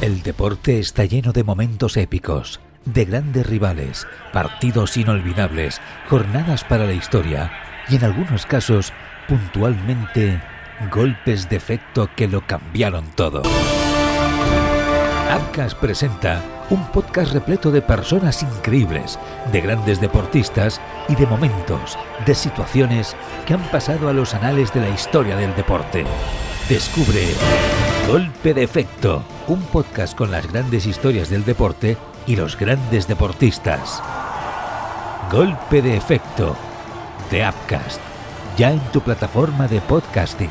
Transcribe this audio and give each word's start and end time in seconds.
El 0.00 0.22
deporte 0.22 0.78
está 0.78 1.04
lleno 1.04 1.32
de 1.32 1.44
momentos 1.44 1.96
épicos, 1.98 2.60
de 2.86 3.04
grandes 3.04 3.46
rivales, 3.46 4.06
partidos 4.32 4.96
inolvidables, 4.96 5.80
jornadas 6.08 6.64
para 6.64 6.86
la 6.86 6.94
historia 6.94 7.52
y 7.88 7.96
en 7.96 8.04
algunos 8.04 8.46
casos, 8.46 8.94
puntualmente, 9.28 10.40
golpes 10.90 11.50
de 11.50 11.56
efecto 11.56 12.08
que 12.16 12.28
lo 12.28 12.46
cambiaron 12.46 13.04
todo. 13.14 13.42
Abcas 15.30 15.74
presenta 15.74 16.42
un 16.70 16.86
podcast 16.86 17.32
repleto 17.32 17.70
de 17.70 17.82
personas 17.82 18.42
increíbles, 18.42 19.18
de 19.52 19.60
grandes 19.60 20.00
deportistas 20.00 20.80
y 21.08 21.14
de 21.14 21.26
momentos, 21.26 21.98
de 22.26 22.34
situaciones 22.34 23.14
que 23.46 23.54
han 23.54 23.62
pasado 23.70 24.08
a 24.08 24.12
los 24.12 24.34
anales 24.34 24.72
de 24.72 24.80
la 24.80 24.88
historia 24.88 25.36
del 25.36 25.54
deporte. 25.54 26.04
Descubre 26.68 27.28
Golpe 28.10 28.54
de 28.54 28.64
Efecto, 28.64 29.22
un 29.46 29.62
podcast 29.62 30.16
con 30.16 30.32
las 30.32 30.50
grandes 30.50 30.84
historias 30.84 31.30
del 31.30 31.44
deporte 31.44 31.96
y 32.26 32.34
los 32.34 32.58
grandes 32.58 33.06
deportistas. 33.06 34.02
Golpe 35.30 35.80
de 35.80 35.96
Efecto, 35.96 36.56
de 37.30 37.48
Upcast, 37.48 38.00
ya 38.58 38.72
en 38.72 38.80
tu 38.90 39.00
plataforma 39.00 39.68
de 39.68 39.80
podcasting. 39.80 40.50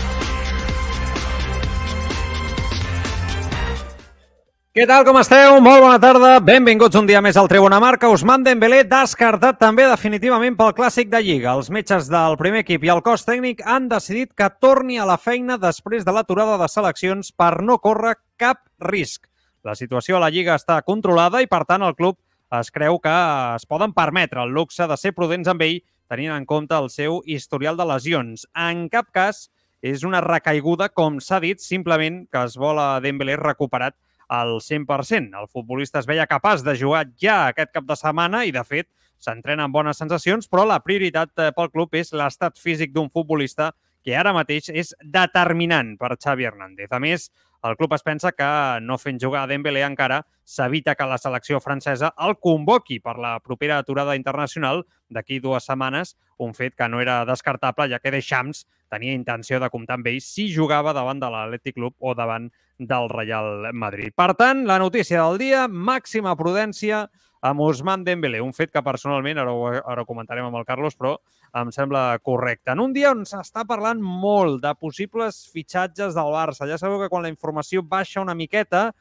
Què 4.71 4.85
tal, 4.87 5.01
com 5.03 5.17
esteu? 5.19 5.57
Molt 5.59 5.81
bona 5.83 5.97
tarda. 5.99 6.27
Benvinguts 6.47 6.95
un 6.95 7.03
dia 7.03 7.19
més 7.19 7.35
al 7.35 7.49
Tribuna 7.51 7.75
Marca. 7.83 8.07
Usman 8.07 8.39
Dembélé 8.45 8.85
descartat 8.87 9.57
també 9.59 9.83
definitivament 9.83 10.53
pel 10.55 10.69
Clàssic 10.77 11.09
de 11.11 11.19
Lliga. 11.19 11.57
Els 11.59 11.67
metges 11.75 12.05
del 12.07 12.37
primer 12.39 12.61
equip 12.63 12.85
i 12.87 12.91
el 12.93 13.01
cos 13.03 13.25
tècnic 13.27 13.59
han 13.67 13.89
decidit 13.91 14.29
que 14.31 14.47
torni 14.63 14.95
a 14.95 15.03
la 15.09 15.17
feina 15.19 15.57
després 15.59 16.05
de 16.07 16.13
l'aturada 16.15 16.53
de 16.61 16.69
seleccions 16.71 17.33
per 17.35 17.57
no 17.59 17.75
córrer 17.83 18.13
cap 18.39 18.61
risc. 18.79 19.27
La 19.67 19.75
situació 19.75 20.15
a 20.15 20.21
la 20.23 20.29
Lliga 20.31 20.55
està 20.55 20.77
controlada 20.87 21.41
i, 21.43 21.49
per 21.51 21.65
tant, 21.67 21.83
el 21.83 21.97
club 21.97 22.15
es 22.55 22.71
creu 22.71 23.01
que 23.03 23.15
es 23.57 23.67
poden 23.67 23.91
permetre 23.91 24.39
el 24.45 24.55
luxe 24.55 24.87
de 24.87 24.95
ser 24.95 25.11
prudents 25.17 25.51
amb 25.51 25.65
ell 25.67 25.81
tenint 26.07 26.31
en 26.31 26.45
compte 26.47 26.79
el 26.79 26.87
seu 26.93 27.19
historial 27.25 27.75
de 27.75 27.89
lesions. 27.91 28.47
En 28.55 28.87
cap 28.87 29.11
cas 29.11 29.49
és 29.83 30.07
una 30.07 30.23
recaiguda, 30.23 30.87
com 30.95 31.19
s'ha 31.19 31.41
dit, 31.43 31.59
simplement 31.59 32.23
que 32.31 32.45
es 32.47 32.55
vol 32.55 32.79
a 32.79 33.01
Dembélé 33.03 33.35
recuperat 33.35 33.97
al 34.31 34.59
100%. 34.63 35.35
El 35.35 35.47
futbolista 35.51 35.99
es 35.99 36.07
veia 36.07 36.27
capaç 36.29 36.63
de 36.63 36.77
jugar 36.79 37.05
ja 37.19 37.51
aquest 37.51 37.73
cap 37.75 37.85
de 37.87 37.97
setmana 37.99 38.45
i, 38.47 38.53
de 38.55 38.63
fet, 38.63 38.87
s'entrena 39.21 39.67
amb 39.67 39.75
bones 39.75 39.99
sensacions, 39.99 40.47
però 40.49 40.63
la 40.65 40.79
prioritat 40.81 41.33
eh, 41.37 41.49
pel 41.55 41.69
club 41.73 41.97
és 41.99 42.13
l'estat 42.15 42.57
físic 42.57 42.93
d'un 42.95 43.11
futbolista 43.11 43.73
que 44.01 44.15
ara 44.17 44.33
mateix 44.33 44.71
és 44.71 44.95
determinant 45.03 45.93
per 45.99 46.15
Xavi 46.15 46.47
Hernández. 46.47 46.89
A 46.95 46.99
més, 47.03 47.27
el 47.63 47.77
club 47.77 47.93
es 47.93 48.03
pensa 48.03 48.31
que 48.31 48.79
no 48.81 48.97
fent 48.97 49.19
jugar 49.21 49.43
a 49.43 49.49
Dembélé 49.49 49.83
encara 49.85 50.21
s'evita 50.43 50.95
que 50.97 51.05
la 51.05 51.19
selecció 51.21 51.59
francesa 51.61 52.09
el 52.25 52.35
convoqui 52.41 52.99
per 52.99 53.17
la 53.21 53.35
propera 53.39 53.77
aturada 53.77 54.15
internacional 54.17 54.83
d'aquí 55.09 55.39
dues 55.39 55.67
setmanes, 55.69 56.15
un 56.37 56.55
fet 56.57 56.75
que 56.75 56.87
no 56.89 57.01
era 57.01 57.21
descartable, 57.25 57.89
ja 57.91 57.99
que 57.99 58.11
Deschamps 58.11 58.65
tenia 58.89 59.13
intenció 59.13 59.59
de 59.61 59.69
comptar 59.69 59.99
amb 59.99 60.09
ell 60.09 60.21
si 60.25 60.49
jugava 60.53 60.93
davant 60.97 61.21
de 61.21 61.29
l'Atlètic 61.29 61.77
Club 61.77 61.95
o 61.99 62.15
davant 62.17 62.49
del 62.79 63.09
Real 63.11 63.69
Madrid. 63.73 64.13
Per 64.15 64.33
tant, 64.39 64.65
la 64.65 64.79
notícia 64.81 65.21
del 65.21 65.37
dia, 65.37 65.67
màxima 65.67 66.33
prudència 66.39 67.05
amb 67.41 67.61
Ousmane 67.65 68.05
Dembélé, 68.05 68.41
un 68.41 68.53
fet 68.53 68.71
que 68.71 68.83
personalment, 68.85 69.39
ara 69.41 69.53
ho, 69.53 69.69
ara 69.71 70.03
ho 70.03 70.07
comentarem 70.09 70.45
amb 70.45 70.59
el 70.59 70.67
Carlos, 70.67 70.97
però 70.97 71.15
em 71.57 71.71
sembla 71.73 72.19
correcte. 72.23 72.71
En 72.73 72.83
un 72.83 72.93
dia 72.93 73.11
on 73.15 73.25
s'està 73.27 73.65
parlant 73.67 74.01
molt 74.01 74.61
de 74.63 74.73
possibles 74.77 75.43
fitxatges 75.53 76.13
del 76.17 76.35
Barça. 76.35 76.69
Ja 76.69 76.77
sabeu 76.77 77.01
que 77.01 77.09
quan 77.09 77.25
la 77.25 77.33
informació 77.33 77.81
baixa 77.81 78.21
una 78.21 78.37
miqueta, 78.37 78.91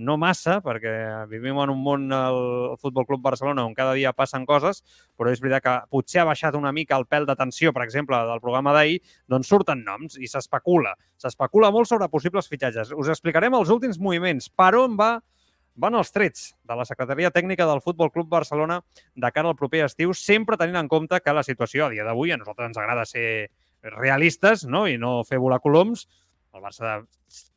no 0.00 0.16
massa, 0.16 0.58
perquè 0.64 0.92
vivim 1.28 1.58
en 1.60 1.72
un 1.74 1.80
món, 1.84 2.06
el 2.14 2.76
Futbol 2.80 3.04
Club 3.06 3.20
Barcelona, 3.22 3.66
on 3.68 3.74
cada 3.76 3.92
dia 3.98 4.14
passen 4.16 4.46
coses, 4.48 4.80
però 5.18 5.32
és 5.32 5.42
veritat 5.42 5.64
que 5.64 5.74
potser 5.92 6.22
ha 6.22 6.28
baixat 6.28 6.56
una 6.56 6.72
mica 6.72 6.96
el 6.96 7.04
pèl 7.10 7.26
d'atenció, 7.28 7.74
per 7.76 7.84
exemple, 7.84 8.16
del 8.30 8.40
programa 8.40 8.72
d'ahir, 8.76 9.00
doncs 9.28 9.50
surten 9.52 9.84
noms 9.84 10.16
i 10.16 10.30
s'especula. 10.30 10.94
S'especula 11.20 11.72
molt 11.74 11.90
sobre 11.90 12.08
possibles 12.08 12.48
fitxatges. 12.48 12.94
Us 12.96 13.12
explicarem 13.12 13.54
els 13.58 13.72
últims 13.72 14.00
moviments, 14.00 14.48
per 14.48 14.72
on 14.80 14.96
va 14.96 15.18
van 15.80 15.96
els 15.96 16.12
trets 16.12 16.50
de 16.68 16.76
la 16.76 16.84
Secretaria 16.84 17.32
Tècnica 17.32 17.66
del 17.68 17.80
Futbol 17.80 18.12
Club 18.12 18.28
Barcelona 18.28 18.80
de 19.14 19.32
cara 19.32 19.48
al 19.48 19.56
proper 19.56 19.86
estiu, 19.86 20.12
sempre 20.14 20.58
tenint 20.60 20.78
en 20.82 20.90
compte 20.92 21.20
que 21.24 21.34
la 21.34 21.46
situació 21.46 21.86
a 21.86 21.92
dia 21.94 22.04
d'avui, 22.04 22.32
a 22.32 22.40
nosaltres 22.40 22.70
ens 22.70 22.80
agrada 22.80 23.06
ser 23.08 23.28
realistes 23.96 24.66
no? 24.68 24.86
i 24.86 24.98
no 25.00 25.22
fer 25.24 25.40
volar 25.40 25.62
coloms, 25.64 26.06
el 26.52 26.62
Barça 26.62 26.98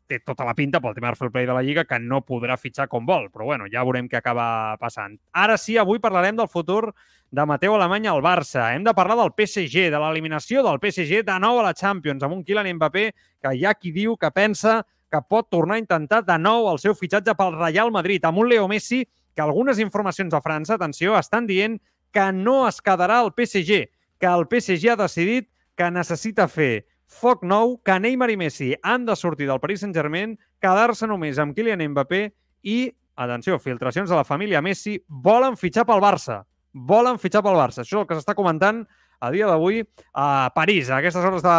té 0.07 0.19
tota 0.19 0.45
la 0.45 0.53
pinta 0.55 0.81
pel 0.83 0.93
tema 0.95 1.09
del 1.09 1.17
fair 1.17 1.31
play 1.31 1.47
de 1.47 1.55
la 1.55 1.63
Lliga 1.63 1.85
que 1.87 1.99
no 1.99 2.21
podrà 2.27 2.57
fitxar 2.59 2.87
com 2.91 3.05
vol, 3.07 3.29
però 3.33 3.47
bueno, 3.47 3.67
ja 3.71 3.83
veurem 3.83 4.09
què 4.11 4.19
acaba 4.19 4.77
passant. 4.79 5.17
Ara 5.31 5.57
sí, 5.57 5.77
avui 5.79 6.01
parlarem 6.03 6.37
del 6.37 6.51
futur 6.51 6.93
de 7.33 7.45
Mateu 7.49 7.73
Alemany 7.73 8.07
al 8.11 8.21
Barça. 8.21 8.69
Hem 8.75 8.83
de 8.85 8.93
parlar 8.93 9.17
del 9.17 9.33
PSG, 9.33 9.87
de 9.89 10.01
l'eliminació 10.03 10.63
del 10.65 10.79
PSG 10.83 11.23
de 11.25 11.37
nou 11.41 11.59
a 11.59 11.69
la 11.69 11.73
Champions, 11.73 12.23
amb 12.23 12.37
un 12.37 12.43
Kylian 12.45 12.75
Mbappé 12.77 13.07
que 13.41 13.55
hi 13.55 13.65
ha 13.65 13.73
qui 13.73 13.93
diu 13.95 14.17
que 14.19 14.29
pensa 14.35 14.81
que 15.13 15.21
pot 15.29 15.45
tornar 15.53 15.77
a 15.77 15.83
intentar 15.83 16.23
de 16.25 16.39
nou 16.41 16.65
el 16.71 16.79
seu 16.81 16.95
fitxatge 16.97 17.35
pel 17.37 17.53
Real 17.59 17.91
Madrid, 17.93 18.23
amb 18.25 18.41
un 18.41 18.49
Leo 18.49 18.65
Messi 18.67 19.03
que 19.05 19.43
algunes 19.43 19.77
informacions 19.81 20.33
a 20.33 20.41
França, 20.41 20.73
atenció, 20.73 21.13
estan 21.19 21.45
dient 21.45 21.77
que 22.13 22.31
no 22.33 22.63
es 22.67 22.79
quedarà 22.81 23.19
al 23.21 23.33
PSG, 23.37 23.83
que 24.17 24.29
el 24.29 24.47
PSG 24.49 24.93
ha 24.93 24.97
decidit 24.97 25.49
que 25.77 25.89
necessita 25.93 26.47
fer 26.49 26.85
foc 27.13 27.43
nou, 27.45 27.77
que 27.85 27.99
Neymar 28.01 28.31
i 28.33 28.37
Messi 28.41 28.71
han 28.81 29.05
de 29.05 29.15
sortir 29.17 29.45
del 29.49 29.61
Paris 29.61 29.83
Saint-Germain, 29.85 30.33
quedar-se 30.61 31.09
només 31.09 31.37
amb 31.41 31.53
Kylian 31.53 31.83
Mbappé 31.91 32.23
i, 32.65 32.77
atenció, 33.13 33.59
filtracions 33.61 34.09
de 34.09 34.17
la 34.17 34.25
família 34.25 34.63
Messi, 34.65 34.97
volen 35.07 35.57
fitxar 35.59 35.85
pel 35.89 36.01
Barça. 36.01 36.41
Volen 36.73 37.19
fitxar 37.21 37.43
pel 37.45 37.59
Barça. 37.59 37.83
Això 37.83 37.99
és 37.99 38.01
el 38.01 38.09
que 38.09 38.17
s'està 38.17 38.33
comentant 38.37 38.81
a 39.23 39.31
dia 39.31 39.47
d'avui 39.47 39.79
a 40.11 40.51
París, 40.51 40.89
a 40.89 40.97
aquestes 40.97 41.23
hores 41.23 41.43
de, 41.45 41.55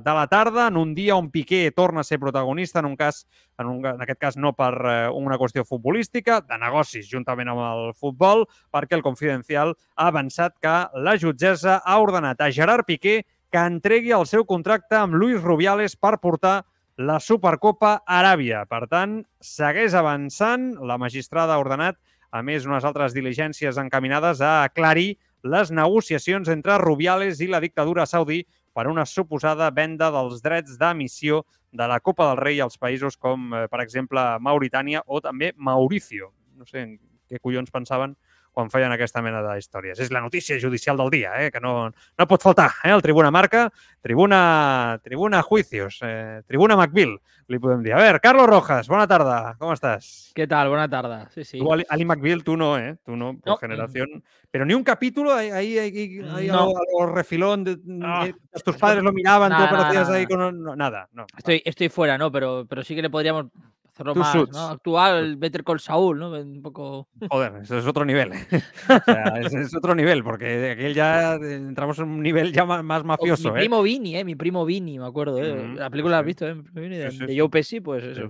de 0.00 0.12
la 0.16 0.26
tarda, 0.32 0.70
en 0.70 0.78
un 0.80 0.94
dia 0.96 1.18
on 1.20 1.28
Piqué 1.30 1.68
torna 1.76 2.00
a 2.00 2.08
ser 2.08 2.16
protagonista, 2.18 2.80
en 2.80 2.88
un 2.88 2.96
cas, 2.96 3.26
en, 3.60 3.68
un, 3.68 3.84
en 3.84 4.00
aquest 4.00 4.20
cas 4.22 4.38
no 4.40 4.54
per 4.56 4.72
eh, 4.80 4.94
una 5.12 5.36
qüestió 5.36 5.66
futbolística, 5.68 6.40
de 6.40 6.56
negocis 6.62 7.10
juntament 7.10 7.52
amb 7.52 7.64
el 7.66 7.92
futbol, 7.92 8.46
perquè 8.72 8.96
el 8.96 9.04
Confidencial 9.04 9.74
ha 9.76 10.08
avançat 10.08 10.56
que 10.62 10.76
la 10.96 11.18
jutgessa 11.20 11.82
ha 11.84 11.98
ordenat 12.00 12.40
a 12.40 12.48
Gerard 12.48 12.88
Piqué 12.88 13.18
que 13.52 13.66
entregui 13.68 14.16
el 14.16 14.24
seu 14.24 14.48
contracte 14.48 14.96
amb 14.96 15.20
Luis 15.20 15.44
Rubiales 15.44 15.98
per 16.00 16.16
portar 16.24 16.62
la 16.96 17.20
Supercopa 17.20 17.98
Aràbia. 18.08 18.64
Per 18.64 18.86
tant, 18.88 19.20
segueix 19.44 19.92
avançant. 19.94 20.72
La 20.80 20.96
magistrada 20.96 21.54
ha 21.54 21.60
ordenat, 21.60 22.00
a 22.32 22.40
més, 22.40 22.64
unes 22.64 22.88
altres 22.88 23.12
diligències 23.12 23.76
encaminades 23.80 24.40
a 24.40 24.62
aclarir 24.64 25.18
les 25.42 25.70
negociacions 25.70 26.48
entre 26.48 26.78
Rubiales 26.78 27.40
i 27.40 27.48
la 27.50 27.60
dictadura 27.60 28.06
saudí 28.06 28.42
per 28.76 28.86
una 28.88 29.06
suposada 29.06 29.70
venda 29.70 30.10
dels 30.12 30.42
drets 30.44 30.76
d'emissió 30.78 31.44
de 31.72 31.86
la 31.88 32.00
Copa 32.00 32.30
del 32.30 32.40
Rei 32.40 32.60
als 32.60 32.78
països 32.78 33.16
com, 33.16 33.52
eh, 33.54 33.66
per 33.68 33.80
exemple, 33.80 34.20
Mauritània 34.40 35.02
o 35.06 35.20
també 35.20 35.52
Mauricio. 35.56 36.32
No 36.56 36.64
sé 36.64 36.98
què 37.28 37.40
collons 37.40 37.70
pensaven 37.70 38.16
quan 38.56 38.70
feien 38.72 38.88
aquesta 38.94 39.20
mena 39.20 39.42
de 39.44 39.58
històries. 39.60 39.98
És 40.00 40.08
la 40.14 40.22
notícia 40.24 40.56
judicial 40.56 40.96
del 40.96 41.10
dia, 41.12 41.34
eh? 41.44 41.50
que 41.52 41.60
no, 41.60 41.90
no 41.92 42.26
pot 42.30 42.40
faltar. 42.40 42.70
Eh? 42.86 42.92
El 42.94 43.02
Tribuna 43.04 43.28
Marca, 43.30 43.66
Tribuna, 44.00 44.98
tribuna 45.04 45.42
Juicios, 45.42 45.98
eh? 46.06 46.40
Tribuna 46.48 46.76
Macbill, 46.78 47.18
li 47.52 47.58
podem 47.60 47.82
dir. 47.84 47.92
A 47.92 48.00
veure, 48.00 48.20
Carlos 48.24 48.48
Rojas, 48.48 48.88
bona 48.88 49.04
tarda, 49.10 49.56
com 49.60 49.74
estàs? 49.74 50.30
Què 50.36 50.46
tal? 50.48 50.70
Bona 50.72 50.86
tarda. 50.88 51.26
Sí, 51.34 51.44
sí. 51.44 51.58
Tu, 51.60 51.68
Ali, 51.74 51.84
Ali 51.90 52.06
McBeal, 52.08 52.44
tu 52.46 52.56
no, 52.56 52.78
¿eh? 52.78 52.96
Tú 53.04 53.16
no, 53.16 53.34
por 53.36 53.52
No. 53.52 53.56
generación. 53.58 54.22
Pero 54.50 54.64
ni 54.64 54.72
un 54.72 54.84
capítulo 54.84 55.34
ahí, 55.34 55.50
ahí, 55.50 55.76
ahí, 55.78 56.20
ahí 56.32 56.46
No. 56.48 56.62
a, 56.62 56.66
lo, 56.66 56.78
a 56.78 57.06
lo 57.08 57.12
refilón. 57.12 57.64
De, 57.64 57.72
eh, 57.72 58.32
tus 58.64 58.76
padres 58.78 59.02
lo 59.04 59.12
miraban, 59.12 59.50
tú 59.52 59.58
nada, 59.58 59.66
aparecías 59.66 60.08
nada, 60.08 60.18
ahí 60.18 60.26
con... 60.26 60.62
no, 60.62 60.74
nada, 60.76 61.08
no. 61.12 61.26
Estoy, 61.36 61.60
estoy 61.64 61.90
fuera, 61.90 62.16
¿no? 62.16 62.32
Pero, 62.32 62.64
pero 62.66 62.82
sí 62.82 62.94
que 62.94 63.02
le 63.02 63.10
podríamos 63.10 63.46
hacerlo 63.96 64.12
Two 64.12 64.20
más 64.20 64.70
actual, 64.70 65.36
Better 65.36 65.64
Call 65.64 65.80
Saul, 65.80 66.18
¿no? 66.18 66.30
Un 66.30 66.60
poco... 66.62 67.08
Joder, 67.30 67.62
eso 67.62 67.78
es 67.78 67.86
otro 67.86 68.04
nivel. 68.04 68.32
¿eh? 68.32 68.46
O 68.88 69.04
sea, 69.04 69.24
es, 69.40 69.54
es 69.54 69.74
otro 69.74 69.94
nivel, 69.94 70.22
porque 70.22 70.72
aquel 70.72 70.94
ya 70.94 71.34
eh, 71.36 71.54
entramos 71.54 71.98
en 71.98 72.08
un 72.08 72.22
nivel 72.22 72.52
ya 72.52 72.64
más 72.64 73.02
O 73.02 73.04
mafioso, 73.04 73.52
mi 73.52 73.58
¿eh? 73.58 73.60
primo 73.62 73.82
Vini, 73.82 74.16
¿eh? 74.16 74.24
Mi 74.24 74.34
primo 74.34 74.64
Vini, 74.64 74.98
me 74.98 75.06
acuerdo, 75.06 75.42
¿eh? 75.42 75.54
Mm, 75.54 75.76
La 75.76 75.90
película 75.90 76.16
la 76.16 76.20
has 76.20 76.26
visto, 76.26 76.46
¿eh? 76.46 76.54
Mi 76.54 76.62
primo 76.62 76.80
Vini, 76.82 76.96
de, 76.96 77.10
Sí, 77.10 77.18
sí, 77.18 77.26
de. 77.26 77.38
Joe 77.38 77.48
Pesci, 77.48 77.80
pues 77.80 78.04
eso. 78.04 78.28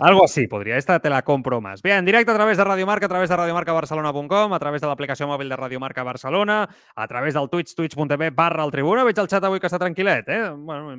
Algo 0.00 0.24
así 0.24 0.46
podria. 0.48 0.76
Esta 0.76 0.98
te 0.98 1.10
la 1.10 1.22
compro 1.22 1.60
más. 1.60 1.80
Bé, 1.80 1.94
en 1.94 2.04
directe 2.04 2.30
a 2.32 2.34
través 2.34 2.58
de 2.58 2.64
Radio 2.64 2.86
Marca, 2.86 3.06
a 3.06 3.08
través 3.08 3.28
de 3.28 3.36
radiomarcabarcelona.com, 3.36 4.52
a 4.52 4.58
través 4.58 4.80
de 4.80 4.88
l'aplicació 4.88 5.28
mòbil 5.28 5.48
de 5.48 5.56
Radio 5.56 5.80
Marca 5.80 6.02
Barcelona, 6.02 6.68
a 6.94 7.08
través 7.08 7.34
del 7.34 7.48
Twitch, 7.48 7.74
twitch.tv 7.74 8.30
barra 8.30 8.64
el 8.64 8.72
Tribuna. 8.72 9.04
Veig 9.04 9.18
el 9.18 9.30
xat 9.30 9.44
avui 9.44 9.60
que 9.60 9.70
està 9.70 9.78
tranquil·let, 9.78 10.28
eh? 10.28 10.42
Bueno, 10.56 10.96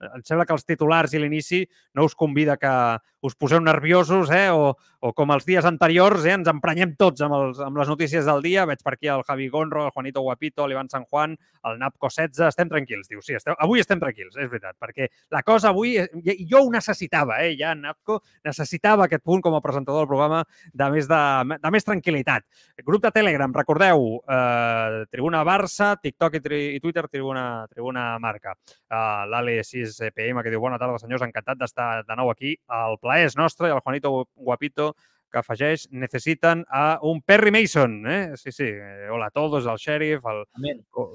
em, 0.00 0.06
em, 0.06 0.16
em 0.18 0.24
sembla 0.24 0.46
que 0.46 0.54
els 0.56 0.66
titulars 0.66 1.14
i 1.14 1.22
l'inici 1.22 1.64
no 1.94 2.04
us 2.04 2.14
convida 2.14 2.56
que 2.56 2.72
us 3.20 3.34
poseu 3.34 3.60
nerviosos, 3.60 4.30
eh? 4.30 4.48
O, 4.54 4.76
o 5.00 5.12
com 5.14 5.30
els 5.34 5.46
dies 5.46 5.66
anteriors, 5.66 6.24
eh? 6.26 6.34
ens 6.38 6.48
emprenyem 6.50 6.94
tots 6.98 7.22
amb, 7.26 7.34
els, 7.34 7.60
amb 7.62 7.78
les 7.80 7.90
notícies 7.90 8.26
del 8.26 8.42
dia. 8.44 8.66
Veig 8.68 8.82
per 8.84 8.94
aquí 8.94 9.10
el 9.10 9.24
Javi 9.26 9.48
Gonro, 9.50 9.86
el 9.86 9.94
Juanito 9.94 10.22
Guapito, 10.22 10.66
l'Ivan 10.66 10.90
San 10.90 11.04
Juan, 11.06 11.34
el 11.66 11.78
Napco 11.80 12.10
16. 12.10 12.46
Estem 12.48 12.70
tranquils, 12.70 13.08
diu. 13.10 13.22
Sí, 13.24 13.34
esteu, 13.38 13.56
avui 13.58 13.82
estem 13.82 14.00
tranquils, 14.02 14.36
és 14.38 14.50
veritat, 14.50 14.76
perquè 14.78 15.08
la 15.34 15.42
cosa 15.46 15.72
avui... 15.72 15.96
eh, 15.98 16.36
Jo 16.48 16.62
ho 16.64 16.70
necessitava, 16.72 17.40
eh? 17.44 17.56
Ja, 17.58 17.74
Napco, 17.78 18.20
necessitava 18.46 19.06
aquest 19.06 19.24
punt 19.26 19.42
com 19.44 19.56
a 19.58 19.62
presentador 19.64 20.04
del 20.04 20.10
programa 20.10 20.44
de 20.72 20.90
més, 20.94 21.10
de, 21.10 21.58
de 21.58 21.74
més 21.74 21.86
tranquil·litat. 21.86 22.46
Grup 22.86 23.02
de 23.02 23.12
Telegram, 23.14 23.54
recordeu, 23.54 24.06
eh, 24.30 25.04
Tribuna 25.10 25.42
Barça, 25.46 25.94
TikTok 26.00 26.38
i, 26.38 26.44
tri, 26.44 26.62
i 26.78 26.82
Twitter, 26.82 27.06
Tribuna, 27.10 27.66
Tribuna 27.70 28.10
Marca. 28.22 28.54
Uh, 28.88 29.26
L'Ale 29.28 29.58
6PM 29.94 30.42
que 30.44 30.52
diu 30.52 30.60
bona 30.60 30.78
tarda, 30.78 30.98
senyors, 31.02 31.24
encantat 31.26 31.60
d'estar 31.60 31.90
de 32.08 32.18
nou 32.18 32.32
aquí. 32.32 32.56
El 32.68 32.98
plaer 33.02 33.28
és 33.28 33.38
nostre 33.38 33.70
i 33.70 33.74
el 33.74 33.80
Juanito 33.84 34.12
Guapito 34.34 34.92
que 35.30 35.40
afegeix 35.40 35.86
necessiten 35.92 36.64
a 36.72 36.98
un 37.04 37.20
Perry 37.22 37.52
Mason. 37.52 38.00
Eh? 38.08 38.36
Sí, 38.36 38.52
sí. 38.52 38.66
Eh, 38.68 39.08
hola 39.12 39.28
a 39.28 39.30
todos, 39.30 39.66
el 39.66 39.78
xèrif, 39.78 40.24
el 40.24 40.44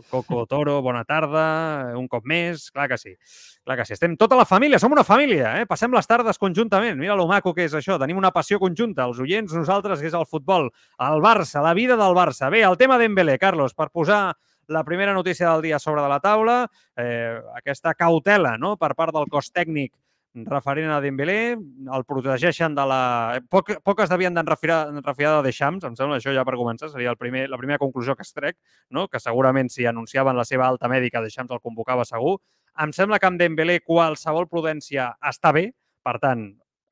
Coco 0.10 0.46
Toro, 0.48 0.80
bona 0.86 1.04
tarda, 1.06 1.96
un 1.98 2.08
cop 2.08 2.26
més, 2.30 2.70
clar 2.72 2.88
que 2.92 2.98
sí. 3.02 3.16
Clar 3.64 3.78
que 3.80 3.88
sí, 3.88 3.96
estem 3.98 4.16
tota 4.20 4.38
la 4.38 4.46
família, 4.46 4.80
som 4.80 4.94
una 4.94 5.06
família, 5.08 5.56
eh? 5.62 5.68
passem 5.70 5.94
les 5.94 6.10
tardes 6.10 6.40
conjuntament, 6.40 6.98
mira 7.00 7.18
lo 7.18 7.28
maco 7.30 7.54
que 7.56 7.66
és 7.66 7.74
això, 7.78 7.98
tenim 8.02 8.20
una 8.20 8.34
passió 8.36 8.60
conjunta, 8.62 9.08
els 9.08 9.22
oients, 9.24 9.54
nosaltres, 9.56 10.02
que 10.02 10.12
és 10.12 10.18
el 10.18 10.28
futbol, 10.30 10.70
el 11.00 11.24
Barça, 11.24 11.64
la 11.64 11.74
vida 11.74 11.98
del 12.00 12.18
Barça. 12.18 12.52
Bé, 12.54 12.64
el 12.68 12.78
tema 12.78 13.00
Dembélé, 13.02 13.40
Carlos, 13.40 13.74
per 13.74 13.90
posar 13.90 14.34
la 14.68 14.84
primera 14.84 15.14
notícia 15.14 15.50
del 15.52 15.62
dia 15.62 15.80
sobre 15.80 16.02
de 16.02 16.10
la 16.10 16.20
taula, 16.20 16.68
eh, 16.96 17.40
aquesta 17.56 17.94
cautela 17.94 18.58
no? 18.58 18.78
per 18.78 18.94
part 18.96 19.14
del 19.16 19.30
cos 19.32 19.52
tècnic 19.52 19.94
referent 20.34 20.90
a 20.90 21.00
Dembélé, 21.02 21.54
el 21.54 22.06
protegeixen 22.10 22.74
de 22.74 22.86
la... 22.90 23.02
Poc, 23.50 23.70
poc 23.86 24.02
es 24.02 24.10
devien 24.10 24.34
d'enrefiar 24.34 24.88
refiar 25.06 25.36
de 25.36 25.44
Deschamps, 25.46 25.86
em 25.86 25.96
sembla, 25.96 26.18
això 26.18 26.34
ja 26.34 26.46
per 26.46 26.58
començar, 26.58 26.90
seria 26.90 27.12
el 27.14 27.20
primer, 27.22 27.46
la 27.52 27.60
primera 27.62 27.78
conclusió 27.78 28.16
que 28.18 28.26
es 28.26 28.34
trec, 28.34 28.58
no? 28.90 29.08
que 29.08 29.22
segurament 29.22 29.70
si 29.70 29.86
anunciaven 29.86 30.38
la 30.38 30.46
seva 30.46 30.66
alta 30.68 30.90
mèdica, 30.90 31.22
Deschamps 31.22 31.54
el 31.54 31.62
convocava 31.62 32.06
segur. 32.10 32.40
Em 32.82 32.92
sembla 32.96 33.20
que 33.22 33.30
amb 33.30 33.38
Dembélé 33.38 33.80
qualsevol 33.86 34.50
prudència 34.50 35.12
està 35.22 35.54
bé, 35.54 35.68
per 36.04 36.18
tant, 36.24 36.48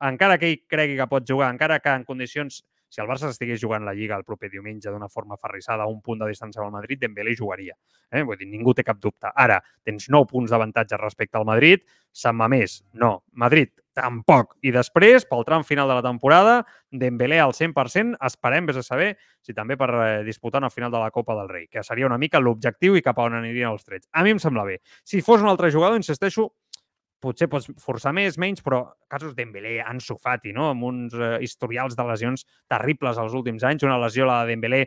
encara 0.06 0.38
que 0.38 0.52
ell 0.52 0.62
cregui 0.70 0.94
que 0.98 1.08
pot 1.10 1.26
jugar, 1.26 1.50
encara 1.50 1.80
que 1.82 1.90
en 1.90 2.06
condicions 2.06 2.62
si 2.92 3.00
el 3.00 3.08
Barça 3.08 3.30
estigués 3.32 3.60
jugant 3.62 3.86
la 3.88 3.94
Lliga 3.96 4.18
el 4.20 4.24
proper 4.28 4.50
diumenge 4.52 4.90
d'una 4.92 5.08
forma 5.08 5.38
ferrissada 5.40 5.86
a 5.86 5.88
un 5.88 6.02
punt 6.04 6.20
de 6.20 6.28
distància 6.28 6.60
del 6.60 6.74
Madrid, 6.74 7.00
Dembélé 7.00 7.32
jugaria. 7.38 7.72
Eh? 8.12 8.20
Vull 8.20 8.36
dir, 8.36 8.50
ningú 8.50 8.74
té 8.76 8.84
cap 8.84 8.98
dubte. 9.00 9.30
Ara, 9.32 9.62
tens 9.80 10.10
9 10.12 10.28
punts 10.28 10.52
d'avantatge 10.52 11.00
respecte 11.00 11.40
al 11.40 11.48
Madrid, 11.48 11.86
Sant 12.12 12.36
Mamés, 12.36 12.82
no. 12.92 13.22
Madrid, 13.32 13.72
tampoc. 13.96 14.58
I 14.60 14.74
després, 14.76 15.24
pel 15.28 15.46
tram 15.48 15.64
final 15.64 15.88
de 15.88 15.96
la 15.96 16.04
temporada, 16.04 16.58
Dembélé 16.92 17.38
al 17.40 17.54
100%, 17.56 18.18
esperem, 18.28 18.68
vés 18.68 18.82
a 18.82 18.84
saber, 18.84 19.14
si 19.40 19.56
també 19.56 19.78
per 19.80 19.88
eh, 19.94 20.10
disputar 20.26 20.60
una 20.60 20.70
final 20.70 20.92
de 20.92 21.00
la 21.00 21.10
Copa 21.10 21.36
del 21.38 21.48
Rei, 21.48 21.66
que 21.72 21.80
seria 21.80 22.10
una 22.10 22.20
mica 22.20 22.40
l'objectiu 22.40 22.98
i 23.00 23.04
cap 23.04 23.16
a 23.16 23.30
on 23.30 23.38
anirien 23.40 23.72
els 23.72 23.88
trets. 23.88 24.10
A 24.12 24.24
mi 24.24 24.36
em 24.36 24.42
sembla 24.42 24.68
bé. 24.68 24.82
Si 25.04 25.24
fos 25.24 25.40
un 25.40 25.48
altre 25.48 25.72
jugador, 25.72 25.96
insisteixo, 25.96 26.50
potser 27.22 27.48
pots 27.50 27.68
forçar 27.82 28.12
més, 28.16 28.38
menys, 28.40 28.62
però 28.64 28.82
casos 29.10 29.36
Dembélé, 29.38 29.76
Ansu 29.84 30.18
Fati, 30.20 30.52
no? 30.56 30.68
amb 30.72 30.86
uns 30.88 31.16
eh, 31.16 31.36
historials 31.46 31.96
de 31.98 32.06
lesions 32.08 32.46
terribles 32.70 33.20
els 33.22 33.36
últims 33.38 33.64
anys, 33.68 33.86
una 33.86 34.00
lesió, 34.02 34.26
la 34.28 34.42
de 34.42 34.52
Dembélé, 34.52 34.84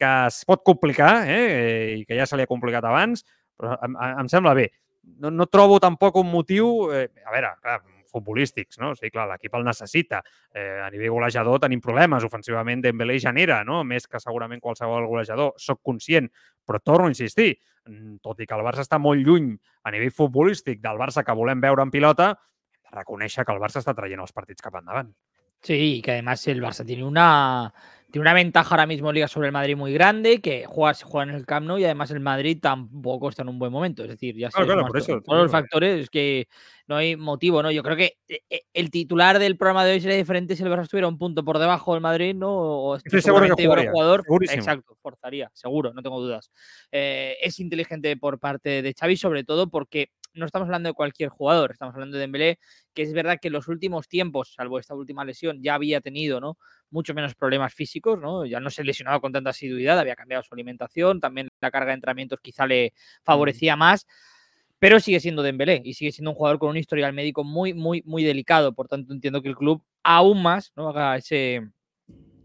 que 0.00 0.12
es 0.26 0.42
pot 0.48 0.64
complicar, 0.66 1.12
eh? 1.30 2.00
i 2.00 2.06
que 2.08 2.18
ja 2.18 2.26
se 2.28 2.38
li 2.38 2.46
ha 2.46 2.50
complicat 2.50 2.84
abans, 2.84 3.24
però 3.56 3.78
em, 3.86 3.96
em 4.24 4.32
sembla 4.32 4.56
bé. 4.58 4.70
No, 5.22 5.30
no 5.30 5.46
trobo 5.46 5.78
tampoc 5.82 6.18
un 6.18 6.28
motiu... 6.32 6.90
Eh, 6.92 7.06
a 7.24 7.34
veure, 7.34 7.54
clar, 7.62 7.80
futbolístics, 8.16 8.80
no? 8.82 8.94
Sí, 8.98 9.12
clar, 9.12 9.28
l'equip 9.30 9.54
el 9.58 9.68
necessita. 9.68 10.22
Eh, 10.52 10.80
a 10.82 10.90
nivell 10.90 11.14
golejador 11.18 11.60
tenim 11.62 11.84
problemes. 11.84 12.24
Ofensivament 12.26 12.82
Dembélé 12.84 13.20
genera, 13.22 13.62
no? 13.68 13.82
Més 13.84 14.08
que 14.08 14.20
segurament 14.22 14.62
qualsevol 14.64 15.06
golejador. 15.06 15.54
Soc 15.60 15.82
conscient, 15.84 16.30
però 16.66 16.82
torno 16.82 17.06
a 17.10 17.14
insistir. 17.14 17.52
mm, 17.86 18.16
Tot 18.22 18.40
i 18.40 18.46
que 18.46 18.54
el 18.56 18.64
Barça 18.66 18.82
està 18.82 18.98
molt 18.98 19.22
lluny 19.22 19.52
a 19.84 19.92
nivell 19.94 20.10
futbolístic 20.10 20.80
del 20.82 20.98
Barça 20.98 21.22
que 21.24 21.32
volem 21.38 21.60
veure 21.60 21.82
en 21.82 21.90
pilota, 21.90 22.32
reconèixer 22.92 23.44
que 23.44 23.52
el 23.52 23.60
Barça 23.62 23.78
està 23.82 23.94
traient 23.94 24.20
els 24.20 24.32
partits 24.32 24.62
cap 24.62 24.74
endavant. 24.74 25.12
Sí, 25.66 25.96
y 25.96 26.00
que 26.00 26.12
además 26.12 26.46
el 26.46 26.62
Barça 26.62 26.86
tiene 26.86 27.02
una, 27.02 27.74
tiene 28.12 28.22
una 28.22 28.34
ventaja 28.34 28.70
ahora 28.70 28.86
mismo 28.86 29.08
en 29.08 29.16
Liga 29.16 29.26
sobre 29.26 29.48
el 29.48 29.52
Madrid 29.52 29.74
muy 29.76 29.92
grande, 29.92 30.40
que 30.40 30.64
juega, 30.64 30.94
se 30.94 31.04
juega 31.04 31.28
en 31.28 31.36
el 31.36 31.44
Camp 31.44 31.66
Nou 31.66 31.76
y 31.76 31.84
además 31.84 32.08
el 32.12 32.20
Madrid 32.20 32.58
tampoco 32.62 33.28
está 33.30 33.42
en 33.42 33.48
un 33.48 33.58
buen 33.58 33.72
momento. 33.72 34.04
Es 34.04 34.10
decir, 34.10 34.36
ya 34.36 34.48
Claro, 34.50 34.86
por 34.86 34.96
eso, 34.96 35.20
todos 35.22 35.42
los 35.42 35.50
eh. 35.50 35.50
factores 35.50 36.08
que 36.08 36.46
no 36.86 36.94
hay 36.94 37.16
motivo, 37.16 37.64
¿no? 37.64 37.72
Yo 37.72 37.82
creo 37.82 37.96
que 37.96 38.16
eh, 38.28 38.42
eh, 38.48 38.60
el 38.74 38.92
titular 38.92 39.40
del 39.40 39.56
programa 39.56 39.84
de 39.84 39.94
hoy 39.94 40.00
sería 40.00 40.16
diferente 40.16 40.54
si 40.54 40.62
el 40.62 40.68
Barça 40.68 40.82
estuviera 40.82 41.08
un 41.08 41.18
punto 41.18 41.44
por 41.44 41.58
debajo 41.58 41.94
del 41.94 42.00
Madrid, 42.00 42.36
¿no? 42.36 42.52
O 42.56 42.94
Estoy 42.94 43.20
seguro 43.20 43.56
que 43.56 43.64
jugaría, 43.66 43.90
jugador. 43.90 44.22
segurísimo. 44.22 44.60
Exacto, 44.60 44.96
forzaría, 45.02 45.50
seguro, 45.52 45.92
no 45.92 46.00
tengo 46.00 46.20
dudas. 46.20 46.52
Eh, 46.92 47.34
es 47.42 47.58
inteligente 47.58 48.16
por 48.16 48.38
parte 48.38 48.82
de 48.82 48.94
Xavi, 48.94 49.16
sobre 49.16 49.42
todo 49.42 49.68
porque 49.68 50.10
no 50.36 50.46
estamos 50.46 50.66
hablando 50.66 50.88
de 50.88 50.94
cualquier 50.94 51.28
jugador, 51.30 51.72
estamos 51.72 51.94
hablando 51.94 52.16
de 52.16 52.20
Dembélé, 52.22 52.58
que 52.94 53.02
es 53.02 53.12
verdad 53.12 53.38
que 53.40 53.48
en 53.48 53.54
los 53.54 53.68
últimos 53.68 54.08
tiempos, 54.08 54.54
salvo 54.54 54.78
esta 54.78 54.94
última 54.94 55.24
lesión, 55.24 55.62
ya 55.62 55.74
había 55.74 56.00
tenido, 56.00 56.40
¿no? 56.40 56.56
mucho 56.90 57.14
menos 57.14 57.34
problemas 57.34 57.74
físicos, 57.74 58.18
¿no? 58.20 58.44
Ya 58.46 58.60
no 58.60 58.70
se 58.70 58.84
lesionaba 58.84 59.20
con 59.20 59.32
tanta 59.32 59.50
asiduidad, 59.50 59.98
había 59.98 60.16
cambiado 60.16 60.42
su 60.42 60.54
alimentación, 60.54 61.20
también 61.20 61.48
la 61.60 61.70
carga 61.70 61.88
de 61.88 61.94
entrenamientos 61.94 62.38
quizá 62.40 62.66
le 62.66 62.92
favorecía 63.22 63.76
más, 63.76 64.06
pero 64.78 65.00
sigue 65.00 65.20
siendo 65.20 65.42
Dembélé 65.42 65.82
y 65.84 65.94
sigue 65.94 66.12
siendo 66.12 66.30
un 66.30 66.36
jugador 66.36 66.58
con 66.58 66.70
un 66.70 66.76
historial 66.76 67.12
médico 67.12 67.44
muy, 67.44 67.74
muy, 67.74 68.02
muy 68.04 68.24
delicado. 68.24 68.74
Por 68.74 68.88
tanto, 68.88 69.12
entiendo 69.12 69.42
que 69.42 69.48
el 69.48 69.56
club 69.56 69.82
aún 70.02 70.42
más 70.42 70.72
¿no? 70.76 70.90
haga 70.90 71.16
ese, 71.16 71.62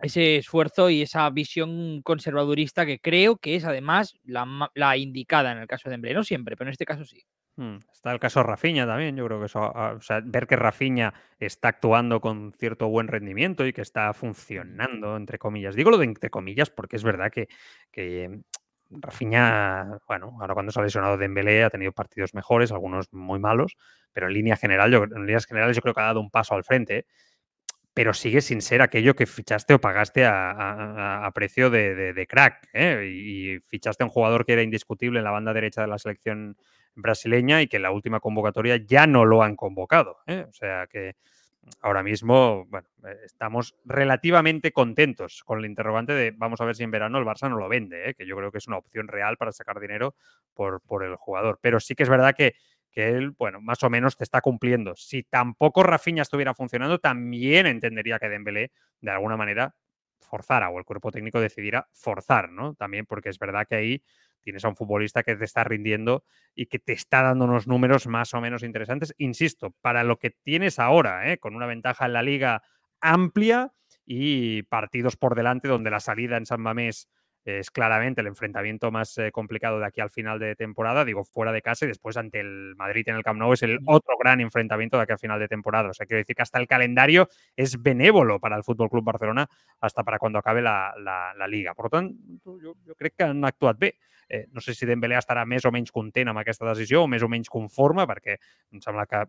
ese 0.01 0.37
esfuerzo 0.37 0.89
y 0.89 1.01
esa 1.01 1.29
visión 1.29 2.01
conservadurista 2.01 2.85
que 2.85 2.99
creo 2.99 3.37
que 3.37 3.55
es 3.55 3.65
además 3.65 4.15
la, 4.23 4.97
indicada 4.97 5.51
en 5.51 5.59
el 5.59 5.67
caso 5.67 5.89
de 5.89 5.93
Dembélé. 5.93 6.15
No 6.15 6.23
siempre, 6.23 6.55
pero 6.55 6.69
en 6.69 6.73
este 6.73 6.85
caso 6.85 7.05
sí. 7.05 7.23
Mm, 7.57 7.77
Está 7.91 8.11
el 8.11 8.19
caso 8.19 8.43
Rafinha 8.43 8.85
también. 8.85 9.15
Yo 9.15 9.25
creo 9.25 9.39
que 9.39 9.45
eso, 9.45 9.59
ah, 9.63 9.93
o 9.97 10.01
sea, 10.01 10.21
ver 10.23 10.47
que 10.47 10.55
Rafinha 10.55 11.13
está 11.39 11.69
actuando 11.69 12.21
con 12.21 12.53
cierto 12.53 12.87
buen 12.87 13.07
rendimiento 13.07 13.65
y 13.65 13.73
que 13.73 13.81
está 13.81 14.13
funcionando, 14.13 15.17
entre 15.17 15.37
comillas. 15.37 15.75
Digo 15.75 15.91
lo 15.91 15.97
de 15.97 16.05
entre 16.05 16.29
comillas 16.29 16.69
porque 16.69 16.95
es 16.95 17.03
verdad 17.03 17.31
que, 17.31 17.47
que 17.91 18.41
Rafinha, 18.89 19.99
bueno, 20.07 20.37
ahora 20.39 20.53
cuando 20.53 20.71
se 20.71 20.79
ha 20.79 20.83
lesionado 20.83 21.17
Dembélé 21.17 21.63
ha 21.63 21.69
tenido 21.69 21.91
partidos 21.91 22.33
mejores, 22.33 22.71
algunos 22.71 23.11
muy 23.13 23.39
malos, 23.39 23.77
pero 24.11 24.27
en 24.27 24.33
línea 24.33 24.57
general, 24.57 24.91
yo, 24.91 25.03
en 25.03 25.25
líneas 25.25 25.45
generales 25.45 25.75
yo 25.75 25.81
creo 25.81 25.93
que 25.93 26.01
ha 26.01 26.05
dado 26.05 26.19
un 26.19 26.29
paso 26.29 26.55
al 26.55 26.63
frente. 26.63 26.97
¿eh? 26.99 27.05
Pero 27.93 28.13
sigue 28.13 28.41
sin 28.41 28.61
ser 28.61 28.81
aquello 28.81 29.15
que 29.15 29.25
fichaste 29.25 29.73
o 29.73 29.81
pagaste 29.81 30.25
a, 30.25 31.29
precio 31.35 31.69
de, 31.69 32.25
crack. 32.27 32.69
¿eh? 32.73 33.05
Y, 33.05 33.59
fichaste 33.67 34.03
a 34.03 34.05
un 34.05 34.11
jugador 34.11 34.45
que 34.45 34.53
era 34.53 34.63
indiscutible 34.63 35.19
en 35.19 35.25
la 35.25 35.31
banda 35.31 35.53
derecha 35.53 35.81
de 35.81 35.87
la 35.87 35.97
selección 35.97 36.57
brasileña 36.95 37.61
y 37.61 37.67
que 37.67 37.77
en 37.77 37.83
la 37.83 37.91
última 37.91 38.19
convocatoria 38.19 38.77
ya 38.77 39.07
no 39.07 39.25
lo 39.25 39.43
han 39.43 39.55
convocado. 39.55 40.17
¿eh? 40.27 40.45
O 40.47 40.53
sea 40.53 40.87
que 40.87 41.15
ahora 41.81 42.01
mismo, 42.01 42.67
eh, 42.73 43.17
estamos 43.25 43.75
relativamente 43.85 44.71
contentos 44.71 45.43
con 45.43 45.59
el 45.59 45.65
interrogante 45.65 46.13
de 46.13 46.31
vamos 46.31 46.59
a 46.61 46.65
ver 46.65 46.75
si 46.75 46.83
en 46.83 46.91
verano 46.91 47.17
el 47.17 47.25
Barça 47.25 47.49
no 47.49 47.57
lo 47.57 47.69
vende, 47.69 48.15
que 48.17 48.25
yo 48.25 48.35
creo 48.37 48.51
que 48.51 48.57
es 48.57 48.67
una 48.67 48.77
opción 48.77 49.07
real 49.07 49.37
para 49.37 49.51
sacar 49.51 49.79
dinero 49.79 50.15
por 50.53 51.03
el 51.03 51.15
jugador. 51.17 51.59
Pero 51.61 51.79
sí 51.79 51.93
que 51.93 52.03
es 52.03 52.09
verdad 52.09 52.35
que 52.35 52.55
que 52.91 53.09
él, 53.09 53.31
bueno, 53.31 53.61
más 53.61 53.81
o 53.83 53.89
menos 53.89 54.17
te 54.17 54.23
está 54.23 54.41
cumpliendo. 54.41 54.95
Si 54.95 55.23
tampoco 55.23 55.83
Rafinha 55.83 56.21
estuviera 56.21 56.53
funcionando, 56.53 56.99
también 56.99 57.65
entendería 57.65 58.19
que 58.19 58.29
Dembélé, 58.29 58.71
de 58.99 59.11
alguna 59.11 59.37
manera, 59.37 59.75
forzara 60.19 60.69
o 60.69 60.77
el 60.77 60.85
cuerpo 60.85 61.11
técnico 61.11 61.39
decidiera 61.39 61.87
forzar, 61.91 62.51
¿no? 62.51 62.75
También 62.75 63.05
porque 63.05 63.29
es 63.29 63.39
verdad 63.39 63.65
que 63.67 63.75
ahí 63.75 64.03
tienes 64.41 64.65
a 64.65 64.69
un 64.69 64.75
futbolista 64.75 65.23
que 65.23 65.35
te 65.35 65.45
está 65.45 65.63
rindiendo 65.63 66.23
y 66.55 66.65
que 66.67 66.79
te 66.79 66.93
está 66.93 67.21
dando 67.21 67.45
unos 67.45 67.67
números 67.67 68.07
más 68.07 68.33
o 68.33 68.41
menos 68.41 68.63
interesantes. 68.63 69.13
Insisto, 69.17 69.75
para 69.81 70.03
lo 70.03 70.17
que 70.17 70.31
tienes 70.31 70.79
ahora, 70.79 71.31
¿eh? 71.31 71.37
con 71.37 71.55
una 71.55 71.67
ventaja 71.67 72.05
en 72.05 72.13
la 72.13 72.23
liga 72.23 72.63
amplia 73.01 73.71
y 74.05 74.63
partidos 74.63 75.15
por 75.15 75.35
delante 75.35 75.67
donde 75.67 75.91
la 75.91 75.99
salida 75.99 76.37
en 76.37 76.45
San 76.45 76.61
Mamés 76.61 77.07
es 77.45 77.71
claramente 77.71 78.21
el 78.21 78.27
enfrentamiento 78.27 78.91
más 78.91 79.17
eh, 79.17 79.31
complicado 79.31 79.79
de 79.79 79.85
aquí 79.85 80.01
al 80.01 80.09
final 80.11 80.39
de 80.39 80.55
temporada, 80.55 81.05
digo, 81.05 81.23
fuera 81.23 81.51
de 81.51 81.61
casa 81.61 81.85
y 81.85 81.87
después 81.87 82.17
ante 82.17 82.39
el 82.39 82.75
Madrid 82.75 83.07
en 83.07 83.15
el 83.15 83.23
Camp 83.23 83.39
Nou 83.39 83.53
es 83.53 83.63
el 83.63 83.79
otro 83.85 84.15
gran 84.19 84.41
enfrentamiento 84.41 84.97
de 84.97 85.03
aquí 85.03 85.13
al 85.13 85.19
final 85.19 85.39
de 85.39 85.47
temporada. 85.47 85.89
O 85.89 85.93
sea, 85.93 86.05
quiero 86.05 86.19
decir 86.19 86.35
que 86.35 86.43
hasta 86.43 86.59
el 86.59 86.67
calendario 86.67 87.27
es 87.55 87.81
benévolo 87.81 88.39
para 88.39 88.55
el 88.57 88.63
Fútbol 88.63 88.89
Club 88.89 89.03
Barcelona 89.03 89.47
hasta 89.79 90.03
para 90.03 90.19
cuando 90.19 90.39
acabe 90.39 90.61
la, 90.61 90.93
la, 90.99 91.33
la 91.37 91.47
Liga. 91.47 91.73
Per 91.73 91.89
tant, 91.89 92.13
jo, 92.43 92.57
jo 92.61 92.95
crec 92.95 93.15
que 93.17 93.23
han 93.25 93.43
actuat 93.45 93.79
bé. 93.79 93.95
Eh, 94.31 94.45
no 94.55 94.63
sé 94.63 94.71
si 94.77 94.87
Dembélé 94.87 95.17
estarà 95.19 95.43
més 95.43 95.65
o 95.67 95.73
menys 95.75 95.91
content 95.91 96.31
amb 96.31 96.39
aquesta 96.39 96.69
decisió 96.69 97.03
o 97.03 97.07
més 97.11 97.23
o 97.23 97.27
menys 97.27 97.51
conforme, 97.51 98.07
perquè 98.07 98.37
em 98.39 98.79
sembla 98.79 99.03
que 99.09 99.25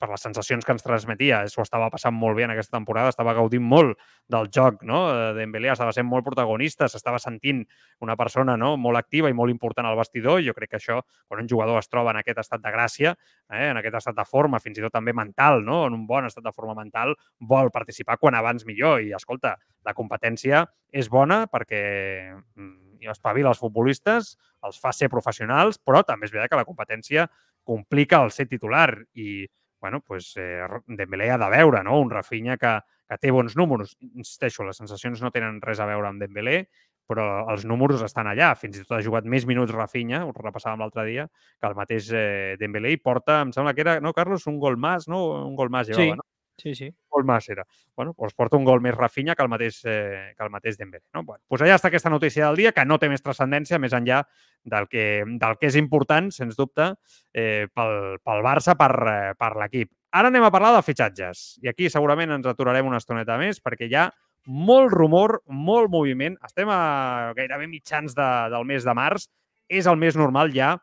per 0.00 0.08
les 0.10 0.24
sensacions 0.24 0.64
que 0.64 0.72
ens 0.74 0.84
transmetia, 0.84 1.42
s'ho 1.50 1.62
estava 1.64 1.88
passant 1.92 2.14
molt 2.16 2.36
bé 2.36 2.44
en 2.46 2.52
aquesta 2.52 2.76
temporada, 2.76 3.12
estava 3.12 3.34
gaudint 3.36 3.64
molt 3.64 3.98
del 4.30 4.48
joc, 4.52 4.82
no? 4.88 5.00
Dembélé 5.36 5.70
estava 5.72 5.92
sent 5.96 6.06
molt 6.08 6.26
protagonista, 6.26 6.88
s'estava 6.90 7.20
sentint 7.22 7.62
una 8.04 8.16
persona 8.20 8.56
no? 8.60 8.74
molt 8.80 9.00
activa 9.00 9.30
i 9.30 9.36
molt 9.36 9.52
important 9.52 9.88
al 9.88 9.98
vestidor, 9.98 10.40
i 10.40 10.48
jo 10.48 10.56
crec 10.56 10.74
que 10.74 10.80
això, 10.80 11.00
quan 11.28 11.44
un 11.44 11.50
jugador 11.50 11.80
es 11.80 11.88
troba 11.88 12.12
en 12.14 12.20
aquest 12.20 12.42
estat 12.44 12.64
de 12.64 12.72
gràcia, 12.74 13.14
eh? 13.52 13.68
en 13.70 13.80
aquest 13.80 14.00
estat 14.00 14.18
de 14.18 14.26
forma, 14.28 14.60
fins 14.60 14.80
i 14.80 14.84
tot 14.84 14.94
també 14.94 15.14
mental, 15.16 15.62
no? 15.64 15.84
en 15.88 15.96
un 15.96 16.06
bon 16.08 16.28
estat 16.28 16.44
de 16.44 16.54
forma 16.56 16.76
mental, 16.80 17.14
vol 17.40 17.72
participar 17.74 18.18
quan 18.20 18.36
abans 18.40 18.66
millor, 18.68 19.00
i 19.04 19.14
escolta, 19.16 19.56
la 19.84 19.96
competència 19.96 20.64
és 20.94 21.10
bona 21.12 21.44
perquè 21.52 21.84
mm, 22.32 22.93
i 23.04 23.10
espavila 23.12 23.52
els 23.52 23.60
futbolistes, 23.60 24.34
els 24.64 24.80
fa 24.80 24.92
ser 24.96 25.10
professionals, 25.12 25.78
però 25.78 26.02
també 26.06 26.28
és 26.28 26.32
veritat 26.32 26.54
que 26.54 26.62
la 26.62 26.68
competència 26.68 27.28
complica 27.64 28.22
el 28.24 28.32
ser 28.32 28.48
titular 28.48 28.88
i, 29.14 29.44
bueno, 29.80 30.00
pues, 30.00 30.32
eh, 30.40 30.64
Dembélé 30.86 31.30
ha 31.30 31.38
de 31.38 31.50
veure, 31.52 31.82
no? 31.84 32.00
Un 32.00 32.10
Rafinha 32.12 32.56
que, 32.60 32.78
que 33.08 33.20
té 33.20 33.32
bons 33.32 33.56
números. 33.56 33.96
Insisteixo, 34.14 34.64
les 34.64 34.80
sensacions 34.80 35.22
no 35.22 35.32
tenen 35.32 35.60
res 35.64 35.80
a 35.80 35.88
veure 35.88 36.08
amb 36.08 36.22
Dembélé, 36.24 36.62
però 37.08 37.44
els 37.52 37.66
números 37.68 38.04
estan 38.04 38.28
allà. 38.30 38.54
Fins 38.56 38.78
i 38.78 38.84
tot 38.84 38.98
ha 38.98 39.04
jugat 39.04 39.28
més 39.28 39.44
minuts 39.48 39.72
Rafinha, 39.74 40.24
ho 40.24 40.32
repassàvem 40.32 40.80
l'altre 40.80 41.04
dia, 41.08 41.26
que 41.60 41.68
el 41.68 41.76
mateix 41.76 42.08
eh, 42.16 42.54
Dembélé 42.60 42.94
i 42.94 43.00
porta, 43.00 43.42
em 43.44 43.52
sembla 43.52 43.74
que 43.76 43.84
era, 43.84 43.98
no, 44.00 44.14
Carlos, 44.16 44.48
un 44.48 44.60
gol 44.62 44.80
més, 44.80 45.08
no? 45.10 45.24
Un 45.44 45.56
gol 45.58 45.72
més 45.72 45.90
llevava, 45.90 46.16
sí. 46.16 46.20
no? 46.20 46.28
Sí, 46.56 46.74
sí. 46.74 46.88
gol 47.10 47.24
més 47.26 47.48
era. 47.50 47.64
Bueno, 47.96 48.12
doncs 48.18 48.34
porta 48.34 48.58
un 48.58 48.64
gol 48.66 48.80
més 48.82 48.94
Rafinha 48.94 49.34
que 49.34 49.42
el 49.42 49.50
mateix, 49.50 49.80
eh, 49.90 50.34
que 50.36 50.44
el 50.44 50.50
mateix 50.50 50.78
Dembélé. 50.78 51.04
No? 51.14 51.22
Bueno, 51.22 51.42
doncs 51.50 51.62
allà 51.62 51.76
està 51.78 51.90
aquesta 51.90 52.10
notícia 52.10 52.46
del 52.46 52.56
dia, 52.56 52.72
que 52.72 52.84
no 52.84 52.98
té 52.98 53.08
més 53.10 53.22
transcendència, 53.22 53.78
més 53.78 53.94
enllà 53.94 54.22
del 54.64 54.88
que, 54.90 55.24
del 55.40 55.56
que 55.60 55.70
és 55.70 55.78
important, 55.80 56.30
sens 56.34 56.58
dubte, 56.58 56.92
eh, 57.32 57.66
pel, 57.74 58.18
pel 58.22 58.42
Barça, 58.46 58.76
per, 58.78 58.92
eh, 59.10 59.32
per 59.38 59.54
l'equip. 59.60 59.90
Ara 60.14 60.30
anem 60.30 60.46
a 60.46 60.52
parlar 60.54 60.74
de 60.76 60.82
fitxatges. 60.86 61.44
I 61.62 61.70
aquí 61.70 61.90
segurament 61.90 62.30
ens 62.34 62.46
aturarem 62.46 62.86
una 62.86 63.02
estoneta 63.02 63.38
més, 63.38 63.58
perquè 63.62 63.90
hi 63.90 63.96
ha 63.98 64.08
molt 64.46 64.92
rumor, 64.92 65.40
molt 65.46 65.90
moviment. 65.90 66.36
Estem 66.44 66.70
a 66.70 67.32
gairebé 67.36 67.66
mitjans 67.66 68.14
de, 68.14 68.28
del 68.54 68.66
mes 68.68 68.86
de 68.86 68.94
març. 68.94 69.26
És 69.68 69.86
el 69.88 69.96
més 69.96 70.14
normal 70.14 70.52
ja 70.52 70.74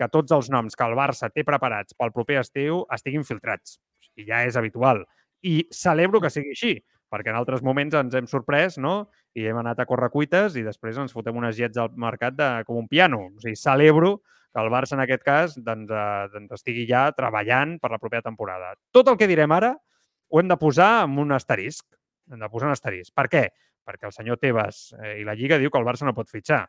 que 0.00 0.08
tots 0.08 0.32
els 0.32 0.48
noms 0.50 0.74
que 0.74 0.86
el 0.86 0.96
Barça 0.96 1.28
té 1.28 1.44
preparats 1.44 1.92
pel 1.92 2.12
proper 2.14 2.38
estiu 2.40 2.86
estiguin 2.96 3.26
filtrats. 3.28 3.76
O 4.00 4.06
sigui, 4.06 4.30
ja 4.30 4.40
és 4.48 4.56
habitual 4.56 5.04
i 5.46 5.60
celebro 5.74 6.20
que 6.20 6.30
sigui 6.32 6.54
així, 6.54 6.72
perquè 7.10 7.32
en 7.32 7.38
altres 7.40 7.62
moments 7.66 7.96
ens 7.98 8.14
hem 8.16 8.28
sorprès, 8.30 8.78
no? 8.78 9.10
I 9.34 9.46
hem 9.50 9.60
anat 9.60 9.82
a 9.82 9.86
córrer 9.86 10.10
cuites 10.12 10.56
i 10.58 10.64
després 10.66 10.98
ens 10.98 11.14
fotem 11.14 11.36
unes 11.36 11.56
jets 11.58 11.78
al 11.78 11.92
mercat 11.98 12.36
de, 12.38 12.50
com 12.66 12.80
un 12.80 12.88
piano. 12.90 13.26
O 13.30 13.42
sigui, 13.42 13.56
celebro 13.58 14.20
que 14.50 14.62
el 14.62 14.70
Barça, 14.72 14.96
en 14.96 15.04
aquest 15.04 15.22
cas, 15.26 15.54
doncs, 15.58 15.90
eh, 15.90 16.28
doncs 16.34 16.58
estigui 16.58 16.86
ja 16.88 17.08
treballant 17.14 17.78
per 17.82 17.92
la 17.92 18.00
propera 18.02 18.26
temporada. 18.26 18.74
Tot 18.94 19.10
el 19.10 19.18
que 19.18 19.30
direm 19.30 19.54
ara 19.54 19.74
ho 20.30 20.40
hem 20.40 20.50
de 20.50 20.58
posar 20.58 20.90
amb 21.04 21.22
un 21.22 21.34
asterisc. 21.34 21.86
Hem 22.30 22.42
de 22.42 22.50
posar 22.50 22.70
un 22.70 22.76
asterisc. 22.76 23.14
Per 23.14 23.26
què? 23.30 23.46
Perquè 23.86 24.06
el 24.06 24.14
senyor 24.14 24.38
Tebas 24.42 24.90
eh, 24.98 25.20
i 25.22 25.26
la 25.26 25.34
Lliga 25.38 25.58
diu 25.58 25.70
que 25.70 25.78
el 25.80 25.86
Barça 25.86 26.06
no 26.06 26.14
pot 26.14 26.30
fitxar 26.30 26.64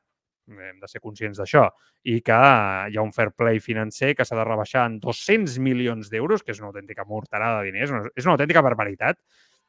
hem 0.47 0.79
de 0.81 0.89
ser 0.89 1.01
conscients 1.03 1.37
d'això, 1.39 1.67
i 2.03 2.19
que 2.25 2.39
hi 2.89 2.97
ha 2.97 3.05
un 3.05 3.13
fair 3.13 3.31
play 3.37 3.61
financer 3.61 4.15
que 4.15 4.25
s'ha 4.25 4.39
de 4.39 4.47
rebaixar 4.47 4.87
en 4.89 4.99
200 4.99 5.59
milions 5.59 6.09
d'euros, 6.09 6.43
que 6.43 6.55
és 6.55 6.59
una 6.59 6.71
autèntica 6.71 7.05
morterada 7.05 7.61
de 7.61 7.71
diners, 7.71 8.11
és 8.15 8.25
una 8.25 8.35
autèntica 8.37 8.63
barbaritat, 8.65 9.19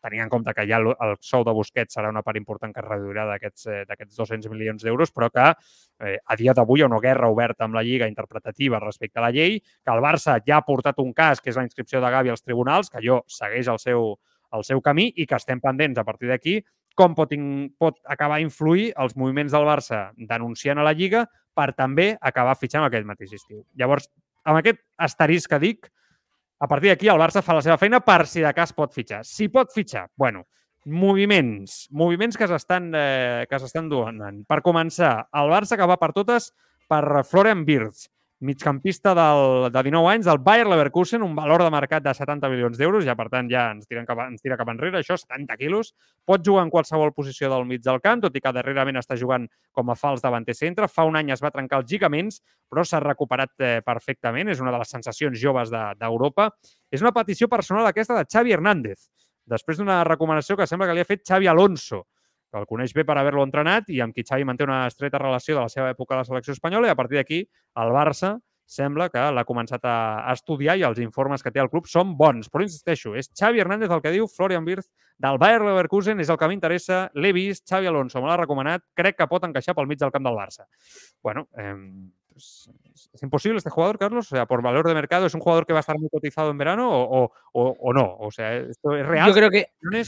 tenint 0.02 0.25
en 0.25 0.33
compte 0.33 0.52
que 0.55 0.64
ja 0.67 0.81
el, 0.83 0.91
el 0.91 1.14
sou 1.23 1.45
de 1.47 1.55
Busquets 1.55 1.95
serà 1.95 2.11
una 2.11 2.25
part 2.26 2.38
important 2.41 2.75
que 2.75 2.83
es 2.83 2.88
reduirà 2.88 3.25
d'aquests 3.29 3.69
eh, 3.71 4.09
200 4.19 4.50
milions 4.50 4.83
d'euros, 4.83 5.14
però 5.14 5.31
que 5.31 5.47
eh, 5.52 6.17
a 6.19 6.37
dia 6.37 6.55
d'avui 6.59 6.83
hi 6.83 6.87
ha 6.87 6.91
una 6.91 7.00
guerra 7.05 7.31
oberta 7.31 7.69
amb 7.69 7.79
la 7.79 7.85
Lliga 7.87 8.11
interpretativa 8.11 8.83
respecte 8.83 9.23
a 9.23 9.26
la 9.29 9.31
llei, 9.31 9.61
que 9.61 9.95
el 9.95 10.02
Barça 10.02 10.41
ja 10.47 10.59
ha 10.59 10.67
portat 10.67 10.99
un 10.99 11.14
cas, 11.14 11.41
que 11.41 11.55
és 11.55 11.59
la 11.59 11.67
inscripció 11.69 12.02
de 12.02 12.11
Gavi 12.11 12.35
als 12.35 12.43
tribunals, 12.43 12.91
que 12.91 13.02
jo 13.05 13.23
segueix 13.31 13.71
el 13.71 13.79
seu, 13.79 14.17
el 14.52 14.67
seu 14.67 14.83
camí 14.83 15.12
i 15.14 15.26
que 15.26 15.38
estem 15.38 15.62
pendents 15.62 16.02
a 16.02 16.05
partir 16.09 16.33
d'aquí 16.33 16.59
com 16.99 17.14
pot, 17.16 17.32
pot 17.80 17.99
acabar 18.04 18.40
influir 18.42 18.90
els 19.00 19.16
moviments 19.16 19.52
del 19.54 19.66
Barça 19.68 20.04
denunciant 20.16 20.78
a 20.78 20.87
la 20.87 20.94
Lliga 20.96 21.26
per 21.56 21.72
també 21.76 22.12
acabar 22.20 22.56
fitxant 22.58 22.87
aquest 22.87 23.06
mateix 23.08 23.34
estiu. 23.37 23.62
Llavors, 23.78 24.08
amb 24.44 24.61
aquest 24.61 24.80
asterisc 24.96 25.52
que 25.52 25.61
dic, 25.62 25.90
a 26.62 26.68
partir 26.70 26.92
d'aquí 26.92 27.11
el 27.11 27.20
Barça 27.20 27.42
fa 27.42 27.56
la 27.58 27.62
seva 27.64 27.78
feina 27.78 28.00
per 28.00 28.25
si 28.30 28.42
de 28.44 28.52
cas 28.54 28.72
pot 28.72 28.94
fitxar. 28.94 29.22
Si 29.26 29.49
pot 29.52 29.72
fitxar, 29.75 30.06
bueno, 30.16 30.46
moviments, 30.87 31.87
moviments 31.90 32.38
que 32.38 32.49
s'estan 32.50 32.90
eh, 32.94 33.46
que 33.50 33.58
s'estan 33.58 33.88
donant. 33.90 34.42
Per 34.49 34.61
començar, 34.62 35.14
el 35.38 35.50
Barça 35.52 35.78
que 35.78 35.88
va 35.88 35.99
per 35.99 36.12
totes 36.14 36.52
per 36.90 37.25
Florian 37.26 37.64
Wirtz 37.66 38.08
migcampista 38.42 39.14
del, 39.14 39.70
de 39.72 39.82
19 39.87 40.11
anys 40.11 40.26
del 40.26 40.38
Bayer 40.42 40.66
Leverkusen, 40.66 41.22
un 41.22 41.34
valor 41.34 41.62
de 41.62 41.70
mercat 41.70 42.02
de 42.02 42.12
70 42.14 42.50
milions 42.50 42.78
d'euros, 42.78 43.04
ja 43.06 43.14
per 43.16 43.28
tant 43.30 43.49
ja 43.50 43.68
ens, 43.70 43.87
tiren 43.87 44.06
cap, 44.08 44.18
ens 44.26 44.42
tira 44.42 44.58
cap 44.58 44.68
enrere, 44.72 44.99
això, 44.99 45.16
70 45.18 45.56
quilos. 45.61 45.92
Pot 46.26 46.44
jugar 46.44 46.66
en 46.66 46.72
qualsevol 46.75 47.14
posició 47.14 47.50
del 47.52 47.66
mig 47.70 47.84
del 47.87 48.02
camp, 48.02 48.25
tot 48.26 48.37
i 48.37 48.42
que 48.42 48.52
darrerament 48.54 48.99
està 48.99 49.16
jugant 49.18 49.46
com 49.70 49.90
a 49.90 49.96
fals 49.99 50.25
davanter 50.25 50.56
centre. 50.58 50.90
Fa 50.90 51.06
un 51.08 51.16
any 51.20 51.30
es 51.32 51.42
va 51.42 51.52
trencar 51.54 51.80
els 51.82 51.90
lligaments, 51.92 52.42
però 52.68 52.84
s'ha 52.84 53.00
recuperat 53.00 53.54
eh, 53.62 53.75
perfectament. 53.87 54.50
És 54.50 54.61
una 54.61 54.75
de 54.75 54.82
les 54.82 54.90
sensacions 54.90 55.38
joves 55.38 55.70
d'Europa. 55.72 56.50
De, 56.50 56.75
és 56.99 57.04
una 57.04 57.14
petició 57.14 57.49
personal 57.49 57.87
aquesta 57.87 58.18
de 58.18 58.26
Xavi 58.26 58.52
Hernández, 58.58 59.06
després 59.46 59.78
d'una 59.78 60.02
recomanació 60.04 60.58
que 60.58 60.66
sembla 60.66 60.90
que 60.90 60.99
li 60.99 61.06
ha 61.06 61.08
fet 61.08 61.22
Xavi 61.28 61.50
Alonso 61.50 62.02
que 62.52 62.61
el 62.61 62.68
coneix 62.68 62.92
bé 62.92 63.06
per 63.09 63.16
haver-lo 63.18 63.44
entrenat 63.47 63.88
i 63.88 64.02
amb 64.04 64.14
qui 64.14 64.26
Xavi 64.28 64.44
manté 64.44 64.68
una 64.68 64.85
estreta 64.87 65.21
relació 65.23 65.56
de 65.56 65.64
la 65.64 65.73
seva 65.73 65.90
època 65.97 66.14
a 66.14 66.21
la 66.21 66.28
selecció 66.28 66.52
espanyola 66.52 66.90
i 66.90 66.92
a 66.92 66.99
partir 66.99 67.18
d'aquí 67.18 67.42
el 67.80 67.94
Barça 67.97 68.37
sembla 68.73 69.09
que 69.12 69.23
l'ha 69.35 69.44
començat 69.49 69.85
a, 69.85 69.97
estudiar 70.32 70.76
i 70.78 70.85
els 70.87 71.00
informes 71.02 71.42
que 71.42 71.52
té 71.52 71.61
el 71.61 71.71
club 71.73 71.88
són 71.90 72.14
bons. 72.16 72.49
Però 72.52 72.64
insisteixo, 72.64 73.14
és 73.18 73.28
Xavi 73.38 73.61
Hernández 73.61 73.92
el 73.92 74.00
que 74.04 74.14
diu 74.14 74.28
Florian 74.30 74.64
Wirth 74.68 74.88
del 75.23 75.38
Bayer 75.42 75.61
Leverkusen, 75.64 76.23
és 76.23 76.30
el 76.32 76.38
que 76.40 76.49
m'interessa, 76.49 77.04
l'he 77.14 77.35
vist, 77.37 77.66
Xavi 77.68 77.90
Alonso 77.90 78.23
me 78.23 78.30
l'ha 78.30 78.40
recomanat, 78.40 78.87
crec 78.97 79.18
que 79.18 79.28
pot 79.28 79.44
encaixar 79.49 79.76
pel 79.76 79.90
mig 79.90 80.00
del 80.00 80.14
camp 80.14 80.25
del 80.26 80.38
Barça. 80.38 80.66
Bueno, 81.23 81.49
eh, 81.59 81.75
¿es 82.36 83.22
imposible 83.22 83.58
este 83.58 83.70
jugador, 83.70 83.98
Carlos? 83.98 84.32
O 84.32 84.36
sea, 84.36 84.46
por 84.46 84.62
valor 84.62 84.86
de 84.86 84.94
mercado, 84.94 85.26
¿es 85.26 85.34
un 85.34 85.40
jugador 85.40 85.66
que 85.66 85.72
va 85.72 85.78
a 85.78 85.80
estar 85.80 85.98
muy 85.98 86.08
cotizado 86.08 86.50
en 86.50 86.58
verano 86.58 86.88
o, 86.90 87.32
o, 87.52 87.92
no? 87.92 88.16
O 88.18 88.30
sea, 88.30 88.56
¿esto 88.56 88.96
es 88.96 89.06
real? 89.06 89.28
Yo 89.28 89.34
creo 89.34 89.50
que 89.50 89.66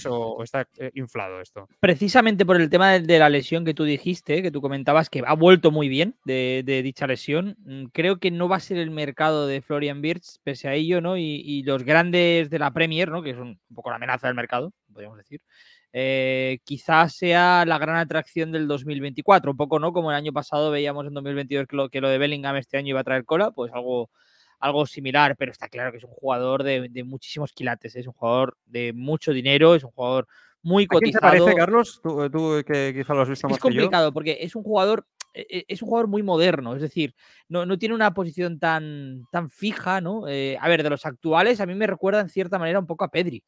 o, 0.09 0.43
está 0.43 0.67
eh, 0.79 0.91
inflado 0.95 1.41
esto? 1.41 1.69
Precisamente 1.81 2.47
por 2.47 2.61
el 2.61 2.71
tema 2.71 2.93
de, 2.93 3.01
de, 3.01 3.19
la 3.19 3.29
lesión 3.29 3.65
que 3.65 3.75
tú 3.75 3.85
dijiste, 3.85 4.43
que 4.43 4.51
tú 4.51 4.61
comentabas 4.61 5.11
que 5.11 5.23
ha 5.27 5.35
vuelto 5.35 5.71
muy 5.71 5.89
bien 5.89 6.17
de, 6.25 6.63
de, 6.65 6.83
dicha 6.83 7.07
lesión, 7.07 7.57
mm, 7.65 7.85
creo 7.93 8.19
que 8.19 8.31
no 8.31 8.49
va 8.49 8.57
a 8.57 8.61
ser 8.61 8.79
el 8.79 8.91
mercado 8.91 9.47
de 9.47 9.61
Florian 9.61 10.01
Wirtz, 10.03 10.39
pese 10.43 10.69
a 10.69 10.75
ello, 10.75 11.01
¿no? 11.01 11.17
Y, 11.17 11.43
y 11.45 11.63
los 11.63 11.85
grandes 11.85 12.51
de 12.51 12.59
la 12.59 12.73
Premier, 12.73 13.11
¿no? 13.11 13.23
Que 13.23 13.31
es 13.31 13.37
un, 13.37 13.59
un 13.69 13.75
poco 13.75 13.91
la 13.91 13.97
amenaza 13.97 14.27
del 14.27 14.37
mercado, 14.37 14.73
podríamos 14.93 15.19
decir. 15.19 15.41
Eh, 15.97 16.59
quizás 16.65 17.15
sea 17.15 17.65
la 17.65 17.79
gran 17.79 17.95
atracción 17.95 18.51
del 18.51 18.67
2024, 18.67 19.53
un 19.53 19.57
poco 19.57 19.79
no 19.79 19.93
como 19.93 20.11
el 20.11 20.17
año 20.17 20.33
pasado 20.33 20.73
veíamos 20.73 21.07
en 21.07 21.15
2022 21.15 21.69
que 21.69 21.77
lo, 21.77 21.89
que 21.89 22.01
lo 22.01 22.09
de 22.09 22.19
Bellingham 22.19 22.57
este 22.57 22.77
año 22.77 22.89
iba 22.89 23.01
a 23.01 23.05
traer 23.05 23.25
cola, 23.25 23.53
pues 23.53 23.73
algo, 23.73 24.11
algo 24.59 24.87
similar, 24.87 25.37
pero 25.39 25.53
está 25.53 25.69
claro 25.69 25.93
que 25.93 25.99
es 25.99 26.05
un 26.05 26.11
jugador 26.11 26.65
de, 26.65 26.89
de 26.89 27.05
muchísimos 27.05 27.53
quilates, 27.53 27.95
¿eh? 27.95 28.01
es 28.01 28.09
un 28.09 28.13
jugador 28.13 28.57
de 28.67 28.93
mucho 28.93 29.33
dinero, 29.33 29.77
es 29.77 29.85
un 29.85 29.93
jugador 29.93 30.27
muy 30.65 30.89
cotizado. 30.89 31.29
¿A 31.29 31.31
quién 31.31 31.39
te 31.39 31.45
parece, 31.45 31.59
Carlos? 31.61 32.01
Tú, 32.03 32.29
tú 32.29 32.65
que 32.67 32.93
quizá 32.93 33.15
lo 33.15 33.23
has 33.23 33.29
visto 33.29 33.47
es 33.47 33.53
más 33.53 33.61
complicado 33.61 34.13
porque 34.13 34.39
es 34.41 34.57
un 34.57 34.65
jugador 34.65 35.07
es 35.33 35.83
un 35.83 35.89
jugador 35.89 36.09
muy 36.09 36.23
moderno, 36.23 36.77
es 36.77 36.83
decir, 36.83 37.15
no, 37.49 37.67
no 37.67 37.77
tiene 37.77 37.95
una 37.95 38.15
posición 38.15 38.61
tan, 38.61 39.27
tan 39.33 39.51
fija, 39.51 40.01
¿no? 40.01 40.29
Eh, 40.29 40.57
a 40.61 40.69
ver, 40.69 40.85
de 40.85 40.91
los 40.91 41.07
actuales, 41.07 41.61
a 41.61 41.67
mí 41.67 41.75
me 41.75 41.89
recuerda 41.89 42.21
en 42.21 42.29
cierta 42.29 42.57
manera 42.57 42.79
un 42.79 42.87
poco 42.87 43.05
a 43.05 43.11
Pedri, 43.11 43.43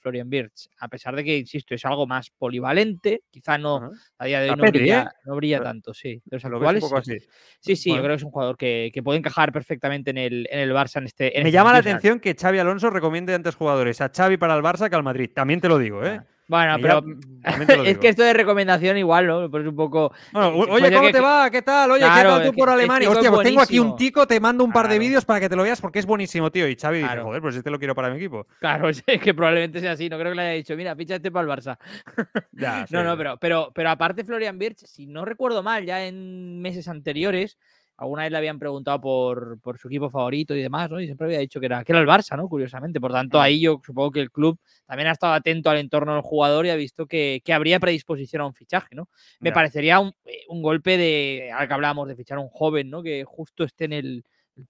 Florian 0.00 0.30
Birch, 0.30 0.68
a 0.78 0.88
pesar 0.88 1.16
de 1.16 1.24
que, 1.24 1.36
insisto, 1.36 1.74
es 1.74 1.84
algo 1.84 2.06
más 2.06 2.30
polivalente, 2.30 3.22
quizá 3.30 3.58
no, 3.58 3.76
Ajá. 3.76 3.90
a 4.18 4.24
día 4.26 4.40
de 4.40 4.50
hoy 4.50 4.56
no, 4.56 4.62
Pedri, 4.62 4.78
brilla, 4.80 5.02
¿eh? 5.02 5.16
no 5.24 5.36
brilla 5.36 5.62
tanto, 5.62 5.92
sí. 5.92 6.22
De 6.24 6.36
los 6.36 6.44
Lo 6.44 6.60
ves 6.60 6.68
un 6.70 6.76
actuales, 6.76 6.84
poco 6.84 7.02
sí. 7.02 7.12
así. 7.16 7.26
Sí, 7.60 7.76
sí, 7.76 7.90
yo 7.90 7.96
creo 7.96 8.10
que 8.10 8.14
es 8.14 8.22
un 8.22 8.30
jugador 8.30 8.56
que, 8.56 8.90
que 8.92 9.02
puede 9.02 9.18
encajar 9.18 9.52
perfectamente 9.52 10.10
en 10.10 10.18
el, 10.18 10.48
en 10.50 10.60
el 10.60 10.72
Barça 10.72 10.98
en 10.98 11.06
este. 11.06 11.36
en 11.36 11.42
Me 11.42 11.48
este 11.48 11.58
llama 11.58 11.72
la 11.72 11.78
atención 11.78 12.20
que 12.20 12.34
Xavi 12.34 12.58
Alonso 12.58 12.90
recomiende 12.90 13.34
antes 13.34 13.56
jugadores 13.56 14.00
a 14.00 14.10
Xavi 14.14 14.36
para 14.36 14.54
el 14.54 14.62
Barça 14.62 14.88
que 14.88 14.96
al 14.96 15.02
Madrid. 15.02 15.30
También 15.34 15.60
te 15.60 15.68
lo 15.68 15.78
digo, 15.78 16.04
¿eh? 16.04 16.20
Ah. 16.20 16.26
Bueno, 16.48 16.76
pero 16.80 17.02
lo 17.02 17.18
es 17.84 17.98
que 17.98 18.08
esto 18.08 18.22
de 18.22 18.32
recomendación 18.32 18.96
igual, 18.96 19.26
¿no? 19.26 19.50
Pues 19.50 19.66
un 19.66 19.76
poco... 19.76 20.12
Bueno, 20.32 20.48
eh, 20.48 20.66
oye, 20.70 20.80
pues 20.80 20.90
¿cómo 20.92 21.06
que- 21.08 21.12
te 21.12 21.20
va? 21.20 21.50
¿Qué 21.50 21.60
tal? 21.62 21.90
Oye, 21.90 22.00
Claro, 22.00 22.14
¿qué 22.16 22.22
tal 22.36 22.42
tú 22.50 22.56
por 22.56 22.68
que 22.68 22.72
este 22.72 22.72
Alemania? 22.72 23.10
Hostia, 23.10 23.28
es 23.28 23.34
pues 23.34 23.46
tengo 23.46 23.60
aquí 23.60 23.78
un 23.78 23.96
tico, 23.96 24.26
te 24.26 24.40
mando 24.40 24.64
un 24.64 24.72
par 24.72 24.88
de 24.88 24.98
vídeos 24.98 25.24
para 25.26 25.40
que 25.40 25.48
te 25.50 25.56
lo 25.56 25.62
veas 25.62 25.80
porque 25.80 25.98
es 25.98 26.06
buenísimo, 26.06 26.50
tío. 26.50 26.66
Y 26.66 26.74
Xavi 26.74 26.96
dice, 26.98 27.06
Claro. 27.08 27.24
joder, 27.24 27.42
pues 27.42 27.54
este 27.56 27.70
lo 27.70 27.78
quiero 27.78 27.94
para 27.94 28.08
mi 28.10 28.16
equipo. 28.16 28.46
Claro, 28.60 28.88
es 28.88 29.02
que 29.02 29.34
probablemente 29.34 29.78
sea 29.80 29.92
así. 29.92 30.08
No 30.08 30.18
creo 30.18 30.32
que 30.32 30.36
le 30.36 30.42
haya 30.42 30.52
dicho, 30.52 30.74
mira, 30.74 30.96
fíchate 30.96 31.30
para 31.30 31.52
el 31.52 31.58
Barça. 31.58 31.76
Ya, 32.52 32.80
No, 32.90 33.00
sí. 33.00 33.06
no, 33.06 33.16
pero, 33.16 33.36
pero, 33.36 33.70
pero 33.74 33.90
aparte 33.90 34.24
Florian 34.24 34.58
Birch, 34.58 34.78
si 34.86 35.06
no 35.06 35.24
recuerdo 35.26 35.62
mal, 35.62 35.84
ya 35.84 36.04
en 36.06 36.60
meses 36.60 36.88
anteriores, 36.88 37.58
alguna 37.98 38.22
vez 38.22 38.32
le 38.32 38.38
habían 38.38 38.58
preguntado 38.58 39.00
por, 39.00 39.60
por 39.60 39.76
su 39.76 39.88
equipo 39.88 40.08
favorito 40.08 40.54
y 40.54 40.62
demás, 40.62 40.88
¿no? 40.88 41.00
Y 41.00 41.04
siempre 41.06 41.26
había 41.26 41.40
dicho 41.40 41.60
que 41.60 41.66
era, 41.66 41.84
que 41.84 41.92
era 41.92 42.00
el 42.00 42.06
Barça, 42.06 42.36
¿no? 42.36 42.48
Curiosamente. 42.48 43.00
Por 43.00 43.12
tanto, 43.12 43.40
ahí 43.40 43.60
yo 43.60 43.80
supongo 43.84 44.12
que 44.12 44.20
el 44.20 44.30
club 44.30 44.58
también 44.86 45.08
ha 45.08 45.12
estado 45.12 45.34
atento 45.34 45.68
al 45.68 45.78
entorno 45.78 46.12
del 46.14 46.22
jugador 46.22 46.64
y 46.64 46.70
ha 46.70 46.76
visto 46.76 47.06
que, 47.06 47.42
que 47.44 47.52
habría 47.52 47.80
predisposición 47.80 48.42
a 48.42 48.46
un 48.46 48.54
fichaje, 48.54 48.94
¿no? 48.94 49.08
Me 49.40 49.50
parecería 49.52 49.98
un, 50.00 50.12
eh, 50.24 50.44
un 50.48 50.62
golpe 50.62 50.96
de, 50.96 51.50
ahora 51.52 51.66
que 51.68 51.74
hablábamos 51.74 52.08
de 52.08 52.16
fichar 52.16 52.38
a 52.38 52.40
un 52.40 52.48
joven, 52.48 52.88
¿no? 52.88 53.02
Que 53.02 53.24
justo 53.24 53.64
esté 53.64 53.86
en 53.86 53.92
el 53.92 54.24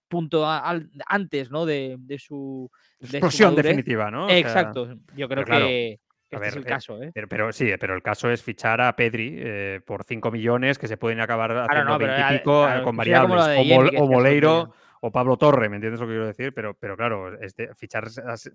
punto 0.09 0.45
a- 0.47 0.59
al- 0.59 0.91
antes, 1.07 1.51
¿no? 1.51 1.65
De, 1.67 1.97
de 1.99 2.19
su... 2.19 2.71
de 2.99 3.07
Explosión 3.19 3.55
definitiva, 3.55 4.11
¿no? 4.11 4.25
O 4.27 4.29
sea, 4.29 4.39
Exacto. 4.39 4.97
Yo 5.17 5.29
creo 5.29 5.45
claro, 5.45 5.67
que, 5.67 6.01
a 6.37 6.39
este 6.41 6.49
es 6.49 6.57
el 6.57 6.63
eh, 6.63 6.67
caso, 6.67 7.03
¿eh? 7.03 7.11
Pero, 7.15 7.29
pero 7.29 7.53
sí, 7.53 7.71
pero 7.81 7.95
el 7.95 8.03
caso 8.03 8.31
es 8.31 8.43
fichar 8.43 8.81
a 8.81 8.95
Pedri 8.95 9.35
eh, 9.39 9.81
por 9.85 10.05
5 10.05 10.31
millones 10.31 10.79
que 10.79 10.89
se 10.89 10.97
pueden 10.97 11.21
acabar 11.21 11.51
haciendo 11.57 11.93
no, 11.93 11.99
pero 11.99 12.13
20 12.13 12.21
y 12.21 12.33
ya- 12.35 12.39
pico 12.39 12.63
claro, 12.65 12.81
eh, 12.81 12.83
con 12.83 12.85
como 12.85 12.97
variables. 12.99 13.47
de 13.47 13.57
O, 13.59 13.65
Mol- 13.65 14.09
Moleiro 14.09 14.73
o 15.01 15.13
Pablo 15.13 15.37
Torre, 15.37 15.69
¿me 15.69 15.77
entiendes 15.77 16.01
lo 16.01 16.07
que 16.07 16.13
quiero 16.13 16.27
decir? 16.27 16.53
Pero, 16.53 16.75
pero 16.75 16.97
claro, 16.97 17.41
este, 17.41 17.73
fichar 17.77 18.09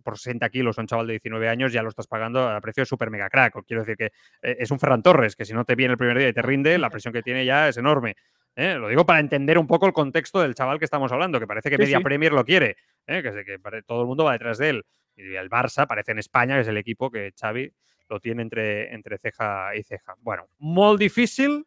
por 0.03 0.17
60 0.17 0.49
kilos 0.49 0.77
a 0.77 0.81
un 0.81 0.87
chaval 0.87 1.07
de 1.07 1.13
19 1.13 1.47
años 1.47 1.71
ya 1.71 1.81
lo 1.81 1.87
estás 1.89 2.05
pagando 2.07 2.49
a 2.49 2.59
precio 2.59 2.81
de 2.81 2.85
super 2.85 3.09
mega 3.09 3.29
crack. 3.29 3.55
O 3.55 3.63
Quiero 3.63 3.81
decir 3.83 3.95
que 3.95 4.07
eh, 4.41 4.57
es 4.59 4.69
un 4.69 4.77
Ferran 4.79 5.01
Torres, 5.01 5.35
que 5.37 5.45
si 5.45 5.53
no 5.53 5.63
te 5.63 5.75
viene 5.75 5.93
el 5.93 5.97
primer 5.97 6.17
día 6.17 6.27
y 6.27 6.33
te 6.33 6.41
rinde, 6.41 6.77
la 6.77 6.89
presión 6.91 7.13
que 7.13 7.21
tiene 7.23 7.45
ya 7.45 7.69
es 7.69 7.77
enorme. 7.77 8.15
¿eh? 8.57 8.75
Lo 8.75 8.89
digo 8.89 9.05
para 9.05 9.19
entender 9.21 9.57
un 9.57 9.67
poco 9.67 9.85
el 9.87 9.93
contexto 9.93 10.41
del 10.41 10.53
chaval 10.53 10.79
que 10.79 10.85
estamos 10.85 11.11
hablando, 11.13 11.39
que 11.39 11.47
parece 11.47 11.69
que 11.69 11.77
Sí, 11.77 11.83
media 11.83 11.97
sí. 11.99 12.03
Premier 12.03 12.33
lo 12.33 12.43
quiere, 12.43 12.75
¿eh? 13.07 13.23
que, 13.23 13.45
que 13.45 13.81
todo 13.83 14.01
el 14.01 14.07
mundo 14.07 14.25
va 14.25 14.33
detrás 14.33 14.57
de 14.57 14.69
él. 14.69 14.83
Y 15.15 15.35
el 15.35 15.49
Barça 15.49 15.85
parece 15.87 16.11
en 16.11 16.19
España, 16.19 16.55
que 16.55 16.61
és 16.61 16.67
el 16.67 16.77
equipo 16.77 17.11
que 17.11 17.31
Xavi 17.39 17.71
lo 18.09 18.19
tiene 18.19 18.41
entre, 18.41 18.93
entre 18.93 19.17
ceja 19.17 19.75
i 19.75 19.83
ceja. 19.83 20.15
Bueno, 20.19 20.47
molt 20.59 20.99
difícil, 20.99 21.63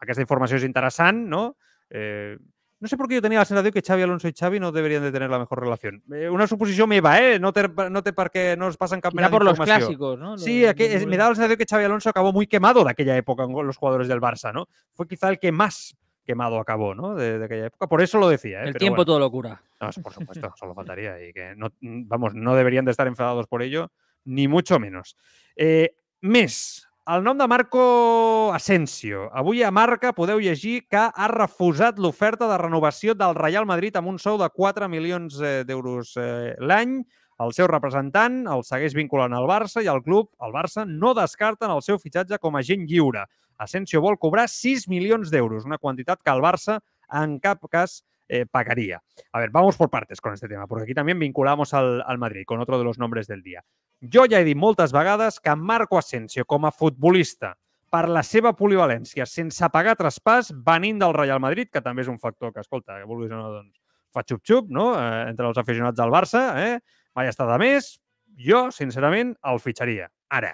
aquesta 0.00 0.22
informació 0.22 0.56
és 0.56 0.64
interessant, 0.64 1.26
no? 1.28 1.56
Eh, 1.90 2.36
no 2.78 2.88
sé 2.88 2.96
por 2.98 3.08
qué 3.08 3.14
yo 3.14 3.22
tenía 3.22 3.38
la 3.38 3.44
sensación 3.46 3.72
que 3.72 3.80
Xavi 3.80 4.02
Alonso 4.02 4.28
y 4.28 4.32
Xavi 4.32 4.60
no 4.60 4.70
deberían 4.72 5.02
de 5.02 5.10
tener 5.12 5.30
la 5.30 5.38
mejor 5.38 5.60
relación. 5.60 6.02
Eh, 6.12 6.28
una 6.28 6.46
suposició 6.46 6.86
meva, 6.86 7.18
eh? 7.20 7.38
No 7.38 7.52
té, 7.52 7.68
no 7.90 8.02
té 8.02 8.12
per 8.12 8.28
què 8.30 8.56
no 8.56 8.68
es 8.68 8.76
cap 8.76 8.90
Quizá 8.90 9.14
mena 9.14 9.30
por 9.30 9.44
los 9.44 9.58
clásicos, 9.58 10.18
¿no? 10.18 10.36
Sí, 10.36 10.62
Lo- 10.62 10.68
aqu- 10.70 10.88
lo- 10.88 10.96
es- 10.96 11.06
me 11.06 11.16
da 11.16 11.28
la 11.28 11.34
sensación 11.34 11.56
que 11.56 11.64
Xavi 11.64 11.84
Alonso 11.84 12.10
acabó 12.10 12.32
muy 12.32 12.46
quemado 12.46 12.84
de 12.84 12.90
aquella 12.90 13.16
época 13.16 13.46
con 13.46 13.66
los 13.66 13.76
jugadores 13.78 14.08
del 14.08 14.20
Barça, 14.20 14.52
¿no? 14.52 14.68
Fue 14.92 15.06
quizá 15.08 15.28
el 15.30 15.38
que 15.38 15.52
más 15.52 15.96
quemado 16.26 16.58
acabó, 16.58 16.94
¿no? 16.94 17.14
De, 17.14 17.38
de 17.38 17.44
aquella 17.44 17.66
época. 17.66 17.86
Por 17.86 18.02
eso 18.02 18.18
lo 18.18 18.28
decía, 18.28 18.58
¿eh? 18.58 18.66
El 18.66 18.72
Pero 18.72 18.78
tiempo 18.78 18.96
bueno. 18.96 19.06
todo 19.06 19.20
lo 19.20 19.30
cura. 19.30 19.62
No, 19.80 19.90
por 20.02 20.12
supuesto, 20.12 20.52
solo 20.56 20.74
faltaría. 20.74 21.22
Y 21.22 21.32
que 21.32 21.54
no, 21.56 21.72
vamos, 21.80 22.34
no 22.34 22.54
deberían 22.54 22.84
de 22.84 22.90
estar 22.90 23.06
enfadados 23.06 23.46
por 23.46 23.62
ello, 23.62 23.90
ni 24.24 24.48
mucho 24.48 24.78
menos. 24.78 25.16
Eh, 25.56 25.94
més, 26.20 26.86
el 27.06 27.22
nom 27.22 27.38
de 27.38 27.46
Marco 27.46 28.50
Asensio. 28.52 29.28
Avui 29.32 29.62
a 29.62 29.70
Marca 29.70 30.10
podeu 30.12 30.40
llegir 30.42 30.88
que 30.90 30.98
ha 30.98 31.28
refusat 31.30 32.00
l'oferta 32.02 32.48
de 32.50 32.58
renovació 32.58 33.14
del 33.14 33.36
Real 33.38 33.68
Madrid 33.68 33.94
amb 33.96 34.10
un 34.10 34.18
sou 34.18 34.40
de 34.40 34.48
4 34.50 34.88
milions 34.90 35.38
eh, 35.38 35.62
d'euros 35.68 36.16
eh, 36.18 36.56
l'any. 36.58 36.98
El 37.38 37.52
seu 37.52 37.68
representant 37.70 38.46
el 38.50 38.64
segueix 38.64 38.96
vinculant 38.96 39.34
al 39.36 39.46
Barça 39.46 39.84
i 39.84 39.90
el 39.92 40.02
club, 40.02 40.32
el 40.42 40.54
Barça, 40.56 40.86
no 40.88 41.12
descarten 41.14 41.70
el 41.70 41.84
seu 41.84 42.00
fitxatge 42.02 42.40
com 42.42 42.56
a 42.56 42.64
agent 42.64 42.88
lliure. 42.90 43.26
Asensio 43.58 44.02
vol 44.04 44.18
cobrar 44.18 44.48
6 44.48 44.88
milions 44.92 45.30
d'euros, 45.32 45.64
una 45.64 45.78
quantitat 45.78 46.22
que 46.22 46.32
el 46.32 46.42
Barça 46.44 46.80
en 47.12 47.38
cap 47.40 47.64
cas 47.70 48.02
eh, 48.28 48.46
pagaría. 48.46 49.02
A 49.32 49.40
ver, 49.40 49.50
vamos 49.50 49.76
por 49.76 49.90
partes 49.90 50.20
con 50.20 50.34
este 50.34 50.48
tema, 50.48 50.66
porque 50.66 50.84
aquí 50.84 50.94
también 50.94 51.18
vinculamos 51.18 51.74
al, 51.74 52.02
al 52.06 52.18
Madrid 52.18 52.44
con 52.46 52.60
otro 52.60 52.78
de 52.78 52.84
los 52.84 52.98
nombres 52.98 53.26
del 53.26 53.42
dia. 53.42 53.64
Jo 54.00 54.26
ja 54.28 54.40
he 54.40 54.44
dit 54.44 54.58
moltes 54.58 54.92
vegades 54.92 55.40
que 55.40 55.54
Marco 55.56 55.98
Asensio, 55.98 56.44
com 56.44 56.66
a 56.66 56.72
futbolista, 56.72 57.54
per 57.90 58.08
la 58.12 58.22
seva 58.26 58.52
polivalència, 58.58 59.24
sense 59.30 59.70
pagar 59.72 59.96
traspàs, 59.96 60.50
venint 60.66 60.98
del 61.00 61.14
Real 61.16 61.40
Madrid, 61.40 61.70
que 61.72 61.80
també 61.80 62.04
és 62.04 62.10
un 62.12 62.18
factor 62.20 62.52
que, 62.52 62.60
escolta, 62.60 62.98
que 63.00 63.08
vulguis 63.08 63.32
o 63.32 63.38
no, 63.38 63.52
doncs, 63.54 63.78
fa 64.12 64.24
xup-xup, 64.26 64.68
no?, 64.74 64.90
eh, 64.98 65.30
entre 65.30 65.48
els 65.48 65.58
aficionats 65.62 65.96
del 65.96 66.12
Barça, 66.12 66.42
eh? 66.60 66.76
mai 67.16 67.30
està 67.30 67.46
de 67.48 67.56
més, 67.62 67.94
jo, 68.36 68.66
sincerament, 68.74 69.32
el 69.48 69.62
fitxaria. 69.62 70.10
Ara, 70.28 70.52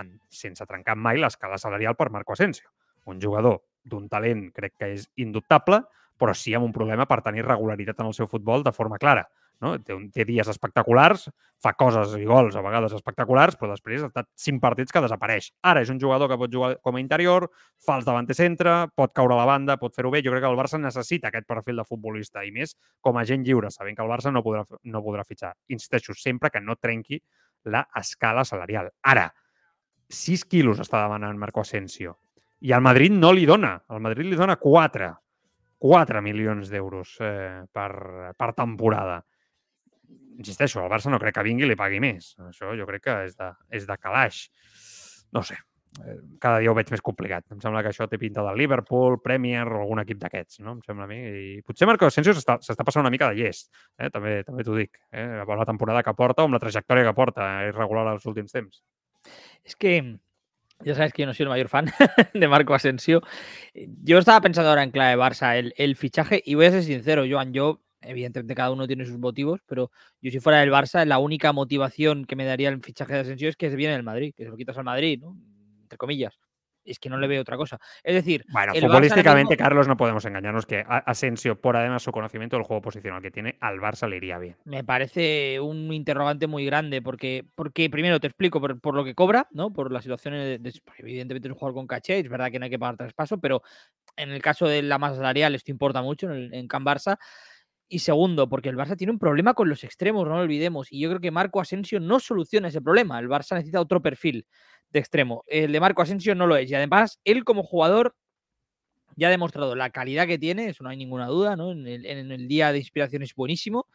en, 0.00 0.14
sense 0.30 0.66
trencar 0.66 0.96
mai 0.96 1.20
l'escala 1.20 1.58
salarial 1.58 1.96
per 1.96 2.10
Marco 2.10 2.34
Asensio. 2.34 2.70
Un 3.10 3.20
jugador 3.20 3.62
d'un 3.84 4.08
talent, 4.08 4.48
crec 4.54 4.78
que 4.80 4.92
és 4.96 5.08
indubtable, 5.20 5.82
però 6.18 6.34
sí 6.34 6.54
amb 6.54 6.66
un 6.66 6.72
problema 6.72 7.06
per 7.10 7.22
tenir 7.22 7.44
regularitat 7.44 8.00
en 8.00 8.10
el 8.10 8.14
seu 8.16 8.28
futbol 8.30 8.62
de 8.64 8.72
forma 8.72 8.98
clara. 8.98 9.26
No? 9.62 9.76
Té, 9.80 9.94
un, 9.94 10.08
té 10.12 10.24
dies 10.26 10.48
espectaculars, 10.50 11.28
fa 11.62 11.72
coses 11.78 12.16
i 12.18 12.24
gols 12.28 12.56
a 12.58 12.62
vegades 12.64 12.92
espectaculars, 12.96 13.56
però 13.56 13.70
després 13.70 14.02
ha 14.02 14.10
estat 14.10 14.28
cinc 14.38 14.60
partits 14.60 14.92
que 14.92 15.02
desapareix. 15.04 15.50
Ara 15.64 15.84
és 15.84 15.92
un 15.92 16.00
jugador 16.02 16.28
que 16.28 16.38
pot 16.40 16.52
jugar 16.52 16.72
com 16.84 16.98
a 16.98 17.02
interior, 17.02 17.46
fa 17.86 17.96
els 18.00 18.08
davanter 18.08 18.36
centre, 18.36 18.74
pot 18.98 19.14
caure 19.16 19.36
a 19.36 19.38
la 19.40 19.46
banda, 19.48 19.78
pot 19.80 19.94
fer-ho 19.94 20.10
bé. 20.12 20.24
Jo 20.26 20.34
crec 20.34 20.44
que 20.44 20.50
el 20.50 20.58
Barça 20.58 20.80
necessita 20.80 21.30
aquest 21.30 21.46
perfil 21.48 21.80
de 21.80 21.86
futbolista 21.88 22.44
i 22.44 22.52
més 22.52 22.74
com 23.00 23.16
a 23.16 23.24
gent 23.28 23.46
lliure, 23.46 23.70
sabent 23.72 23.96
que 23.96 24.04
el 24.04 24.10
Barça 24.10 24.34
no 24.34 24.42
podrà, 24.44 24.66
no 24.66 25.04
podrà 25.06 25.24
fitxar. 25.24 25.54
Insisteixo, 25.72 26.18
sempre 26.18 26.50
que 26.50 26.60
no 26.60 26.76
trenqui 26.76 27.22
la 27.64 27.86
escala 27.96 28.44
salarial. 28.44 28.90
Ara, 29.02 29.30
6 30.14 30.46
quilos 30.50 30.80
està 30.82 31.02
demanant 31.02 31.38
Marco 31.40 31.62
Asensio 31.64 32.16
i 32.64 32.72
el 32.72 32.80
Madrid 32.80 33.12
no 33.12 33.32
li 33.32 33.44
dona. 33.44 33.76
El 33.92 34.00
Madrid 34.00 34.30
li 34.30 34.38
dona 34.38 34.56
4. 34.56 35.10
4 35.84 36.22
milions 36.24 36.70
d'euros 36.72 37.18
eh, 37.20 37.60
per, 37.72 37.90
per 38.38 38.50
temporada. 38.56 39.18
Insisteixo, 40.40 40.80
el 40.80 40.90
Barça 40.90 41.12
no 41.12 41.20
crec 41.20 41.36
que 41.36 41.44
vingui 41.44 41.66
i 41.66 41.68
li 41.68 41.76
pagui 41.76 42.00
més. 42.00 42.32
Això 42.48 42.72
jo 42.78 42.88
crec 42.88 43.04
que 43.04 43.20
és 43.26 43.36
de, 43.36 43.50
és 43.76 43.84
de 43.86 43.96
calaix. 44.00 44.46
No 45.36 45.42
sé, 45.44 45.58
eh, 46.00 46.16
cada 46.40 46.62
dia 46.64 46.72
ho 46.72 46.76
veig 46.78 46.88
més 46.94 47.04
complicat. 47.04 47.44
Em 47.52 47.60
sembla 47.60 47.84
que 47.84 47.92
això 47.92 48.08
té 48.08 48.16
pinta 48.22 48.46
del 48.46 48.56
Liverpool, 48.62 49.20
Premier 49.22 49.66
o 49.68 49.82
algun 49.82 50.00
equip 50.06 50.24
d'aquests, 50.24 50.62
no? 50.64 50.78
Em 50.78 50.82
sembla 50.88 51.04
a 51.04 51.10
mi. 51.10 51.20
I 51.20 51.62
potser 51.68 51.90
Marco 51.90 52.08
Asensio 52.08 52.32
s'està 52.38 52.80
passant 52.80 53.04
una 53.04 53.12
mica 53.12 53.28
de 53.28 53.42
llest, 53.42 53.68
eh? 54.00 54.08
també, 54.14 54.38
també 54.48 54.64
t'ho 54.64 54.80
dic. 54.80 54.96
Eh? 55.12 55.28
Per 55.44 55.60
la 55.60 55.68
temporada 55.68 56.02
que 56.06 56.16
porta 56.16 56.46
o 56.46 56.48
amb 56.48 56.56
la 56.56 56.64
trajectòria 56.64 57.10
que 57.10 57.16
porta, 57.20 57.50
eh? 57.60 57.72
irregular 57.74 58.08
als 58.14 58.24
últims 58.30 58.56
temps. 58.56 58.80
Es 59.64 59.76
que 59.76 60.18
ya 60.84 60.94
sabes 60.94 61.12
que 61.12 61.22
yo 61.22 61.26
no 61.26 61.34
soy 61.34 61.44
el 61.44 61.50
mayor 61.50 61.68
fan 61.68 61.86
de 62.34 62.48
Marco 62.48 62.74
Asensio. 62.74 63.22
Yo 64.02 64.18
estaba 64.18 64.40
pensando 64.40 64.70
ahora 64.70 64.82
en 64.82 64.90
clave 64.90 65.20
Barça, 65.20 65.56
el, 65.56 65.72
el 65.76 65.96
fichaje, 65.96 66.42
y 66.44 66.54
voy 66.54 66.66
a 66.66 66.70
ser 66.72 66.82
sincero, 66.84 67.24
Joan, 67.28 67.52
yo, 67.52 67.80
evidentemente 68.02 68.54
cada 68.54 68.70
uno 68.70 68.86
tiene 68.86 69.06
sus 69.06 69.18
motivos, 69.18 69.60
pero 69.66 69.90
yo 70.20 70.30
si 70.30 70.40
fuera 70.40 70.60
del 70.60 70.70
Barça, 70.70 71.04
la 71.06 71.18
única 71.18 71.52
motivación 71.52 72.24
que 72.26 72.36
me 72.36 72.44
daría 72.44 72.68
el 72.68 72.82
fichaje 72.82 73.14
de 73.14 73.20
Asensio 73.20 73.48
es 73.48 73.56
que 73.56 73.70
se 73.70 73.76
viene 73.76 73.94
del 73.94 74.02
Madrid, 74.02 74.34
que 74.36 74.44
se 74.44 74.50
lo 74.50 74.56
quitas 74.56 74.76
al 74.76 74.84
Madrid, 74.84 75.20
¿no? 75.20 75.36
Entre 75.82 75.96
comillas. 75.98 76.38
Es 76.84 76.98
que 76.98 77.08
no 77.08 77.16
le 77.16 77.26
veo 77.26 77.40
otra 77.40 77.56
cosa. 77.56 77.78
Es 78.02 78.14
decir, 78.14 78.44
Bueno, 78.48 78.74
futbolísticamente, 78.74 79.54
mismo- 79.54 79.64
Carlos, 79.64 79.88
no 79.88 79.96
podemos 79.96 80.24
engañarnos 80.24 80.66
que 80.66 80.84
Asensio, 80.86 81.60
por 81.60 81.76
además 81.76 82.02
su 82.02 82.12
conocimiento 82.12 82.56
del 82.56 82.64
juego 82.64 82.82
posicional 82.82 83.22
que 83.22 83.30
tiene, 83.30 83.56
al 83.60 83.78
Barça 83.80 84.08
le 84.08 84.16
iría 84.16 84.38
bien. 84.38 84.56
me 84.64 84.84
parece 84.84 85.60
un 85.60 85.92
interrogante 85.92 86.46
muy 86.46 86.64
grande 86.66 87.00
porque, 87.02 87.44
porque 87.54 87.88
primero 87.90 88.20
te 88.20 88.26
explico 88.26 88.60
por, 88.60 88.80
por 88.80 88.94
lo 88.94 89.04
que 89.04 89.14
cobra, 89.14 89.48
¿no? 89.52 89.72
Por 89.72 89.90
las 89.92 90.02
situaciones 90.02 90.44
de, 90.44 90.58
de- 90.58 90.80
porque 90.84 91.02
evidentemente 91.02 91.48
es 91.48 91.52
un 91.52 91.58
jugador 91.58 91.74
con 91.74 91.86
caché, 91.86 92.18
es 92.18 92.28
verdad 92.28 92.50
que 92.50 92.58
no 92.58 92.64
hay 92.64 92.70
que 92.70 92.78
pagar 92.78 92.96
traspaso, 92.96 93.38
pero 93.38 93.62
en 94.16 94.30
el 94.30 94.42
caso 94.42 94.66
de 94.66 94.82
la 94.82 94.98
masa 94.98 95.16
salarial 95.16 95.54
esto 95.54 95.70
importa 95.70 96.02
mucho 96.02 96.26
en, 96.26 96.32
el, 96.32 96.54
en 96.54 96.68
Can 96.68 96.84
Barça. 96.84 97.16
Y 97.88 97.98
segundo, 97.98 98.48
porque 98.48 98.70
el 98.70 98.76
Barça 98.76 98.96
tiene 98.96 99.12
un 99.12 99.18
problema 99.18 99.54
con 99.54 99.68
los 99.68 99.84
extremos, 99.84 100.26
no 100.26 100.36
lo 100.36 100.42
olvidemos. 100.42 100.90
Y 100.90 101.00
yo 101.00 101.10
creo 101.10 101.20
que 101.20 101.30
Marco 101.30 101.60
Asensio 101.60 102.00
no 102.00 102.18
soluciona 102.18 102.68
ese 102.68 102.80
problema. 102.80 103.18
El 103.18 103.28
Barça 103.28 103.54
necesita 103.54 103.80
otro 103.80 104.00
perfil 104.02 104.46
de 104.90 105.00
extremo. 105.00 105.44
El 105.46 105.72
de 105.72 105.80
Marco 105.80 106.02
Asensio 106.02 106.34
no 106.34 106.46
lo 106.46 106.56
es. 106.56 106.70
Y 106.70 106.74
además, 106.74 107.20
él 107.24 107.44
como 107.44 107.62
jugador 107.62 108.14
ya 109.16 109.28
ha 109.28 109.30
demostrado 109.30 109.76
la 109.76 109.90
calidad 109.90 110.26
que 110.26 110.38
tiene, 110.38 110.68
eso 110.68 110.82
no 110.82 110.90
hay 110.90 110.96
ninguna 110.96 111.26
duda. 111.26 111.52
En 111.54 111.86
el, 111.86 112.06
en 112.06 112.32
el 112.32 112.48
día 112.48 112.72
de 112.72 112.78
inspiración 112.78 113.22
es 113.22 113.34
buenísimo, 113.34 113.86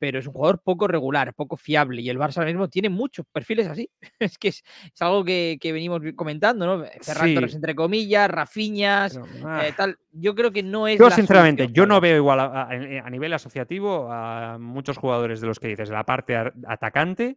pero 0.00 0.18
es 0.18 0.26
un 0.26 0.32
jugador 0.32 0.60
poco 0.64 0.88
regular, 0.88 1.32
poco 1.34 1.56
fiable. 1.56 2.00
Y 2.02 2.08
el 2.10 2.18
Barça 2.18 2.38
ahora 2.38 2.50
mismo 2.50 2.68
tiene 2.68 2.88
muchos 2.88 3.24
perfiles 3.30 3.68
así. 3.68 3.88
es 4.18 4.38
que 4.38 4.48
es, 4.48 4.64
es 4.92 5.02
algo 5.02 5.22
que, 5.24 5.58
que 5.60 5.72
venimos 5.72 6.00
comentando, 6.16 6.66
¿no? 6.66 6.84
Ferran 7.02 7.28
Sí. 7.28 7.34
Torres, 7.34 7.54
entre 7.54 7.74
comillas, 7.76 8.28
Rafiñas, 8.28 9.20
Pero, 9.22 9.46
ah, 9.48 9.68
eh, 9.68 9.72
tal. 9.76 9.96
Yo 10.10 10.34
creo 10.34 10.50
que 10.50 10.62
no 10.64 10.88
es. 10.88 10.98
yo, 10.98 11.08
la 11.08 11.14
sinceramente, 11.14 11.64
solución 11.64 11.74
yo 11.76 11.86
no 11.86 12.00
veo 12.00 12.16
igual 12.16 12.40
a, 12.40 12.44
a- 12.62 12.68
a 13.04 13.10
nivel 13.10 13.32
asociativo 13.34 14.10
a 14.10 14.58
muchos 14.58 14.96
jugadores 14.96 15.40
de 15.40 15.46
los 15.46 15.60
que 15.60 15.68
dices, 15.68 15.88
de 15.90 15.94
la 15.94 16.04
parte 16.04 16.34
ar- 16.34 16.54
atacante. 16.66 17.36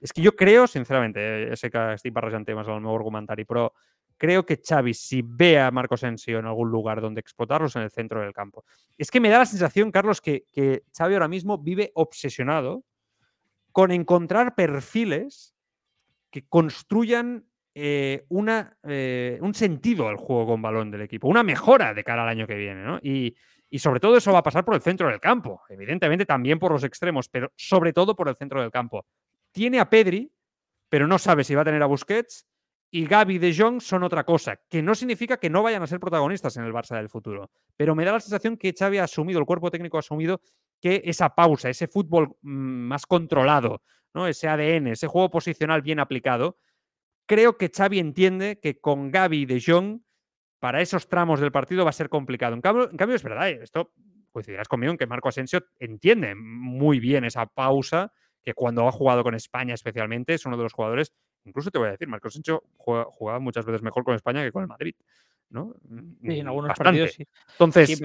És 0.00 0.12
que 0.12 0.22
jo 0.24 0.30
creo, 0.32 0.66
sinceramente, 0.70 1.18
eh, 1.52 1.56
sé 1.58 1.70
que 1.74 1.80
estic 1.98 2.12
barrejant 2.14 2.44
temes 2.46 2.68
al 2.70 2.78
meu 2.80 2.94
argumentari, 2.94 3.42
però 3.44 3.64
creo 4.18 4.44
que 4.44 4.60
Xavi, 4.62 4.92
si 4.92 5.22
ve 5.24 5.58
a 5.58 5.70
Marco 5.70 5.94
Asensio 5.94 6.38
en 6.38 6.46
algún 6.46 6.70
lugar 6.70 7.00
donde 7.00 7.20
explotarlos 7.20 7.76
en 7.76 7.82
el 7.82 7.90
centro 7.90 8.20
del 8.20 8.34
campo. 8.34 8.64
Es 8.98 9.10
que 9.10 9.20
me 9.20 9.30
da 9.30 9.38
la 9.38 9.46
sensación, 9.46 9.90
Carlos, 9.90 10.20
que, 10.20 10.44
que 10.52 10.82
Xavi 10.96 11.14
ahora 11.14 11.28
mismo 11.28 11.58
vive 11.58 11.92
obsesionado 11.94 12.84
con 13.72 13.92
encontrar 13.92 14.54
perfiles 14.54 15.54
que 16.30 16.46
construyan 16.46 17.46
eh, 17.74 18.26
una, 18.28 18.76
eh, 18.82 19.38
un 19.40 19.54
sentido 19.54 20.08
al 20.08 20.16
juego 20.16 20.48
con 20.48 20.60
balón 20.62 20.90
del 20.90 21.02
equipo, 21.02 21.28
una 21.28 21.44
mejora 21.44 21.94
de 21.94 22.02
cara 22.02 22.24
al 22.24 22.28
año 22.28 22.46
que 22.46 22.56
viene, 22.56 22.82
¿no? 22.82 22.98
Y, 23.00 23.36
y 23.70 23.78
sobre 23.78 24.00
todo 24.00 24.16
eso 24.16 24.32
va 24.32 24.40
a 24.40 24.42
pasar 24.42 24.64
por 24.64 24.74
el 24.74 24.80
centro 24.80 25.08
del 25.08 25.20
campo, 25.20 25.62
evidentemente 25.68 26.26
también 26.26 26.58
por 26.58 26.72
los 26.72 26.82
extremos, 26.82 27.28
pero 27.28 27.52
sobre 27.54 27.92
todo 27.92 28.16
por 28.16 28.28
el 28.28 28.34
centro 28.34 28.60
del 28.60 28.70
campo. 28.70 29.06
Tiene 29.52 29.78
a 29.78 29.88
Pedri, 29.88 30.32
pero 30.88 31.06
no 31.06 31.18
sabe 31.18 31.44
si 31.44 31.54
va 31.54 31.62
a 31.62 31.66
tener 31.66 31.82
a 31.82 31.86
Busquets 31.86 32.46
y 32.90 33.04
Gaby 33.06 33.38
de 33.38 33.54
Jong 33.54 33.80
son 33.80 34.02
otra 34.02 34.24
cosa, 34.24 34.56
que 34.68 34.82
no 34.82 34.94
significa 34.94 35.36
que 35.36 35.50
no 35.50 35.62
vayan 35.62 35.82
a 35.82 35.86
ser 35.86 36.00
protagonistas 36.00 36.56
en 36.56 36.64
el 36.64 36.72
Barça 36.72 36.96
del 36.96 37.10
futuro. 37.10 37.50
Pero 37.76 37.94
me 37.94 38.04
da 38.04 38.12
la 38.12 38.20
sensación 38.20 38.56
que 38.56 38.74
Xavi 38.76 38.98
ha 38.98 39.04
asumido, 39.04 39.38
el 39.38 39.46
cuerpo 39.46 39.70
técnico 39.70 39.98
ha 39.98 40.00
asumido 40.00 40.40
que 40.80 41.02
esa 41.04 41.34
pausa, 41.34 41.68
ese 41.68 41.86
fútbol 41.86 42.36
mm, 42.40 42.50
más 42.50 43.04
controlado, 43.04 43.82
¿no? 44.14 44.26
ese 44.26 44.48
ADN, 44.48 44.88
ese 44.88 45.06
juego 45.06 45.30
posicional 45.30 45.82
bien 45.82 46.00
aplicado, 46.00 46.58
creo 47.26 47.58
que 47.58 47.70
Xavi 47.74 47.98
entiende 47.98 48.58
que 48.58 48.80
con 48.80 49.10
Gaby 49.10 49.44
de 49.44 49.62
Jong 49.64 50.00
para 50.58 50.80
esos 50.80 51.08
tramos 51.08 51.40
del 51.40 51.52
partido 51.52 51.84
va 51.84 51.90
a 51.90 51.92
ser 51.92 52.08
complicado. 52.08 52.54
En 52.54 52.62
cambio, 52.62 52.90
en 52.90 52.96
cambio 52.96 53.16
es 53.16 53.22
verdad, 53.22 53.50
¿eh? 53.50 53.60
esto 53.62 53.92
coincidirás 54.30 54.68
conmigo 54.68 54.92
en 54.92 54.98
que 54.98 55.06
Marco 55.06 55.28
Asensio 55.28 55.66
entiende 55.78 56.34
muy 56.34 57.00
bien 57.00 57.24
esa 57.24 57.46
pausa, 57.46 58.12
que 58.42 58.54
cuando 58.54 58.86
ha 58.86 58.92
jugado 58.92 59.22
con 59.22 59.34
España 59.34 59.74
especialmente 59.74 60.34
es 60.34 60.46
uno 60.46 60.56
de 60.56 60.62
los 60.62 60.72
jugadores, 60.72 61.12
incluso 61.48 61.70
te 61.70 61.78
voy 61.78 61.88
a 61.88 61.92
decir, 61.92 62.08
Marco 62.08 62.28
Asensio 62.28 62.62
juega, 62.76 63.38
muchas 63.38 63.64
veces 63.64 63.82
mejor 63.82 64.04
con 64.04 64.14
España 64.14 64.42
que 64.42 64.52
con 64.52 64.62
el 64.62 64.68
Madrid. 64.68 64.94
¿no? 65.50 65.74
Sí, 66.22 66.38
en 66.38 66.44
mm, 66.44 66.48
algunos 66.48 66.78
partidos 66.78 67.12
sí. 67.12 67.26
Entonces, 67.52 68.00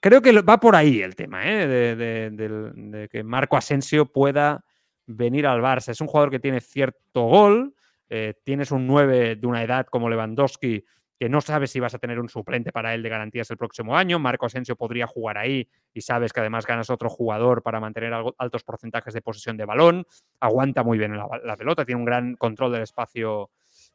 creo 0.00 0.20
que 0.20 0.32
va 0.42 0.58
por 0.58 0.74
ahí 0.76 1.00
el 1.00 1.14
tema, 1.14 1.42
¿eh? 1.44 1.66
de, 1.66 3.08
que 3.10 3.22
Marco 3.22 3.56
Asensio 3.56 4.06
pueda 4.06 4.64
venir 5.06 5.46
al 5.46 5.60
Barça. 5.60 5.90
Es 5.90 6.00
un 6.00 6.06
jugador 6.06 6.30
que 6.30 6.40
tiene 6.40 6.60
cierto 6.60 7.24
gol, 7.24 7.74
eh, 8.08 8.34
tienes 8.44 8.70
un 8.70 8.86
9 8.86 9.36
de 9.36 9.46
una 9.46 9.62
edad 9.62 9.86
como 9.86 10.08
Lewandowski 10.08 10.84
que 11.18 11.28
no 11.28 11.40
sabes 11.40 11.70
si 11.70 11.80
vas 11.80 11.94
a 11.94 11.98
tener 11.98 12.20
un 12.20 12.28
suplente 12.28 12.72
para 12.72 12.94
él 12.94 13.02
de 13.02 13.08
garantías 13.08 13.50
el 13.50 13.56
próximo 13.56 13.96
año. 13.96 14.18
Marco 14.18 14.46
Asensio 14.46 14.76
podría 14.76 15.06
jugar 15.06 15.38
ahí 15.38 15.68
y 15.92 16.00
sabes 16.00 16.32
que 16.32 16.40
además 16.40 16.66
ganas 16.66 16.90
otro 16.90 17.10
jugador 17.10 17.62
para 17.62 17.80
mantener 17.80 18.12
altos 18.38 18.62
porcentajes 18.62 19.14
de 19.14 19.20
posesión 19.20 19.56
de 19.56 19.64
balón. 19.64 20.06
Aguanta 20.40 20.82
muy 20.84 20.98
bien 20.98 21.16
la 21.16 21.56
pelota, 21.56 21.84
tiene 21.84 22.00
un 22.00 22.04
gran 22.04 22.36
control 22.36 22.72
del 22.72 22.82
espacio 22.82 23.50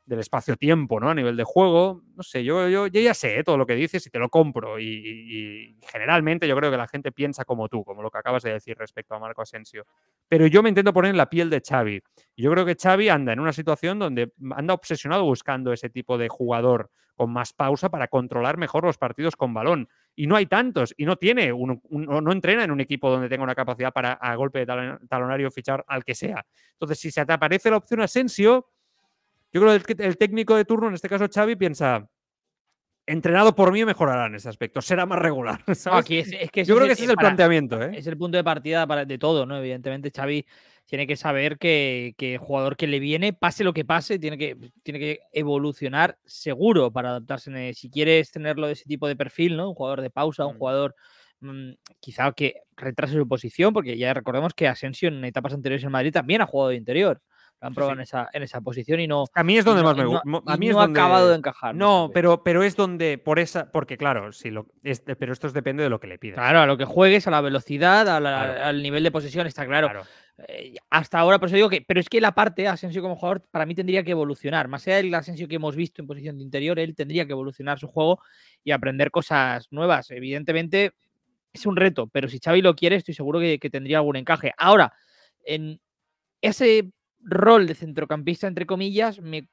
del 0.06 0.20
espacio-tiempo, 0.20 1.00
¿no? 1.00 1.10
A 1.10 1.16
nivel 1.16 1.38
de 1.38 1.44
juego. 1.44 2.02
No 2.16 2.24
sé, 2.24 2.44
yo, 2.44 2.68
yo, 2.68 2.88
ya 2.88 3.14
sé 3.14 3.40
¿eh? 3.40 3.44
todo 3.44 3.58
lo 3.58 3.66
que 3.66 3.76
dices 3.76 4.06
y 4.06 4.10
te 4.10 4.20
lo 4.20 4.30
compro. 4.30 4.80
Y, 4.80 5.78
generalmente 5.92 6.48
yo 6.48 6.56
creo 6.56 6.72
que 6.72 6.78
la 6.78 6.88
gente 6.88 7.12
piensa 7.12 7.46
como 7.46 7.70
tú, 7.70 7.84
como 7.84 8.02
lo 8.02 8.12
que 8.12 8.18
acabas 8.18 8.44
de 8.44 8.54
decir 8.54 8.78
respecto 8.78 9.16
a 9.16 9.20
Marco 9.20 9.42
Asensio. 9.42 9.86
Pero 10.28 10.48
yo 10.48 10.62
me 10.62 10.70
intento 10.70 10.94
poner 10.94 11.12
en 11.12 11.18
la 11.18 11.30
piel 11.30 11.50
de 11.50 11.62
Xavi. 11.62 12.02
Yo 12.36 12.52
creo 12.52 12.66
que 12.66 12.76
Xavi 12.76 13.10
anda 13.10 13.34
en 13.34 13.40
una 13.40 13.54
situación 13.54 14.00
donde 14.00 14.34
anda 14.52 14.74
obsesionado 14.74 15.24
buscando 15.24 15.72
ese 15.72 15.90
tipo 15.90 16.18
de 16.18 16.28
jugador 16.28 16.90
con 17.16 17.32
más 17.32 17.54
pausa 17.54 17.90
para 17.90 18.08
controlar 18.08 18.58
mejor 18.58 18.84
los 18.84 18.98
partidos 18.98 19.36
con 19.36 19.54
balón. 19.54 19.88
Y 20.16 20.28
no 20.28 20.36
hay 20.36 20.46
tantos, 20.46 20.94
y 20.98 21.06
no 21.06 21.16
tiene, 21.16 21.52
no 21.52 22.32
entrena 22.32 22.64
en 22.64 22.72
un 22.72 22.82
equipo 22.82 23.10
donde 23.10 23.30
tenga 23.30 23.44
una 23.44 23.56
capacidad 23.56 23.92
para 23.92 24.14
a 24.14 24.36
golpe 24.36 24.66
de 24.66 24.98
talonario 25.10 25.52
fichar 25.52 25.84
al 25.88 26.04
que 26.04 26.16
sea. 26.16 26.46
Entonces, 26.74 27.00
si 27.00 27.12
se 27.12 27.26
te 27.26 27.34
aparece 27.34 27.70
la 27.70 27.78
opción 27.78 28.02
Asensio, 28.02 28.68
yo 29.54 29.62
creo 29.62 29.80
que 29.80 30.04
el, 30.04 30.18
técnico 30.18 30.56
de 30.56 30.66
turno, 30.66 30.88
en 30.88 30.96
este 30.96 31.08
caso 31.08 31.28
Xavi, 31.32 31.56
piensa, 31.56 32.10
entrenado 33.06 33.54
por 33.54 33.72
mí 33.72 33.86
mejorará 33.86 34.26
en 34.26 34.36
ese 34.36 34.50
aspecto, 34.50 34.82
será 34.82 35.06
más 35.06 35.20
regular. 35.20 35.64
aquí 35.92 36.18
es, 36.18 36.52
que 36.52 36.66
Yo 36.66 36.76
creo 36.76 36.88
que 36.88 36.94
ese 36.94 37.04
es 37.04 37.10
el 37.12 37.18
planteamiento. 37.18 37.80
¿eh? 37.80 37.92
Es 37.96 38.08
el 38.08 38.18
punto 38.18 38.38
de 38.38 38.44
partida 38.44 38.88
de 39.06 39.18
todo, 39.20 39.46
¿no? 39.46 39.58
Evidentemente, 39.58 40.12
Xavi 40.12 40.44
tiene 40.86 41.06
que 41.06 41.16
saber 41.16 41.60
que, 41.60 42.16
el 42.18 42.38
jugador 42.40 42.76
que 42.76 42.88
le 42.88 43.00
viene, 43.00 43.32
pase 43.32 43.64
lo 43.64 43.74
que 43.74 43.86
pase, 43.86 44.18
tiene 44.18 44.40
que, 44.40 44.58
tiene 44.82 45.00
que 45.00 45.20
evolucionar 45.32 46.18
seguro 46.26 46.92
para 46.92 47.10
adaptarse. 47.10 47.74
Si 47.76 47.92
quieres 47.92 48.32
tenerlo 48.32 48.66
de 48.66 48.74
ese 48.74 48.86
tipo 48.86 49.08
de 49.08 49.16
perfil, 49.16 49.56
¿no? 49.56 49.70
Un 49.70 49.76
jugador 49.76 50.02
de 50.02 50.10
pausa, 50.10 50.48
un 50.48 50.56
mm. 50.56 50.58
jugador 50.58 50.96
mm, 51.42 51.72
quizá 52.00 52.32
que 52.32 52.56
retrase 52.76 53.14
su 53.14 53.28
posición, 53.28 53.72
porque 53.72 54.00
ya 54.00 54.16
recordemos 54.16 54.56
que 54.56 54.68
Asensio 54.68 55.10
en 55.10 55.24
etapas 55.26 55.54
anteriores 55.54 55.84
en 55.84 55.92
Madrid 55.92 56.12
también 56.12 56.42
ha 56.42 56.48
jugado 56.48 56.70
de 56.70 56.78
interior 56.78 57.22
han 57.64 57.74
probado 57.74 57.94
En, 57.94 58.02
esa, 58.02 58.30
en 58.34 58.44
esa 58.44 58.62
posición 58.62 59.00
y 59.00 59.08
no. 59.08 59.26
A 59.34 59.44
mí 59.44 59.58
es 59.58 59.64
donde 59.64 59.84
más 59.84 59.96
me 59.96 60.06
gusta. 60.06 60.22
a 60.46 60.58
mí 60.58 60.68
no 60.68 60.82
ha 60.82 60.86
acabado 60.86 61.30
de 61.30 61.38
encajar. 61.38 61.74
No, 61.74 62.12
pero, 62.14 62.44
pero 62.44 62.62
es 62.62 62.76
donde, 62.76 63.18
por 63.18 63.40
esa, 63.40 63.72
porque 63.72 63.98
claro, 63.98 64.34
si 64.34 64.52
lo, 64.52 64.68
pero 65.18 65.32
esto 65.32 65.50
depende 65.50 65.84
de 65.84 65.90
lo 65.90 66.00
que 66.00 66.08
le 66.08 66.18
pidas. 66.18 66.36
Claro, 66.36 66.60
a 66.60 66.66
lo 66.66 66.78
que 66.78 66.86
juegues, 66.86 67.26
a 67.28 67.32
la 67.32 67.42
velocidad, 67.42 68.08
al 68.08 68.84
nivel 68.84 69.04
de 69.04 69.12
posesión, 69.12 69.48
está 69.48 69.66
claro. 69.66 70.04
Eh, 70.48 70.76
hasta 70.90 71.20
ahora, 71.20 71.40
por 71.40 71.48
eso 71.48 71.56
digo 71.56 71.70
que, 71.70 71.82
pero 71.82 72.00
es 72.00 72.10
que 72.10 72.20
la 72.20 72.34
parte 72.34 72.68
Asensio 72.68 73.02
como 73.02 73.16
jugador 73.16 73.44
para 73.52 73.66
mí 73.66 73.76
tendría 73.76 74.04
que 74.04 74.12
evolucionar. 74.12 74.68
Más 74.68 74.86
allá 74.88 74.98
del 74.98 75.14
Asensio 75.14 75.48
que 75.48 75.56
hemos 75.56 75.76
visto 75.76 76.02
en 76.02 76.08
posición 76.08 76.38
de 76.38 76.44
interior, 76.44 76.80
él 76.80 76.96
tendría 76.96 77.26
que 77.26 77.32
evolucionar 77.32 77.80
su 77.80 77.88
juego 77.88 78.20
y 78.64 78.72
aprender 78.72 79.12
cosas 79.12 79.68
nuevas. 79.72 80.12
Evidentemente 80.12 80.94
es 81.54 81.66
un 81.66 81.76
reto, 81.76 82.08
pero 82.08 82.28
si 82.28 82.40
Xavi 82.40 82.62
lo 82.62 82.76
quiere, 82.76 82.96
estoy 82.96 83.14
seguro 83.14 83.40
que, 83.40 83.60
que 83.60 83.70
tendría 83.70 84.00
algún 84.00 84.16
encaje. 84.16 84.52
Ahora, 84.58 84.92
en 85.46 85.80
ese 86.42 86.92
rol 87.24 87.68
de 87.68 87.76
centrocampista, 87.76 88.48
entre 88.48 88.66
comillas, 88.66 89.20
me 89.22 89.48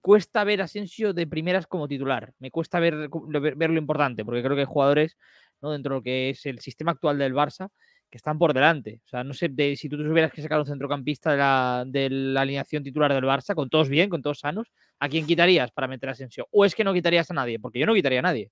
cuesta 0.00 0.44
ver 0.44 0.60
a 0.60 0.64
Asensio 0.64 1.14
de 1.14 1.26
primeras 1.26 1.66
como 1.66 1.88
titular. 1.88 2.32
Me 2.38 2.50
cuesta 2.50 2.78
ver, 2.78 3.08
ver, 3.08 3.70
lo 3.70 3.78
importante, 3.78 4.24
porque 4.24 4.42
creo 4.42 4.54
que 4.54 4.60
hay 4.60 4.66
jugadores 4.66 5.16
¿no? 5.62 5.72
dentro 5.72 5.94
de 5.94 5.98
lo 5.98 6.02
que 6.02 6.30
es 6.30 6.44
el 6.46 6.58
sistema 6.60 6.92
actual 6.92 7.18
del 7.18 7.34
Barça 7.34 7.70
que 8.10 8.18
están 8.18 8.38
por 8.38 8.52
delante. 8.54 9.00
O 9.04 9.08
sea, 9.08 9.24
no 9.24 9.34
sé 9.34 9.50
si 9.76 9.88
tú 9.88 9.96
tuvieras 9.96 10.30
que 10.30 10.42
sacar 10.42 10.60
un 10.60 10.66
centrocampista 10.66 11.32
de 11.32 11.36
la, 11.38 11.84
de 11.86 12.10
la, 12.10 12.42
alineación 12.42 12.84
titular 12.84 13.12
del 13.12 13.24
Barça, 13.24 13.54
con 13.54 13.68
todos 13.68 13.88
bien, 13.88 14.08
con 14.08 14.22
todos 14.22 14.38
sanos, 14.38 14.70
¿a 15.00 15.08
quién 15.08 15.26
quitarías 15.26 15.72
para 15.72 15.88
meter 15.88 16.10
a 16.10 16.12
Asensio? 16.12 16.46
¿O 16.52 16.64
es 16.64 16.74
que 16.74 16.84
no 16.84 16.92
quitarías 16.92 17.30
a 17.30 17.34
nadie? 17.34 17.58
Porque 17.58 17.80
yo 17.80 17.86
no 17.86 17.94
quitaría 17.94 18.20
a 18.20 18.22
nadie. 18.22 18.50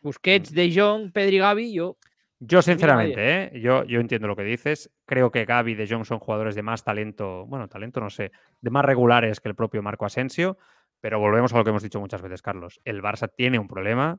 Busquets, 0.00 0.50
mm. 0.50 0.54
De 0.54 0.72
Jong, 0.74 1.12
Pedri, 1.12 1.38
Gavi, 1.38 1.72
yo 1.72 1.98
yo, 2.44 2.60
sinceramente, 2.60 3.54
¿eh? 3.54 3.60
yo, 3.60 3.84
yo 3.84 4.00
entiendo 4.00 4.26
lo 4.26 4.34
que 4.34 4.42
dices. 4.42 4.90
Creo 5.06 5.30
que 5.30 5.44
Gaby 5.44 5.76
de 5.76 5.86
Jong 5.86 6.04
son 6.04 6.18
jugadores 6.18 6.56
de 6.56 6.62
más 6.62 6.82
talento, 6.82 7.46
bueno, 7.46 7.68
talento 7.68 8.00
no 8.00 8.10
sé, 8.10 8.32
de 8.60 8.70
más 8.70 8.84
regulares 8.84 9.38
que 9.38 9.48
el 9.48 9.54
propio 9.54 9.80
Marco 9.80 10.06
Asensio, 10.06 10.58
pero 11.00 11.20
volvemos 11.20 11.52
a 11.52 11.58
lo 11.58 11.62
que 11.62 11.70
hemos 11.70 11.84
dicho 11.84 12.00
muchas 12.00 12.20
veces, 12.20 12.42
Carlos. 12.42 12.80
El 12.84 13.00
Barça 13.00 13.30
tiene 13.32 13.60
un 13.60 13.68
problema 13.68 14.18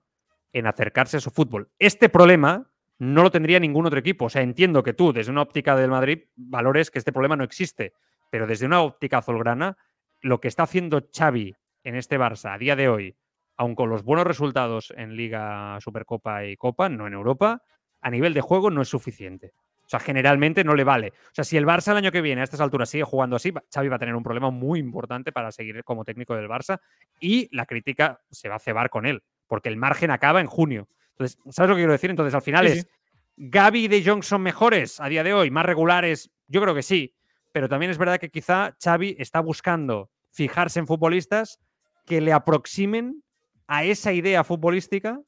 en 0.53 0.67
acercarse 0.67 1.17
a 1.17 1.19
su 1.19 1.31
fútbol. 1.31 1.69
Este 1.79 2.07
problema 2.07 2.71
no 2.97 3.23
lo 3.23 3.29
tendría 3.31 3.59
ningún 3.59 3.87
otro 3.87 3.99
equipo. 3.99 4.25
O 4.25 4.29
sea, 4.29 4.41
entiendo 4.41 4.83
que 4.83 4.93
tú, 4.93 5.11
desde 5.11 5.31
una 5.31 5.41
óptica 5.41 5.75
del 5.75 5.89
Madrid, 5.89 6.23
valores 6.37 6.91
que 6.91 6.99
este 6.99 7.11
problema 7.11 7.35
no 7.35 7.43
existe, 7.43 7.91
pero 8.29 8.47
desde 8.47 8.65
una 8.65 8.83
óptica 8.83 9.17
azulgrana, 9.17 9.77
lo 10.21 10.39
que 10.39 10.47
está 10.47 10.63
haciendo 10.63 11.09
Xavi 11.13 11.57
en 11.83 11.95
este 11.95 12.17
Barça 12.17 12.53
a 12.53 12.57
día 12.57 12.77
de 12.77 12.87
hoy, 12.87 13.17
aun 13.57 13.75
con 13.75 13.89
los 13.89 14.03
buenos 14.03 14.25
resultados 14.25 14.93
en 14.95 15.17
Liga, 15.17 15.77
Supercopa 15.81 16.45
y 16.45 16.55
Copa, 16.55 16.87
no 16.87 17.05
en 17.05 17.13
Europa, 17.13 17.61
a 18.03 18.09
nivel 18.11 18.33
de 18.33 18.41
juego 18.41 18.69
no 18.69 18.81
es 18.81 18.89
suficiente. 18.89 19.53
O 19.85 19.89
sea, 19.89 19.99
generalmente 19.99 20.63
no 20.63 20.75
le 20.75 20.83
vale. 20.83 21.09
O 21.09 21.33
sea, 21.33 21.43
si 21.43 21.57
el 21.57 21.65
Barça 21.65 21.91
el 21.91 21.97
año 21.97 22.11
que 22.11 22.21
viene 22.21 22.41
a 22.41 22.43
estas 22.43 22.61
alturas 22.61 22.89
sigue 22.89 23.03
jugando 23.03 23.35
así, 23.35 23.53
Xavi 23.73 23.87
va 23.89 23.97
a 23.97 23.99
tener 23.99 24.15
un 24.15 24.23
problema 24.23 24.49
muy 24.49 24.79
importante 24.79 25.31
para 25.31 25.51
seguir 25.51 25.83
como 25.83 26.05
técnico 26.05 26.35
del 26.35 26.47
Barça 26.47 26.79
y 27.19 27.49
la 27.55 27.65
crítica 27.65 28.19
se 28.31 28.49
va 28.49 28.55
a 28.55 28.59
cebar 28.59 28.89
con 28.89 29.05
él, 29.05 29.23
porque 29.47 29.69
el 29.69 29.77
margen 29.77 30.11
acaba 30.11 30.41
en 30.41 30.47
junio. 30.47 30.87
Entonces, 31.11 31.37
¿sabes 31.49 31.69
lo 31.69 31.75
que 31.75 31.81
quiero 31.81 31.91
decir? 31.91 32.09
Entonces, 32.09 32.33
al 32.33 32.41
final 32.41 32.67
es, 32.67 32.87
¿Gaby 33.35 33.85
y 33.85 33.87
De 33.87 34.03
Jong 34.03 34.23
son 34.23 34.41
mejores 34.41 34.99
a 34.99 35.07
día 35.09 35.23
de 35.23 35.33
hoy, 35.33 35.51
más 35.51 35.65
regulares? 35.65 36.31
Yo 36.47 36.61
creo 36.61 36.75
que 36.75 36.83
sí, 36.83 37.13
pero 37.51 37.67
también 37.69 37.91
es 37.91 37.97
verdad 37.97 38.19
que 38.19 38.29
quizá 38.29 38.75
Xavi 38.83 39.15
está 39.19 39.41
buscando 39.41 40.09
fijarse 40.31 40.79
en 40.79 40.87
futbolistas 40.87 41.59
que 42.05 42.21
le 42.21 42.33
aproximen 42.33 43.23
a 43.67 43.83
esa 43.83 44.11
idea 44.11 44.43
futbolística 44.43 45.19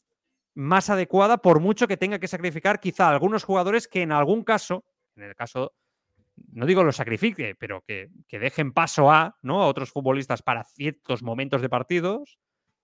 más 0.55 0.89
adecuada, 0.89 1.37
por 1.37 1.59
mucho 1.59 1.87
que 1.87 1.97
tenga 1.97 2.19
que 2.19 2.27
sacrificar 2.27 2.79
quizá 2.79 3.09
algunos 3.09 3.43
jugadores 3.43 3.87
que 3.87 4.01
en 4.01 4.11
algún 4.11 4.43
caso, 4.43 4.85
en 5.15 5.23
el 5.23 5.35
caso, 5.35 5.73
no 6.51 6.65
digo 6.65 6.83
lo 6.83 6.91
sacrifique, 6.91 7.55
pero 7.55 7.83
que, 7.85 8.09
dejen 8.31 8.73
paso 8.73 9.11
a, 9.11 9.37
¿no? 9.41 9.61
a 9.61 9.67
otros 9.67 9.91
futbolistas 9.91 10.41
para 10.41 10.63
ciertos 10.63 11.23
momentos 11.23 11.61
de 11.61 11.69
partidos, 11.69 12.39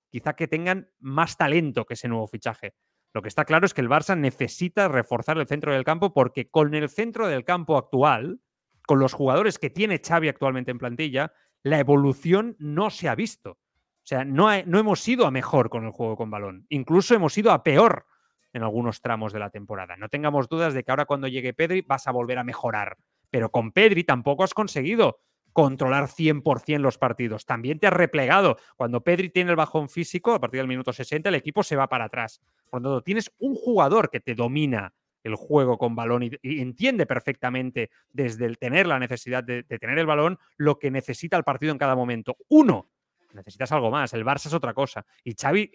quizá 0.09 0.33
que 0.33 0.47
tengan 0.47 0.89
más 0.99 1.37
talento 1.37 1.85
que 1.85 1.93
ese 1.95 2.09
nuevo 2.09 2.27
fichaje. 2.27 2.75
Lo 3.13 3.21
que 3.21 3.29
está 3.29 3.45
claro 3.45 3.65
es 3.65 3.73
que 3.73 3.81
el 3.81 3.89
Barça 3.89 4.17
necesita 4.17 4.87
reforzar 4.87 5.37
el 5.37 5.47
centro 5.47 5.73
del 5.73 5.83
campo 5.83 6.13
porque 6.13 6.49
con 6.49 6.73
el 6.75 6.89
centro 6.89 7.27
del 7.27 7.43
campo 7.43 7.77
actual, 7.77 8.41
con 8.85 8.99
los 8.99 9.13
jugadores 9.13 9.59
que 9.59 9.69
tiene 9.69 10.01
Xavi 10.05 10.29
actualmente 10.29 10.71
en 10.71 10.77
plantilla, 10.77 11.33
la 11.63 11.79
evolución 11.79 12.55
no 12.59 12.89
se 12.89 13.09
ha 13.09 13.15
visto. 13.15 13.57
O 14.03 14.07
sea, 14.07 14.25
no, 14.25 14.49
no 14.65 14.79
hemos 14.79 15.07
ido 15.07 15.25
a 15.25 15.31
mejor 15.31 15.69
con 15.69 15.85
el 15.85 15.91
juego 15.91 16.17
con 16.17 16.31
balón. 16.31 16.65
Incluso 16.69 17.13
hemos 17.13 17.37
ido 17.37 17.51
a 17.51 17.63
peor 17.63 18.05
en 18.53 18.63
algunos 18.63 19.01
tramos 19.01 19.33
de 19.33 19.39
la 19.39 19.49
temporada. 19.49 19.95
No 19.95 20.09
tengamos 20.09 20.49
dudas 20.49 20.73
de 20.73 20.83
que 20.83 20.91
ahora 20.91 21.05
cuando 21.05 21.27
llegue 21.27 21.53
Pedri 21.53 21.81
vas 21.81 22.07
a 22.07 22.11
volver 22.11 22.37
a 22.37 22.43
mejorar. 22.43 22.97
Pero 23.29 23.49
con 23.49 23.71
Pedri 23.71 24.03
tampoco 24.03 24.43
has 24.43 24.53
conseguido 24.53 25.19
controlar 25.53 26.07
100% 26.07 26.79
los 26.79 26.97
partidos. 26.97 27.45
También 27.45 27.79
te 27.79 27.87
has 27.87 27.93
replegado. 27.93 28.57
Cuando 28.75 29.03
Pedri 29.03 29.29
tiene 29.29 29.51
el 29.51 29.55
bajón 29.55 29.89
físico, 29.89 30.33
a 30.33 30.39
partir 30.39 30.59
del 30.59 30.67
minuto 30.67 30.93
60, 30.93 31.29
el 31.29 31.35
equipo 31.35 31.63
se 31.63 31.75
va 31.75 31.87
para 31.87 32.05
atrás. 32.05 32.41
Por 32.69 32.81
lo 32.81 32.89
tanto, 32.89 33.03
tienes 33.03 33.31
un 33.39 33.55
jugador 33.55 34.09
que 34.09 34.19
te 34.19 34.35
domina 34.35 34.93
el 35.23 35.35
juego 35.35 35.77
con 35.77 35.95
balón 35.95 36.23
y, 36.23 36.31
entiende 36.43 37.05
perfectamente 37.05 37.91
desde 38.11 38.45
el 38.45 38.57
tener 38.57 38.87
la 38.87 38.97
necesidad 38.97 39.43
de, 39.43 39.63
tener 39.63 39.99
el 39.99 40.07
balón 40.07 40.39
lo 40.57 40.79
que 40.79 40.89
necesita 40.89 41.37
el 41.37 41.43
partido 41.43 41.71
en 41.71 41.77
cada 41.77 41.95
momento. 41.95 42.37
Uno, 42.49 42.89
necesitas 43.33 43.71
algo 43.71 43.91
más. 43.91 44.13
El 44.13 44.25
Barça 44.25 44.47
es 44.47 44.53
otra 44.53 44.73
cosa. 44.73 45.05
Y 45.23 45.33
Xavi 45.33 45.71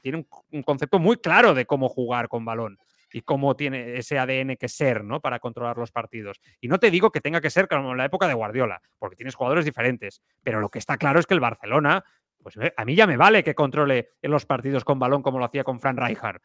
tiene 0.00 0.26
un, 0.50 0.62
concepto 0.62 0.98
muy 0.98 1.16
claro 1.16 1.54
de 1.54 1.66
cómo 1.66 1.88
jugar 1.88 2.28
con 2.28 2.44
balón 2.44 2.78
y 3.12 3.22
cómo 3.22 3.56
tiene 3.56 3.96
ese 3.98 4.18
ADN 4.18 4.56
que 4.56 4.68
ser. 4.68 5.02
Para 5.22 5.38
controlar 5.38 5.78
los 5.78 5.90
partidos. 5.90 6.40
Y 6.60 6.68
no 6.68 6.78
te 6.78 6.90
digo 6.90 7.10
que 7.10 7.20
tenga 7.20 7.40
que 7.40 7.50
ser 7.50 7.68
como 7.68 7.92
en 7.92 7.98
la 7.98 8.04
época 8.04 8.28
de 8.28 8.34
Guardiola, 8.34 8.80
porque 8.98 9.16
tienes 9.16 9.34
jugadores 9.34 9.64
diferentes, 9.64 10.22
pero 10.42 10.60
lo 10.60 10.68
que 10.68 10.78
está 10.78 10.96
claro 10.96 11.18
es 11.18 11.26
que 11.26 11.34
el 11.34 11.40
Barcelona, 11.40 12.04
pues 12.42 12.56
eh, 12.56 12.72
a 12.76 12.84
mí 12.84 12.94
ya 12.94 13.06
me 13.06 13.16
vale 13.16 13.42
que 13.42 13.54
controle 13.54 14.10
los 14.22 14.46
partidos 14.46 14.84
con 14.84 14.98
balón 14.98 15.22
como 15.22 15.38
lo 15.38 15.44
hacía 15.44 15.64
con 15.64 15.80
Fran 15.80 15.96
Rijkaard. 15.96 16.40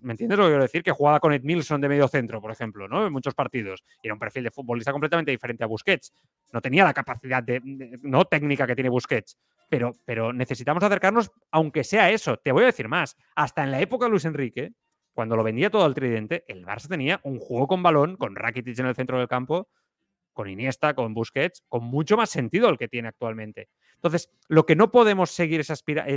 ¿Me 0.00 0.12
entiendes 0.12 0.38
lo 0.38 0.44
que 0.44 0.50
quiero 0.50 0.62
decir? 0.62 0.82
Que 0.82 0.92
jugaba 0.92 1.20
con 1.20 1.32
Ed 1.32 1.42
Milson 1.42 1.80
de 1.80 1.88
medio 1.88 2.06
centro, 2.08 2.40
por 2.40 2.50
ejemplo, 2.50 2.86
¿no? 2.86 3.06
En 3.06 3.12
muchos 3.12 3.34
partidos. 3.34 3.82
Era 4.02 4.14
un 4.14 4.20
perfil 4.20 4.44
de 4.44 4.50
futbolista 4.50 4.92
completamente 4.92 5.30
diferente 5.30 5.64
a 5.64 5.66
Busquets. 5.66 6.12
No 6.52 6.60
tenía 6.60 6.84
la 6.84 6.94
capacidad 6.94 7.42
de, 7.42 7.60
no 8.02 8.24
técnica 8.24 8.66
que 8.66 8.74
tiene 8.74 8.90
Busquets. 8.90 9.36
Pero, 9.68 9.92
pero 10.04 10.32
necesitamos 10.32 10.82
acercarnos, 10.82 11.32
aunque 11.50 11.84
sea 11.84 12.10
eso. 12.10 12.36
Te 12.38 12.52
voy 12.52 12.62
a 12.62 12.66
decir 12.66 12.88
más. 12.88 13.16
Hasta 13.34 13.64
en 13.64 13.70
la 13.70 13.80
época 13.80 14.06
de 14.06 14.10
Luis 14.10 14.24
Enrique, 14.24 14.72
cuando 15.12 15.34
lo 15.34 15.42
vendía 15.42 15.70
todo 15.70 15.84
al 15.84 15.94
tridente, 15.94 16.44
el 16.46 16.64
Barça 16.64 16.88
tenía 16.88 17.20
un 17.24 17.38
juego 17.38 17.66
con 17.66 17.82
balón, 17.82 18.16
con 18.16 18.36
Rakitic 18.36 18.78
en 18.78 18.86
el 18.86 18.94
centro 18.94 19.18
del 19.18 19.28
campo, 19.28 19.68
con 20.36 20.48
Iniesta, 20.48 20.94
con 20.94 21.14
Busquets, 21.14 21.64
con 21.68 21.84
mucho 21.84 22.18
más 22.18 22.28
sentido 22.28 22.68
el 22.68 22.76
que 22.76 22.86
tiene 22.88 23.08
actualmente. 23.08 23.70
Entonces, 23.94 24.30
lo 24.48 24.66
que 24.66 24.76
no 24.76 24.90
podemos 24.90 25.30
seguir 25.30 25.60
es, 25.60 25.72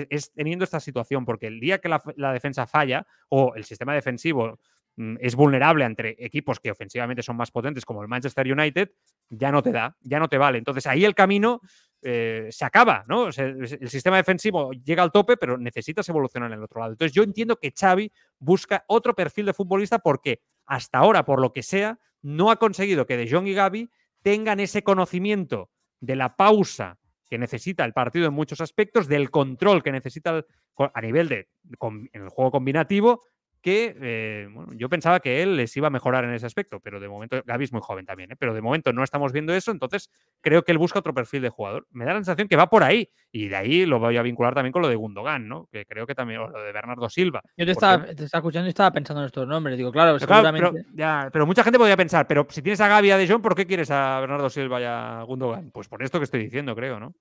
es, 0.10 0.34
teniendo 0.34 0.66
esta 0.66 0.82
situación, 0.82 1.24
porque 1.24 1.48
el 1.48 1.62
día 1.62 1.80
que 1.80 1.88
la, 1.88 2.34
defensa 2.34 2.68
falla 2.68 3.08
o 3.30 3.56
el 3.56 3.64
sistema 3.64 3.94
defensivo 3.94 4.60
mm, 4.98 5.16
es 5.22 5.36
vulnerable 5.36 5.86
entre 5.86 6.18
equipos 6.20 6.60
que 6.60 6.70
ofensivamente 6.70 7.24
son 7.24 7.38
más 7.38 7.50
potentes, 7.50 7.86
como 7.86 8.02
el 8.02 8.10
Manchester 8.10 8.52
United, 8.52 8.92
ya 9.30 9.54
no 9.54 9.64
te 9.64 9.72
da, 9.72 9.96
ya 10.02 10.20
no 10.20 10.28
te 10.28 10.38
vale. 10.38 10.58
Entonces, 10.58 10.86
ahí 10.86 11.06
el 11.06 11.16
camino 11.16 11.62
eh, 12.02 12.48
se 12.50 12.66
acaba, 12.66 13.04
¿no? 13.08 13.28
el 13.28 13.90
sistema 13.90 14.18
defensivo 14.18 14.72
llega 14.72 15.04
al 15.04 15.12
tope, 15.12 15.36
pero 15.36 15.58
necesitas 15.58 16.08
evolucionar 16.08 16.52
en 16.52 16.58
el 16.58 16.64
otro 16.64 16.80
lado. 16.80 16.94
Entonces 16.94 17.14
yo 17.14 17.24
entiendo 17.24 17.58
que 17.58 17.74
Xavi 17.78 18.12
busca 18.38 18.86
otro 18.88 19.14
perfil 19.14 19.48
de 19.48 19.54
futbolista 19.54 20.00
porque 20.00 20.42
hasta 20.66 21.00
ahora, 21.00 21.26
por 21.26 21.42
lo 21.42 21.52
que 21.52 21.64
sea, 21.64 22.00
no 22.22 22.52
ha 22.52 22.58
conseguido 22.58 23.06
que 23.06 23.18
De 23.18 23.30
Jong 23.30 23.48
y 23.48 23.54
Gaby 23.54 23.90
tengan 24.22 24.60
ese 24.60 24.84
conocimiento 24.84 25.70
de 26.00 26.16
la 26.16 26.36
pausa 26.36 26.98
que 27.30 27.38
necesita 27.38 27.86
el 27.86 27.94
partido 27.94 28.28
en 28.28 28.34
muchos 28.34 28.62
aspectos, 28.62 29.08
del 29.08 29.30
control 29.30 29.84
que 29.84 29.92
necesita 29.92 30.44
a 30.78 31.02
nivel 31.02 31.30
de 31.30 31.48
en 31.82 32.24
el 32.24 32.30
juego 32.30 32.52
combinativo 32.52 33.24
que 33.62 33.96
eh, 34.02 34.48
bueno, 34.52 34.74
yo 34.76 34.90
pensaba 34.90 35.20
que 35.20 35.42
él 35.42 35.58
les 35.58 35.76
iba 35.78 35.88
a 35.88 35.92
mejorar 35.92 36.24
en 36.24 36.34
ese 36.34 36.46
aspecto, 36.46 36.80
pero 36.80 37.00
de 37.00 37.08
momento, 37.08 37.42
Gaby 37.46 37.66
es 37.66 37.74
muy 37.74 37.82
joven 37.82 38.06
también, 38.06 38.32
¿eh? 38.32 38.36
pero 38.38 38.54
de 38.54 38.62
momento 38.62 38.94
no 38.94 39.04
estamos 39.04 39.32
viendo 39.32 39.54
eso, 39.54 39.72
entonces 39.72 40.10
creo 40.42 40.64
que 40.64 40.72
él 40.72 40.78
busca 40.78 41.00
otro 41.00 41.14
perfil 41.14 41.42
de 41.42 41.50
jugador. 41.50 41.88
Me 41.92 42.06
da 42.06 42.14
la 42.14 42.20
sensación 42.20 42.48
que 42.48 42.56
va 42.56 42.70
por 42.70 42.84
ahí, 42.84 43.10
y 43.32 43.48
de 43.48 43.56
ahí 43.56 43.86
lo 43.86 44.00
voy 44.00 44.18
a 44.18 44.22
vincular 44.22 44.54
también 44.54 44.72
con 44.72 44.82
lo 44.82 44.88
de 44.88 44.96
Gundogan, 44.96 45.48
¿no? 45.48 45.68
Que 45.72 45.86
creo 45.86 46.08
que 46.08 46.16
también, 46.16 46.40
o 46.42 46.48
lo 46.48 46.62
de 46.62 46.72
Bernardo 46.72 47.10
Silva. 47.10 47.42
Yo 47.58 47.66
te, 47.66 47.72
estaba, 47.72 48.06
escuchando 48.06 48.68
y 48.68 48.70
estaba 48.70 48.92
pensando 48.92 49.22
en 49.22 49.28
estos 49.28 49.48
nombres, 49.48 49.78
digo, 49.78 49.92
claro, 49.92 50.18
pero, 50.52 50.74
ya, 50.94 51.30
pero 51.32 51.46
mucha 51.46 51.64
gente 51.64 51.78
podría 51.78 51.98
pensar, 51.98 52.28
pero 52.28 52.48
si 52.50 52.62
tienes 52.62 52.82
a 52.82 52.88
Gaby 52.88 53.08
y 53.08 53.12
a 53.12 53.18
De 53.18 53.28
Jong, 53.28 53.42
¿por 53.42 53.56
qué 53.56 53.66
quieres 53.66 53.92
a 53.92 54.20
Bernardo 54.20 54.50
Silva 54.50 54.82
y 54.82 54.86
a 54.86 55.24
Gundogan? 55.24 55.72
Pues 55.72 55.88
por 55.88 56.04
esto 56.04 56.20
que 56.20 56.26
estoy 56.26 56.42
diciendo, 56.42 56.76
creo, 56.76 57.00
¿no? 57.00 57.14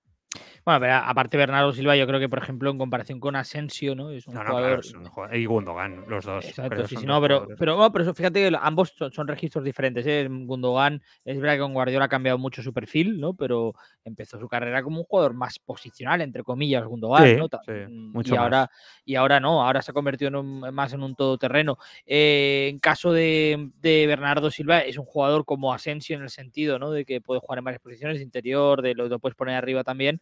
Bueno, 0.65 0.81
pero 0.81 0.95
aparte 0.97 1.39
Bernardo 1.39 1.73
Silva, 1.73 1.97
yo 1.97 2.07
creo 2.07 2.21
que, 2.21 2.29
por 2.29 2.41
ejemplo, 2.41 2.71
en 2.71 2.77
comparación 2.77 3.21
con 3.21 3.37
Asensio, 3.37 3.95
¿no? 3.95 4.11
Es 4.11 4.27
un 4.27 4.35
jugador. 4.35 4.83
Y 5.33 5.47
Gundogan, 5.47 6.05
los 6.09 6.27
dos. 6.27 6.45
Exacto, 6.45 6.87
sí, 6.87 6.97
sí, 6.97 7.07
no, 7.07 7.23
pero, 7.23 7.49
pero, 7.59 7.91
pero, 7.91 8.15
fíjate 8.15 8.51
que 8.51 8.57
ambos 8.61 8.95
son, 8.95 9.27
registros 9.27 9.65
diferentes. 9.65 10.07
¿eh? 10.07 10.29
Gundogan, 10.29 11.03
es 11.25 11.41
verdad 11.41 11.55
que 11.55 11.61
con 11.61 11.73
Guardiola 11.73 12.05
ha 12.05 12.09
cambiado 12.09 12.37
mucho 12.37 12.63
su 12.63 12.75
perfil, 12.75 13.19
¿no? 13.19 13.33
Pero 13.33 13.73
empezó 14.05 14.39
su 14.39 14.47
carrera 14.47 14.83
como 14.83 14.99
un 14.99 15.05
jugador 15.05 15.33
más 15.33 15.59
posicional, 15.59 16.21
entre 16.21 16.43
comillas, 16.43 16.85
Gundogan, 16.85 17.39
¿no? 17.39 17.47
Mm, 17.47 18.13
mucho 18.13 18.35
y, 18.35 18.37
ahora, 18.37 18.71
y 19.07 19.15
ahora 19.15 19.41
no, 19.41 19.65
ahora 19.65 19.81
se 19.81 19.93
ha 19.93 19.95
convertido 19.95 20.43
más 20.43 20.93
en 20.93 21.03
un 21.03 21.15
todoterreno. 21.15 21.79
Eh, 22.05 22.69
en 22.71 22.79
caso 22.79 23.13
de, 23.13 23.71
de, 23.81 24.07
Bernardo 24.07 24.51
Silva, 24.51 24.81
es 24.81 24.99
un 24.99 25.07
jugador 25.07 25.47
como 25.47 25.73
Asensio 25.73 26.15
en 26.15 26.25
el 26.25 26.31
sentido, 26.31 26.79
¿no? 26.79 26.91
De 26.91 27.07
que 27.07 27.23
puede 27.23 27.41
jugar 27.41 27.61
en 27.61 27.65
varias 27.65 27.81
posiciones, 27.81 28.21
interior, 28.21 28.83
de 28.83 28.95
lo, 28.95 29.09
lo 29.09 29.19
puedes 29.19 29.35
poner 29.35 29.57
arriba 29.57 29.83
también 29.83 30.18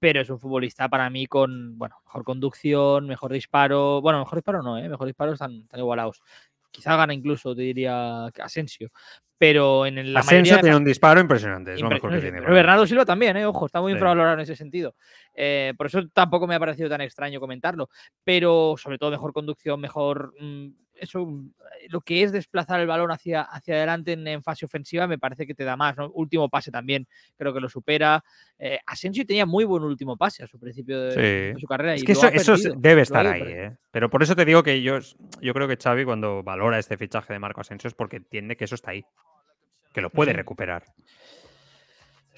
pero 0.00 0.22
es 0.22 0.30
un 0.30 0.40
futbolista 0.40 0.88
para 0.88 1.10
mí 1.10 1.26
con, 1.26 1.78
bueno, 1.78 1.96
mejor 2.04 2.24
conducción, 2.24 3.06
mejor 3.06 3.32
disparo. 3.32 4.00
Bueno, 4.00 4.18
mejor 4.20 4.36
disparo 4.38 4.62
no, 4.62 4.78
¿eh? 4.78 4.88
Mejor 4.88 5.06
disparo 5.06 5.32
están, 5.34 5.68
igualados. 5.74 6.22
Quizá 6.70 6.96
gana 6.96 7.12
incluso, 7.12 7.54
te 7.54 7.62
diría, 7.62 8.26
Asensio. 8.26 8.90
Pero 9.36 9.86
en 9.86 10.12
la 10.12 10.20
Asensio 10.20 10.58
tiene 10.60 10.76
un 10.76 10.84
disparo 10.84 11.20
impresionante, 11.20 11.74
es 11.74 11.80
lo 11.80 11.88
mejor 11.88 12.12
que 12.12 12.20
tiene. 12.20 12.40
Pero 12.40 12.54
Bernardo 12.54 12.86
Silva 12.86 13.04
también, 13.04 13.36
¿eh? 13.36 13.46
Ojo, 13.46 13.66
está 13.66 13.80
muy 13.80 13.92
infravalorado 13.92 14.34
en 14.34 14.40
ese 14.40 14.56
sentido. 14.56 14.94
Eh, 15.34 15.74
por 15.76 15.86
eso 15.86 16.06
tampoco 16.12 16.46
me 16.46 16.54
ha 16.54 16.60
parecido 16.60 16.88
tan 16.88 17.00
extraño 17.02 17.40
comentarlo. 17.40 17.90
Pero 18.24 18.74
sobre 18.78 18.98
todo 18.98 19.10
mejor 19.10 19.32
conducción, 19.32 19.80
mejor... 19.80 20.34
Mm, 20.40 20.68
eso, 21.00 21.42
lo 21.88 22.00
que 22.02 22.22
es 22.22 22.32
desplazar 22.32 22.80
el 22.80 22.86
balón 22.86 23.10
hacia, 23.10 23.42
hacia 23.42 23.74
adelante 23.74 24.12
en, 24.12 24.42
fase 24.42 24.64
ofensiva 24.64 25.06
me 25.06 25.18
parece 25.18 25.46
que 25.46 25.54
te 25.54 25.64
da 25.64 25.76
más. 25.76 25.96
Último 26.12 26.48
pase 26.48 26.70
también 26.70 27.06
creo 27.36 27.52
que 27.52 27.60
lo 27.60 27.68
supera. 27.68 28.22
Eh, 28.58 28.78
Asensio 28.86 29.26
tenía 29.26 29.46
muy 29.46 29.64
buen 29.64 29.82
último 29.82 30.16
pase 30.16 30.44
a 30.44 30.46
su 30.46 30.58
principio 30.58 31.00
de, 31.00 31.54
su 31.58 31.66
carrera. 31.66 31.94
Es 31.94 32.04
que 32.04 32.12
eso, 32.12 32.56
debe 32.76 33.02
estar 33.02 33.26
ahí. 33.26 33.42
¿eh? 33.44 33.76
Pero 33.90 34.10
por 34.10 34.22
eso 34.22 34.36
te 34.36 34.44
digo 34.44 34.62
que 34.62 34.82
yo, 34.82 34.98
yo 35.40 35.54
creo 35.54 35.66
que 35.66 35.76
Xavi 35.76 36.04
cuando 36.04 36.42
valora 36.42 36.78
este 36.78 36.96
fichaje 36.96 37.32
de 37.32 37.38
Marco 37.38 37.60
Asensio 37.60 37.88
es 37.88 37.94
porque 37.94 38.16
entiende 38.16 38.56
que 38.56 38.64
eso 38.64 38.74
está 38.74 38.92
ahí. 38.92 39.04
Que 39.92 40.00
lo 40.00 40.10
puede 40.10 40.32
recuperar. 40.32 40.84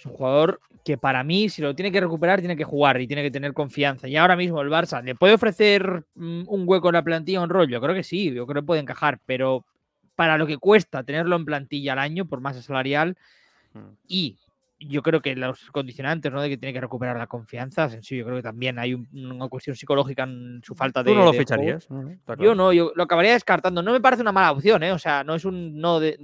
Es 0.03 0.07
un 0.07 0.15
jugador 0.15 0.61
que 0.85 0.99
para 0.99 1.23
mí, 1.23 1.49
si 1.49 1.63
lo 1.63 1.77
tiene 1.77 1.93
que 1.93 2.01
recuperar, 2.01 2.41
tiene 2.41 2.57
que 2.57 2.65
jugar 2.65 3.01
y 3.01 3.07
tiene 3.07 3.23
que 3.23 3.31
tener 3.31 3.53
confianza. 3.53 4.09
Y 4.09 4.17
ahora 4.17 4.35
mismo 4.35 4.61
el 4.61 4.69
Barça, 4.69 5.01
¿le 5.01 5.15
puede 5.15 5.35
ofrecer 5.35 6.05
mm, 6.17 6.43
un 6.49 6.65
hueco 6.67 6.89
en 6.89 6.95
la 6.95 7.05
plantilla, 7.05 7.41
un 7.41 7.49
rol? 7.49 7.69
Yo 7.69 7.81
creo 7.81 7.95
que 7.95 8.03
sí, 8.03 8.33
yo 8.35 8.45
creo 8.45 8.63
que 8.63 8.67
puede 8.67 8.81
encajar, 8.81 9.21
pero 9.27 9.65
para 10.17 10.39
lo 10.39 10.47
que 10.49 10.59
cuesta 10.59 11.05
tenerlo 11.05 11.37
en 11.37 11.45
plantilla 11.45 11.93
al 11.93 12.01
año 12.01 12.25
por 12.25 12.41
masa 12.41 12.63
salarial 12.63 13.17
hmm. 13.75 13.95
y 14.09 14.39
yo 14.81 15.03
creo 15.03 15.23
que 15.23 15.37
los 15.37 15.71
condicionantes, 15.71 16.33
¿no? 16.33 16.43
De 16.43 16.49
que 16.49 16.57
tiene 16.57 16.73
que 16.73 16.81
recuperar 16.81 17.17
la 17.17 17.29
confianza, 17.29 17.89
sí, 18.03 18.17
yo 18.17 18.25
creo 18.25 18.39
que 18.39 18.43
también 18.43 18.81
hay 18.81 18.95
una 18.95 19.47
cuestión 19.47 19.77
psicológica 19.77 20.25
en 20.25 20.61
su 20.65 20.75
falta 20.75 21.05
de. 21.05 21.13
¿Tú 21.13 21.17
no 21.17 21.25
lo 21.25 21.33
ficharías? 21.33 21.87
Yo 22.41 22.57
no, 22.57 22.73
yo 22.73 22.91
lo 22.97 23.05
acabaría 23.05 23.35
descartando. 23.35 23.81
No 23.83 23.93
me 23.93 24.01
parece 24.01 24.23
una 24.23 24.33
mala 24.33 24.51
opción, 24.51 24.83
¿eh? 24.83 24.91
O 24.91 24.99
sea, 24.99 25.23
no 25.23 25.37
es 25.37 25.45
un 25.45 25.81
no 25.81 26.01
de 26.01 26.19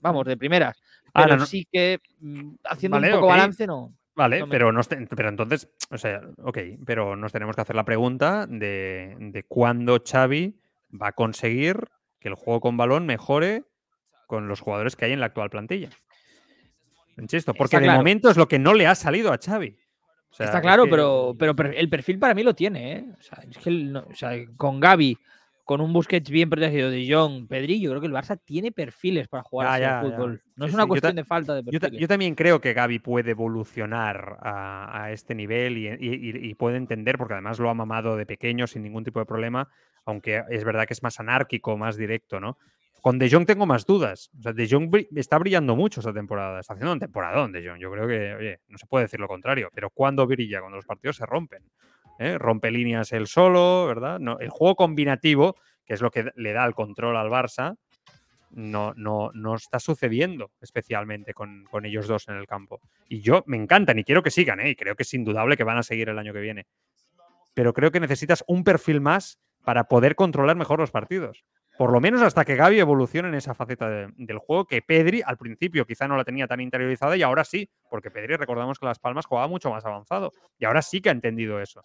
vamos, 0.00 0.24
de 0.24 0.36
primeras. 0.38 0.80
Ah, 1.22 1.26
pero 1.28 1.46
sí 1.46 1.66
que 1.70 2.00
mm, 2.20 2.54
haciendo 2.64 2.98
un 2.98 3.10
poco 3.10 3.26
balance 3.26 3.66
no. 3.66 3.94
Vale, 4.14 4.44
pero, 4.50 4.72
pero 5.14 5.28
entonces, 5.28 5.68
o 5.90 5.98
sea, 5.98 6.20
ok, 6.42 6.58
pero 6.84 7.14
nos 7.14 7.30
tenemos 7.30 7.54
que 7.54 7.62
hacer 7.62 7.76
la 7.76 7.84
pregunta 7.84 8.46
de, 8.48 9.14
de 9.16 9.44
cuándo 9.44 10.02
Xavi 10.04 10.58
va 11.00 11.08
a 11.08 11.12
conseguir 11.12 11.88
que 12.18 12.26
el 12.26 12.34
juego 12.34 12.60
con 12.60 12.76
balón 12.76 13.06
mejore 13.06 13.62
con 14.26 14.48
los 14.48 14.60
jugadores 14.60 14.96
que 14.96 15.04
hay 15.04 15.12
en 15.12 15.20
la 15.20 15.26
actual 15.26 15.50
plantilla. 15.50 15.90
Insisto, 17.16 17.54
porque 17.54 17.78
de 17.78 17.90
momento 17.90 18.28
es 18.28 18.36
lo 18.36 18.48
que 18.48 18.58
no 18.58 18.74
le 18.74 18.88
ha 18.88 18.96
salido 18.96 19.32
a 19.32 19.38
Xavi. 19.38 19.76
Está 20.38 20.60
claro, 20.60 20.84
pero, 20.88 21.34
pero 21.38 21.54
el 21.72 21.88
perfil 21.88 22.18
para 22.18 22.34
mí 22.34 22.42
lo 22.42 22.54
tiene. 22.54 22.92
¿eh? 22.92 23.04
O 23.18 23.22
sea, 23.22 23.42
es 23.48 23.58
que 23.58 23.92
o 23.96 24.14
sea, 24.14 24.32
con 24.56 24.78
Gaby 24.78 25.18
con 25.68 25.82
un 25.82 25.92
Busquets 25.92 26.30
bien 26.30 26.48
protegido 26.48 26.90
de 26.90 27.06
John, 27.06 27.46
Pedri, 27.46 27.78
yo 27.78 27.90
creo 27.90 28.00
que 28.00 28.06
el 28.06 28.14
Barça 28.14 28.40
tiene 28.42 28.72
perfiles 28.72 29.28
para 29.28 29.42
jugar 29.42 29.82
al 29.82 30.02
fútbol. 30.02 30.42
No 30.56 30.64
es 30.64 30.72
una 30.72 30.86
cuestión 30.86 31.14
de 31.14 31.24
falta 31.24 31.54
de 31.54 31.62
perfiles. 31.62 32.00
Yo, 32.00 32.08
también 32.08 32.34
creo 32.34 32.58
que 32.58 32.72
Gaby 32.72 33.00
puede 33.00 33.32
evolucionar 33.32 34.38
a, 34.40 35.10
este 35.12 35.34
nivel 35.34 35.76
y, 35.76 36.54
puede 36.54 36.78
entender, 36.78 37.18
porque 37.18 37.34
además 37.34 37.58
lo 37.58 37.68
ha 37.68 37.74
mamado 37.74 38.16
de 38.16 38.24
pequeño 38.24 38.66
sin 38.66 38.82
ningún 38.82 39.04
tipo 39.04 39.20
de 39.20 39.26
problema, 39.26 39.68
aunque 40.06 40.42
es 40.48 40.64
verdad 40.64 40.86
que 40.86 40.94
es 40.94 41.02
más 41.02 41.20
anárquico, 41.20 41.76
más 41.76 41.98
directo, 41.98 42.40
¿no? 42.40 42.56
Con 43.02 43.18
De 43.18 43.28
Jong 43.30 43.44
tengo 43.44 43.66
más 43.66 43.84
dudas. 43.84 44.30
O 44.38 44.42
sea, 44.42 44.54
De 44.54 44.66
Jong 44.66 44.90
está 45.16 45.36
brillando 45.36 45.76
mucho 45.76 46.00
esta 46.00 46.14
temporada. 46.14 46.60
Está 46.60 46.72
haciendo 46.72 46.94
un 46.94 46.98
temporadón 46.98 47.52
De 47.52 47.62
Jong. 47.64 47.78
Yo 47.78 47.92
creo 47.92 48.08
que, 48.08 48.34
oye, 48.34 48.60
no 48.68 48.78
se 48.78 48.86
puede 48.86 49.04
decir 49.04 49.20
lo 49.20 49.28
contrario. 49.28 49.68
Pero 49.74 49.90
¿cuándo 49.90 50.26
brilla? 50.26 50.60
Cuando 50.60 50.76
los 50.76 50.86
partidos 50.86 51.16
se 51.16 51.26
rompen. 51.26 51.62
¿Eh? 52.18 52.38
rompe 52.38 52.70
líneas 52.70 53.12
él 53.12 53.26
solo, 53.26 53.86
¿verdad? 53.86 54.18
No, 54.18 54.38
el 54.38 54.50
juego 54.50 54.76
combinativo, 54.76 55.56
que 55.84 55.94
es 55.94 56.00
lo 56.00 56.10
que 56.10 56.30
le 56.36 56.52
da 56.52 56.64
el 56.64 56.74
control 56.74 57.16
al 57.16 57.30
Barça, 57.30 57.76
no, 58.50 58.94
no, 58.96 59.30
no 59.34 59.54
está 59.54 59.78
sucediendo 59.78 60.50
especialmente 60.60 61.34
con, 61.34 61.66
ellos 61.84 62.06
dos 62.06 62.28
en 62.28 62.36
el 62.36 62.46
campo. 62.46 62.80
Y 63.08 63.20
yo 63.20 63.44
me 63.46 63.56
encantan 63.56 63.98
y 63.98 64.04
quiero 64.04 64.22
que 64.22 64.30
sigan, 64.30 64.60
¿eh? 64.60 64.70
y 64.70 64.76
creo 64.76 64.94
que 64.96 65.02
es 65.02 65.14
indudable 65.14 65.56
que 65.56 65.64
van 65.64 65.78
a 65.78 65.82
seguir 65.82 66.08
el 66.08 66.18
año 66.18 66.32
que 66.32 66.40
viene. 66.40 66.66
Pero 67.54 67.72
creo 67.72 67.90
que 67.90 68.00
necesitas 68.00 68.44
un 68.46 68.64
perfil 68.64 69.00
más 69.00 69.38
para 69.64 69.84
poder 69.84 70.14
controlar 70.14 70.56
mejor 70.56 70.80
los 70.80 70.90
partidos. 70.90 71.44
Por 71.78 71.92
lo 71.92 72.00
menos 72.00 72.22
hasta 72.22 72.44
que 72.44 72.56
Gaby 72.56 72.80
evolucione 72.80 73.28
en 73.28 73.36
esa 73.36 73.54
faceta 73.54 73.88
del 73.88 74.38
juego 74.38 74.64
que 74.64 74.82
Pedri 74.82 75.22
al 75.24 75.38
principio 75.38 75.86
quizá 75.86 76.08
no 76.08 76.16
la 76.16 76.24
tenía 76.24 76.48
tan 76.48 76.60
interiorizada 76.60 77.16
y 77.16 77.22
ahora 77.22 77.44
sí, 77.44 77.70
porque 77.88 78.10
Pedri 78.10 78.34
recordamos 78.34 78.80
que 78.80 78.86
Las 78.86 78.98
Palmas 78.98 79.26
jugaba 79.26 79.46
mucho 79.46 79.70
más 79.70 79.86
avanzado 79.86 80.32
y 80.58 80.64
ahora 80.64 80.82
sí 80.82 81.00
que 81.00 81.10
ha 81.10 81.12
entendido 81.12 81.60
eso. 81.60 81.82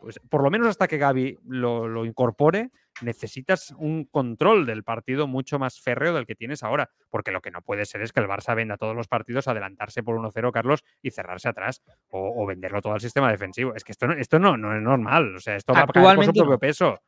pues 0.00 0.20
por 0.30 0.44
lo 0.44 0.50
menos 0.50 0.68
hasta 0.68 0.86
que 0.86 0.96
Gaby 0.96 1.40
lo, 1.44 1.88
lo, 1.88 2.04
incorpore, 2.04 2.70
necesitas 3.00 3.74
un 3.78 4.04
control 4.04 4.64
del 4.64 4.84
partido 4.84 5.26
mucho 5.26 5.58
más 5.58 5.80
férreo 5.80 6.14
del 6.14 6.24
que 6.24 6.36
tienes 6.36 6.62
ahora, 6.62 6.90
porque 7.10 7.32
lo 7.32 7.40
que 7.40 7.50
no 7.50 7.62
puede 7.62 7.84
ser 7.84 8.00
es 8.02 8.12
que 8.12 8.20
el 8.20 8.28
Barça 8.28 8.54
venda 8.54 8.76
todos 8.76 8.94
los 8.94 9.08
partidos, 9.08 9.48
adelantarse 9.48 10.04
por 10.04 10.16
1-0, 10.16 10.52
Carlos, 10.52 10.84
y 11.02 11.10
cerrarse 11.10 11.48
atrás, 11.48 11.82
o, 12.10 12.32
o, 12.40 12.46
venderlo 12.46 12.80
todo 12.80 12.92
al 12.92 13.00
sistema 13.00 13.28
defensivo. 13.28 13.74
Es 13.74 13.82
que 13.82 13.90
esto, 13.90 14.06
no, 14.06 14.14
esto 14.14 14.38
no, 14.38 14.56
no 14.56 14.76
es 14.76 14.82
normal, 14.82 15.34
o 15.34 15.40
sea, 15.40 15.56
esto 15.56 15.72
va 15.72 15.80
a 15.80 15.86
pagar 15.88 16.14
por 16.14 16.26
su 16.26 16.32
propio 16.32 16.58
peso. 16.60 17.00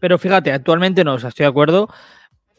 Pero 0.00 0.18
fíjate, 0.18 0.52
actualmente 0.52 1.04
no, 1.04 1.14
o 1.14 1.18
sea, 1.18 1.30
estoy 1.30 1.44
de 1.44 1.50
acuerdo, 1.50 1.88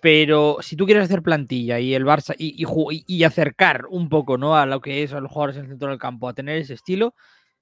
pero 0.02 0.58
si 0.62 0.76
tú 0.76 0.86
quieres 0.86 1.04
hacer 1.04 1.22
plantilla 1.22 1.80
y 1.80 1.94
el 1.94 2.06
Barça 2.06 2.36
y, 2.38 2.56
y, 2.64 3.04
y, 3.08 3.24
acercar 3.24 3.86
un 3.90 4.10
poco 4.10 4.38
¿no? 4.38 4.56
a 4.56 4.66
lo 4.66 4.82
que 4.82 5.04
es 5.04 5.14
a 5.14 5.20
los 5.20 5.32
jugadores 5.32 5.58
en 5.58 5.64
el 5.64 5.70
centro 5.70 5.90
del 5.90 6.00
campo, 6.00 6.28
a 6.28 6.34
tener 6.34 6.58
ese 6.58 6.74
estilo, 6.74 7.14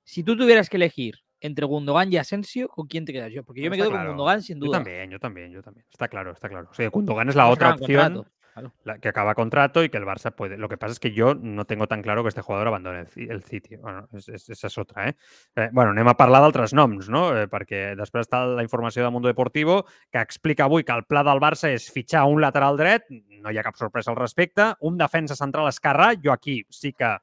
si 0.03 0.23
tú 0.23 0.37
tuvieras 0.37 0.69
que 0.69 0.77
elegir 0.77 1.15
entre 1.39 1.65
Gundogan 1.65 2.11
y 2.11 2.17
Asensio, 2.17 2.67
¿con 2.69 2.87
quién 2.87 3.05
te 3.05 3.13
quedas 3.13 3.31
yo? 3.31 3.43
Porque 3.43 3.61
yo 3.61 3.69
me 3.69 3.77
quedo 3.77 3.89
claro. 3.89 4.05
con 4.05 4.17
Gundogan 4.17 4.41
sin 4.41 4.59
duda. 4.59 4.77
Yo 4.77 4.83
también, 4.83 5.09
yo 5.11 5.19
también, 5.19 5.51
yo 5.51 5.61
también. 5.61 5.85
Está 5.91 6.07
claro, 6.07 6.31
está 6.31 6.49
claro. 6.49 6.69
O 6.71 6.73
sea, 6.73 6.89
Gundogan 6.89 7.29
es 7.29 7.35
la 7.35 7.47
otra 7.47 7.73
opción 7.73 8.25
claro. 8.57 8.73
la, 8.83 8.99
que 8.99 9.09
acaba 9.09 9.35
contrato 9.35 9.83
y 9.83 9.89
que 9.89 9.97
el 9.97 10.05
Barça 10.05 10.33
puede. 10.33 10.57
Lo 10.57 10.69
que 10.69 10.77
pasa 10.77 10.93
es 10.93 10.99
que 10.99 11.11
yo 11.11 11.35
no 11.35 11.65
tengo 11.65 11.87
tan 11.87 12.01
claro 12.01 12.23
que 12.23 12.29
este 12.29 12.41
jugador 12.41 12.67
abandone 12.67 13.01
el, 13.15 13.31
el 13.31 13.43
City. 13.43 13.75
Bueno, 13.75 14.07
és, 14.13 14.27
és, 14.29 14.49
esa 14.49 14.67
és 14.67 14.77
otra, 14.77 15.09
eh? 15.09 15.15
eh 15.55 15.69
bueno, 15.71 15.91
anem 15.91 16.07
a 16.07 16.17
parlar 16.17 16.41
d'altres 16.41 16.73
noms, 16.73 17.09
no? 17.09 17.29
Eh, 17.37 17.47
perquè 17.51 17.93
després 17.99 18.27
està 18.27 18.43
la 18.47 18.65
informació 18.65 19.03
del 19.03 19.13
Mundo 19.13 19.29
Deportivo 19.29 19.83
que 20.11 20.21
explica 20.21 20.65
avui 20.65 20.83
que 20.83 20.95
el 20.95 21.05
pla 21.05 21.23
del 21.27 21.41
Barça 21.43 21.71
és 21.71 21.89
fitxar 21.93 22.25
un 22.25 22.41
lateral 22.41 22.77
dret, 22.79 23.07
no 23.41 23.51
hi 23.51 23.57
ha 23.57 23.65
cap 23.65 23.77
sorpresa 23.77 24.11
al 24.11 24.19
respecte, 24.19 24.73
un 24.81 24.97
defensa 24.97 25.37
central 25.37 25.69
esquerrà, 25.69 26.13
jo 26.23 26.33
aquí 26.33 26.63
sí 26.69 26.93
que 26.93 27.17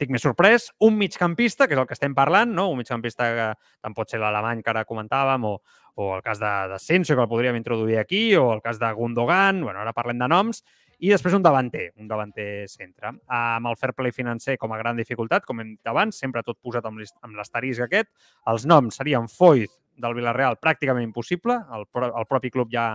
estic 0.00 0.12
més 0.14 0.24
sorprès. 0.24 0.70
Un 0.80 0.96
migcampista, 0.96 1.66
que 1.68 1.76
és 1.76 1.80
el 1.80 1.86
que 1.86 1.92
estem 1.92 2.14
parlant, 2.16 2.54
no? 2.56 2.70
un 2.72 2.80
migcampista 2.80 3.28
que 3.36 3.48
tant 3.84 3.96
pot 3.96 4.08
ser 4.08 4.20
l'alemany 4.22 4.62
que 4.64 4.72
ara 4.72 4.86
comentàvem, 4.88 5.44
o, 5.44 5.58
o 5.94 6.14
el 6.16 6.22
cas 6.22 6.38
d'Asensio, 6.40 7.16
que 7.16 7.24
el 7.24 7.30
podríem 7.30 7.58
introduir 7.58 7.98
aquí, 7.98 8.34
o 8.36 8.52
el 8.52 8.62
cas 8.62 8.78
de 8.78 8.92
Gundogan, 8.92 9.62
bueno, 9.64 9.80
ara 9.80 9.94
parlem 9.96 10.18
de 10.20 10.28
noms, 10.30 10.62
i 11.00 11.08
després 11.08 11.34
un 11.34 11.42
davanter, 11.42 11.90
un 11.96 12.08
davanter 12.08 12.68
centre. 12.68 13.14
Amb 13.32 13.70
el 13.70 13.76
fair 13.80 13.94
play 13.96 14.12
financer 14.12 14.58
com 14.60 14.72
a 14.72 14.78
gran 14.80 14.98
dificultat, 15.00 15.46
com 15.48 15.62
hem 15.62 15.74
dit 15.78 15.92
abans, 15.92 16.18
sempre 16.20 16.44
tot 16.44 16.58
posat 16.60 16.84
amb 16.86 17.00
l'asterisc 17.36 17.86
aquest. 17.86 18.10
Els 18.52 18.66
noms 18.68 19.00
serien 19.00 19.28
Foyth 19.32 19.78
del 20.00 20.16
Villarreal, 20.16 20.58
pràcticament 20.60 21.08
impossible. 21.08 21.56
El, 21.72 21.86
el 22.10 22.28
propi 22.28 22.52
club 22.52 22.68
ja 22.72 22.90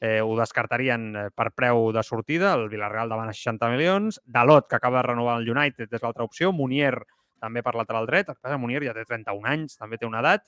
eh, 0.00 0.20
ho 0.20 0.34
descartarien 0.38 1.12
per 1.34 1.50
preu 1.54 1.92
de 1.94 2.02
sortida, 2.02 2.54
el 2.58 2.68
Villarreal 2.72 3.12
davant 3.12 3.30
a 3.30 3.36
60 3.36 3.70
milions, 3.72 4.20
Dalot, 4.26 4.68
que 4.68 4.76
acaba 4.76 5.00
de 5.00 5.08
renovar 5.12 5.38
el 5.40 5.50
United, 5.50 5.88
és 5.90 6.02
l'altra 6.02 6.26
opció, 6.26 6.52
Munier, 6.52 6.96
també 7.44 7.62
per 7.62 7.74
lateral 7.76 8.08
dret, 8.08 8.28
el 8.28 8.36
que 8.36 8.44
passa, 8.44 8.58
Munier 8.60 8.82
ja 8.86 8.96
té 8.96 9.06
31 9.06 9.48
anys, 9.54 9.78
també 9.80 10.00
té 10.00 10.08
una 10.08 10.22
edat, 10.24 10.46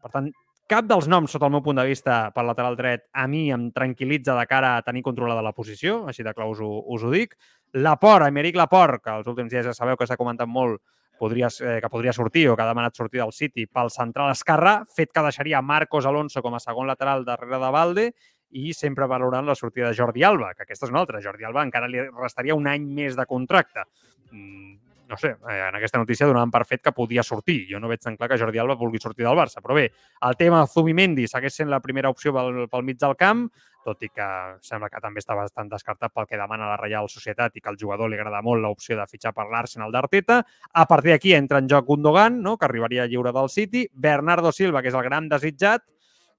per 0.00 0.12
tant, 0.12 0.30
cap 0.70 0.86
dels 0.88 1.06
noms, 1.08 1.30
sota 1.30 1.46
el 1.46 1.54
meu 1.54 1.62
punt 1.62 1.78
de 1.78 1.86
vista, 1.86 2.30
per 2.34 2.44
lateral 2.46 2.76
dret, 2.78 3.06
a 3.14 3.26
mi 3.30 3.46
em 3.54 3.68
tranquil·litza 3.74 4.34
de 4.38 4.46
cara 4.50 4.76
a 4.76 4.82
tenir 4.86 5.04
controlada 5.06 5.44
la 5.44 5.54
posició, 5.54 6.02
així 6.10 6.26
de 6.26 6.34
clar 6.34 6.48
us 6.50 6.60
ho, 6.62 6.70
us 6.94 7.06
ho 7.06 7.12
dic. 7.12 7.36
Laport, 7.74 8.26
Emeric 8.26 8.58
Laport, 8.58 9.02
que 9.04 9.14
els 9.20 9.26
últims 9.30 9.52
dies 9.52 9.66
ja 9.66 9.74
sabeu 9.76 9.98
que 9.98 10.06
s'ha 10.08 10.18
comentat 10.18 10.48
molt 10.50 10.80
podria, 11.18 11.48
eh, 11.60 11.78
que 11.80 11.90
podria 11.90 12.12
sortir 12.12 12.48
o 12.48 12.56
que 12.56 12.62
ha 12.62 12.68
demanat 12.68 12.96
sortir 12.96 13.20
del 13.20 13.32
City 13.32 13.66
pel 13.66 13.90
central 13.90 14.30
esquerrà, 14.32 14.80
fet 14.86 15.12
que 15.12 15.24
deixaria 15.24 15.62
Marcos 15.62 16.06
Alonso 16.06 16.42
com 16.42 16.54
a 16.54 16.60
segon 16.60 16.86
lateral 16.86 17.24
darrere 17.24 17.60
de 17.62 17.70
Valde 17.72 18.06
i 18.50 18.72
sempre 18.74 19.08
valorant 19.10 19.46
la 19.46 19.56
sortida 19.58 19.90
de 19.90 19.96
Jordi 19.98 20.24
Alba, 20.24 20.52
que 20.54 20.64
aquesta 20.64 20.86
és 20.86 20.92
una 20.92 21.02
altra. 21.02 21.22
Jordi 21.22 21.44
Alba 21.44 21.64
encara 21.66 21.88
li 21.90 22.04
restaria 22.20 22.54
un 22.54 22.68
any 22.70 22.86
més 22.86 23.16
de 23.16 23.26
contracte. 23.26 23.84
Mm, 24.30 24.85
no 25.08 25.16
sé, 25.16 25.36
en 25.36 25.76
aquesta 25.78 25.98
notícia 25.98 26.26
donaven 26.26 26.50
per 26.50 26.64
fet 26.66 26.82
que 26.82 26.92
podia 26.92 27.22
sortir. 27.22 27.60
Jo 27.70 27.78
no 27.80 27.88
veig 27.88 28.02
tan 28.02 28.16
clar 28.16 28.28
que 28.30 28.38
Jordi 28.40 28.58
Alba 28.58 28.76
vulgui 28.78 28.98
sortir 29.02 29.24
del 29.26 29.38
Barça. 29.38 29.62
Però 29.62 29.76
bé, 29.76 29.86
el 30.26 30.36
tema 30.36 30.64
Zubimendi 30.66 31.28
segueix 31.30 31.54
sent 31.54 31.70
la 31.70 31.80
primera 31.80 32.10
opció 32.10 32.34
pel, 32.34 32.66
pel 32.70 32.84
mig 32.86 32.98
del 33.00 33.16
camp, 33.18 33.46
tot 33.86 34.02
i 34.02 34.10
que 34.10 34.26
sembla 34.66 34.90
que 34.90 35.00
també 35.02 35.22
està 35.22 35.36
bastant 35.38 35.70
descartat 35.70 36.12
pel 36.14 36.26
que 36.26 36.40
demana 36.40 36.72
la 36.72 36.78
Reial 36.80 37.08
Societat 37.12 37.54
i 37.54 37.62
que 37.62 37.70
al 37.70 37.78
jugador 37.78 38.10
li 38.10 38.18
agrada 38.18 38.42
molt 38.42 38.64
l'opció 38.64 38.98
de 38.98 39.06
fitxar 39.06 39.32
per 39.36 39.46
l'Arsenal 39.52 39.94
d'Arteta. 39.94 40.42
A 40.74 40.86
partir 40.90 41.14
d'aquí 41.14 41.36
entra 41.38 41.62
en 41.62 41.70
joc 41.70 41.86
Gundogan, 41.86 42.40
no? 42.42 42.56
que 42.58 42.66
arribaria 42.66 43.06
lliure 43.06 43.32
del 43.32 43.50
City, 43.52 43.86
Bernardo 43.92 44.52
Silva, 44.52 44.82
que 44.82 44.90
és 44.90 44.98
el 44.98 45.06
gran 45.06 45.30
desitjat, 45.30 45.86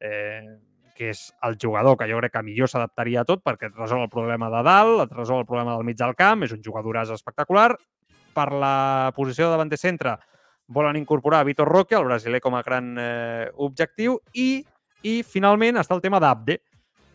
eh, 0.04 0.58
que 0.98 1.12
és 1.14 1.28
el 1.46 1.56
jugador 1.62 1.96
que 1.96 2.08
jo 2.10 2.18
crec 2.20 2.34
que 2.34 2.44
millor 2.44 2.70
s'adaptaria 2.72 3.22
a 3.22 3.28
tot 3.30 3.44
perquè 3.46 3.70
et 3.70 3.78
resol 3.78 4.02
el 4.04 4.10
problema 4.12 4.50
de 4.52 4.64
dalt, 4.66 5.06
et 5.06 5.14
resol 5.16 5.44
el 5.44 5.50
problema 5.50 5.78
del 5.78 5.86
mig 5.88 6.00
del 6.00 6.18
camp, 6.18 6.44
és 6.44 6.56
un 6.56 6.64
jugador 6.66 6.98
espectacular. 7.06 7.76
Per 8.38 8.52
la 8.54 9.12
posició 9.18 9.48
de 9.48 9.56
davanter 9.56 9.80
centre 9.82 10.18
volen 10.68 11.00
incorporar 11.00 11.46
Vitor 11.48 11.68
Roque, 11.70 11.96
el 11.96 12.06
brasiler 12.06 12.42
com 12.44 12.58
a 12.58 12.64
gran 12.64 12.96
eh, 13.00 13.48
objectiu, 13.56 14.20
i, 14.36 14.62
i 15.02 15.22
finalment 15.24 15.80
està 15.80 15.96
el 15.96 16.04
tema 16.04 16.20
d'Abde, 16.22 16.60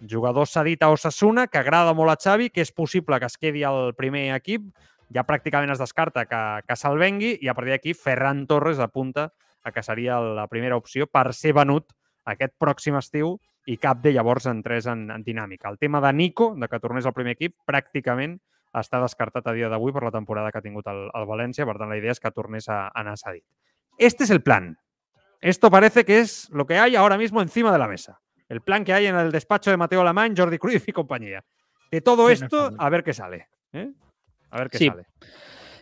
jugador 0.09 0.49
cedit 0.51 0.83
a 0.83 0.91
Osasuna, 0.91 1.47
que 1.47 1.61
agrada 1.61 1.93
molt 1.95 2.11
a 2.11 2.17
Xavi, 2.19 2.51
que 2.51 2.65
és 2.65 2.73
possible 2.75 3.21
que 3.21 3.29
es 3.29 3.39
quedi 3.39 3.63
al 3.63 3.93
primer 3.95 4.33
equip, 4.35 4.67
ja 5.13 5.27
pràcticament 5.29 5.71
es 5.75 5.83
descarta 5.83 6.25
que, 6.27 6.43
que 6.67 6.77
se'l 6.81 6.99
vengui, 6.99 7.37
i 7.41 7.49
a 7.49 7.55
partir 7.55 7.77
d'aquí 7.77 7.95
Ferran 7.95 8.47
Torres 8.49 8.81
apunta 8.81 9.29
a 9.63 9.71
que 9.71 9.83
seria 9.85 10.19
la 10.19 10.49
primera 10.51 10.79
opció 10.81 11.07
per 11.07 11.31
ser 11.37 11.53
venut 11.55 11.93
aquest 12.27 12.57
pròxim 12.59 12.97
estiu 12.99 13.37
i 13.71 13.77
cap 13.79 14.01
de 14.03 14.11
llavors 14.15 14.49
entrés 14.51 14.89
en, 14.91 15.07
en 15.13 15.23
dinàmica. 15.23 15.71
El 15.71 15.79
tema 15.79 16.01
de 16.03 16.13
Nico, 16.13 16.55
de 16.59 16.67
que 16.67 16.81
tornés 16.83 17.07
al 17.07 17.15
primer 17.15 17.37
equip, 17.37 17.55
pràcticament 17.69 18.41
està 18.81 19.01
descartat 19.03 19.47
a 19.47 19.53
dia 19.53 19.69
d'avui 19.69 19.93
per 19.93 20.05
la 20.07 20.13
temporada 20.15 20.51
que 20.53 20.59
ha 20.59 20.65
tingut 20.65 20.87
el, 20.89 21.09
el 21.13 21.27
València, 21.29 21.67
per 21.69 21.77
tant 21.79 21.93
la 21.93 21.99
idea 22.01 22.15
és 22.15 22.21
que 22.21 22.31
tornés 22.33 22.69
a, 22.69 22.87
a 22.89 23.01
anar 23.01 23.19
cedit. 23.21 23.45
Este 23.99 24.25
es 24.25 24.31
el 24.31 24.43
plan. 24.43 24.79
Esto 25.41 25.71
parece 25.71 26.05
que 26.05 26.21
es 26.21 26.49
lo 26.51 26.67
que 26.67 26.79
hay 26.79 26.97
ahora 26.97 27.19
mismo 27.19 27.43
encima 27.43 27.73
de 27.73 27.79
la 27.79 27.89
mesa. 27.89 28.21
El 28.49 28.61
plan 28.61 28.85
que 28.85 28.93
hay 28.93 29.07
en 29.07 29.17
el 29.17 29.33
despacho 29.33 29.71
de 29.71 29.77
Mateo 29.77 30.01
Alemán, 30.01 30.35
Jordi 30.37 30.59
Cruyff 30.59 30.89
y 30.89 30.93
compañía. 30.93 31.45
De 31.91 32.01
todo 32.01 32.31
esto, 32.31 32.71
a 32.79 32.89
ver 32.89 33.03
qué 33.03 33.13
sale. 33.13 33.49
¿eh? 33.73 33.91
A 34.51 34.59
ver 34.59 34.71
qué 34.71 34.79
sí. 34.79 34.87
sale. 34.89 35.07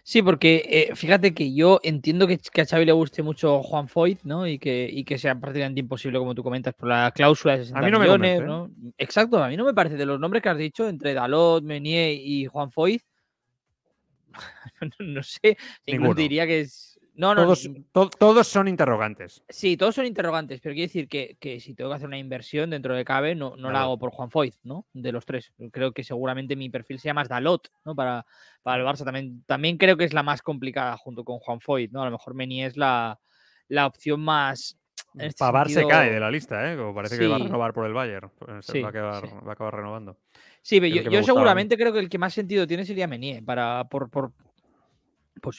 Sí, 0.03 0.23
porque 0.23 0.89
eh, 0.91 0.97
fíjate 0.97 1.35
que 1.35 1.55
yo 1.55 1.81
entiendo 1.83 2.27
que, 2.27 2.39
que, 2.39 2.61
a 2.63 2.67
Xavi 2.67 2.85
le 2.85 2.93
guste 2.93 3.23
mucho 3.23 3.63
Juan 3.63 3.89
Foyt, 3.89 4.23
¿no? 4.25 4.47
Y 4.47 4.59
que, 4.59 4.89
y 4.91 5.05
que 5.05 5.19
sea 5.19 5.39
prácticamente 5.39 5.81
imposible, 5.81 6.19
como 6.19 6.35
tú 6.35 6.43
comentas, 6.43 6.75
por 6.75 6.89
la 6.89 7.11
cláusula 7.13 7.57
de 7.57 7.65
60 7.65 7.79
a 7.79 7.83
mí 7.83 7.91
no 7.91 8.01
millones, 8.01 8.21
me 8.21 8.47
convence, 8.47 8.47
¿no? 8.47 8.93
Exacto, 8.99 9.43
a 9.43 9.49
mí 9.49 9.57
no 9.57 9.65
me 9.65 9.75
parece. 9.75 9.97
De 9.97 10.07
los 10.07 10.19
nombres 10.19 10.43
que 10.43 10.49
has 10.49 10.59
dicho, 10.59 10.89
entre 10.89 11.15
Dalot, 11.15 11.63
Meunier 11.63 12.13
y 12.13 12.47
Juan 12.47 12.71
Foyt, 12.71 13.03
no 14.99 15.23
sé, 15.23 15.57
incluso 15.87 16.15
diría 16.15 16.47
que 16.47 16.61
es... 16.61 16.90
No, 17.21 17.35
no, 17.35 17.43
todos, 17.43 17.69
to, 17.93 18.09
todos, 18.09 18.49
son 18.49 18.67
interrogantes. 18.67 19.45
Sí, 19.47 19.77
todos 19.77 19.95
son 19.95 20.07
interrogantes, 20.07 20.59
pero 20.63 20.73
quiero 20.73 20.87
decir 20.87 21.07
que, 21.07 21.37
que, 21.39 21.61
si 21.61 21.75
tengo 21.75 21.91
que 21.91 21.97
hacer 21.97 22.09
una 22.09 22.17
inversión 22.17 22.71
dentro 22.71 22.95
de 22.95 23.05
cabe, 23.05 23.35
no, 23.35 23.57
no 23.57 23.71
la 23.71 23.83
hago 23.83 23.99
por 23.99 24.11
Juan 24.11 24.31
Foyt, 24.31 24.55
¿no? 24.63 24.87
De 24.95 25.13
los 25.13 25.27
tres. 25.27 25.53
Creo 25.71 25.93
que 25.93 26.03
seguramente 26.03 26.57
mi 26.57 26.71
perfil 26.71 26.99
sea 26.99 27.13
más 27.13 27.29
Dalot, 27.29 27.69
¿no? 27.85 27.95
Para, 27.95 28.25
para 28.63 28.81
el 28.81 28.89
Barça 28.89 29.05
también. 29.05 29.45
También 29.45 29.77
creo 29.77 29.99
que 29.99 30.05
es 30.05 30.15
la 30.15 30.23
más 30.23 30.41
complicada 30.41 30.97
junto 30.97 31.23
con 31.23 31.41
Juan 31.41 31.61
Foyt, 31.61 31.93
¿no? 31.93 32.01
A 32.01 32.07
lo 32.07 32.13
mejor 32.13 32.33
Meni 32.33 32.65
es 32.65 32.79
la, 32.79 33.21
la 33.69 33.87
opción 33.87 34.21
más. 34.23 34.79
Este 35.19 35.41
Pavar 35.41 35.69
sentido... 35.69 35.91
se 35.91 35.95
cae 35.95 36.13
de 36.13 36.21
la 36.21 36.31
lista, 36.31 36.73
¿eh? 36.73 36.77
Como 36.79 36.95
parece 36.95 37.17
sí. 37.17 37.21
que 37.21 37.29
va 37.29 37.37
a 37.37 37.41
renovar 37.41 37.75
por 37.75 37.85
el 37.85 37.93
Bayern. 37.93 38.31
Sí, 38.63 38.81
va, 38.81 38.89
a 38.89 38.91
acabar, 38.93 39.29
sí. 39.29 39.35
va 39.45 39.51
a 39.51 39.53
acabar 39.53 39.75
renovando. 39.75 40.17
Sí, 40.63 40.81
pero 40.81 41.03
yo, 41.03 41.11
yo 41.11 41.23
seguramente 41.23 41.77
creo 41.77 41.93
que 41.93 41.99
el 41.99 42.09
que 42.09 42.17
más 42.17 42.33
sentido 42.33 42.67
tiene 42.67 42.87
sería 42.87 43.07
Menier, 43.07 43.45
para, 43.45 43.85
por, 43.91 44.09
por, 44.09 44.33
por, 45.41 45.55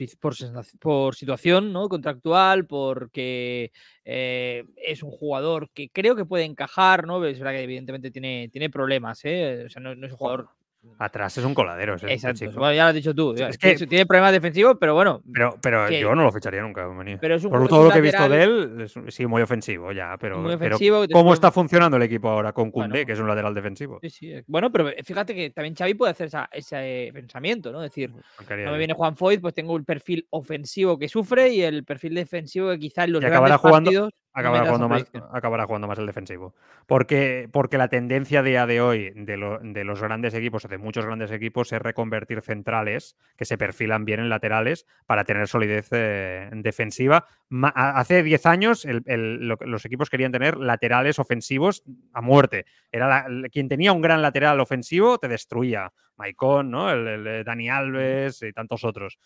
por, 0.79 1.15
situación 1.15 1.73
¿no? 1.73 1.89
contractual, 1.89 2.65
porque 2.65 3.71
eh, 4.05 4.63
es 4.77 5.03
un 5.03 5.11
jugador 5.11 5.69
que 5.71 5.89
creo 5.89 6.15
que 6.15 6.25
puede 6.25 6.45
encajar, 6.45 7.05
¿no? 7.05 7.23
Es 7.25 7.39
verdad 7.39 7.53
que 7.53 7.63
evidentemente 7.63 8.11
tiene, 8.11 8.49
tiene 8.51 8.69
problemas, 8.69 9.21
¿eh? 9.25 9.63
O 9.65 9.69
sea, 9.69 9.81
no 9.81 9.91
es 9.91 10.11
un 10.11 10.17
jugador 10.17 10.49
Atrás 10.97 11.37
es 11.37 11.45
un 11.45 11.53
coladero. 11.53 11.95
Ese 11.95 12.11
Exacto. 12.11 12.59
Bueno, 12.59 12.73
ya 12.73 12.83
lo 12.83 12.89
has 12.89 12.95
dicho 12.95 13.13
tú. 13.13 13.33
Es 13.33 13.57
que 13.57 13.75
tiene 13.87 14.05
problemas 14.05 14.31
defensivos, 14.31 14.77
pero 14.79 14.93
bueno. 14.93 15.21
Pero, 15.31 15.57
pero 15.61 15.87
que... 15.87 15.99
yo 15.99 16.13
no 16.15 16.23
lo 16.23 16.31
ficharía 16.31 16.61
nunca. 16.61 16.87
Mení. 16.89 17.17
Pero 17.17 17.35
es 17.35 17.43
un, 17.43 17.51
Por 17.51 17.67
todo 17.67 17.85
lo 17.85 17.91
que 17.91 17.99
he 17.99 18.01
visto 18.01 18.27
de 18.27 18.43
él, 18.43 18.81
es, 18.81 18.93
sí, 19.13 19.25
muy 19.25 19.41
ofensivo 19.41 19.91
ya. 19.91 20.15
Pero, 20.19 20.39
muy 20.39 20.53
ofensivo, 20.53 21.01
pero 21.01 21.13
¿cómo 21.13 21.33
está 21.33 21.51
funcionando 21.51 21.97
el 21.97 22.03
equipo 22.03 22.29
ahora 22.29 22.51
con 22.53 22.71
bueno, 22.71 22.93
que 22.93 23.11
es 23.11 23.19
un 23.19 23.27
lateral 23.27 23.53
defensivo? 23.53 23.99
Sí, 24.01 24.09
sí. 24.09 24.33
Bueno, 24.47 24.71
pero 24.71 24.91
fíjate 25.03 25.35
que 25.35 25.49
también 25.51 25.75
Xavi 25.75 25.93
puede 25.93 26.11
hacer 26.11 26.27
esa, 26.27 26.49
ese 26.51 27.11
pensamiento, 27.13 27.71
¿no? 27.71 27.83
Es 27.83 27.91
decir, 27.91 28.11
no 28.11 28.71
me 28.71 28.77
viene 28.77 28.93
Juan 28.93 29.15
Foyt, 29.15 29.41
pues 29.41 29.53
tengo 29.53 29.75
el 29.77 29.85
perfil 29.85 30.27
ofensivo 30.31 30.97
que 30.97 31.09
sufre 31.09 31.49
y 31.49 31.61
el 31.61 31.83
perfil 31.83 32.15
defensivo 32.15 32.69
que 32.71 32.79
quizás 32.79 33.05
en 33.05 33.13
los 33.13 33.23
y 33.23 33.25
acabará 33.25 33.57
jugando, 33.57 33.91
partidos 33.91 34.13
acabará 34.33 34.65
jugando, 34.65 34.89
más, 34.89 35.11
acabará 35.31 35.65
jugando 35.65 35.87
más 35.87 35.99
el 35.99 36.05
defensivo. 36.05 36.53
Porque, 36.87 37.49
porque 37.51 37.77
la 37.77 37.87
tendencia 37.87 38.39
a 38.39 38.43
día 38.43 38.65
de 38.65 38.81
hoy 38.81 39.11
de, 39.15 39.37
lo, 39.37 39.59
de 39.59 39.83
los 39.83 40.01
grandes 40.01 40.33
equipos, 40.33 40.65
o 40.65 40.67
de 40.67 40.77
muchos 40.77 41.05
grandes 41.05 41.31
equipos, 41.31 41.71
es 41.71 41.81
reconvertir 41.81 42.41
centrales 42.41 43.17
que 43.37 43.45
se 43.45 43.57
perfilan 43.57 44.05
bien 44.05 44.19
en 44.19 44.29
laterales 44.29 44.85
para 45.05 45.23
tener 45.23 45.47
solidez 45.47 45.89
eh, 45.91 46.49
defensiva. 46.53 47.25
Ma 47.49 47.69
hace 47.69 48.23
10 48.23 48.45
años 48.45 48.85
el, 48.85 49.03
el, 49.05 49.47
lo, 49.47 49.57
los 49.59 49.85
equipos 49.85 50.09
querían 50.09 50.31
tener 50.31 50.57
laterales 50.57 51.19
ofensivos 51.19 51.83
a 52.13 52.21
muerte. 52.21 52.65
Era 52.91 53.07
la, 53.07 53.49
quien 53.49 53.67
tenía 53.67 53.91
un 53.91 54.01
gran 54.01 54.21
lateral 54.21 54.59
ofensivo 54.59 55.17
te 55.17 55.27
destruía. 55.27 55.91
Maicon, 56.17 56.69
¿no? 56.69 56.91
el, 56.91 57.27
el 57.27 57.43
Dani 57.43 57.69
Alves 57.69 58.43
y 58.43 58.53
tantos 58.53 58.83
otros 58.83 59.17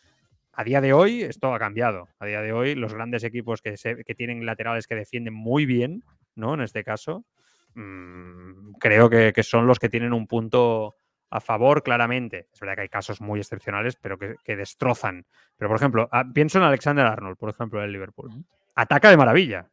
A 0.58 0.64
día 0.64 0.82
de 0.82 0.94
hoy 0.94 1.22
esto 1.24 1.54
ha 1.54 1.60
cambiado. 1.60 2.08
A 2.20 2.26
día 2.26 2.42
de 2.42 2.54
hoy 2.54 2.76
los 2.76 2.94
grandes 2.94 3.24
equipos 3.24 3.62
que, 3.62 3.78
se- 3.78 4.04
que 4.04 4.16
tienen 4.16 4.46
laterales 4.46 4.88
que 4.88 4.96
defienden 4.96 5.34
muy 5.34 5.66
bien, 5.66 6.04
¿no? 6.36 6.54
En 6.54 6.62
este 6.62 6.84
caso, 6.84 7.26
mm, 7.74 8.74
creo 8.80 9.10
que, 9.10 9.34
que 9.34 9.44
son 9.44 9.68
los 9.68 9.80
que 9.80 9.90
tienen 9.90 10.14
un 10.14 10.28
punto 10.28 10.96
a 11.30 11.42
favor 11.42 11.84
claramente. 11.84 12.48
Es 12.54 12.60
verdad 12.60 12.76
que 12.76 12.82
hay 12.82 12.90
casos 12.90 13.20
muy 13.20 13.40
excepcionales, 13.40 13.98
pero 13.98 14.18
que, 14.18 14.36
que 14.44 14.56
destrozan. 14.56 15.26
Pero, 15.58 15.70
por 15.70 15.78
ejemplo, 15.78 16.08
ah, 16.12 16.24
pienso 16.34 16.58
en 16.60 16.64
Alexander 16.64 17.06
Arnold, 17.06 17.38
por 17.38 17.50
ejemplo, 17.50 17.82
del 17.82 17.92
Liverpool. 17.92 18.30
Ataca 18.76 19.10
de 19.10 19.18
maravilla. 19.18 19.70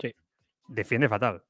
Sí. 0.00 0.14
Defiende 0.68 1.08
fatal. 1.08 1.42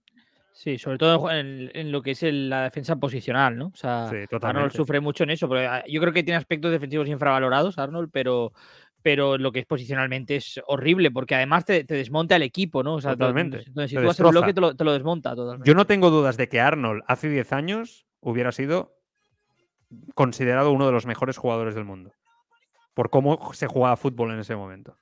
Sí, 0.61 0.77
sobre 0.77 0.99
todo 0.99 1.31
en, 1.31 1.71
en 1.73 1.93
lo 1.93 2.03
que 2.03 2.11
es 2.11 2.23
el- 2.25 2.51
la 2.51 2.65
defensa 2.65 2.97
posicional, 2.97 3.57
¿no? 3.57 3.67
O 3.69 3.77
sea, 3.77 4.09
Sí, 4.11 4.17
Arnold 4.43 4.73
sufre 4.73 4.99
mucho 4.99 5.23
en 5.23 5.31
eso, 5.31 5.49
pero 5.49 5.71
ah, 5.71 5.85
yo 5.87 6.01
creo 6.01 6.13
que 6.13 6.25
tiene 6.25 6.37
aspectos 6.37 6.73
defensivos 6.73 7.07
infravalorados, 7.09 7.79
Arnold, 7.79 8.11
pero, 8.13 8.53
pero 9.01 9.39
lo 9.39 9.53
que 9.53 9.61
es 9.61 9.67
posicionalmente 9.67 10.35
es 10.35 10.61
horrible, 10.67 11.13
porque 11.13 11.37
además 11.37 11.65
te, 11.65 11.85
te 11.85 11.95
desmonta 11.95 12.35
el 12.35 12.43
equipo, 12.43 12.83
¿no? 12.83 12.95
O 12.95 13.01
sea, 13.01 13.13
do- 13.13 13.19
Totalmente, 13.19 13.59
te 13.59 13.65
sitúas 13.67 13.93
el 13.93 14.03
destroza. 14.03 14.31
bloque 14.33 14.53
te 14.53 14.61
lo, 14.61 14.75
te 14.75 14.83
lo 14.83 14.93
desmonta 14.95 15.37
totalmente. 15.37 15.69
Yo 15.69 15.77
no 15.77 15.87
tengo 15.87 16.11
dudas 16.11 16.37
de 16.37 16.49
que 16.49 16.61
Arnold 16.61 17.05
hace 17.07 17.29
10 17.29 17.53
años 17.53 18.05
hubiera 18.19 18.51
sido 18.51 18.97
considerado 20.15 20.73
uno 20.73 20.87
de 20.87 20.93
los 20.93 21.07
mejores 21.07 21.37
jugadores 21.37 21.77
del 21.77 21.85
mundo. 21.85 22.13
Por 22.95 23.11
cómo 23.11 23.53
se 23.53 23.69
jugaba 23.69 23.97
fútbol 23.97 24.33
en 24.33 24.41
ese 24.41 24.57
momento. 24.57 24.97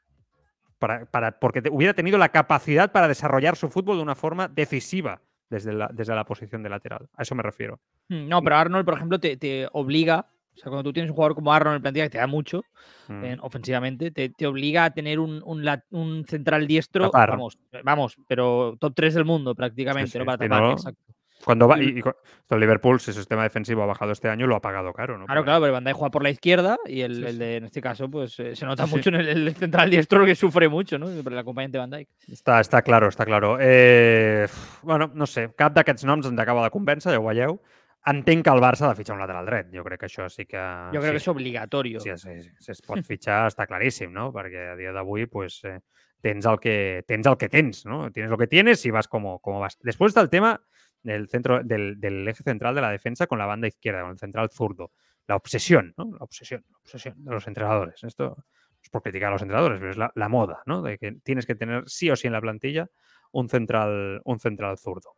Para, 0.78 1.06
para- 1.06 1.38
porque 1.38 1.62
te- 1.62 1.70
hubiera 1.70 1.94
tenido 1.94 2.18
la 2.18 2.28
capacidad 2.28 2.92
para 2.92 3.08
desarrollar 3.08 3.56
su 3.56 3.70
fútbol 3.70 3.96
de 3.96 4.02
una 4.02 4.14
forma 4.14 4.48
decisiva 4.48 5.22
desde 5.50 5.72
la, 5.72 5.88
desde 5.92 6.14
la 6.14 6.24
posición 6.24 6.62
de 6.62 6.68
lateral. 6.68 7.08
A 7.14 7.22
eso 7.22 7.34
me 7.34 7.42
refiero. 7.42 7.80
Mm, 8.08 8.28
No, 8.28 8.42
pero 8.42 8.56
Arnold, 8.56 8.84
por 8.84 8.94
ejemplo, 8.94 9.18
te, 9.20 9.36
te 9.36 9.68
obliga, 9.72 10.26
o 10.54 10.56
sea, 10.58 10.64
cuando 10.70 10.84
tú 10.84 10.92
tienes 10.92 11.10
un 11.10 11.16
jugador 11.16 11.34
como 11.34 11.52
Arnold 11.52 11.76
en 11.76 11.82
plantilla 11.82 12.04
que 12.06 12.10
te 12.10 12.18
da 12.18 12.26
mucho 12.26 12.62
Mm. 13.08 13.24
en- 13.24 13.40
ofensivamente, 13.40 14.10
te, 14.10 14.30
te 14.30 14.46
obliga 14.48 14.84
a 14.84 14.90
tener 14.90 15.20
un, 15.20 15.40
un 15.44 15.64
un 15.90 16.24
central 16.26 16.66
diestro, 16.66 17.04
vamos, 17.30 17.58
vamos, 17.84 18.16
pero 18.26 18.76
top 18.80 18.94
3 18.96 19.14
del 19.14 19.24
mundo 19.24 19.54
prácticamente, 19.54 20.18
¿no? 20.18 20.24
sí, 20.24 20.26
Para 20.26 20.36
si 20.38 20.48
tapar, 20.48 20.62
no, 20.62 20.72
exacto. 20.72 21.12
Cuando 21.44 21.68
va, 21.68 21.78
y- 21.80 21.98
y, 21.98 22.02
el 22.50 22.60
Liverpool, 22.60 22.98
si 22.98 23.12
su 23.12 23.18
sistema 23.20 23.42
defensivo 23.44 23.82
ha 23.82 23.86
bajado 23.86 24.12
este 24.12 24.28
año, 24.28 24.46
lo 24.46 24.56
ha 24.56 24.60
pagado 24.60 24.92
caro. 24.92 25.16
¿no? 25.18 25.26
Claro, 25.26 25.44
claro, 25.44 25.60
pero 25.60 25.72
Van 25.74 25.84
Dijk 25.84 25.94
juega 25.96 26.10
por 26.10 26.22
la 26.22 26.30
izquierda 26.30 26.76
y 26.86 27.02
el, 27.02 27.16
Sí, 27.16 27.22
el 27.24 27.32
sí. 27.32 27.38
de, 27.38 27.56
en 27.56 27.64
este 27.64 27.80
caso, 27.80 28.10
pues 28.10 28.38
eh, 28.40 28.56
se 28.56 28.66
nota 28.66 28.86
Sí, 28.86 28.94
mucho 28.94 29.08
en 29.10 29.16
el, 29.16 29.28
el 29.48 29.54
central 29.54 29.90
diestro 29.90 30.24
que 30.24 30.34
sufre 30.34 30.68
mucho, 30.68 30.98
¿no? 30.98 31.06
Por 31.22 31.32
el 31.32 31.38
acompañante 31.38 31.78
Van 31.78 31.90
Dijk. 31.90 32.08
Està, 32.28 32.58
està 32.60 32.82
claro, 32.82 33.08
està 33.08 33.24
claro. 33.26 33.58
Eh, 33.60 34.46
bueno, 34.82 35.10
no 35.14 35.26
sé, 35.26 35.50
cap 35.56 35.72
d'aquests 35.76 36.04
noms 36.08 36.26
ens 36.26 36.38
acaba 36.40 36.64
de 36.64 36.70
convèncer, 36.74 37.12
ja 37.12 37.20
ho 37.20 37.26
veieu. 37.28 37.60
Entenc 38.06 38.44
que 38.46 38.50
el 38.54 38.60
Barça 38.62 38.86
ha 38.86 38.92
de 38.92 38.98
fitxar 39.00 39.16
un 39.16 39.22
lateral 39.22 39.46
dret. 39.46 39.70
Jo 39.74 39.82
crec 39.82 39.98
que 40.00 40.06
això 40.06 40.28
sí 40.30 40.46
que... 40.46 40.56
Yo 40.94 41.00
creo 41.00 41.12
que 41.12 41.18
sí, 41.18 41.24
es 41.24 41.28
obligatorio. 41.28 41.98
sí, 42.00 42.10
sí, 42.16 42.40
sí, 42.42 42.50
si 42.58 42.70
es 42.72 42.82
pot 42.82 43.02
fitxar 43.02 43.48
està 43.50 43.66
claríssim, 43.66 44.12
no? 44.14 44.28
Perquè 44.32 44.72
a 44.72 44.76
dia 44.78 44.92
d'avui 44.94 45.26
pues, 45.26 45.58
eh, 45.66 45.80
tens, 46.22 46.46
el 46.46 46.60
que, 46.62 47.02
tens 47.06 47.26
el 47.26 47.36
que 47.36 47.48
tens, 47.48 47.84
no? 47.84 48.10
Tienes 48.12 48.30
lo 48.30 48.38
que 48.38 48.46
tienes 48.46 48.86
y 48.86 48.90
vas 48.90 49.08
como, 49.08 49.40
como 49.40 49.58
vas. 49.60 49.76
Después 49.82 50.10
está 50.10 50.20
el 50.20 50.30
tema 50.30 50.60
del, 51.06 51.28
centro, 51.28 51.62
del, 51.62 52.26
eje 52.28 52.42
central 52.42 52.74
de 52.74 52.80
la 52.80 52.90
defensa 52.90 53.26
con 53.26 53.38
la 53.38 53.46
banda 53.46 53.68
izquierda, 53.68 54.02
con 54.02 54.10
el 54.10 54.18
central 54.18 54.50
zurdo. 54.50 54.92
La 55.26 55.36
obsesión, 55.36 55.94
¿no? 55.96 56.10
La 56.12 56.24
obsesión, 56.24 56.64
la 56.68 56.78
obsesión 56.78 57.24
de 57.24 57.30
los 57.30 57.46
entrenadores. 57.46 58.02
Esto 58.04 58.36
es 58.82 58.90
por 58.90 59.02
criticar 59.02 59.28
a 59.28 59.32
los 59.32 59.42
entrenadores, 59.42 59.78
pero 59.78 59.90
es 59.90 59.96
la, 59.96 60.10
la 60.14 60.28
moda, 60.28 60.62
¿no? 60.66 60.82
De 60.82 60.98
que 60.98 61.12
tienes 61.22 61.46
que 61.46 61.54
tener 61.54 61.84
sí 61.86 62.10
o 62.10 62.16
sí 62.16 62.26
en 62.26 62.32
la 62.32 62.40
plantilla 62.40 62.88
un 63.32 63.48
central, 63.48 64.20
un 64.24 64.38
central 64.38 64.78
zurdo. 64.78 65.14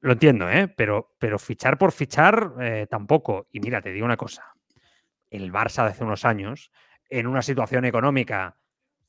Lo 0.00 0.12
entiendo, 0.12 0.48
¿eh? 0.50 0.68
Pero, 0.68 1.14
pero 1.18 1.38
fichar 1.38 1.78
por 1.78 1.90
fichar 1.90 2.52
eh, 2.60 2.86
tampoco. 2.88 3.48
Y 3.50 3.60
mira, 3.60 3.80
te 3.80 3.90
digo 3.90 4.04
una 4.04 4.16
cosa. 4.16 4.52
El 5.30 5.52
Barça 5.52 5.82
de 5.84 5.90
hace 5.90 6.04
unos 6.04 6.24
años, 6.24 6.70
en 7.08 7.26
una 7.26 7.42
situación 7.42 7.84
económica 7.84 8.56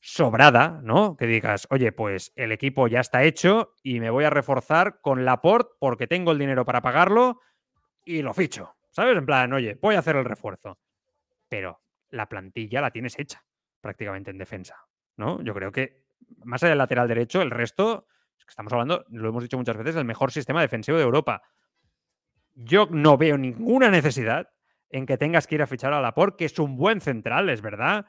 sobrada, 0.00 0.80
¿no? 0.82 1.16
Que 1.16 1.26
digas, 1.26 1.66
oye, 1.70 1.92
pues 1.92 2.32
el 2.36 2.52
equipo 2.52 2.88
ya 2.88 3.00
está 3.00 3.24
hecho 3.24 3.74
y 3.82 4.00
me 4.00 4.10
voy 4.10 4.24
a 4.24 4.30
reforzar 4.30 5.00
con 5.00 5.24
Laporte 5.24 5.70
porque 5.78 6.06
tengo 6.06 6.32
el 6.32 6.38
dinero 6.38 6.64
para 6.64 6.82
pagarlo 6.82 7.40
y 8.04 8.22
lo 8.22 8.34
ficho. 8.34 8.76
¿Sabes? 8.90 9.16
En 9.16 9.26
plan, 9.26 9.52
oye, 9.52 9.78
voy 9.80 9.94
a 9.94 9.98
hacer 9.98 10.16
el 10.16 10.24
refuerzo. 10.24 10.78
Pero 11.48 11.82
la 12.08 12.28
plantilla 12.28 12.80
la 12.80 12.90
tienes 12.90 13.18
hecha 13.18 13.44
prácticamente 13.80 14.30
en 14.30 14.38
defensa, 14.38 14.76
¿no? 15.16 15.42
Yo 15.42 15.52
creo 15.54 15.70
que 15.70 16.06
más 16.44 16.62
allá 16.62 16.70
del 16.70 16.78
lateral 16.78 17.08
derecho, 17.08 17.42
el 17.42 17.50
resto, 17.50 18.06
es 18.38 18.44
que 18.44 18.50
estamos 18.50 18.72
hablando, 18.72 19.04
lo 19.10 19.28
hemos 19.28 19.42
dicho 19.42 19.58
muchas 19.58 19.76
veces, 19.76 19.94
del 19.94 20.04
mejor 20.04 20.32
sistema 20.32 20.60
defensivo 20.60 20.96
de 20.96 21.04
Europa. 21.04 21.42
Yo 22.54 22.88
no 22.90 23.16
veo 23.18 23.36
ninguna 23.36 23.90
necesidad 23.90 24.48
en 24.88 25.06
que 25.06 25.18
tengas 25.18 25.46
que 25.46 25.56
ir 25.56 25.62
a 25.62 25.66
fichar 25.66 25.92
a 25.92 26.00
Laporte, 26.00 26.38
que 26.38 26.44
es 26.46 26.58
un 26.58 26.76
buen 26.76 27.00
central, 27.00 27.50
es 27.50 27.60
verdad, 27.60 28.06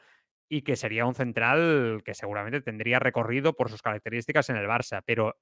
y 0.49 0.61
que 0.61 0.75
sería 0.75 1.05
un 1.05 1.15
central 1.15 2.01
que 2.05 2.13
seguramente 2.13 2.61
tendría 2.61 2.99
recorrido 2.99 3.53
por 3.53 3.69
sus 3.69 3.81
características 3.81 4.49
en 4.49 4.57
el 4.57 4.67
Barça, 4.67 5.01
pero 5.05 5.35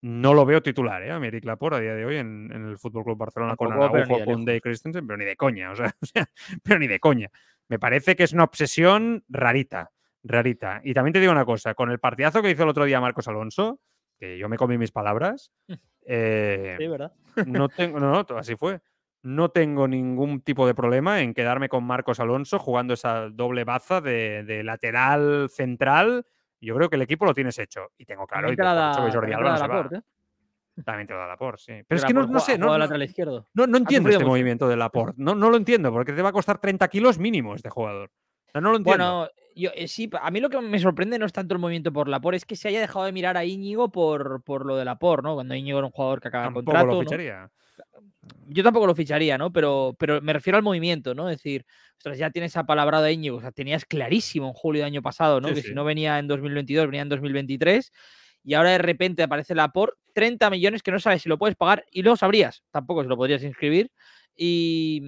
no 0.00 0.32
lo 0.32 0.46
veo 0.46 0.62
titular, 0.62 1.02
¿eh? 1.02 1.10
A 1.10 1.16
Eric 1.16 1.44
Laporte 1.44 1.78
a 1.78 1.80
día 1.80 1.94
de 1.94 2.04
hoy 2.04 2.16
en, 2.16 2.50
en 2.52 2.68
el 2.68 2.78
Fútbol 2.78 3.04
Club 3.04 3.18
Barcelona 3.18 3.56
con 3.56 3.68
Tampoco, 3.68 3.96
ni 3.96 4.02
Araujo, 4.02 4.18
de 4.18 4.24
Koundé 4.24 4.56
y 4.56 4.60
Christensen, 4.60 5.06
pero 5.06 5.16
ni 5.16 5.24
de 5.24 5.36
coña, 5.36 5.72
o 5.72 5.76
sea, 5.76 5.92
o 6.02 6.06
sea, 6.06 6.26
pero 6.62 6.78
ni 6.78 6.86
de 6.86 7.00
coña. 7.00 7.28
Me 7.68 7.78
parece 7.78 8.14
que 8.14 8.22
es 8.22 8.32
una 8.32 8.44
obsesión 8.44 9.24
rarita, 9.28 9.90
rarita. 10.22 10.80
Y 10.84 10.94
también 10.94 11.12
te 11.12 11.20
digo 11.20 11.32
una 11.32 11.44
cosa, 11.44 11.74
con 11.74 11.90
el 11.90 11.98
partidazo 11.98 12.42
que 12.42 12.50
hizo 12.50 12.62
el 12.62 12.68
otro 12.68 12.84
día 12.84 13.00
Marcos 13.00 13.28
Alonso, 13.28 13.80
que 14.18 14.38
yo 14.38 14.48
me 14.48 14.56
comí 14.56 14.78
mis 14.78 14.92
palabras, 14.92 15.52
eh, 16.06 16.76
Sí, 16.78 16.86
¿verdad? 16.86 17.12
no 17.46 17.68
tengo, 17.68 17.98
no, 17.98 18.12
no, 18.12 18.36
así 18.36 18.54
fue. 18.54 18.80
No 19.28 19.50
tengo 19.50 19.86
ningún 19.86 20.40
tipo 20.40 20.66
de 20.66 20.74
problema 20.74 21.20
en 21.20 21.34
quedarme 21.34 21.68
con 21.68 21.84
Marcos 21.84 22.18
Alonso 22.18 22.58
jugando 22.58 22.94
esa 22.94 23.28
doble 23.28 23.64
baza 23.64 24.00
de, 24.00 24.42
de 24.44 24.64
lateral 24.64 25.50
central. 25.50 26.24
Yo 26.62 26.74
creo 26.74 26.88
que 26.88 26.96
el 26.96 27.02
equipo 27.02 27.26
lo 27.26 27.34
tienes 27.34 27.58
hecho. 27.58 27.88
Y 27.98 28.06
tengo 28.06 28.26
claro, 28.26 28.50
y 28.50 28.56
te 28.56 28.62
da, 28.62 28.92
que 29.04 29.12
Jordi 29.12 29.32
Alba 29.34 29.50
no 29.50 29.58
se 29.58 29.68
va. 29.68 29.88
¿eh? 29.92 30.00
También 30.82 31.06
te 31.06 31.12
lo 31.12 31.18
da 31.18 31.26
Laporte, 31.26 31.62
sí. 31.62 31.72
Pero 31.86 31.98
es 31.98 32.04
que 32.06 32.14
no, 32.14 32.26
no 32.26 32.40
sé, 32.40 32.56
no, 32.56 32.68
no, 32.68 32.78
lateral 32.78 33.02
izquierdo. 33.02 33.48
no, 33.52 33.66
no 33.66 33.76
entiendo 33.76 34.08
este 34.08 34.20
mucho. 34.20 34.30
movimiento 34.30 34.66
de 34.66 34.76
Laporte. 34.76 35.14
No, 35.18 35.34
no 35.34 35.50
lo 35.50 35.58
entiendo, 35.58 35.92
porque 35.92 36.14
te 36.14 36.22
va 36.22 36.30
a 36.30 36.32
costar 36.32 36.58
30 36.58 36.88
kilos 36.88 37.18
mínimo 37.18 37.54
este 37.54 37.68
jugador. 37.68 38.10
O 38.46 38.50
sea, 38.50 38.62
no 38.62 38.70
lo 38.70 38.78
entiendo. 38.78 39.04
Bueno, 39.04 39.28
yo, 39.54 39.70
eh, 39.74 39.88
sí, 39.88 40.08
a 40.22 40.30
mí 40.30 40.40
lo 40.40 40.48
que 40.48 40.60
me 40.60 40.78
sorprende 40.78 41.18
no 41.18 41.26
es 41.26 41.34
tanto 41.34 41.52
el 41.54 41.60
movimiento 41.60 41.92
por 41.92 42.08
Laporte, 42.08 42.36
es 42.38 42.46
que 42.46 42.56
se 42.56 42.68
haya 42.68 42.80
dejado 42.80 43.04
de 43.04 43.12
mirar 43.12 43.36
a 43.36 43.44
Íñigo 43.44 43.90
por, 43.90 44.42
por 44.42 44.64
lo 44.64 44.76
de 44.76 44.84
Laporte, 44.84 45.26
¿no? 45.26 45.34
Cuando 45.34 45.54
Íñigo 45.54 45.78
era 45.78 45.86
un 45.86 45.92
jugador 45.92 46.20
que 46.20 46.28
acaba 46.28 46.44
Tampoco 46.44 46.64
contrato. 46.64 46.86
lo 46.86 47.02
¿no? 47.02 47.50
Yo 48.48 48.62
tampoco 48.62 48.86
lo 48.86 48.94
ficharía, 48.94 49.38
¿no? 49.38 49.52
Pero, 49.52 49.94
pero 49.98 50.20
me 50.22 50.32
refiero 50.32 50.56
al 50.56 50.62
movimiento, 50.62 51.14
¿no? 51.14 51.28
Es 51.28 51.38
decir, 51.38 51.64
ostras, 51.96 52.18
ya 52.18 52.30
tienes 52.30 52.56
apalabrado 52.56 53.04
a 53.04 53.10
Íñigo, 53.10 53.38
o 53.38 53.40
sea, 53.40 53.52
tenías 53.52 53.84
clarísimo 53.84 54.48
en 54.48 54.52
julio 54.54 54.82
del 54.82 54.92
año 54.92 55.02
pasado, 55.02 55.40
¿no? 55.40 55.48
Sí, 55.48 55.54
que 55.54 55.62
sí. 55.62 55.68
si 55.68 55.74
no 55.74 55.84
venía 55.84 56.18
en 56.18 56.28
2022, 56.28 56.86
venía 56.86 57.02
en 57.02 57.08
2023, 57.08 57.92
y 58.44 58.54
ahora 58.54 58.70
de 58.70 58.78
repente 58.78 59.22
aparece 59.22 59.54
Laporte, 59.54 59.98
30 60.14 60.50
millones 60.50 60.82
que 60.82 60.90
no 60.90 60.98
sabes 60.98 61.22
si 61.22 61.28
lo 61.28 61.38
puedes 61.38 61.56
pagar, 61.56 61.84
y 61.90 62.02
luego 62.02 62.16
sabrías, 62.16 62.62
tampoco 62.70 63.02
si 63.02 63.08
lo 63.08 63.16
podrías 63.16 63.42
inscribir, 63.42 63.90
y, 64.34 65.02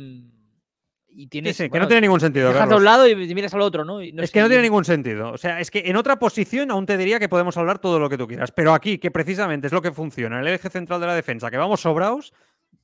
y 1.08 1.26
tienes... 1.28 1.56
sí, 1.56 1.64
que 1.64 1.68
bueno, 1.70 1.84
no 1.84 1.88
tiene 1.88 2.02
ningún 2.02 2.20
sentido. 2.20 2.48
dejas 2.48 2.60
de 2.60 2.74
Carlos. 2.74 2.78
un 2.78 2.84
lado 2.84 3.08
y 3.08 3.34
miras 3.34 3.54
al 3.54 3.62
otro, 3.62 3.84
¿no? 3.84 4.02
Y 4.02 4.12
no 4.12 4.22
es 4.22 4.30
sé, 4.30 4.34
que 4.34 4.40
no 4.40 4.48
tiene 4.48 4.62
ningún 4.62 4.84
sentido. 4.84 5.32
O 5.32 5.38
sea, 5.38 5.60
es 5.60 5.70
que 5.70 5.82
en 5.86 5.96
otra 5.96 6.18
posición 6.18 6.70
aún 6.70 6.86
te 6.86 6.96
diría 6.96 7.18
que 7.18 7.28
podemos 7.28 7.56
hablar 7.56 7.78
todo 7.78 7.98
lo 7.98 8.08
que 8.08 8.18
tú 8.18 8.26
quieras. 8.26 8.52
Pero 8.52 8.74
aquí, 8.74 8.98
que 8.98 9.10
precisamente 9.10 9.66
es 9.66 9.72
lo 9.72 9.82
que 9.82 9.92
funciona, 9.92 10.40
el 10.40 10.48
eje 10.48 10.68
central 10.68 11.00
de 11.00 11.06
la 11.06 11.14
defensa, 11.14 11.50
que 11.50 11.56
vamos 11.56 11.80
sobraos, 11.80 12.32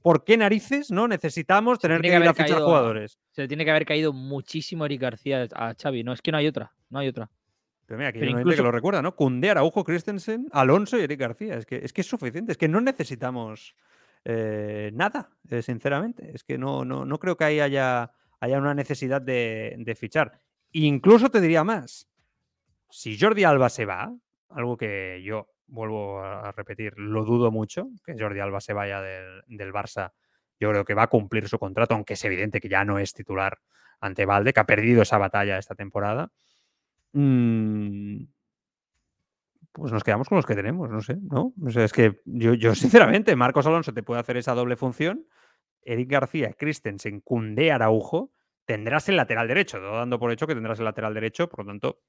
¿por 0.03 0.24
qué 0.24 0.37
narices 0.37 0.91
no 0.91 1.09
necesitamos 1.09 1.78
tener 1.78 2.01
que, 2.01 2.11
que 2.11 2.16
ir 2.16 2.22
a 2.22 2.32
fichar 2.34 2.49
caído 2.51 2.66
jugadores? 2.66 3.18
Se 3.32 3.43
le 3.43 3.49
tiene 3.49 3.64
que 3.64 3.70
haber 3.70 3.87
caído 3.87 4.12
muchísimo 4.12 4.84
Eric 4.87 5.01
García 5.01 5.49
a 5.55 5.74
Xavi. 5.74 6.05
No, 6.05 6.12
es 6.12 6.22
que 6.22 6.32
no 6.32 6.39
hay 6.39 6.47
otra. 6.47 6.72
No 6.91 6.99
hay 6.99 7.09
otra. 7.09 7.30
Pero 7.87 7.99
mira, 7.99 8.09
aquí 8.11 8.18
Pero 8.18 8.30
gente 8.30 8.43
que 8.43 8.49
incluso- 8.49 8.62
lo 8.64 8.72
recuerda, 8.72 9.03
¿no? 9.03 9.14
Cundé, 9.14 9.51
Araujo, 9.51 9.84
Christensen, 9.84 10.49
Alonso 10.53 10.99
y 10.99 11.03
Eric 11.03 11.20
García. 11.20 11.55
Es 11.57 11.66
que 11.66 11.76
es, 11.76 11.93
que 11.93 12.01
es 12.01 12.07
suficiente, 12.07 12.53
es 12.53 12.59
que 12.59 12.68
no 12.68 12.80
necesitamos 12.80 13.74
eh, 14.24 14.91
nada, 14.93 15.30
eh, 15.49 15.62
sinceramente. 15.62 16.32
Es 16.34 16.43
que 16.43 16.59
no, 16.59 16.84
no, 16.84 17.05
no 17.05 17.18
creo 17.18 17.37
que 17.37 17.45
ahí 17.45 17.61
haya, 17.61 18.11
haya 18.41 18.59
una 18.59 18.74
necesidad 18.74 19.22
de, 19.22 19.76
de 19.78 19.95
fichar. 19.95 20.41
Incluso 20.72 21.30
te 21.30 21.41
diría 21.41 21.62
más. 21.62 22.09
Si 22.91 23.18
Jordi 23.18 23.45
Alba 23.45 23.68
se 23.68 23.84
va, 23.87 24.12
algo 24.49 24.76
que 24.76 25.22
yo 25.24 25.49
vuelvo 25.66 26.22
a 26.22 26.52
repetir, 26.52 26.94
lo 26.96 27.24
dudo 27.24 27.50
mucho, 27.50 27.88
que 28.04 28.14
Jordi 28.18 28.40
Alba 28.40 28.60
se 28.60 28.72
vaya 28.72 29.00
del, 29.00 29.42
del 29.46 29.72
Barça. 29.72 30.12
Yo 30.58 30.70
creo 30.70 30.84
que 30.84 30.94
va 30.94 31.04
a 31.04 31.08
cumplir 31.08 31.48
su 31.48 31.58
contrato, 31.58 31.94
aunque 31.94 32.14
es 32.14 32.24
evidente 32.24 32.60
que 32.60 32.68
ya 32.68 32.84
no 32.84 32.98
es 32.98 33.12
titular 33.12 33.58
ante 34.00 34.26
Valde, 34.26 34.52
que 34.52 34.60
ha 34.60 34.66
perdido 34.66 35.02
esa 35.02 35.18
batalla 35.18 35.58
esta 35.58 35.74
temporada. 35.74 36.30
Mm, 37.12 38.24
pues 39.72 39.92
nos 39.92 40.04
quedamos 40.04 40.28
con 40.28 40.36
los 40.36 40.46
que 40.46 40.54
tenemos, 40.54 40.88
no 40.88 41.00
sé, 41.02 41.16
¿no? 41.20 41.52
O 41.62 41.70
sea, 41.70 41.84
es 41.84 41.92
que 41.92 42.20
yo, 42.24 42.54
yo 42.54 42.74
sinceramente, 42.74 43.36
Marcos 43.36 43.66
Alonso 43.66 43.92
te 43.92 44.02
puede 44.02 44.20
hacer 44.20 44.36
esa 44.36 44.54
doble 44.54 44.76
función. 44.76 45.26
Eric 45.82 46.10
García, 46.10 46.52
Christensen, 46.54 47.20
Cundé, 47.20 47.70
Araujo, 47.70 48.32
tendrás 48.64 49.08
el 49.08 49.16
lateral 49.16 49.46
derecho, 49.46 49.80
dando 49.80 50.18
por 50.18 50.32
hecho 50.32 50.46
que 50.46 50.54
tendrás 50.54 50.78
el 50.78 50.84
lateral 50.84 51.14
derecho, 51.14 51.48
por 51.48 51.60
lo 51.60 51.70
tanto, 51.70 52.00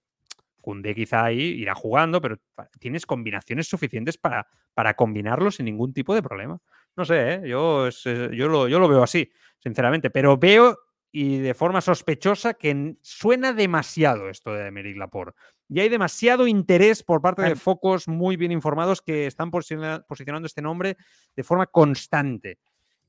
Cundé 0.67 0.93
quizá 0.93 1.23
ahí 1.23 1.39
irá 1.39 1.73
jugando, 1.75 2.19
pero 2.19 2.35
tienes 2.77 3.05
combinaciones 3.05 3.69
suficientes 3.69 4.17
para, 4.17 4.45
para 4.73 4.95
combinarlo 4.95 5.49
sin 5.49 5.63
ningún 5.63 5.93
tipo 5.93 6.13
de 6.13 6.21
problema. 6.21 6.59
No 6.97 7.05
sé, 7.05 7.35
¿eh? 7.35 7.41
yo, 7.45 7.87
es, 7.87 8.03
yo, 8.03 8.49
lo, 8.49 8.67
yo 8.67 8.77
lo 8.77 8.89
veo 8.89 9.01
así, 9.01 9.31
sinceramente, 9.59 10.09
pero 10.09 10.35
veo 10.35 10.77
y 11.09 11.37
de 11.37 11.53
forma 11.53 11.79
sospechosa 11.79 12.55
que 12.55 12.97
suena 13.01 13.53
demasiado 13.53 14.27
esto 14.27 14.51
de 14.51 14.67
Emerick 14.67 14.97
Laporte. 14.97 15.39
Y 15.69 15.79
hay 15.79 15.87
demasiado 15.87 16.47
interés 16.47 17.01
por 17.01 17.21
parte 17.21 17.43
de 17.43 17.55
focos 17.55 18.09
muy 18.09 18.35
bien 18.35 18.51
informados 18.51 19.01
que 19.01 19.25
están 19.25 19.49
posiciona- 19.49 20.03
posicionando 20.05 20.47
este 20.47 20.61
nombre 20.61 20.97
de 21.33 21.43
forma 21.43 21.67
constante. 21.67 22.59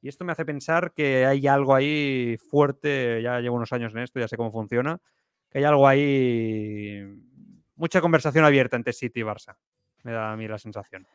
Y 0.00 0.08
esto 0.08 0.24
me 0.24 0.30
hace 0.30 0.44
pensar 0.44 0.92
que 0.94 1.26
hay 1.26 1.44
algo 1.48 1.74
ahí 1.74 2.36
fuerte, 2.50 3.20
ya 3.20 3.40
llevo 3.40 3.56
unos 3.56 3.72
años 3.72 3.92
en 3.94 3.98
esto, 3.98 4.20
ya 4.20 4.28
sé 4.28 4.36
cómo 4.36 4.52
funciona, 4.52 5.00
que 5.50 5.58
hay 5.58 5.64
algo 5.64 5.88
ahí, 5.88 7.02
mucha 7.78 8.00
conversación 8.00 8.44
abierta 8.44 8.76
entre 8.76 8.92
City 8.92 9.20
y 9.20 9.22
Barça. 9.22 9.56
Me 10.02 10.12
da 10.12 10.32
a 10.32 10.36
mí 10.36 10.46
la 10.46 10.58
sensación. 10.58 11.06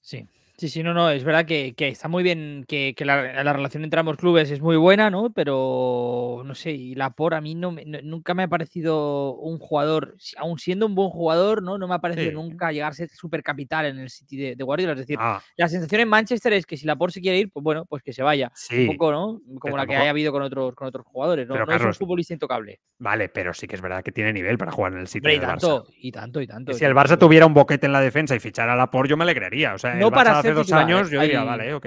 Sí, 0.00 0.26
sí, 0.58 0.68
sí, 0.68 0.82
no, 0.82 0.94
no, 0.94 1.10
es 1.10 1.22
verdad 1.24 1.44
que, 1.46 1.74
que 1.74 1.88
está 1.88 2.08
muy 2.08 2.22
bien, 2.22 2.64
que, 2.68 2.94
que 2.96 3.04
la, 3.04 3.42
la 3.44 3.52
relación 3.52 3.84
entre 3.84 4.00
ambos 4.00 4.16
clubes 4.16 4.50
es 4.50 4.60
muy 4.60 4.76
buena, 4.76 5.10
¿no? 5.10 5.30
Pero 5.32 6.42
no 6.44 6.54
sé, 6.54 6.72
y 6.72 6.94
Lapor 6.94 7.34
a 7.34 7.40
mí 7.40 7.54
no, 7.54 7.74
no- 7.86 7.98
nunca 8.02 8.34
me 8.34 8.42
ha 8.44 8.48
parecido 8.48 9.34
un 9.34 9.58
jugador, 9.58 10.16
aun 10.38 10.58
siendo 10.58 10.86
un 10.86 10.94
buen 10.94 11.10
jugador, 11.10 11.62
¿no? 11.62 11.78
No 11.78 11.88
me 11.88 11.94
ha 11.94 11.98
parecido 12.00 12.30
Sí. 12.30 12.34
nunca 12.34 12.72
llegar 12.72 12.90
a 12.92 12.94
ser 12.94 13.08
super 13.10 13.42
capital 13.42 13.86
en 13.86 13.98
el 13.98 14.10
City 14.10 14.36
de, 14.36 14.56
de 14.56 14.64
Guardiola. 14.64 14.92
Es 14.94 15.00
decir, 15.00 15.16
Ah, 15.20 15.40
la 15.56 15.68
sensación 15.68 16.00
en 16.00 16.08
Manchester 16.08 16.52
es 16.52 16.66
que 16.66 16.76
si 16.76 16.86
Lapor 16.86 17.12
se 17.12 17.20
quiere 17.20 17.38
ir, 17.38 17.50
pues 17.50 17.62
bueno, 17.62 17.84
pues 17.86 18.02
que 18.02 18.12
se 18.12 18.22
vaya. 18.22 18.50
sí. 18.54 18.86
Un 18.88 18.96
poco, 18.96 19.12
¿no? 19.12 19.40
Como 19.60 19.76
la 19.76 19.86
que 19.86 19.96
haya 19.96 20.10
habido 20.10 20.32
con 20.32 20.42
otros, 20.42 20.74
con 20.74 20.88
otros 20.88 21.04
jugadores, 21.06 21.46
¿no? 21.46 21.54
Pero, 21.54 21.66
no 21.66 21.74
es 21.74 21.82
un 21.82 21.94
futbolista 21.94 22.32
intocable. 22.34 22.80
Vale, 22.98 23.28
pero 23.28 23.52
sí 23.52 23.66
que 23.66 23.76
es 23.76 23.82
verdad 23.82 24.02
que 24.02 24.12
tiene 24.12 24.32
nivel 24.32 24.56
para 24.58 24.72
jugar 24.72 24.92
en 24.92 25.00
el 25.00 25.06
City 25.08 25.18
Hombre, 25.18 25.34
y 25.34 25.36
el 25.36 25.42
Barça. 25.42 25.48
tanto, 25.60 25.86
y 26.00 26.12
tanto, 26.12 26.40
y 26.40 26.46
tanto. 26.46 26.72
Y 26.72 26.74
y 26.74 26.78
si 26.78 26.84
el 26.84 26.94
tanto. 26.94 27.14
Barça 27.14 27.18
tuviera 27.18 27.46
un 27.46 27.54
boquete 27.54 27.86
en 27.86 27.92
la 27.92 28.00
defensa 28.00 28.34
y 28.34 28.40
fichara 28.40 28.72
a 28.72 28.76
Laporte, 28.76 29.10
yo 29.10 29.16
me 29.16 29.24
alegraría. 29.24 29.74
O 29.74 29.78
sea, 29.78 29.94
No 29.94 30.06
el 30.08 30.12
Barça 30.12 30.14
para 30.14 30.42
hace 30.48 30.54
dos 30.54 30.66
titular, 30.66 30.84
años 30.84 31.08
¿eh? 31.08 31.14
yo 31.14 31.20
diría, 31.22 31.40
Hay- 31.40 31.46
vale, 31.46 31.74
ok. 31.74 31.86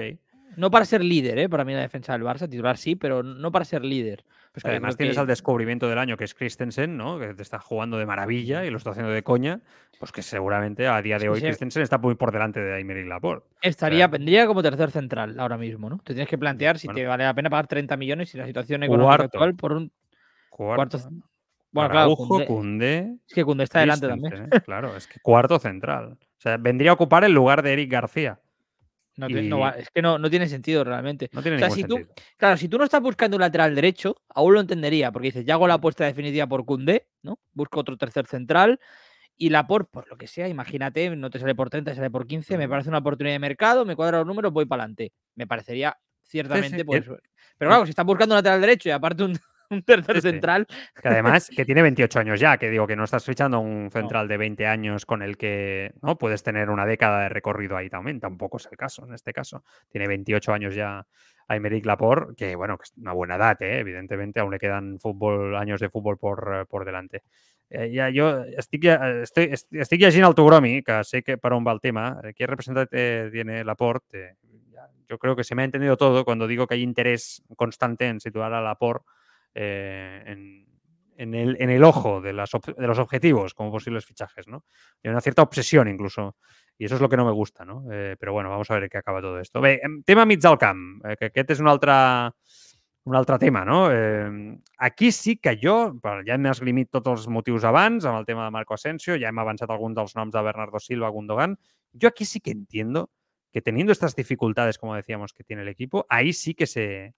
No 0.56 0.68
para 0.70 0.84
ser 0.84 1.02
líder, 1.04 1.38
¿eh? 1.38 1.48
Para 1.48 1.64
mí 1.64 1.72
la 1.72 1.80
defensa 1.80 2.12
del 2.12 2.22
Barça, 2.22 2.48
titular 2.50 2.76
sí, 2.76 2.96
pero 2.96 3.22
no 3.22 3.52
para 3.52 3.64
ser 3.64 3.84
líder. 3.84 4.24
Pues 4.52 4.64
además 4.64 4.96
tienes 4.96 5.14
que- 5.14 5.20
al 5.20 5.26
descubrimiento 5.28 5.88
del 5.88 5.96
año 5.98 6.16
que 6.16 6.24
es 6.24 6.34
Christensen, 6.34 6.96
¿no? 6.96 7.20
Que 7.20 7.34
te 7.34 7.42
está 7.42 7.60
jugando 7.60 7.98
de 7.98 8.04
maravilla 8.04 8.64
y 8.64 8.70
lo 8.70 8.78
está 8.78 8.90
haciendo 8.90 9.12
de 9.12 9.22
coña. 9.22 9.60
Pues 10.00 10.10
que 10.10 10.22
seguramente 10.22 10.88
a 10.88 11.00
día 11.02 11.18
de 11.18 11.28
hoy 11.28 11.38
se- 11.40 11.46
Christensen 11.46 11.82
está 11.82 11.98
muy 11.98 12.16
por 12.16 12.32
delante 12.32 12.58
de 12.60 12.74
Aymeric 12.74 13.06
Laporte. 13.06 13.46
Estaría, 13.62 13.98
sea, 13.98 14.06
vendría 14.08 14.46
como 14.48 14.60
tercer 14.60 14.90
central 14.90 15.38
ahora 15.38 15.56
mismo, 15.56 15.88
¿no? 15.88 15.98
Te 15.98 16.14
tienes 16.14 16.28
que 16.28 16.36
plantear 16.36 16.78
si 16.80 16.88
bueno. 16.88 16.98
te 17.00 17.06
vale 17.06 17.24
la 17.24 17.34
pena 17.34 17.48
pagar 17.48 17.68
30 17.68 17.96
millones 17.96 18.34
y 18.34 18.38
la 18.38 18.46
situación 18.46 18.82
económica 18.82 19.18
Cuarto. 19.18 19.24
actual 19.38 19.54
por 19.54 19.72
un 19.74 19.92
Cuarto. 20.48 20.98
cuarto. 20.98 21.10
Bueno, 21.72 21.90
claro, 21.90 22.00
Araujo, 22.00 22.44
Koundé, 22.44 23.18
es 23.28 23.34
que 23.34 23.44
Koundé 23.44 23.62
está 23.64 23.80
delante 23.80 24.08
también. 24.08 24.48
¿eh? 24.52 24.60
Claro, 24.64 24.96
es 24.96 25.06
que 25.06 25.20
cuarto 25.20 25.60
central. 25.60 26.14
O 26.14 26.40
sea, 26.40 26.56
vendría 26.56 26.90
a 26.90 26.94
ocupar 26.94 27.22
el 27.22 27.32
lugar 27.32 27.62
de 27.62 27.72
Eric 27.74 27.92
García. 27.92 28.40
No 29.16 29.26
es 29.76 29.90
que 29.90 30.02
no, 30.02 30.18
no 30.18 30.30
tiene 30.30 30.48
sentido 30.48 30.82
realmente. 30.84 31.28
No 31.32 31.42
tiene 31.42 31.56
O 31.56 31.58
sea, 31.60 31.68
ningún 31.68 31.76
si 31.76 31.84
tú- 31.84 31.96
sentido. 31.96 32.14
Claro, 32.36 32.56
si 32.56 32.68
tú 32.68 32.78
no 32.78 32.84
estás 32.84 33.02
buscando 33.02 33.36
un 33.36 33.40
lateral 33.42 33.74
derecho, 33.74 34.16
aún 34.28 34.54
lo 34.54 34.60
entendería, 34.60 35.12
porque 35.12 35.28
dices, 35.28 35.44
ya 35.44 35.54
hago 35.54 35.68
la 35.68 35.74
apuesta 35.74 36.04
definitiva 36.04 36.46
por 36.46 36.64
Koundé, 36.64 37.06
¿no? 37.22 37.38
Busco 37.52 37.80
otro 37.80 37.96
tercer 37.96 38.26
central 38.26 38.80
y 39.36 39.50
la 39.50 39.66
por, 39.66 39.88
por 39.88 40.08
lo 40.08 40.16
que 40.16 40.26
sea, 40.26 40.48
imagínate, 40.48 41.14
no 41.16 41.30
te 41.30 41.38
sale 41.38 41.54
por 41.54 41.70
30, 41.70 41.90
te 41.92 41.96
sale 41.96 42.10
por 42.10 42.26
15, 42.26 42.56
me 42.58 42.68
parece 42.68 42.88
una 42.90 42.98
oportunidad 42.98 43.34
de 43.34 43.38
mercado, 43.40 43.84
me 43.84 43.96
cuadra 43.96 44.18
los 44.18 44.26
números, 44.26 44.52
voy 44.52 44.66
para 44.66 44.82
adelante. 44.84 45.12
Me 45.34 45.46
parecería 45.46 45.96
ciertamente, 46.22 46.80
y 46.80 46.84
pues. 46.84 47.06
el- 47.06 47.16
Pero 47.58 47.70
claro, 47.70 47.84
si 47.86 47.90
estás 47.90 48.06
buscando 48.06 48.34
un 48.34 48.38
lateral 48.38 48.60
derecho 48.60 48.88
y 48.88 48.92
aparte 48.92 49.24
un, 49.24 49.38
un 49.70 49.82
tercer 49.82 50.16
Sí, 50.16 50.20
sí. 50.22 50.28
central, 50.28 50.66
Que 51.00 51.08
además 51.08 51.48
que 51.54 51.64
tiene 51.64 51.82
28 51.82 52.18
años 52.18 52.40
ya, 52.40 52.58
que 52.58 52.68
digo 52.70 52.86
que 52.86 52.96
no 52.96 53.04
estás 53.04 53.24
fichando 53.24 53.60
un 53.60 53.90
central 53.90 54.28
de 54.28 54.36
20 54.36 54.66
años 54.66 55.06
con 55.06 55.22
el 55.22 55.36
que 55.36 55.92
no 56.02 56.18
puedes 56.18 56.42
tener 56.42 56.70
una 56.70 56.86
década 56.86 57.22
de 57.22 57.28
recorrido 57.28 57.76
ahí 57.76 57.88
también. 57.88 58.20
Tampoco 58.20 58.56
es 58.58 58.68
el 58.70 58.76
caso 58.76 59.06
en 59.06 59.14
este 59.14 59.32
caso. 59.32 59.64
Tiene 59.88 60.08
28 60.08 60.52
años 60.52 60.74
ya 60.74 61.06
Aymeric 61.48 61.86
Laporte, 61.86 62.34
que 62.36 62.54
bueno, 62.56 62.76
que 62.78 62.84
es 62.84 62.92
una 62.96 63.12
buena 63.12 63.36
edad, 63.36 63.60
¿eh? 63.62 63.78
evidentemente, 63.80 64.40
aún 64.40 64.52
le 64.52 64.58
quedan 64.58 64.98
fútbol, 64.98 65.56
años 65.56 65.80
de 65.80 65.88
fútbol 65.88 66.18
por, 66.18 66.52
eh, 66.62 66.64
por 66.66 66.84
delante. 66.84 67.22
Eh, 67.70 67.92
ja, 67.94 68.10
jo 68.12 68.42
estic, 68.58 68.82
lle- 68.82 69.22
estic, 69.22 69.52
estic, 69.52 69.80
estic 69.80 70.00
llegint 70.00 70.26
el 70.26 70.34
Togromi, 70.34 70.82
que 70.82 71.04
sé 71.04 71.22
que 71.22 71.38
per 71.38 71.52
on 71.52 71.64
va 71.66 71.70
el 71.72 71.80
tema. 71.80 72.20
Eh, 72.24 72.32
¿Qué 72.34 72.46
representante 72.46 73.30
tiene 73.30 73.62
Laporte? 73.64 74.24
Eh, 74.30 74.36
yo 75.08 75.18
creo 75.18 75.34
que 75.36 75.44
se 75.44 75.54
me 75.54 75.62
ha 75.62 75.64
entendido 75.64 75.96
todo 75.96 76.24
cuando 76.24 76.46
digo 76.48 76.66
que 76.66 76.74
hay 76.74 76.82
interés 76.82 77.42
constante 77.56 78.06
en 78.08 78.18
situar 78.20 78.52
a 78.54 78.60
Laporte 78.60 79.04
eh, 79.54 80.22
en, 81.16 81.34
el, 81.34 81.84
ojo 81.84 82.20
de, 82.20 82.32
los 82.32 82.98
objetivos 82.98 83.54
como 83.54 83.70
posibles 83.70 84.06
fichajes, 84.06 84.48
¿no? 84.48 84.64
Hay 85.04 85.10
una 85.10 85.20
cierta 85.20 85.42
obsesión 85.42 85.88
incluso. 85.88 86.36
I 86.80 86.86
això 86.88 86.96
és 86.96 87.02
el 87.04 87.10
que 87.12 87.18
no 87.20 87.26
me 87.26 87.36
gusta, 87.36 87.66
no? 87.68 87.82
Eh, 87.92 88.16
però 88.16 88.32
bueno, 88.32 88.48
vamos 88.48 88.70
a 88.70 88.78
ver 88.78 88.88
què 88.88 89.02
acaba 89.02 89.20
tot 89.20 89.36
esto. 89.36 89.60
Bé, 89.60 89.74
em, 89.84 90.00
tema 90.02 90.24
camp, 90.58 91.04
eh, 91.04 91.16
que 91.16 91.26
aquest 91.26 91.50
és 91.50 91.60
un 91.60 91.68
altre, 91.68 91.92
un 93.04 93.16
altre 93.16 93.38
tema, 93.38 93.66
no? 93.66 93.90
Eh, 93.92 94.56
aquí 94.78 95.12
sí 95.12 95.36
que 95.36 95.58
jo, 95.62 96.00
ja 96.02 96.34
hem 96.34 96.46
esgrimit 96.46 96.90
tots 96.90 97.10
els 97.10 97.28
motius 97.28 97.64
abans, 97.64 98.06
amb 98.06 98.18
el 98.20 98.24
tema 98.24 98.46
de 98.46 98.50
Marco 98.50 98.72
Asensio, 98.72 99.18
ja 99.20 99.28
hem 99.28 99.38
avançat 99.38 99.68
alguns 99.68 99.94
dels 99.94 100.16
noms 100.16 100.32
de 100.32 100.42
Bernardo 100.42 100.80
Silva, 100.80 101.10
Gundogan. 101.10 101.58
Yo 101.92 102.08
aquí 102.08 102.24
sí 102.24 102.40
que 102.40 102.52
entiendo 102.52 103.10
que 103.52 103.60
teniendo 103.60 103.92
estas 103.92 104.16
dificultades, 104.16 104.78
como 104.78 104.94
decíamos, 104.94 105.34
que 105.34 105.44
tiene 105.44 105.62
el 105.62 105.68
equipo, 105.68 106.06
ahí 106.08 106.32
sí 106.32 106.54
que 106.54 106.66
se, 106.66 107.12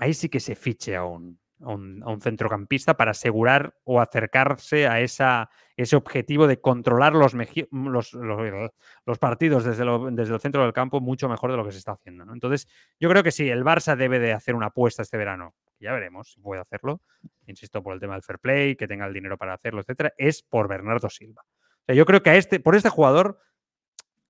ahí 0.00 0.14
sí 0.14 0.28
que 0.28 0.40
se 0.40 0.54
fiche 0.54 0.96
a 0.96 1.04
un, 1.04 1.38
a 1.62 1.68
un, 1.68 2.02
a 2.02 2.08
un 2.10 2.20
centrocampista 2.20 2.96
para 2.96 3.10
asegurar 3.12 3.74
o 3.84 4.00
acercarse 4.00 4.86
a 4.88 5.00
esa, 5.00 5.50
ese 5.76 5.94
objetivo 5.96 6.46
de 6.46 6.60
controlar 6.60 7.12
los, 7.14 7.34
los, 7.34 8.12
los, 8.14 8.70
los 9.06 9.18
partidos 9.18 9.64
desde, 9.64 9.84
lo- 9.84 10.10
desde 10.10 10.34
el 10.34 10.40
centro 10.40 10.62
del 10.62 10.72
campo 10.72 11.00
mucho 11.00 11.28
mejor 11.28 11.50
de 11.50 11.56
lo 11.58 11.64
que 11.64 11.72
se 11.72 11.78
está 11.78 11.92
haciendo. 11.92 12.24
¿no? 12.24 12.32
Entonces, 12.32 12.66
yo 12.98 13.08
creo 13.10 13.22
que 13.22 13.30
sí, 13.30 13.48
el 13.48 13.62
Barça 13.62 13.94
debe 13.96 14.18
de 14.18 14.32
hacer 14.32 14.54
una 14.54 14.66
apuesta 14.66 15.02
este 15.02 15.16
verano. 15.18 15.54
Ya 15.78 15.92
veremos 15.92 16.32
si 16.32 16.40
puede 16.40 16.60
hacerlo. 16.60 17.00
Insisto, 17.46 17.82
por 17.82 17.94
el 17.94 18.00
tema 18.00 18.14
del 18.14 18.22
fair 18.22 18.38
play, 18.38 18.76
que 18.76 18.86
tenga 18.88 19.06
el 19.06 19.12
dinero 19.14 19.36
para 19.38 19.54
hacerlo, 19.54 19.80
etcétera, 19.80 20.12
es 20.18 20.42
por 20.42 20.68
Bernardo 20.68 21.08
Silva. 21.08 21.42
O 21.46 21.84
sea, 21.86 21.94
yo 21.94 22.04
creo 22.06 22.22
que 22.22 22.30
a 22.30 22.36
este, 22.36 22.60
por 22.60 22.74
este 22.74 22.88
jugador, 22.90 23.38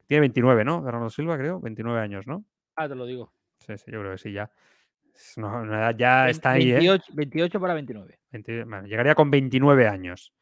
tiene 0.07 0.21
29, 0.23 0.64
¿no? 0.64 0.83
Bernardo 0.83 1.11
Silva, 1.11 1.37
creo, 1.39 1.61
29 1.61 2.01
años, 2.01 2.27
¿no? 2.27 2.45
ah, 2.77 2.89
te 2.89 2.95
lo 2.95 3.05
digo. 3.07 3.33
Sí, 3.59 3.77
sí, 3.79 3.91
yo 3.91 4.01
creo 4.01 4.12
que 4.12 4.18
sí, 4.18 4.33
ya. 4.33 4.51
Edad 5.36 5.96
ya 5.96 6.28
está 6.28 6.52
ahí, 6.52 6.70
¿eh? 6.70 6.74
28, 6.74 7.12
28 7.14 7.61
para 7.61 7.74
29. 7.74 8.18
20 8.30 8.64
bueno, 8.64 8.86
llegaría 8.86 9.14
con 9.14 9.30
29 9.30 9.88
años. 9.88 10.32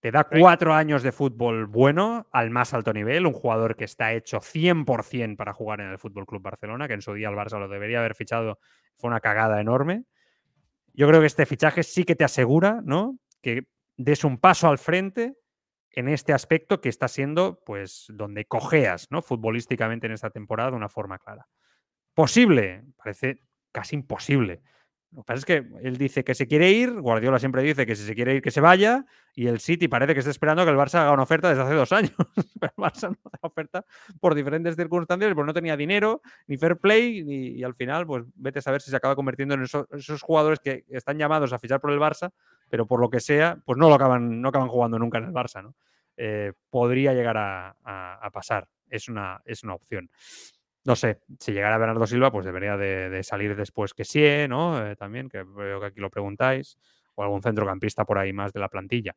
Te 0.00 0.12
da 0.12 0.24
cuatro 0.24 0.74
años 0.74 1.02
de 1.02 1.10
fútbol 1.10 1.66
bueno 1.66 2.28
al 2.30 2.50
más 2.50 2.72
alto 2.72 2.92
nivel, 2.92 3.26
un 3.26 3.32
jugador 3.32 3.74
que 3.74 3.84
está 3.84 4.12
hecho 4.12 4.38
100% 4.38 5.36
para 5.36 5.52
jugar 5.52 5.80
en 5.80 5.88
el 5.88 5.98
Fútbol 5.98 6.24
Club 6.24 6.40
Barcelona, 6.40 6.86
que 6.86 6.94
en 6.94 7.02
su 7.02 7.14
día 7.14 7.28
el 7.28 7.34
Barça 7.34 7.58
lo 7.58 7.68
debería 7.68 7.98
haber 7.98 8.14
fichado, 8.14 8.60
fue 8.96 9.08
una 9.08 9.18
cagada 9.18 9.60
enorme. 9.60 10.04
Yo 10.92 11.08
creo 11.08 11.20
que 11.20 11.26
este 11.26 11.46
fichaje 11.46 11.82
sí 11.82 12.04
que 12.04 12.14
te 12.14 12.22
asegura, 12.22 12.80
¿no? 12.84 13.18
Que 13.42 13.66
des 13.96 14.22
un 14.22 14.38
paso 14.38 14.68
al 14.68 14.78
frente 14.78 15.34
en 15.90 16.08
este 16.08 16.32
aspecto 16.32 16.80
que 16.80 16.88
está 16.88 17.08
siendo, 17.08 17.60
pues, 17.66 18.06
donde 18.10 18.44
cojeas, 18.44 19.08
¿no? 19.10 19.20
Futbolísticamente 19.20 20.06
en 20.06 20.12
esta 20.12 20.30
temporada 20.30 20.70
de 20.70 20.76
una 20.76 20.88
forma 20.88 21.18
clara. 21.18 21.48
Posible, 22.14 22.84
parece 22.96 23.42
casi 23.72 23.96
imposible. 23.96 24.60
Lo 25.10 25.22
que 25.22 25.26
pasa 25.26 25.38
es 25.38 25.44
que 25.46 25.66
él 25.82 25.96
dice 25.96 26.22
que 26.22 26.34
se 26.34 26.46
quiere 26.46 26.70
ir, 26.70 26.92
Guardiola 27.00 27.38
siempre 27.38 27.62
dice 27.62 27.86
que 27.86 27.96
si 27.96 28.04
se 28.04 28.14
quiere 28.14 28.34
ir 28.34 28.42
que 28.42 28.50
se 28.50 28.60
vaya, 28.60 29.06
y 29.34 29.46
el 29.46 29.58
City 29.58 29.88
parece 29.88 30.12
que 30.12 30.18
está 30.18 30.30
esperando 30.30 30.62
que 30.66 30.70
el 30.70 30.76
Barça 30.76 30.96
haga 31.00 31.12
una 31.12 31.22
oferta 31.22 31.48
desde 31.48 31.62
hace 31.62 31.72
dos 31.72 31.92
años. 31.92 32.12
Pero 32.60 32.72
el 32.76 32.84
Barça 32.84 33.08
no 33.08 33.16
hace 33.24 33.38
oferta 33.40 33.84
por 34.20 34.34
diferentes 34.34 34.76
circunstancias, 34.76 35.32
pues 35.34 35.46
no 35.46 35.54
tenía 35.54 35.78
dinero, 35.78 36.20
ni 36.46 36.58
fair 36.58 36.76
play, 36.76 37.24
ni- 37.24 37.48
y 37.52 37.64
al 37.64 37.74
final, 37.74 38.06
pues 38.06 38.24
vete 38.34 38.58
a 38.58 38.62
saber 38.62 38.82
si 38.82 38.90
se 38.90 38.96
acaba 38.96 39.16
convirtiendo 39.16 39.54
en 39.54 39.62
esos, 39.62 39.86
esos 39.92 40.20
jugadores 40.20 40.60
que 40.60 40.84
están 40.90 41.16
llamados 41.16 41.54
a 41.54 41.58
fichar 41.58 41.80
por 41.80 41.90
el 41.90 41.98
Barça, 41.98 42.30
pero 42.68 42.86
por 42.86 43.00
lo 43.00 43.08
que 43.08 43.20
sea, 43.20 43.58
pues 43.64 43.78
no 43.78 43.88
lo 43.88 43.94
acaban, 43.94 44.42
no 44.42 44.50
acaban 44.50 44.68
jugando 44.68 44.98
nunca 44.98 45.16
en 45.16 45.24
el 45.24 45.32
Barça, 45.32 45.62
¿no? 45.62 45.74
Eh, 46.18 46.52
podría 46.68 47.14
llegar 47.14 47.38
a, 47.38 47.70
a- 47.82 48.18
a 48.26 48.30
pasar. 48.30 48.68
Es 48.90 49.08
una, 49.08 49.40
es 49.46 49.64
una 49.64 49.72
opción. 49.74 50.10
No 50.88 50.96
sé, 50.96 51.20
si 51.38 51.52
llegara 51.52 51.76
Bernardo 51.76 52.06
Silva, 52.06 52.32
pues 52.32 52.46
debería 52.46 52.78
de, 52.78 53.10
de 53.10 53.22
salir 53.22 53.54
después 53.54 53.92
que 53.92 54.06
sí, 54.06 54.24
¿no? 54.48 54.86
Eh, 54.86 54.96
también, 54.96 55.28
que 55.28 55.42
veo 55.42 55.80
que 55.80 55.86
aquí 55.86 56.00
lo 56.00 56.08
preguntáis, 56.08 56.78
o 57.14 57.22
algún 57.22 57.42
centrocampista 57.42 58.06
por 58.06 58.16
ahí 58.16 58.32
más 58.32 58.54
de 58.54 58.60
la 58.60 58.70
plantilla. 58.70 59.14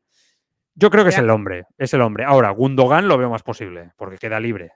Yo 0.74 0.90
creo 0.90 1.02
que 1.02 1.08
es 1.10 1.18
el 1.18 1.30
hombre, 1.30 1.64
es 1.78 1.94
el 1.94 2.02
hombre. 2.02 2.24
Ahora, 2.26 2.50
Gundogan 2.50 3.08
lo 3.08 3.16
veo 3.16 3.30
más 3.30 3.42
posible, 3.42 3.92
porque 3.96 4.18
queda 4.18 4.38
libre. 4.38 4.72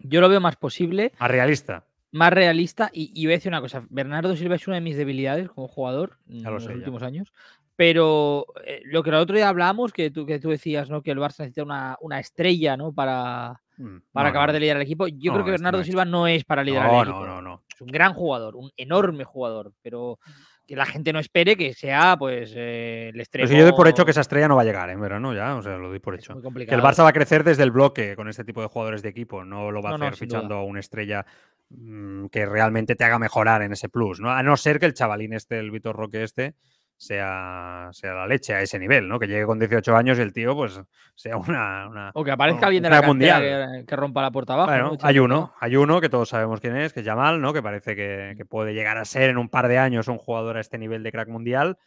Yo 0.00 0.20
lo 0.20 0.28
veo 0.28 0.40
más 0.40 0.56
posible, 0.56 1.12
Más 1.20 1.30
realista. 1.30 1.86
más 2.10 2.32
realista. 2.32 2.90
Y, 2.92 3.12
y 3.14 3.26
voy 3.26 3.34
a 3.34 3.36
decir 3.36 3.50
una 3.52 3.60
cosa: 3.60 3.84
Bernardo 3.88 4.34
Silva 4.34 4.56
es 4.56 4.66
una 4.66 4.76
de 4.76 4.82
mis 4.82 4.96
debilidades 4.96 5.48
como 5.48 5.68
jugador 5.68 6.18
en 6.28 6.42
lo 6.42 6.50
los 6.52 6.64
sé 6.64 6.70
ya. 6.70 6.74
últimos 6.76 7.04
años. 7.04 7.32
Pero 7.78 8.44
eh, 8.64 8.82
lo 8.86 9.04
que 9.04 9.10
el 9.10 9.16
otro 9.16 9.36
día 9.36 9.48
hablábamos, 9.48 9.92
que 9.92 10.10
tú, 10.10 10.26
que 10.26 10.40
tú 10.40 10.50
decías, 10.50 10.90
¿no? 10.90 11.00
Que 11.00 11.12
el 11.12 11.18
Barça 11.18 11.38
necesita 11.38 11.62
una, 11.62 11.96
una 12.00 12.18
estrella, 12.18 12.76
¿no? 12.76 12.92
Para, 12.92 13.62
Mm, 13.78 13.98
para 14.12 14.28
no, 14.28 14.30
acabar 14.30 14.48
no. 14.48 14.52
de 14.54 14.60
liderar 14.60 14.80
el 14.82 14.86
equipo. 14.86 15.06
Yo 15.06 15.30
No, 15.30 15.34
creo 15.34 15.44
que 15.44 15.50
no 15.50 15.52
Bernardo. 15.52 15.84
Silva 15.84 16.04
no 16.04 16.26
es 16.26 16.44
para 16.44 16.64
liderar 16.64 16.92
el 16.92 17.00
equipo. 17.00 17.20
no, 17.20 17.26
no, 17.26 17.42
no. 17.42 17.62
Es 17.72 17.80
un 17.80 17.86
gran 17.88 18.12
jugador, 18.12 18.56
un 18.56 18.70
enorme 18.76 19.24
jugador, 19.24 19.72
pero 19.82 20.18
que 20.66 20.76
la 20.76 20.84
gente 20.84 21.12
no 21.12 21.18
espere 21.20 21.56
que 21.56 21.72
sea, 21.72 22.16
pues, 22.18 22.52
eh, 22.54 23.10
el 23.14 23.20
extremo. 23.20 23.48
si 23.48 23.56
yo 23.56 23.62
doy 23.62 23.72
por 23.72 23.88
hecho 23.88 24.04
que 24.04 24.10
esa 24.10 24.20
estrella 24.20 24.48
no 24.48 24.56
va 24.56 24.62
a 24.62 24.64
llegar 24.66 24.90
en 24.90 25.00
verano 25.00 25.32
ya, 25.32 25.54
o 25.54 25.62
sea, 25.62 25.78
lo 25.78 25.88
doy 25.88 25.98
por 26.00 26.14
hecho. 26.14 26.34
Que 26.42 26.74
el 26.74 26.82
Barça 26.82 27.04
va 27.04 27.08
a 27.08 27.12
crecer 27.12 27.42
desde 27.42 27.62
el 27.62 27.70
bloque 27.70 28.16
con 28.16 28.28
este 28.28 28.44
tipo 28.44 28.60
de 28.60 28.66
jugadores 28.66 29.00
de 29.00 29.08
equipo, 29.08 29.44
no 29.44 29.70
lo 29.70 29.80
va 29.80 29.90
a 29.90 29.94
hacer 29.94 30.16
fichando 30.16 30.56
a 30.56 30.64
una 30.64 30.80
estrella 30.80 31.24
mm, 31.70 32.26
que 32.26 32.44
realmente 32.44 32.96
te 32.96 33.04
haga 33.04 33.18
mejorar 33.18 33.62
en 33.62 33.72
ese 33.72 33.88
plus, 33.88 34.20
¿no? 34.20 34.30
A 34.30 34.42
no 34.42 34.56
ser 34.58 34.78
que 34.78 34.86
el 34.86 34.92
chavalín 34.92 35.32
este, 35.32 35.58
el 35.58 35.70
Vitor 35.70 35.96
Roque 35.96 36.22
este, 36.22 36.54
sea, 36.98 37.88
sea 37.92 38.12
la 38.12 38.26
leche 38.26 38.52
a 38.54 38.60
ese 38.60 38.78
nivel, 38.78 39.08
¿no? 39.08 39.18
Que 39.18 39.26
llegue 39.28 39.46
con 39.46 39.58
18 39.58 39.96
años 39.96 40.18
y 40.18 40.22
el 40.22 40.32
tío, 40.32 40.54
pues, 40.54 40.80
sea 41.14 41.36
una. 41.36 41.88
una- 41.88 42.10
O 42.14 42.24
que 42.24 42.30
aparezca 42.32 42.66
alguien 42.66 42.82
de 42.82 42.90
la 42.90 43.02
mundial. 43.02 43.40
que, 43.42 43.84
que 43.86 43.96
rompa 43.96 44.20
la 44.20 44.30
puerta 44.30 44.54
abajo. 44.54 44.70
Bueno, 44.70 44.90
¿no? 44.92 44.98
hay 45.00 45.18
uno, 45.20 45.54
hay 45.60 45.76
uno 45.76 46.00
que 46.00 46.08
todos 46.08 46.28
sabemos 46.28 46.60
quién 46.60 46.76
es, 46.76 46.92
que 46.92 47.00
es 47.00 47.06
Yamal, 47.06 47.40
¿no? 47.40 47.52
Que 47.52 47.62
parece 47.62 47.94
que, 47.96 48.34
que 48.36 48.44
puede 48.44 48.74
llegar 48.74 48.98
a 48.98 49.04
ser 49.04 49.30
en 49.30 49.38
un 49.38 49.48
par 49.48 49.68
de 49.68 49.78
años 49.78 50.08
un 50.08 50.18
jugador 50.18 50.56
a 50.56 50.60
este 50.60 50.76
nivel 50.76 51.02
de 51.04 51.12
crack 51.12 51.28
mundial, 51.28 51.78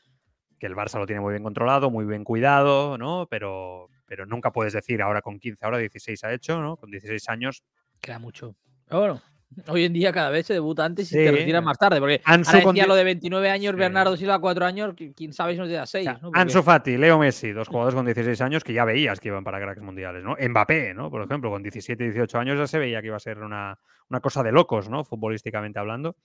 que 0.60 0.66
el 0.68 0.76
Barça 0.76 0.98
lo 0.98 1.06
tiene 1.06 1.22
muy 1.22 1.32
bien 1.34 1.44
controlado, 1.44 1.92
muy 1.92 2.06
bien 2.06 2.24
cuidado, 2.24 2.98
¿no? 2.98 3.28
Pero, 3.30 3.90
pero 4.06 4.26
nunca 4.26 4.52
puedes 4.52 4.74
decir 4.74 5.02
ahora 5.02 5.22
con 5.22 5.40
15, 5.40 5.66
ahora 5.66 5.78
16 5.78 6.24
ha 6.24 6.32
hecho, 6.32 6.62
¿no? 6.62 6.78
Con 6.78 6.90
16 6.90 7.28
años. 7.30 7.64
Queda 8.00 8.18
mucho. 8.20 8.56
Pero 8.88 9.00
bueno, 9.00 9.22
hoy 9.68 9.86
en 9.86 9.94
día 9.94 10.12
cada 10.12 10.30
vez 10.30 10.46
se 10.48 10.54
debuta 10.54 10.86
antes 10.86 11.12
y 11.12 11.16
Sí. 11.16 11.24
te 11.24 11.32
retiran 11.32 11.64
más 11.64 11.78
tarde. 11.78 12.00
Porque 12.00 12.22
Ansu 12.26 12.58
ahora 12.58 12.72
decía 12.72 12.88
lo 12.88 12.96
de 12.96 13.04
29 13.04 13.50
años, 13.50 13.74
Sí. 13.74 13.80
Bernardo 13.80 14.16
Silva 14.18 14.40
4 14.40 14.66
años, 14.66 14.94
qui- 14.96 15.14
quién 15.16 15.34
sabe 15.34 15.54
si 15.54 15.60
nos 15.60 15.70
da 15.70 15.86
6. 15.86 16.08
O 16.08 16.12
sea, 16.12 16.14
¿no? 16.22 16.28
Porque- 16.30 16.40
Ansu 16.40 16.64
Fati, 16.64 16.98
Leo 16.98 17.18
Messi, 17.20 17.52
dos 17.52 17.68
jugadores 17.68 17.96
con 17.96 18.06
16 18.06 18.40
años 18.42 18.64
que 18.64 18.74
ya 18.74 18.86
veías 18.86 19.20
que 19.20 19.28
iban 19.30 19.44
para 19.44 19.60
cracks 19.60 19.82
mundiales, 19.82 20.24
¿no? 20.24 20.36
Mbappé, 20.40 20.94
¿no? 20.94 21.10
Por 21.12 21.24
ejemplo, 21.24 21.50
con 21.50 21.62
17, 21.64 22.04
18 22.06 22.40
años 22.40 22.58
ya 22.58 22.68
se 22.68 22.80
veía 22.80 23.02
que 23.02 23.08
iba 23.08 23.18
a 23.18 23.20
ser 23.20 23.40
una, 23.40 23.78
una 24.10 24.20
cosa 24.20 24.44
de 24.44 24.52
locos, 24.52 24.90
¿no? 24.90 25.04
Futbolísticamente 25.04 25.80
hablando. 25.80 26.16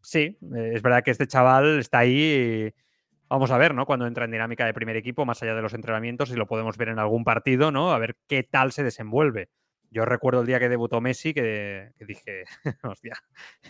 Sí, 0.00 0.38
eh, 0.56 0.70
es 0.74 0.82
verdad 0.82 1.02
que 1.02 1.10
este 1.10 1.26
chaval 1.26 1.78
está 1.80 1.98
ahí. 2.00 2.72
y 2.74 2.74
Vamos 3.30 3.50
a 3.50 3.58
ver, 3.58 3.74
¿no? 3.74 3.84
Cuando 3.84 4.06
entra 4.06 4.24
en 4.24 4.30
dinámica 4.30 4.64
de 4.64 4.72
primer 4.72 4.96
equipo, 4.96 5.26
más 5.26 5.42
allá 5.42 5.54
de 5.54 5.60
los 5.60 5.74
entrenamientos, 5.74 6.30
y 6.30 6.34
lo 6.34 6.46
podemos 6.46 6.78
ver 6.78 6.88
en 6.88 6.98
algún 6.98 7.24
partido, 7.24 7.70
¿no? 7.70 7.92
A 7.92 7.98
ver 7.98 8.16
qué 8.26 8.42
tal 8.42 8.72
se 8.72 8.82
desenvuelve. 8.82 9.50
Yo 9.90 10.04
recuerdo 10.04 10.42
el 10.42 10.46
día 10.46 10.58
que 10.58 10.68
debutó 10.68 11.00
Messi 11.00 11.32
que, 11.32 11.92
que 11.96 12.04
dije, 12.04 12.44
hostia, 12.82 13.14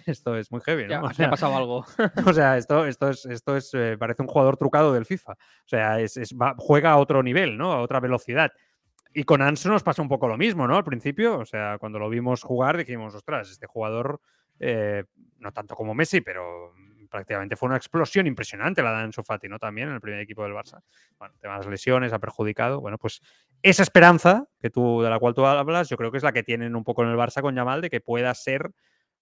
esto 0.06 0.36
es 0.36 0.50
muy 0.50 0.60
heavy, 0.62 0.84
¿no? 0.84 0.88
ya, 0.90 1.00
O 1.02 1.14
sea, 1.14 1.26
ha 1.26 1.30
pasado 1.30 1.56
algo. 1.56 1.84
o 2.26 2.32
sea, 2.32 2.56
esto, 2.56 2.84
esto 2.86 3.08
es, 3.10 3.24
esto 3.26 3.56
es 3.56 3.72
eh, 3.74 3.96
parece 3.98 4.22
un 4.22 4.28
jugador 4.28 4.56
trucado 4.56 4.92
del 4.92 5.06
FIFA. 5.06 5.32
O 5.32 5.36
sea, 5.68 6.00
es, 6.00 6.16
es- 6.16 6.34
va- 6.34 6.54
juega 6.58 6.90
a 6.92 6.96
otro 6.96 7.22
nivel, 7.22 7.56
¿no? 7.56 7.72
A 7.72 7.80
otra 7.80 8.00
velocidad. 8.00 8.52
Y 9.14 9.24
con 9.24 9.42
Ansu 9.42 9.68
nos 9.70 9.82
pasa 9.82 10.02
un 10.02 10.08
poco 10.08 10.28
lo 10.28 10.36
mismo, 10.36 10.66
¿no? 10.68 10.76
Al 10.76 10.84
principio, 10.84 11.38
o 11.38 11.46
sea, 11.46 11.78
cuando 11.78 11.98
lo 11.98 12.08
vimos 12.10 12.42
jugar 12.42 12.76
dijimos, 12.76 13.14
ostras, 13.14 13.50
este 13.50 13.66
jugador, 13.66 14.20
eh, 14.60 15.04
no 15.38 15.52
tanto 15.52 15.74
como 15.74 15.94
Messi, 15.94 16.20
pero 16.20 16.72
prácticamente 17.10 17.56
fue 17.56 17.68
una 17.68 17.76
explosión 17.78 18.26
impresionante 18.26 18.82
la 18.82 18.90
de 18.92 18.98
Ansu 19.04 19.22
Fati, 19.22 19.48
¿no? 19.48 19.58
También 19.58 19.88
en 19.88 19.94
el 19.94 20.00
primer 20.00 20.20
equipo 20.20 20.42
del 20.42 20.52
Barça. 20.52 20.82
Bueno, 21.18 21.32
tema 21.40 21.54
de 21.54 21.60
las 21.60 21.66
lesiones, 21.68 22.12
ha 22.12 22.18
perjudicado. 22.18 22.82
Bueno, 22.82 22.98
pues 22.98 23.22
esa 23.62 23.82
esperanza 23.82 24.46
que 24.60 24.70
tú, 24.70 25.02
de 25.02 25.10
la 25.10 25.18
cual 25.18 25.34
tú 25.34 25.44
hablas, 25.46 25.88
yo 25.88 25.96
creo 25.96 26.10
que 26.10 26.18
es 26.18 26.22
la 26.24 26.32
que 26.32 26.42
tienen 26.42 26.76
un 26.76 26.84
poco 26.84 27.02
en 27.02 27.10
el 27.10 27.16
Barça 27.16 27.42
con 27.42 27.54
Yamal 27.54 27.80
de 27.80 27.90
que 27.90 28.00
pueda 28.00 28.34
ser, 28.34 28.70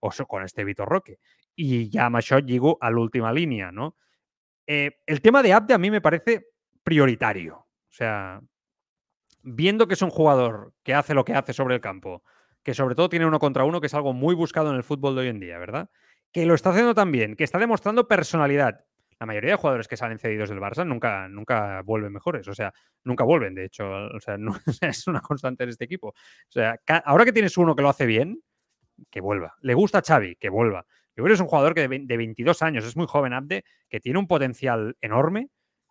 o 0.00 0.12
so- 0.12 0.26
con 0.26 0.42
este 0.44 0.64
Vitor 0.64 0.88
Roque. 0.88 1.18
Y 1.56 1.88
ya 1.90 2.06
amb 2.06 2.16
això 2.16 2.38
lligo 2.44 2.76
a 2.80 2.90
l'última 2.90 3.32
línia, 3.32 3.72
no? 3.72 3.96
Eh, 4.66 4.98
el 5.06 5.20
tema 5.22 5.42
de 5.42 5.52
Abde 5.54 5.74
a 5.74 5.78
mí 5.78 5.90
me 5.90 6.00
parece 6.02 6.48
prioritario. 6.82 7.56
O 7.56 7.92
sea, 7.92 8.40
viendo 9.42 9.86
que 9.86 9.94
es 9.94 10.02
un 10.02 10.10
jugador 10.10 10.72
que 10.82 10.94
hace 10.94 11.14
lo 11.14 11.24
que 11.24 11.34
hace 11.34 11.52
sobre 11.52 11.74
el 11.76 11.80
campo, 11.80 12.22
que 12.62 12.74
sobre 12.74 12.94
todo 12.94 13.08
tiene 13.08 13.26
uno 13.26 13.38
contra 13.38 13.64
uno, 13.64 13.80
que 13.80 13.86
es 13.86 13.94
algo 13.94 14.12
muy 14.12 14.34
buscado 14.34 14.70
en 14.70 14.76
el 14.76 14.82
fútbol 14.84 15.14
de 15.14 15.22
hoy 15.22 15.28
en 15.28 15.40
día, 15.40 15.58
¿verdad? 15.58 15.88
Que 16.32 16.46
lo 16.46 16.54
está 16.54 16.70
haciendo 16.70 16.94
también, 16.94 17.36
que 17.36 17.44
está 17.44 17.58
demostrando 17.58 18.08
personalidad. 18.08 18.84
La 19.18 19.26
mayoría 19.26 19.52
de 19.52 19.56
jugadores 19.56 19.88
que 19.88 19.96
salen 19.96 20.18
cedidos 20.18 20.50
del 20.50 20.60
Barça 20.60 20.86
nunca, 20.86 21.28
nunca 21.28 21.80
vuelven 21.82 22.12
mejores, 22.12 22.46
o 22.48 22.54
sea, 22.54 22.72
nunca 23.04 23.24
vuelven, 23.24 23.54
de 23.54 23.64
hecho, 23.64 23.88
o 23.88 24.20
sea, 24.20 24.36
es 24.82 25.06
una 25.06 25.20
constante 25.20 25.64
en 25.64 25.70
este 25.70 25.84
equipo. 25.84 26.08
O 26.08 26.50
sea, 26.50 26.78
ahora 27.04 27.24
que 27.24 27.32
tienes 27.32 27.56
uno 27.56 27.74
que 27.74 27.82
lo 27.82 27.88
hace 27.88 28.06
bien, 28.06 28.40
que 29.10 29.20
vuelva. 29.20 29.54
Le 29.60 29.74
gusta 29.74 29.98
a 29.98 30.02
Xavi, 30.02 30.36
que 30.36 30.48
vuelva. 30.48 30.86
Yo 31.16 31.24
creo 31.24 31.34
es 31.34 31.40
un 31.40 31.46
jugador 31.46 31.74
que 31.74 31.88
de 31.88 32.16
22 32.16 32.62
años, 32.62 32.84
es 32.84 32.96
muy 32.96 33.06
joven 33.06 33.32
Abde, 33.32 33.64
que 33.88 34.00
tiene 34.00 34.18
un 34.18 34.26
potencial 34.26 34.96
enorme 35.00 35.48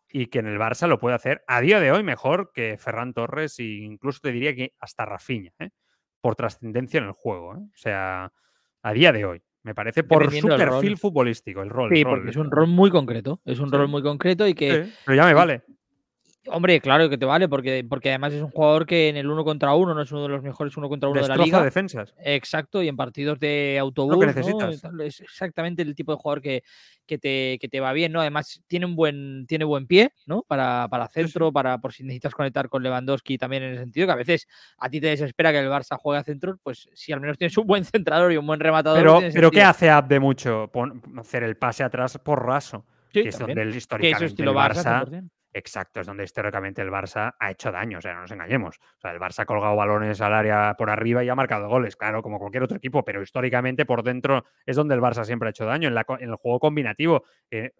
y 0.07 0.27
que 0.27 0.39
en 0.39 0.47
el 0.47 0.59
Barça 0.59 0.87
lo 0.87 0.99
puede 0.99 1.15
hacer 1.15 1.43
a 1.47 1.61
día 1.61 1.79
de 1.79 1.91
hoy 1.91 2.03
mejor 2.03 2.51
que 2.53 2.77
Ferran 2.77 3.13
Torres 3.13 3.59
e 3.59 3.63
incluso 3.63 4.19
te 4.21 4.31
diría 4.31 4.55
que 4.55 4.73
hasta 4.79 5.05
Rafinha, 5.05 5.51
¿eh? 5.59 5.71
por 6.21 6.35
trascendencia 6.35 6.99
en 6.99 7.05
el 7.05 7.13
juego. 7.13 7.55
¿eh? 7.55 7.59
O 7.59 7.77
sea, 7.77 8.31
a 8.83 8.93
día 8.93 9.11
de 9.11 9.25
hoy. 9.25 9.43
Me 9.65 9.73
parece 9.73 10.03
por 10.03 10.31
su 10.31 10.47
perfil 10.47 10.95
futbolístico, 10.95 11.63
el 11.63 11.71
rol. 11.71 11.89
Sí, 11.91 11.97
el 11.97 12.05
rol, 12.05 12.13
porque 12.19 12.29
es 12.29 12.35
un 12.37 12.51
rol 12.51 12.67
muy 12.67 12.91
concreto. 12.91 13.41
Es 13.45 13.57
un 13.59 13.71
Sí. 13.71 13.75
rol 13.75 13.87
muy 13.87 14.03
concreto 14.03 14.47
y 14.47 14.53
que, 14.53 14.85
Sí, 14.85 14.93
pero 15.03 15.15
ya 15.17 15.25
me 15.25 15.33
vale. 15.33 15.63
Hombre, 16.47 16.79
claro 16.81 17.09
que 17.09 17.17
te 17.17 17.25
vale, 17.25 17.47
porque, 17.47 17.85
porque 17.87 18.09
además 18.09 18.33
es 18.33 18.41
un 18.41 18.49
jugador 18.49 18.85
que 18.85 19.09
en 19.09 19.17
el 19.17 19.29
uno 19.29 19.43
contra 19.43 19.73
uno 19.73 19.93
no 19.93 20.01
es 20.01 20.11
uno 20.11 20.23
de 20.23 20.29
los 20.29 20.43
mejores 20.43 20.75
uno 20.77 20.89
contra 20.89 21.09
uno 21.09 21.21
de 21.21 21.27
la 21.27 21.37
liga. 21.37 21.63
defensas. 21.63 22.13
Exacto, 22.19 22.81
y 22.81 22.87
en 22.87 22.95
partidos 22.95 23.39
de 23.39 23.77
autobús. 23.79 24.17
¿no? 24.19 24.25
necesitas. 24.25 24.81
Tal, 24.81 25.01
Es 25.01 25.21
exactamente 25.21 25.81
el 25.81 25.95
tipo 25.95 26.11
de 26.11 26.17
jugador 26.17 26.41
que, 26.41 26.63
que, 27.05 27.17
te, 27.17 27.57
que 27.59 27.67
te 27.67 27.79
va 27.79 27.93
bien, 27.93 28.11
¿no? 28.11 28.21
Además, 28.21 28.63
tiene 28.67 28.85
un 28.85 28.95
buen, 28.95 29.45
tiene 29.47 29.65
buen 29.65 29.87
pie, 29.87 30.11
¿no? 30.25 30.43
Para, 30.43 30.87
para 30.89 31.07
Sí, 31.07 31.13
sí. 31.13 31.21
centro, 31.23 31.51
para 31.51 31.77
por 31.79 31.93
si 31.93 32.03
necesitas 32.03 32.33
conectar 32.33 32.69
con 32.69 32.83
Lewandowski 32.83 33.37
también 33.37 33.63
en 33.63 33.71
el 33.73 33.77
sentido 33.79 34.07
que 34.07 34.13
a 34.13 34.17
veces 34.17 34.47
a 34.77 34.89
ti 34.89 34.99
te 34.99 35.07
desespera 35.07 35.51
que 35.51 35.59
el 35.59 35.69
Barça 35.69 35.97
juegue 35.97 36.19
a 36.19 36.23
centro, 36.23 36.57
pues 36.63 36.89
si 36.93 37.11
al 37.11 37.21
menos 37.21 37.37
tienes 37.37 37.57
un 37.57 37.67
buen 37.67 37.85
centrador 37.85 38.31
y 38.31 38.37
un 38.37 38.47
buen 38.47 38.59
rematador. 38.59 38.99
Pero, 38.99 39.19
pero 39.33 39.51
¿qué 39.51 39.61
hace 39.61 39.89
Abde 39.89 40.19
mucho? 40.19 40.69
Pon- 40.71 41.01
hacer 41.17 41.43
el 41.43 41.57
pase 41.57 41.83
atrás 41.83 42.17
por 42.17 42.45
raso. 42.45 42.85
Sí, 43.11 43.23
que 43.23 43.29
es 43.29 43.39
donde 43.39 43.61
el, 43.61 43.71
Que 43.71 44.11
Barça, 44.11 45.05
Barça 45.05 45.29
100%. 45.55 45.75
Exacto, 45.75 45.99
es 46.01 46.07
donde 46.07 46.23
históricamente 46.23 46.81
el 46.81 46.89
Barça 46.89 47.35
ha 47.39 47.51
hecho 47.51 47.71
daño, 47.71 47.99
o 47.99 48.01
sea, 48.01 48.13
no 48.13 48.21
nos 48.21 48.31
engañemos. 48.31 48.77
O 48.97 49.01
sea, 49.01 49.11
el 49.11 49.19
Barça 49.19 49.39
ha 49.39 49.45
colgado 49.45 49.75
balones 49.75 50.21
al 50.21 50.33
área 50.33 50.75
por 50.77 50.89
arriba 50.89 51.23
y 51.23 51.29
ha 51.29 51.35
marcado 51.35 51.69
goles, 51.69 51.95
claro, 51.95 52.21
como 52.21 52.39
cualquier 52.39 52.63
otro 52.63 52.77
equipo, 52.77 53.03
pero 53.03 53.21
históricamente 53.21 53.85
por 53.85 54.03
dentro 54.03 54.45
es 54.65 54.75
donde 54.75 54.95
el 54.95 55.01
Barça 55.01 55.23
siempre 55.25 55.49
ha 55.49 55.51
hecho 55.51 55.65
daño, 55.65 55.89
en 55.89 56.29
el 56.29 56.35
juego 56.35 56.59
combinativo. 56.59 57.23
Eh, 57.51 57.71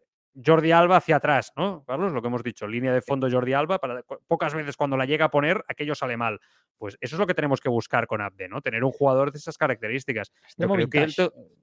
Jordi 0.44 0.72
Alba 0.72 0.98
hacia 0.98 1.16
atrás, 1.18 1.54
¿no? 1.56 1.84
Carlos, 1.86 2.12
lo 2.12 2.22
que 2.22 2.28
hemos 2.28 2.44
dicho, 2.44 2.68
línea 2.68 2.94
de 2.94 3.02
fondo 3.02 3.30
Jordi 3.32 3.54
Alba, 3.54 3.80
para, 3.80 4.04
pocas 4.28 4.54
veces 4.54 4.76
cuando 4.76 4.98
la 4.98 5.06
llega 5.06 5.26
a 5.26 5.32
poner, 5.32 5.64
aquello 5.68 5.96
sale 5.96 6.18
mal. 6.18 6.40
Pues 6.78 6.98
eso 7.00 7.16
es 7.16 7.20
lo 7.20 7.26
que 7.28 7.34
tenemos 7.34 7.62
que 7.62 7.70
buscar 7.70 8.06
con 8.08 8.22
Abde, 8.22 8.50
¿no? 8.50 8.62
Tener 8.62 8.84
un 8.84 8.92
jugador 8.92 9.32
de 9.32 9.38
esas 9.38 9.58
características. 9.58 10.32
Yo 10.32 10.44
Extremo 10.48 10.74
creo 10.76 10.90
que 10.90 11.04
él 11.04 11.14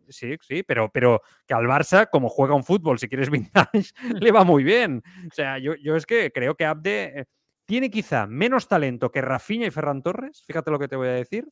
sí, 0.09 0.37
sí, 0.41 0.63
pero, 0.63 0.91
pero 0.91 1.21
que 1.47 1.55
al 1.55 1.67
Barça, 1.67 2.09
como 2.11 2.29
juega 2.29 2.55
un 2.55 2.65
fútbol, 2.65 2.99
si 2.99 3.09
quieres 3.09 3.29
vintage, 3.31 3.91
le 4.21 4.33
va 4.33 4.45
muy 4.45 4.65
bien. 4.65 5.03
O 5.31 5.35
sea, 5.35 5.59
yo, 5.59 5.75
yo 5.75 5.97
es 5.97 6.07
que 6.07 6.31
creo 6.33 6.55
que 6.55 6.65
Abde 6.65 7.21
eh, 7.21 7.25
tiene 7.67 7.91
quizá 7.91 8.27
menos 8.27 8.69
talento 8.69 9.13
que 9.13 9.21
Rafinha 9.21 9.67
y 9.67 9.71
Ferran 9.71 10.03
Torres, 10.03 10.43
fíjate 10.47 10.71
lo 10.71 10.79
que 10.79 10.89
te 10.89 10.97
voy 10.97 11.09
a 11.09 11.13
decir, 11.13 11.47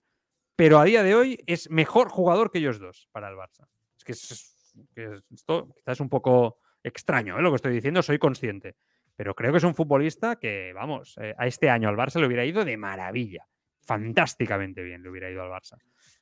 pero 0.56 0.78
a 0.78 0.84
día 0.84 1.02
de 1.02 1.14
hoy 1.14 1.42
es 1.46 1.70
mejor 1.70 2.08
jugador 2.08 2.50
que 2.50 2.58
ellos 2.58 2.78
dos 2.78 3.08
para 3.12 3.28
el 3.28 3.36
Barça. 3.36 3.66
Es 3.98 4.04
que, 4.04 4.12
es- 4.12 4.74
que 4.94 5.20
esto 5.34 5.68
quizás 5.74 5.92
es 5.96 6.00
un 6.00 6.08
poco 6.08 6.58
extraño 6.82 7.38
¿eh? 7.38 7.42
lo 7.42 7.50
que 7.50 7.56
estoy 7.56 7.72
diciendo, 7.72 8.02
soy 8.02 8.18
consciente. 8.18 8.76
Pero 9.16 9.34
creo 9.34 9.52
que 9.52 9.58
es 9.58 9.64
un 9.64 9.74
futbolista 9.74 10.36
que, 10.36 10.72
vamos, 10.72 11.16
eh, 11.20 11.34
a 11.36 11.46
este 11.46 11.68
año 11.68 11.88
al 11.88 11.96
Barça 11.96 12.20
le 12.20 12.26
hubiera 12.26 12.44
ido 12.44 12.64
de 12.64 12.76
maravilla. 12.76 13.46
Fantásticamente 13.84 14.82
bien 14.82 15.02
le 15.02 15.10
hubiera 15.10 15.30
ido 15.30 15.42
al 15.42 15.50
Barça. 15.50 15.76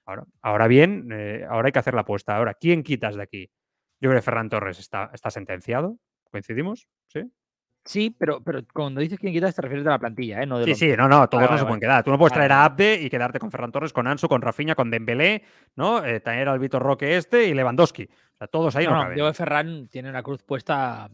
Ahora, 0.04 0.24
ahora 0.42 0.66
bien, 0.66 1.08
eh, 1.12 1.44
ahora 1.48 1.66
hay 1.66 1.72
que 1.72 1.78
hacer 1.78 1.94
la 1.94 2.00
apuesta. 2.00 2.36
Ahora, 2.36 2.54
¿quién 2.54 2.82
quitas 2.82 3.14
de 3.14 3.22
aquí? 3.22 3.50
Yo 4.00 4.08
creo 4.08 4.14
que 4.14 4.22
Ferran 4.22 4.48
Torres 4.48 4.78
está, 4.78 5.10
está 5.12 5.30
sentenciado. 5.30 5.98
¿Coincidimos? 6.24 6.88
¿Sí? 7.06 7.20
Sí, 7.88 8.14
pero, 8.16 8.42
pero 8.42 8.60
cuando 8.70 9.00
dices 9.00 9.18
quién 9.18 9.32
quitas 9.32 9.54
te 9.54 9.62
refieres 9.62 9.82
de 9.82 9.90
la 9.90 9.98
plantilla, 9.98 10.42
¿eh? 10.42 10.46
No 10.46 10.58
del 10.58 10.66
Sí, 10.66 10.72
once. 10.72 10.90
sí, 10.90 10.94
no, 10.94 11.08
no, 11.08 11.26
todos 11.26 11.50
no 11.50 11.56
se 11.56 11.64
pueden 11.64 11.80
quedar. 11.80 12.04
Tú 12.04 12.10
no 12.10 12.18
puedes 12.18 12.34
traer 12.34 12.52
a. 12.52 12.64
Abde 12.66 13.00
y 13.00 13.08
quedarte 13.08 13.38
con 13.38 13.50
Ferran 13.50 13.72
Torres, 13.72 13.94
con 13.94 14.06
Ansu, 14.06 14.28
con 14.28 14.42
Rafinha, 14.42 14.74
con 14.74 14.90
Dembélé, 14.90 15.42
¿no? 15.74 16.04
Eh, 16.04 16.20
traer 16.20 16.50
al 16.50 16.58
Vitor 16.58 16.82
Roque 16.82 17.16
este 17.16 17.46
y 17.46 17.54
Lewandowski. 17.54 18.04
O 18.04 18.36
sea, 18.36 18.46
todos 18.46 18.76
ahí 18.76 18.84
no, 18.84 18.90
No, 18.90 18.96
no, 18.96 19.02
caben. 19.04 19.14
Diego 19.14 19.32
Ferran 19.32 19.88
tiene 19.88 20.10
una 20.10 20.22
cruz 20.22 20.42
puesta, 20.42 21.08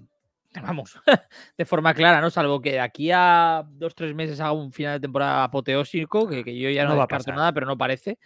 vamos, 0.65 0.99
de 1.57 1.65
forma 1.65 1.95
clara, 1.95 2.21
¿no? 2.21 2.29
Salvo 2.29 2.61
que 2.61 2.73
de 2.73 2.81
aquí 2.81 3.13
a 3.13 3.65
dos, 3.69 3.95
tres 3.95 4.13
meses 4.13 4.41
haga 4.41 4.51
un 4.51 4.73
final 4.73 4.95
de 4.95 5.01
temporada 5.01 5.45
apoteósico, 5.45 6.29
que, 6.29 6.43
que 6.43 6.59
yo 6.59 6.71
ya 6.71 6.83
no, 6.83 6.97
No 6.97 7.03
a 7.03 7.05
descarto 7.05 7.31
nada, 7.31 7.53
pero 7.53 7.67
no 7.67 7.79
parece. 7.79 8.19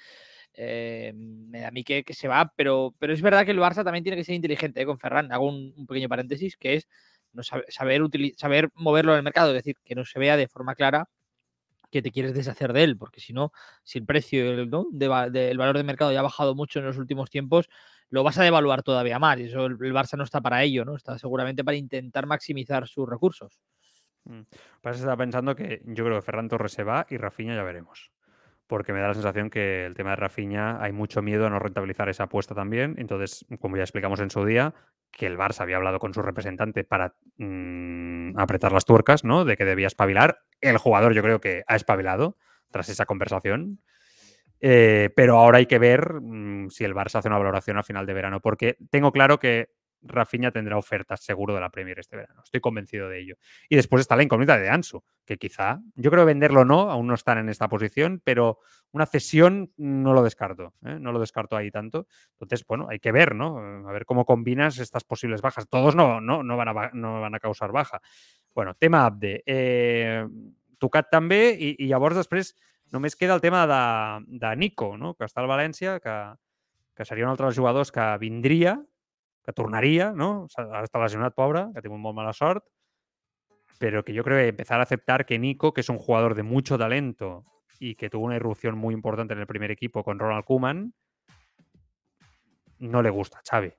Eh, 0.55 1.13
me 1.15 1.61
da 1.61 1.69
a 1.69 1.71
mí 1.71 1.85
que, 1.85 2.03
que 2.03 2.15
se 2.15 2.29
va, 2.29 2.51
pero, 2.57 2.95
pero 2.99 3.13
es 3.13 3.21
verdad 3.21 3.45
que 3.45 3.51
el 3.51 3.59
Barça 3.61 3.85
también 3.85 4.03
tiene 4.03 4.17
que 4.17 4.25
ser 4.25 4.35
inteligente 4.35 4.81
¿eh? 4.81 4.87
con 4.87 4.99
Ferran. 4.99 5.31
Hago 5.33 5.47
un, 5.49 5.75
un 5.77 5.87
pequeño 5.87 6.09
paréntesis, 6.09 6.57
que 6.57 6.75
es 6.77 6.89
no 7.33 7.43
saber, 7.43 8.71
moverlo 8.75 9.13
en 9.13 9.19
el 9.19 9.25
mercado, 9.25 9.51
es 9.51 9.57
decir, 9.57 9.77
que 9.85 9.95
no 9.95 10.05
se 10.05 10.19
vea 10.19 10.37
de 10.37 10.49
forma 10.49 10.75
clara 10.75 11.09
que 11.91 12.03
te 12.03 12.11
quieres 12.11 12.35
deshacer 12.35 12.73
de 12.73 12.85
él, 12.85 12.99
porque 12.99 13.21
si 13.21 13.33
no, 13.33 13.53
si 13.83 13.99
el 13.99 14.05
precio 14.05 14.51
el, 14.53 14.69
valor 14.69 15.77
de 15.77 15.85
mercado 15.85 16.13
ya 16.13 16.21
ha 16.21 16.23
bajado 16.23 16.55
mucho 16.55 16.81
en 16.81 16.85
los 16.85 16.99
últimos 16.99 17.31
tiempos, 17.31 17.69
lo 18.11 18.23
vas 18.23 18.39
a 18.39 18.43
devaluar 18.43 18.83
todavía 18.83 19.19
más. 19.19 19.39
Y 19.39 19.45
eso 19.45 19.67
el, 19.67 19.79
Barça 19.79 20.17
no 20.17 20.25
está 20.25 20.41
para 20.41 20.63
ello, 20.63 20.85
¿no? 20.85 20.97
Está 20.97 21.19
seguramente 21.19 21.65
para 21.65 21.77
intentar 21.77 22.27
maximizar 22.27 22.87
sus 22.87 23.09
recursos. 23.09 23.59
Mm. 24.25 24.43
Que 24.83 24.91
estaba 24.91 25.17
pensando 25.17 25.55
que 25.55 25.83
yo 25.87 26.05
creo 26.05 26.17
que 26.17 26.23
Ferran 26.23 26.49
Torres 26.49 26.73
se 26.73 26.85
va 26.85 27.07
y 27.09 27.17
Rafinha 27.17 27.55
ya 27.55 27.63
veremos. 27.63 28.11
Porque 28.67 28.93
me 28.93 29.01
da 29.01 29.09
la 29.09 29.15
sensación 29.15 29.49
que 29.49 29.87
el 29.87 29.95
tema 29.95 30.11
de 30.11 30.17
Rafinha 30.17 30.83
hay 30.83 30.93
mucho 30.93 31.23
miedo 31.23 31.47
a 31.47 31.51
no 31.51 31.59
rentabilizar 31.59 32.11
esa 32.11 32.25
apuesta 32.25 32.55
también. 32.55 32.97
Entonces, 32.99 33.47
como 33.61 33.77
ya 33.79 33.83
explicamos 33.83 34.21
en 34.21 34.29
su 34.29 34.45
día, 34.45 34.75
que 35.11 35.27
el 35.27 35.37
Barça 35.39 35.63
había 35.63 35.77
hablado 35.77 35.99
con 35.99 36.15
su 36.15 36.23
representante 36.23 36.85
para 36.85 37.15
mm, 37.37 38.39
apretar 38.39 38.73
las 38.73 38.85
tuercas, 38.85 39.25
¿no? 39.25 39.45
De 39.45 39.57
que 39.57 39.65
debía 39.65 39.87
espabilar. 39.87 40.41
El 40.61 40.79
jugador 40.79 41.15
yo 41.15 41.23
creo 41.23 41.41
que 41.41 41.63
ha 41.67 41.77
espabilado 41.77 42.37
tras 42.71 42.89
esa 42.89 43.07
conversación. 43.07 43.81
Eh, 44.61 45.11
pero 45.15 45.39
ahora 45.39 45.59
hay 45.59 45.67
que 45.67 45.79
ver 45.79 46.15
mm, 46.21 46.71
si 46.71 46.85
el 46.85 46.95
Barça 46.95 47.17
hace 47.17 47.29
una 47.29 47.39
valoración 47.39 47.79
a 47.79 47.83
final 47.83 48.07
de 48.07 48.15
verano, 48.15 48.41
porque 48.41 48.77
tengo 48.91 49.13
claro 49.13 49.39
que 49.39 49.71
Rafinha 50.03 50.51
tendrá 50.51 50.77
ofertas 50.77 51.21
seguro 51.23 51.55
de 51.55 51.61
la 51.61 51.71
Premier 51.71 51.99
este 51.99 52.17
verano. 52.17 52.43
Estoy 52.45 52.61
convencido 52.61 53.09
de 53.09 53.21
ello. 53.21 53.37
Y 53.69 53.77
después 53.77 54.01
está 54.01 54.17
la 54.17 54.23
incógnita 54.23 54.59
de 54.59 54.69
Ansu, 54.69 55.03
que 55.25 55.37
quizá, 55.37 55.81
yo 55.95 56.11
creo 56.11 56.25
venderlo 56.25 56.65
no, 56.65 56.91
aún 56.91 57.07
no 57.07 57.15
están 57.15 57.39
en 57.39 57.49
esta 57.49 57.69
posición, 57.69 58.21
pero 58.25 58.59
una 58.93 59.07
cesión 59.07 59.73
no 59.77 60.15
lo 60.15 60.23
descarto, 60.23 60.75
¿eh? 60.85 60.99
no 61.01 61.13
lo 61.13 61.21
descarto 61.21 61.57
ahí 61.57 61.71
tanto. 61.71 62.07
Entonces, 62.33 62.65
bueno, 62.67 62.87
hay 62.89 63.01
que 63.01 63.13
ver, 63.13 63.35
¿no? 63.35 63.59
A 63.89 63.93
ver 63.93 64.05
cómo 64.05 64.25
combinas 64.25 64.79
estas 64.79 65.05
posibles 65.05 65.43
bajas. 65.43 65.69
Todos 65.69 65.95
no, 65.95 66.21
no, 66.21 66.43
no, 66.43 66.57
van, 66.57 66.69
a, 66.69 66.91
no 66.93 67.21
van 67.21 67.35
a 67.35 67.41
causar 67.41 67.73
baja. 67.73 68.01
Bueno, 68.55 68.75
tema 68.75 69.07
Abde. 69.07 69.43
Eh, 69.47 70.27
Tucat 70.79 71.11
també, 71.11 71.51
i, 71.59 71.75
i 71.83 71.89
llavors 71.91 72.17
després 72.17 72.55
només 72.95 73.17
queda 73.19 73.35
el 73.37 73.43
tema 73.43 73.67
de, 73.69 74.39
de 74.41 74.55
Nico, 74.57 74.95
no? 74.97 75.15
que 75.15 75.27
està 75.27 75.43
al 75.43 75.51
València, 75.51 75.99
que, 76.01 76.15
que 76.97 77.05
seria 77.05 77.27
un 77.27 77.33
altre 77.33 77.49
dels 77.49 77.59
jugadors 77.59 77.93
que 77.93 78.07
vindria, 78.23 78.79
que 79.49 79.55
tornaria, 79.57 80.13
¿no? 80.13 80.45
Està 80.53 81.01
lesionat, 81.01 81.33
pobre, 81.33 81.71
que 81.73 81.81
ha 81.81 81.85
tingut 81.85 82.03
molt 82.03 82.17
mala 82.19 82.35
sort, 82.37 82.67
pero 83.81 84.05
que 84.05 84.13
yo 84.13 84.23
creo 84.23 84.37
que 84.37 84.49
empezar 84.49 84.81
a 84.81 84.83
aceptar 84.83 85.25
que 85.25 85.39
Nico, 85.39 85.73
que 85.73 85.81
es 85.81 85.89
un 85.89 85.97
jugador 85.97 86.35
de 86.35 86.43
mucho 86.43 86.77
talento 86.77 87.47
y 87.81 87.95
que 87.95 88.11
tuvo 88.11 88.27
una 88.27 88.37
irrupción 88.37 88.77
muy 88.77 88.93
importante 88.93 89.33
en 89.33 89.41
el 89.41 89.47
primer 89.47 89.71
equipo 89.71 90.05
con 90.05 90.19
Ronald 90.19 90.45
Koeman, 90.45 90.93
no 92.79 93.01
le 93.01 93.09
gusta 93.09 93.39
a 93.39 93.43
Xavi. 93.49 93.73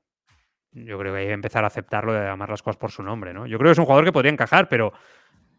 Yo 0.72 0.98
creo 0.98 1.14
que 1.14 1.20
hay 1.20 1.28
que 1.28 1.34
empezar 1.34 1.64
a 1.64 1.68
aceptarlo 1.68 2.14
de 2.14 2.26
llamar 2.26 2.50
las 2.50 2.64
cosas 2.64 2.78
por 2.78 2.90
su 2.90 3.04
nombre, 3.04 3.32
¿no? 3.32 3.46
Yo 3.46 3.60
creo 3.60 3.70
que 3.70 3.74
es 3.74 3.80
un 3.80 3.86
jugador 3.86 4.06
que 4.06 4.12
podría 4.12 4.32
encajar, 4.32 4.70
pero, 4.70 4.94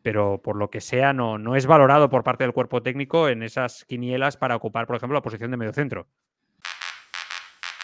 pero 0.02 0.42
por 0.42 0.56
lo 0.56 0.70
que 0.70 0.80
sea, 0.80 1.12
no, 1.12 1.38
no 1.38 1.54
es 1.54 1.66
valorado 1.66 2.10
por 2.10 2.24
parte 2.24 2.42
del 2.42 2.52
cuerpo 2.52 2.82
técnico 2.82 3.28
en 3.28 3.44
esas 3.44 3.84
quinielas 3.84 4.36
para 4.36 4.56
ocupar, 4.56 4.88
por 4.88 4.96
ejemplo, 4.96 5.14
la 5.14 5.22
posición 5.22 5.52
de 5.52 5.56
mediocentro. 5.56 6.08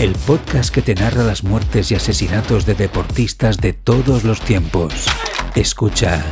el 0.00 0.14
podcast 0.26 0.74
que 0.74 0.80
te 0.80 0.94
narra 0.94 1.24
las 1.24 1.44
muertes 1.44 1.90
y 1.90 1.94
asesinatos 1.94 2.64
de 2.64 2.74
deportistas 2.74 3.58
de 3.58 3.74
todos 3.74 4.24
los 4.24 4.40
tiempos. 4.40 5.06
Escucha 5.54 6.24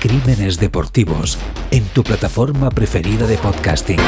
Crímenes 0.00 0.58
Deportivos 0.58 1.38
en 1.70 1.84
tu 1.90 2.02
plataforma 2.02 2.68
preferida 2.70 3.28
de 3.28 3.38
podcasting. 3.38 4.00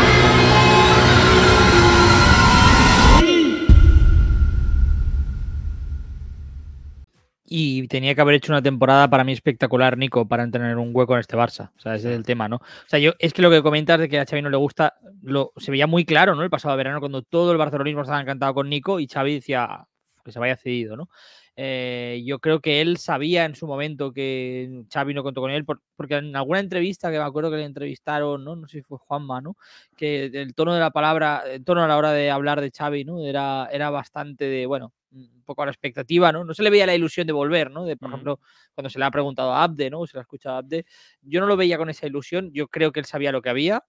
Y 7.46 7.86
tenía 7.86 8.16
que 8.16 8.20
haber 8.20 8.34
hecho 8.34 8.50
una 8.50 8.62
temporada 8.62 9.08
para 9.08 9.22
mí 9.22 9.30
espectacular, 9.30 9.96
Nico, 9.96 10.26
para 10.26 10.50
tener 10.50 10.76
un 10.76 10.90
hueco 10.92 11.14
en 11.14 11.20
este 11.20 11.36
Barça. 11.36 11.70
O 11.76 11.80
sea, 11.80 11.94
ese 11.94 12.10
es 12.10 12.16
el 12.16 12.24
tema, 12.24 12.48
¿no? 12.48 12.56
O 12.56 12.88
sea, 12.88 12.98
yo 12.98 13.12
es 13.20 13.32
que 13.32 13.42
lo 13.42 13.50
que 13.52 13.62
comentas 13.62 14.00
de 14.00 14.08
que 14.08 14.18
a 14.18 14.26
Xavi 14.26 14.42
no 14.42 14.50
le 14.50 14.56
gusta, 14.56 14.94
lo, 15.24 15.52
se 15.56 15.70
veía 15.70 15.86
muy 15.86 16.04
claro, 16.04 16.34
¿no? 16.34 16.42
El 16.42 16.50
pasado 16.50 16.76
verano, 16.76 17.00
cuando 17.00 17.22
todo 17.22 17.52
el 17.52 17.58
barcelonismo 17.58 18.02
estaba 18.02 18.20
encantado 18.20 18.54
con 18.54 18.68
Nico 18.68 19.00
y 19.00 19.08
Xavi 19.08 19.34
decía 19.34 19.86
que 20.24 20.32
se 20.32 20.38
vaya 20.38 20.56
cedido, 20.56 20.96
¿no? 20.96 21.08
Eh, 21.56 22.22
yo 22.26 22.40
creo 22.40 22.60
que 22.60 22.80
él 22.80 22.96
sabía 22.96 23.44
en 23.44 23.54
su 23.54 23.66
momento 23.66 24.12
que 24.12 24.84
Xavi 24.92 25.14
no 25.14 25.22
contó 25.22 25.40
con 25.40 25.50
él, 25.50 25.64
porque 25.64 26.16
en 26.16 26.34
alguna 26.34 26.58
entrevista 26.58 27.10
que 27.10 27.18
me 27.18 27.24
acuerdo 27.24 27.50
que 27.50 27.58
le 27.58 27.64
entrevistaron, 27.64 28.44
¿no? 28.44 28.56
No 28.56 28.66
sé 28.66 28.78
si 28.78 28.82
fue 28.82 28.98
Juanma, 28.98 29.40
¿no? 29.40 29.56
Que 29.96 30.26
el 30.26 30.54
tono 30.54 30.74
de 30.74 30.80
la 30.80 30.90
palabra, 30.90 31.44
el 31.46 31.64
tono 31.64 31.82
a 31.82 31.88
la 31.88 31.96
hora 31.96 32.12
de 32.12 32.30
hablar 32.30 32.60
de 32.60 32.70
Xavi, 32.70 33.04
¿no? 33.04 33.24
Era, 33.24 33.68
era 33.72 33.90
bastante 33.90 34.46
de, 34.46 34.66
bueno, 34.66 34.92
un 35.12 35.42
poco 35.44 35.62
a 35.62 35.66
la 35.66 35.72
expectativa, 35.72 36.32
¿no? 36.32 36.44
No 36.44 36.54
se 36.54 36.62
le 36.62 36.70
veía 36.70 36.86
la 36.86 36.94
ilusión 36.94 37.26
de 37.26 37.32
volver, 37.32 37.70
¿no? 37.70 37.84
De, 37.84 37.96
por 37.96 38.08
ejemplo, 38.10 38.40
cuando 38.74 38.90
se 38.90 38.98
le 38.98 39.04
ha 39.04 39.10
preguntado 39.10 39.52
a 39.52 39.62
Abde, 39.62 39.90
¿no? 39.90 40.06
Se 40.06 40.16
le 40.16 40.20
ha 40.20 40.22
escuchado 40.22 40.56
a 40.56 40.58
Abde, 40.58 40.84
yo 41.22 41.40
no 41.40 41.46
lo 41.46 41.56
veía 41.56 41.78
con 41.78 41.88
esa 41.88 42.06
ilusión, 42.06 42.50
yo 42.52 42.66
creo 42.68 42.92
que 42.92 43.00
él 43.00 43.06
sabía 43.06 43.30
lo 43.30 43.42
que 43.42 43.50
había 43.50 43.84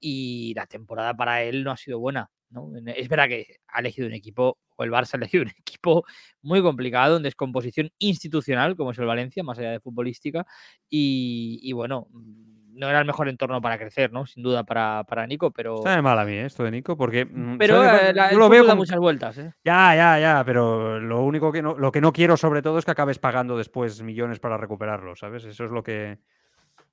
y 0.00 0.52
la 0.54 0.66
temporada 0.66 1.14
para 1.16 1.42
él 1.42 1.64
no 1.64 1.70
ha 1.70 1.76
sido 1.76 1.98
buena, 1.98 2.30
¿no? 2.50 2.70
Es 2.94 3.08
verdad 3.08 3.28
que 3.28 3.56
ha 3.68 3.80
elegido 3.80 4.06
un 4.06 4.14
equipo, 4.14 4.58
o 4.76 4.84
el 4.84 4.90
Barça 4.90 5.14
ha 5.14 5.16
elegido 5.18 5.44
un 5.44 5.50
equipo 5.58 6.04
muy 6.42 6.62
complicado, 6.62 7.16
en 7.16 7.22
descomposición 7.22 7.90
institucional, 7.98 8.76
como 8.76 8.92
es 8.92 8.98
el 8.98 9.06
Valencia, 9.06 9.42
más 9.42 9.58
allá 9.58 9.70
de 9.72 9.80
futbolística, 9.80 10.46
y, 10.88 11.58
y 11.62 11.72
bueno, 11.72 12.08
no 12.70 12.88
era 12.88 13.00
el 13.00 13.06
mejor 13.06 13.28
entorno 13.28 13.60
para 13.60 13.76
crecer, 13.76 14.12
¿no? 14.12 14.24
Sin 14.24 14.42
duda 14.42 14.62
para, 14.64 15.02
para 15.04 15.26
Nico, 15.26 15.50
pero. 15.50 15.78
Está 15.78 15.96
de 15.96 16.02
mal 16.02 16.16
a 16.18 16.24
mí 16.24 16.32
¿eh? 16.34 16.44
esto 16.46 16.62
de 16.62 16.70
Nico, 16.70 16.96
porque. 16.96 17.24
mm, 17.24 17.58
Pero 17.58 17.82
eh, 17.84 18.12
la- 18.14 18.30
Yo 18.32 18.38
lo 18.38 18.48
veo 18.48 18.60
fútbol 18.60 18.68
da 18.68 18.74
muchas 18.76 18.98
vueltas, 18.98 19.38
¿eh? 19.38 19.52
Ya, 19.64 19.96
ya, 19.96 20.18
ya, 20.20 20.44
pero 20.44 21.00
lo 21.00 21.22
único 21.24 21.50
que 21.50 21.60
no, 21.60 21.76
lo 21.76 21.90
que 21.90 22.00
no 22.00 22.12
quiero 22.12 22.36
sobre 22.36 22.62
todo 22.62 22.78
es 22.78 22.84
que 22.84 22.92
acabes 22.92 23.18
pagando 23.18 23.58
después 23.58 24.00
millones 24.02 24.38
para 24.38 24.56
recuperarlo, 24.56 25.16
¿sabes? 25.16 25.44
Eso 25.44 25.64
es 25.64 25.72
lo 25.72 25.82
que, 25.82 26.18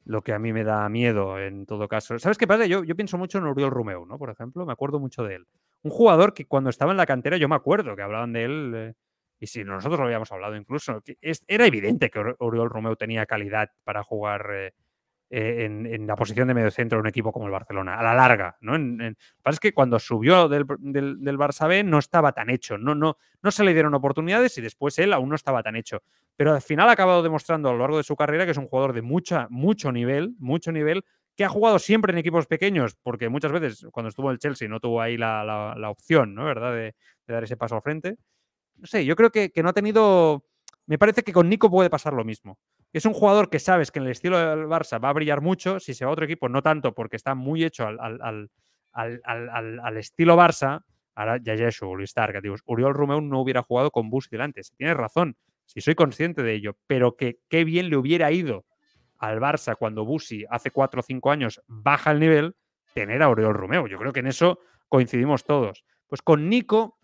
lo 0.05 0.21
que 0.23 0.33
a 0.33 0.39
mí 0.39 0.53
me 0.53 0.63
da 0.63 0.87
miedo 0.89 1.39
en 1.39 1.65
todo 1.65 1.87
caso. 1.87 2.17
¿Sabes 2.19 2.37
qué 2.37 2.47
pasa? 2.47 2.65
Yo, 2.65 2.83
yo 2.83 2.95
pienso 2.95 3.17
mucho 3.17 3.37
en 3.39 3.45
Oriol 3.45 3.71
Romeu, 3.71 4.05
¿no? 4.05 4.17
Por 4.17 4.29
ejemplo, 4.29 4.65
me 4.65 4.73
acuerdo 4.73 4.99
mucho 4.99 5.23
de 5.23 5.35
él. 5.35 5.47
Un 5.83 5.91
jugador 5.91 6.33
que 6.33 6.45
cuando 6.45 6.69
estaba 6.69 6.91
en 6.91 6.97
la 6.97 7.05
cantera, 7.05 7.37
yo 7.37 7.49
me 7.49 7.55
acuerdo 7.55 7.95
que 7.95 8.01
hablaban 8.03 8.33
de 8.33 8.43
él, 8.45 8.73
eh, 8.75 8.93
y 9.39 9.47
si 9.47 9.63
nosotros 9.63 9.99
lo 9.99 10.05
habíamos 10.05 10.31
hablado 10.31 10.55
incluso, 10.55 11.01
que 11.01 11.17
es- 11.21 11.43
era 11.47 11.65
evidente 11.67 12.09
que 12.09 12.19
Ori- 12.19 12.35
Oriol 12.39 12.69
Romeu 12.69 12.95
tenía 12.95 13.25
calidad 13.25 13.69
para 13.83 14.03
jugar 14.03 14.47
eh, 14.53 14.73
eh, 15.35 15.65
en, 15.65 15.85
en 15.85 16.07
la 16.07 16.15
posición 16.15 16.47
de 16.47 16.53
mediocentro 16.53 16.97
en 16.97 17.01
un 17.01 17.07
equipo 17.07 17.31
como 17.31 17.45
el 17.45 17.51
Barcelona, 17.51 17.99
a 17.99 18.03
la 18.03 18.13
larga, 18.13 18.57
¿no? 18.61 18.75
En- 18.75 19.01
en- 19.01 19.17
es 19.45 19.59
que 19.59 19.73
cuando 19.73 19.99
subió 19.99 20.47
del, 20.47 20.65
del, 20.79 21.19
del 21.21 21.37
Barça 21.37 21.67
B 21.67 21.83
no 21.83 21.99
estaba 21.99 22.31
tan 22.31 22.49
hecho, 22.49 22.77
no, 22.77 22.95
no, 22.95 23.17
no 23.41 23.51
se 23.51 23.63
le 23.63 23.73
dieron 23.73 23.93
oportunidades 23.93 24.57
y 24.57 24.61
después 24.61 24.97
él 24.99 25.13
aún 25.13 25.29
no 25.29 25.35
estaba 25.35 25.61
tan 25.63 25.75
hecho. 25.75 26.01
Pero 26.35 26.53
al 26.53 26.61
final 26.61 26.89
ha 26.89 26.93
acabado 26.93 27.23
demostrando 27.23 27.69
a 27.69 27.73
lo 27.73 27.79
largo 27.79 27.97
de 27.97 28.03
su 28.03 28.15
carrera 28.15 28.45
que 28.45 28.51
es 28.51 28.57
un 28.57 28.67
jugador 28.67 28.93
de 28.93 29.01
mucha, 29.01 29.47
mucho 29.49 29.91
nivel, 29.91 30.35
mucho 30.39 30.71
nivel, 30.71 31.03
que 31.35 31.43
ha 31.45 31.49
jugado 31.49 31.79
siempre 31.79 32.13
en 32.13 32.17
equipos 32.17 32.47
pequeños, 32.47 32.95
porque 33.03 33.27
muchas 33.29 33.51
veces 33.51 33.85
cuando 33.91 34.09
estuvo 34.09 34.29
en 34.29 34.33
el 34.33 34.39
Chelsea 34.39 34.67
no 34.69 34.79
tuvo 34.79 35.01
ahí 35.01 35.17
la, 35.17 35.43
la- 35.43 35.75
la 35.77 35.89
opción, 35.89 36.33
¿no? 36.33 36.45
¿Verdad? 36.45 36.71
De, 36.73 36.95
de 37.27 37.33
dar 37.33 37.43
ese 37.43 37.57
paso 37.57 37.75
al 37.75 37.81
frente. 37.81 38.17
No 38.77 38.85
sé, 38.87 39.05
yo 39.05 39.15
creo 39.15 39.31
que, 39.31 39.51
que 39.51 39.63
no 39.63 39.69
ha 39.69 39.73
tenido. 39.73 40.45
Me 40.87 40.97
parece 40.97 41.23
que 41.23 41.33
con 41.33 41.49
Nico 41.49 41.69
puede 41.71 41.89
pasar 41.89 42.13
lo 42.13 42.23
mismo. 42.23 42.57
Es 42.95 43.03
un 43.03 43.13
jugador 43.13 43.49
que 43.49 43.59
sabes 43.59 43.91
que 43.91 43.99
en 43.99 44.05
el 44.05 44.11
estilo 44.11 44.39
del 44.39 44.67
Barça 44.67 45.03
va 45.03 45.09
a 45.09 45.13
brillar 45.13 45.41
mucho. 45.41 45.81
Si 45.81 45.93
se 45.93 46.05
va 46.05 46.11
a 46.11 46.13
otro 46.13 46.23
equipo, 46.23 46.47
no 46.47 46.61
tanto, 46.61 46.95
porque 46.95 47.17
está 47.17 47.35
muy 47.35 47.65
hecho 47.65 47.85
al, 47.85 47.99
al, 47.99 48.49
al, 48.93 49.97
estilo 49.97 50.37
Barça. 50.37 50.81
Ahora 51.13 51.37
ya 51.43 51.55
ya 51.55 51.67
digo, 52.41 52.55
Uriol 52.65 52.93
Romeu 52.93 53.19
no 53.19 53.41
hubiera 53.41 53.63
jugado 53.63 53.91
con 53.91 54.09
Bus 54.09 54.29
delante. 54.29 54.63
Si 54.63 54.77
tienes 54.77 54.95
razón, 54.95 55.35
si 55.65 55.81
soy 55.81 55.93
consciente 55.93 56.41
de 56.41 56.53
ello, 56.53 56.77
pero 56.87 57.17
que 57.17 57.39
qué 57.49 57.65
bien 57.65 57.89
le 57.89 57.97
hubiera 57.97 58.31
ido 58.31 58.63
al 59.17 59.41
Barça 59.41 59.75
cuando 59.77 60.05
Busi 60.05 60.45
hace 60.49 60.71
4 60.71 61.01
o 61.01 61.03
5 61.03 61.31
años 61.31 61.61
baja 61.67 62.11
el 62.11 62.21
nivel, 62.21 62.55
tener 62.93 63.21
a 63.23 63.27
Oriol 63.27 63.55
Romeu. 63.55 63.87
Yo 63.87 63.99
creo 63.99 64.13
que 64.13 64.21
en 64.21 64.27
eso 64.27 64.59
coincidimos 64.87 65.43
todos. 65.43 65.83
Pues 66.07 66.21
con 66.21 66.47
Nico 66.47 66.97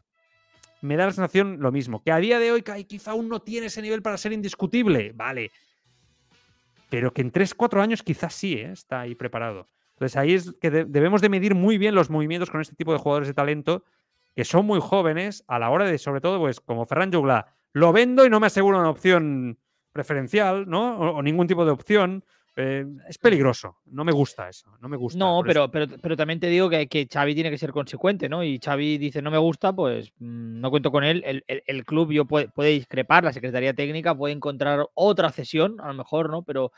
me 0.84 0.96
da 0.96 1.08
la 1.08 1.12
sensación 1.12 1.58
lo 1.60 1.74
mismo, 1.74 2.02
que 2.02 2.14
a 2.14 2.18
día 2.18 2.40
de 2.40 2.54
hoy 2.54 2.64
quizá 2.88 3.12
aún 3.12 3.28
no 3.28 3.42
tiene 3.42 3.68
ese 3.68 3.82
nivel 3.82 4.02
para 4.02 4.18
ser 4.18 4.32
indiscutible, 4.32 5.12
vale. 5.14 5.52
Pero 6.92 7.14
que 7.14 7.22
en 7.22 7.32
3-4 7.32 7.82
años 7.82 8.04
quizás 8.04 8.34
sí, 8.36 8.56
¿eh? 8.56 8.72
está 8.74 9.00
ahí 9.00 9.16
preparado. 9.16 9.66
Entonces 9.94 10.18
ahí 10.18 10.34
es 10.34 10.54
que 10.60 10.70
de- 10.70 10.84
debemos 10.86 11.22
de 11.22 11.30
medir 11.30 11.56
muy 11.56 11.78
bien 11.78 11.96
los 11.96 12.10
movimientos 12.10 12.50
con 12.52 12.60
este 12.60 12.76
tipo 12.76 12.92
de 12.92 13.00
jugadores 13.00 13.30
de 13.30 13.34
talento 13.34 13.86
que 14.36 14.44
son 14.44 14.66
muy 14.66 14.80
jóvenes 14.82 15.46
a 15.48 15.58
la 15.58 15.70
hora 15.70 15.86
de, 15.86 15.98
sobre 15.98 16.20
todo, 16.20 16.38
pues 16.40 16.60
como 16.60 16.86
Ferran 16.86 17.12
Jugla, 17.14 17.48
lo 17.74 17.94
vendo 17.94 18.26
y 18.26 18.30
no 18.30 18.42
me 18.42 18.48
aseguro 18.48 18.78
una 18.80 18.90
opción 18.90 19.58
preferencial, 19.94 20.70
¿no? 20.70 20.98
O 20.98 21.22
ningún 21.22 21.48
tipo 21.48 21.64
de 21.66 21.72
opción. 21.72 22.26
Eh, 22.58 22.86
es 23.08 23.18
peligroso. 23.18 23.78
No 23.86 24.04
me 24.04 24.12
gusta 24.12 24.50
eso. 24.50 24.76
No 24.82 24.90
me 24.90 24.98
gusta. 24.98 25.18
No, 25.18 25.42
pero, 25.46 25.72
pero, 25.72 25.88
pero 26.02 26.18
también 26.18 26.40
te 26.40 26.48
digo 26.48 26.70
que, 26.70 26.88
que 26.88 27.08
Xavi 27.12 27.34
tiene 27.34 27.50
que 27.50 27.58
ser 27.58 27.72
consecuente, 27.72 28.28
¿no? 28.28 28.44
Y 28.44 28.60
Xavi 28.60 28.98
dice, 28.98 29.22
no 29.22 29.32
me 29.32 29.38
gusta, 29.38 29.74
pues 29.74 30.12
mm, 30.20 30.60
no 30.60 30.70
cuento 30.70 30.92
con 30.92 31.04
él. 31.04 31.24
El, 31.26 31.44
el- 31.48 31.64
el 31.66 31.86
club 31.86 32.12
yo 32.12 32.26
puede, 32.26 32.50
puede 32.50 32.72
discrepar, 32.72 33.24
la 33.24 33.32
Secretaría 33.34 33.74
Técnica 33.74 34.14
puede 34.16 34.34
encontrar 34.34 34.86
otra 34.94 35.30
cesión, 35.32 35.80
a 35.80 35.88
lo 35.88 35.94
mejor, 35.94 36.30
¿no? 36.30 36.44
Pero 36.44 36.72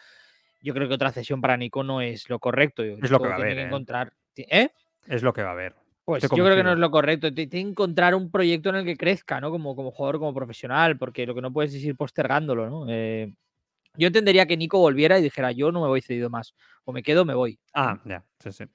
yo 0.61 0.73
creo 0.73 0.87
que 0.87 0.93
otra 0.93 1.11
cesión 1.11 1.41
para 1.41 1.57
Nico 1.57 1.83
no 1.83 2.01
es 2.01 2.29
lo 2.29 2.39
correcto. 2.39 2.83
Es 2.83 3.09
lo 3.09 3.19
que 3.19 3.27
va 3.27 3.33
a 3.35 3.37
haber, 3.37 3.57
¿eh? 3.57 3.61
encontrar. 3.63 4.13
¿Eh? 4.37 4.69
es 5.07 5.23
lo 5.23 5.33
que 5.33 5.41
va 5.43 5.49
a 5.49 5.53
haber. 5.53 5.75
Pues 6.05 6.21
yo 6.23 6.29
creo 6.29 6.55
que 6.57 6.63
no 6.63 6.73
es 6.73 6.79
lo 6.79 6.91
correcto. 6.91 7.29
Ti- 7.33 7.47
Tiene 7.47 7.65
que 7.65 7.71
encontrar 7.71 8.13
un 8.13 8.29
proyecto 8.29 8.69
en 8.69 8.75
el 8.75 8.85
que 8.85 8.95
crezca, 8.97 9.41
¿no? 9.41 9.49
Como, 9.51 9.75
como 9.75 9.89
jugador, 9.91 10.19
como 10.19 10.33
profesional, 10.33 10.97
porque 10.97 11.25
lo 11.25 11.33
que 11.33 11.41
no 11.41 11.51
puedes 11.51 11.73
es 11.73 11.83
ir 11.83 11.95
postergándolo, 11.95 12.69
¿no? 12.69 12.85
Eh, 12.89 13.33
yo 13.95 14.07
entendería 14.07 14.45
que 14.45 14.57
Nico 14.57 14.79
volviera 14.79 15.19
y 15.19 15.23
dijera, 15.23 15.51
yo 15.51 15.71
no 15.71 15.81
me 15.81 15.87
voy 15.87 16.01
cedido 16.01 16.29
más. 16.29 16.55
O 16.85 16.93
me 16.93 17.03
quedo 17.03 17.21
o 17.21 17.25
me 17.25 17.35
voy. 17.35 17.59
Ah, 17.73 17.99
ya, 18.05 18.23
sí, 18.39 18.51
sí. 18.51 18.65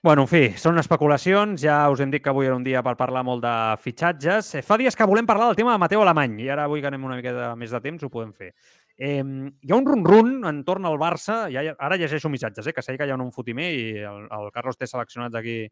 Bueno, 0.00 0.22
en 0.22 0.28
fi, 0.30 0.40
són 0.54 0.78
especulacions. 0.78 1.58
Ja 1.58 1.80
us 1.90 1.98
hem 1.98 2.12
dit 2.12 2.22
que 2.22 2.30
avui 2.30 2.46
era 2.46 2.54
un 2.54 2.62
dia 2.62 2.84
per 2.86 2.92
parlar 2.94 3.24
molt 3.26 3.42
de 3.42 3.54
fitxatges. 3.82 4.52
Eh, 4.54 4.62
Fa 4.62 4.76
dies 4.78 4.94
que 4.94 5.06
volem 5.10 5.26
parlar 5.26 5.48
del 5.48 5.58
tema 5.58 5.72
de 5.74 5.82
Mateu 5.82 6.04
Alemany 6.04 6.36
i 6.44 6.46
ara 6.54 6.68
avui 6.68 6.80
que 6.80 6.86
anem 6.86 7.08
una 7.08 7.16
miqueta 7.18 7.48
més 7.58 7.74
de 7.74 7.80
temps 7.82 8.06
ho 8.06 8.10
podem 8.12 8.30
fer. 8.30 8.52
Eh, 8.94 9.18
hi 9.18 9.72
ha 9.72 9.76
un 9.80 9.88
run-run 9.88 10.46
entorn 10.46 10.86
al 10.86 11.00
Barça. 11.02 11.40
Ja, 11.50 11.66
ara 11.74 11.98
llegeixo 11.98 12.30
missatges, 12.30 12.70
eh, 12.70 12.76
que 12.76 12.86
sé 12.86 12.94
que 12.94 13.10
hi 13.10 13.10
ha 13.10 13.18
un 13.18 13.34
fotimer 13.34 13.72
i 13.74 13.84
el, 14.06 14.24
el 14.38 14.52
Carlos 14.54 14.78
té 14.78 14.86
seleccionats 14.86 15.34
aquí 15.34 15.64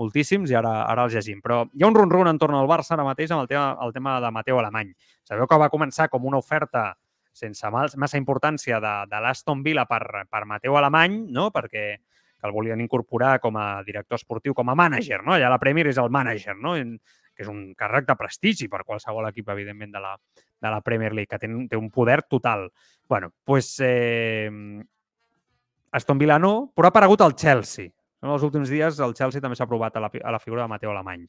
moltíssims 0.00 0.50
i 0.50 0.56
ara, 0.56 0.72
ara 0.88 1.04
els 1.04 1.14
llegim. 1.18 1.44
Però 1.44 1.66
hi 1.68 1.84
ha 1.84 1.92
un 1.92 2.00
run-run 2.00 2.32
entorn 2.32 2.56
al 2.56 2.70
Barça 2.70 2.96
ara 2.96 3.04
mateix 3.04 3.36
amb 3.36 3.44
el 3.44 3.52
tema, 3.52 3.76
el 3.84 3.92
tema 3.92 4.16
de 4.24 4.32
Mateu 4.32 4.64
Alemany. 4.64 4.96
Sabeu 5.28 5.44
que 5.46 5.60
va 5.60 5.68
començar 5.68 6.08
com 6.08 6.24
una 6.24 6.40
oferta 6.40 6.94
sense 7.34 7.70
massa 7.74 8.18
importància 8.20 8.78
de, 8.80 8.94
de 9.10 9.20
l'Aston 9.20 9.62
Villa 9.66 9.84
per, 9.90 10.26
per 10.30 10.44
Mateu 10.46 10.78
Alemany, 10.78 11.24
no? 11.34 11.50
perquè 11.54 11.86
que 12.44 12.48
el 12.48 12.52
volien 12.52 12.80
incorporar 12.80 13.40
com 13.40 13.56
a 13.56 13.82
director 13.82 14.20
esportiu, 14.20 14.54
com 14.54 14.68
a 14.68 14.76
mànager, 14.76 15.22
no? 15.24 15.32
Allà 15.32 15.48
la 15.48 15.58
Premier 15.58 15.86
és 15.88 15.98
el 15.98 16.10
mànager, 16.12 16.52
no? 16.60 16.74
Que 17.34 17.42
és 17.42 17.48
un 17.50 17.72
càrrec 17.78 18.04
de 18.06 18.16
prestigi 18.20 18.68
per 18.68 18.82
qualsevol 18.84 19.30
equip, 19.30 19.48
evidentment, 19.48 19.94
de 19.94 20.02
la, 20.04 20.12
de 20.60 20.72
la 20.74 20.82
Premier 20.84 21.14
League, 21.16 21.30
que 21.30 21.40
té, 21.40 21.48
té 21.70 21.80
un 21.80 21.88
poder 21.90 22.22
total. 22.28 22.70
bueno, 23.08 23.32
pues, 23.44 23.76
eh, 23.80 24.50
Aston 25.92 26.18
Villa 26.18 26.38
no, 26.38 26.72
però 26.74 26.88
ha 26.88 26.92
aparegut 26.92 27.20
el 27.20 27.34
Chelsea. 27.34 27.90
En 28.22 28.30
els 28.32 28.42
últims 28.42 28.68
dies 28.68 29.00
el 29.00 29.14
Chelsea 29.14 29.40
també 29.40 29.56
s'ha 29.56 29.64
aprovat 29.64 29.96
a 29.96 30.04
la, 30.04 30.10
a 30.24 30.30
la 30.32 30.40
figura 30.40 30.62
de 30.62 30.68
Mateu 30.68 30.90
Alemany. 30.90 31.26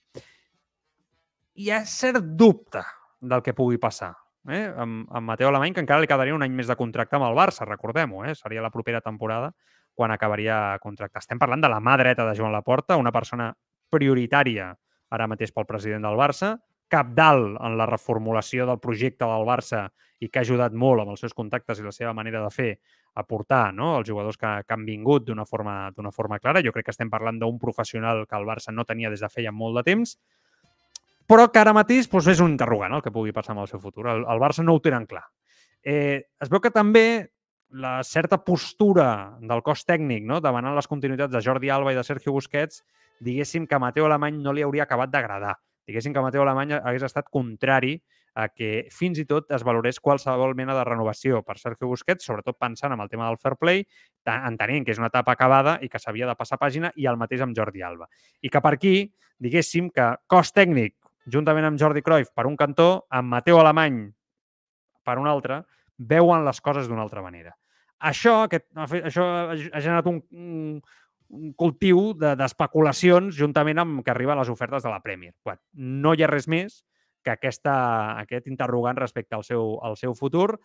Hi 1.55 1.71
ha 1.71 1.83
cert 1.85 2.23
dubte 2.35 2.83
del 3.21 3.43
que 3.43 3.55
pugui 3.55 3.79
passar 3.79 4.13
eh? 4.49 4.65
amb, 4.75 5.05
amb 5.09 5.31
Mateu 5.31 5.49
Alemany, 5.49 5.73
que 5.73 5.83
encara 5.83 6.03
li 6.03 6.09
quedaria 6.09 6.35
un 6.35 6.43
any 6.45 6.53
més 6.53 6.69
de 6.69 6.77
contracte 6.79 7.17
amb 7.17 7.27
el 7.27 7.37
Barça, 7.37 7.67
recordem-ho, 7.67 8.23
eh? 8.25 8.35
seria 8.35 8.63
la 8.63 8.71
propera 8.73 9.01
temporada 9.01 9.51
quan 9.95 10.11
acabaria 10.11 10.77
contracte. 10.83 11.21
Estem 11.23 11.39
parlant 11.39 11.63
de 11.63 11.71
la 11.71 11.79
mà 11.79 11.95
dreta 11.97 12.25
de 12.27 12.35
Joan 12.35 12.53
Laporta, 12.53 12.97
una 12.99 13.13
persona 13.15 13.53
prioritària 13.89 14.73
ara 15.15 15.27
mateix 15.31 15.53
pel 15.55 15.67
president 15.69 16.03
del 16.03 16.17
Barça, 16.19 16.55
capdalt 16.91 17.55
en 17.63 17.77
la 17.79 17.87
reformulació 17.89 18.65
del 18.69 18.81
projecte 18.81 19.25
del 19.25 19.47
Barça 19.47 19.87
i 20.21 20.29
que 20.29 20.39
ha 20.39 20.45
ajudat 20.45 20.75
molt 20.75 21.01
amb 21.01 21.13
els 21.15 21.23
seus 21.23 21.33
contactes 21.33 21.79
i 21.79 21.85
la 21.85 21.93
seva 21.95 22.13
manera 22.13 22.43
de 22.43 22.51
fer 22.53 22.69
a 23.15 23.23
portar 23.23 23.73
no? 23.73 23.95
els 23.99 24.07
jugadors 24.07 24.37
que, 24.37 24.51
que 24.67 24.75
han 24.75 24.85
vingut 24.85 25.25
d'una 25.27 25.45
forma, 25.47 25.91
forma 26.11 26.39
clara. 26.39 26.61
Jo 26.63 26.73
crec 26.75 26.89
que 26.89 26.95
estem 26.95 27.09
parlant 27.11 27.39
d'un 27.39 27.59
professional 27.59 28.25
que 28.27 28.37
el 28.37 28.47
Barça 28.47 28.73
no 28.75 28.85
tenia 28.85 29.09
des 29.09 29.23
de 29.23 29.31
feia 29.31 29.51
molt 29.55 29.79
de 29.79 29.85
temps, 29.87 30.17
però 31.27 31.47
que 31.51 31.61
ara 31.61 31.73
mateix 31.73 32.09
doncs, 32.09 32.27
és 32.33 32.41
un 32.43 32.53
interrogant 32.53 32.93
el 32.93 33.03
que 33.05 33.13
pugui 33.13 33.33
passar 33.33 33.55
amb 33.55 33.65
el 33.65 33.71
seu 33.71 33.81
futur. 33.81 34.07
El, 34.11 34.25
el 34.29 34.41
Barça 34.41 34.63
no 34.63 34.75
ho 34.75 34.81
tenen 34.83 35.07
clar. 35.09 35.25
Eh, 35.85 36.25
es 36.41 36.49
veu 36.49 36.61
que 36.61 36.73
també 36.73 37.31
la 37.75 38.03
certa 38.03 38.39
postura 38.45 39.37
del 39.41 39.61
cos 39.65 39.83
tècnic, 39.85 40.23
no? 40.25 40.39
demanant 40.41 40.75
les 40.77 40.87
continuïtats 40.87 41.33
de 41.33 41.41
Jordi 41.43 41.69
Alba 41.73 41.93
i 41.93 41.97
de 41.97 42.03
Sergio 42.07 42.33
Busquets, 42.33 42.83
diguéssim 43.19 43.65
que 43.67 43.75
a 43.75 43.81
Mateu 43.81 44.05
Alemany 44.05 44.37
no 44.41 44.53
li 44.53 44.63
hauria 44.63 44.85
acabat 44.85 45.11
d'agradar. 45.11 45.55
Diguéssim 45.85 46.13
que 46.13 46.23
Mateu 46.23 46.41
Alemany 46.41 46.77
hagués 46.77 47.05
estat 47.05 47.29
contrari 47.29 47.99
a 48.35 48.49
que 48.51 48.87
fins 48.91 49.19
i 49.21 49.25
tot 49.27 49.51
es 49.55 49.63
valorés 49.63 50.01
qualsevol 50.03 50.55
mena 50.59 50.75
de 50.75 50.83
renovació 50.83 51.39
per 51.45 51.55
Sergio 51.57 51.87
Busquets, 51.87 52.25
sobretot 52.27 52.57
pensant 52.59 52.93
en 52.93 53.03
el 53.03 53.09
tema 53.09 53.29
del 53.29 53.39
fair 53.39 53.55
play, 53.59 53.85
entenent 54.27 54.85
que 54.85 54.91
és 54.95 54.99
una 54.99 55.11
etapa 55.11 55.35
acabada 55.37 55.77
i 55.81 55.89
que 55.89 56.01
s'havia 56.01 56.27
de 56.27 56.35
passar 56.35 56.59
pàgina, 56.59 56.91
i 56.95 57.07
el 57.07 57.19
mateix 57.21 57.45
amb 57.45 57.55
Jordi 57.55 57.85
Alba. 57.85 58.09
I 58.41 58.51
que 58.51 58.61
per 58.61 58.73
aquí, 58.75 58.95
diguéssim 59.39 59.87
que 59.95 60.09
cos 60.27 60.51
tècnic, 60.55 60.97
juntament 61.31 61.65
amb 61.65 61.79
Jordi 61.79 62.03
Cruyff 62.05 62.31
per 62.35 62.45
un 62.47 62.57
cantó, 62.57 63.05
amb 63.09 63.31
Mateu 63.33 63.59
Alemany 63.59 64.03
per 65.05 65.17
un 65.21 65.27
altre, 65.27 65.63
veuen 65.97 66.45
les 66.45 66.61
coses 66.61 66.89
d'una 66.89 67.03
altra 67.05 67.21
manera. 67.21 67.55
Això, 68.05 68.43
aquest, 68.45 68.67
això 68.75 69.25
ha 69.53 69.81
generat 69.81 70.07
un, 70.11 70.19
un, 70.35 71.53
cultiu 71.55 72.13
de- 72.13 72.35
d'especulacions 72.37 73.31
de, 73.33 73.39
juntament 73.39 73.79
amb 73.81 74.03
que 74.03 74.11
arriben 74.11 74.37
les 74.37 74.49
ofertes 74.51 74.83
de 74.83 74.91
la 74.91 75.01
Premier. 75.01 75.33
Quan 75.41 75.57
no 75.73 76.13
hi 76.13 76.23
ha 76.23 76.29
res 76.29 76.47
més 76.47 76.83
que 77.25 77.33
aquesta, 77.33 78.19
aquest 78.21 78.47
interrogant 78.51 78.97
respecte 78.99 79.35
al 79.35 79.43
seu, 79.43 79.79
al 79.81 79.97
seu 79.97 80.13
futur 80.13 80.59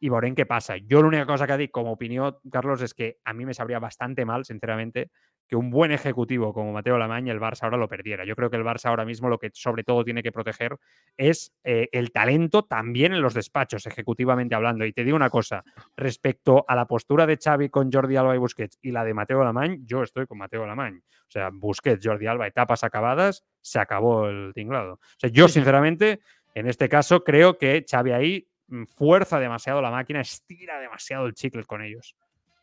i 0.00 0.08
veurem 0.08 0.36
què 0.38 0.46
passa. 0.46 0.78
Jo 0.88 1.02
l'única 1.02 1.26
cosa 1.26 1.46
que 1.46 1.58
dic 1.58 1.72
com 1.74 1.88
a 1.90 1.92
opinió, 1.92 2.38
Carlos, 2.52 2.82
es 2.82 2.94
que 2.94 3.16
a 3.24 3.34
mí 3.34 3.44
me 3.44 3.54
sabría 3.54 3.80
bastante 3.82 4.24
mal, 4.24 4.44
sinceramente, 4.44 5.10
que 5.48 5.56
un 5.56 5.70
buen 5.70 5.90
ejecutivo 5.90 6.52
como 6.52 6.72
Mateo 6.72 6.96
Alemany 6.96 7.30
el 7.30 7.40
Barça 7.40 7.62
ahora 7.62 7.78
lo 7.78 7.88
perdiera. 7.88 8.24
Yo 8.24 8.36
creo 8.36 8.50
que 8.50 8.56
el 8.56 8.64
Barça 8.64 8.86
ahora 8.86 9.04
mismo 9.04 9.28
lo 9.28 9.38
que 9.38 9.50
sobre 9.54 9.82
todo 9.82 10.04
tiene 10.04 10.22
que 10.22 10.30
proteger 10.30 10.76
es 11.16 11.52
eh, 11.64 11.88
el 11.92 12.12
talento 12.12 12.64
también 12.64 13.14
en 13.14 13.22
los 13.22 13.34
despachos, 13.34 13.86
ejecutivamente 13.86 14.54
hablando. 14.54 14.84
Y 14.84 14.92
te 14.92 15.04
digo 15.04 15.16
una 15.16 15.30
cosa, 15.30 15.64
respecto 15.96 16.64
a 16.68 16.76
la 16.76 16.86
postura 16.86 17.26
de 17.26 17.38
Xavi 17.38 17.70
con 17.70 17.90
Jordi 17.90 18.16
Alba 18.16 18.34
y 18.34 18.38
Busquets 18.38 18.78
y 18.82 18.90
la 18.90 19.04
de 19.04 19.14
Mateo 19.14 19.40
Alemany, 19.40 19.78
yo 19.84 20.02
estoy 20.02 20.26
con 20.26 20.38
Mateo 20.38 20.64
Alemany. 20.64 20.98
O 20.98 21.30
sea, 21.30 21.50
Busquets, 21.52 22.06
Jordi 22.06 22.26
Alba, 22.26 22.46
etapas 22.46 22.84
acabadas, 22.84 23.44
se 23.60 23.78
acabó 23.78 24.28
el 24.28 24.52
tinglado. 24.54 24.94
O 24.94 25.18
sea, 25.18 25.30
yo 25.30 25.48
sinceramente, 25.48 26.20
en 26.54 26.68
este 26.68 26.88
caso, 26.88 27.24
creo 27.24 27.56
que 27.56 27.86
Xavi 27.88 28.12
ahí 28.12 28.48
mm, 28.66 28.84
fuerza 28.84 29.40
demasiado 29.40 29.80
la 29.80 29.90
máquina, 29.90 30.20
estira 30.20 30.78
demasiado 30.78 31.26
el 31.26 31.32
chicle 31.32 31.64
con 31.64 31.82
ellos. 31.82 32.16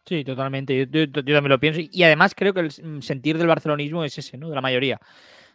Sí, 0.05 0.23
totalmente. 0.23 0.77
Yo, 0.77 0.83
yo- 0.85 1.05
yo 1.05 1.21
también 1.35 1.49
lo 1.49 1.59
pienso. 1.59 1.81
Y 1.91 2.03
además 2.03 2.33
creo 2.35 2.53
que 2.53 2.59
el 2.59 2.67
mm, 2.67 3.01
sentir 3.01 3.37
del 3.37 3.47
barcelonismo 3.47 4.03
es 4.03 4.17
ese, 4.17 4.37
¿no? 4.37 4.49
De 4.49 4.55
la 4.55 4.61
mayoría 4.61 4.99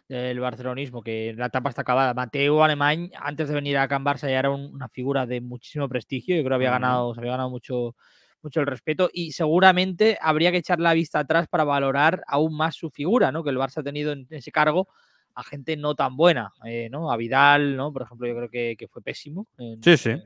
del 0.09 0.41
barcelonismo, 0.41 1.01
que 1.01 1.33
la 1.37 1.45
etapa 1.45 1.69
está 1.69 1.83
acabada. 1.83 2.13
Mateo 2.13 2.61
Alemán, 2.63 3.09
antes 3.17 3.47
de 3.47 3.55
venir 3.55 3.77
a 3.77 3.87
Can 3.87 4.03
Barça, 4.03 4.27
ya 4.29 4.39
era 4.39 4.49
un- 4.49 4.73
una 4.73 4.89
figura 4.89 5.25
de 5.25 5.39
muchísimo 5.39 5.87
prestigio. 5.87 6.35
Yo 6.35 6.41
creo 6.41 6.49
que 6.51 6.55
había 6.55 6.71
ganado, 6.71 7.13
se 7.13 7.21
había 7.21 7.31
ganado 7.31 7.49
mucho, 7.49 7.95
mucho 8.41 8.59
el 8.59 8.65
respeto. 8.67 9.09
Y 9.13 9.31
seguramente 9.31 10.17
habría 10.21 10.51
que 10.51 10.57
echar 10.57 10.81
la 10.81 10.93
vista 10.93 11.19
atrás 11.19 11.47
para 11.47 11.63
valorar 11.63 12.21
aún 12.27 12.57
más 12.57 12.75
su 12.75 12.89
figura, 12.89 13.31
¿no? 13.31 13.41
Que 13.45 13.51
el 13.51 13.57
Barça 13.57 13.77
ha 13.77 13.83
tenido 13.83 14.11
en 14.11 14.27
ese 14.31 14.51
cargo 14.51 14.89
a 15.33 15.43
gente 15.43 15.77
no 15.77 15.95
tan 15.95 16.17
buena, 16.17 16.51
eh, 16.65 16.89
¿no? 16.91 17.09
A 17.09 17.15
Vidal, 17.15 17.77
¿no? 17.77 17.93
Por 17.93 18.01
ejemplo, 18.01 18.27
yo 18.27 18.35
creo 18.35 18.49
que, 18.49 18.75
que 18.77 18.89
fue 18.89 19.01
pésimo 19.01 19.47
en, 19.57 19.81
Sí, 19.81 19.95
sí. 19.95 20.09
en 20.09 20.23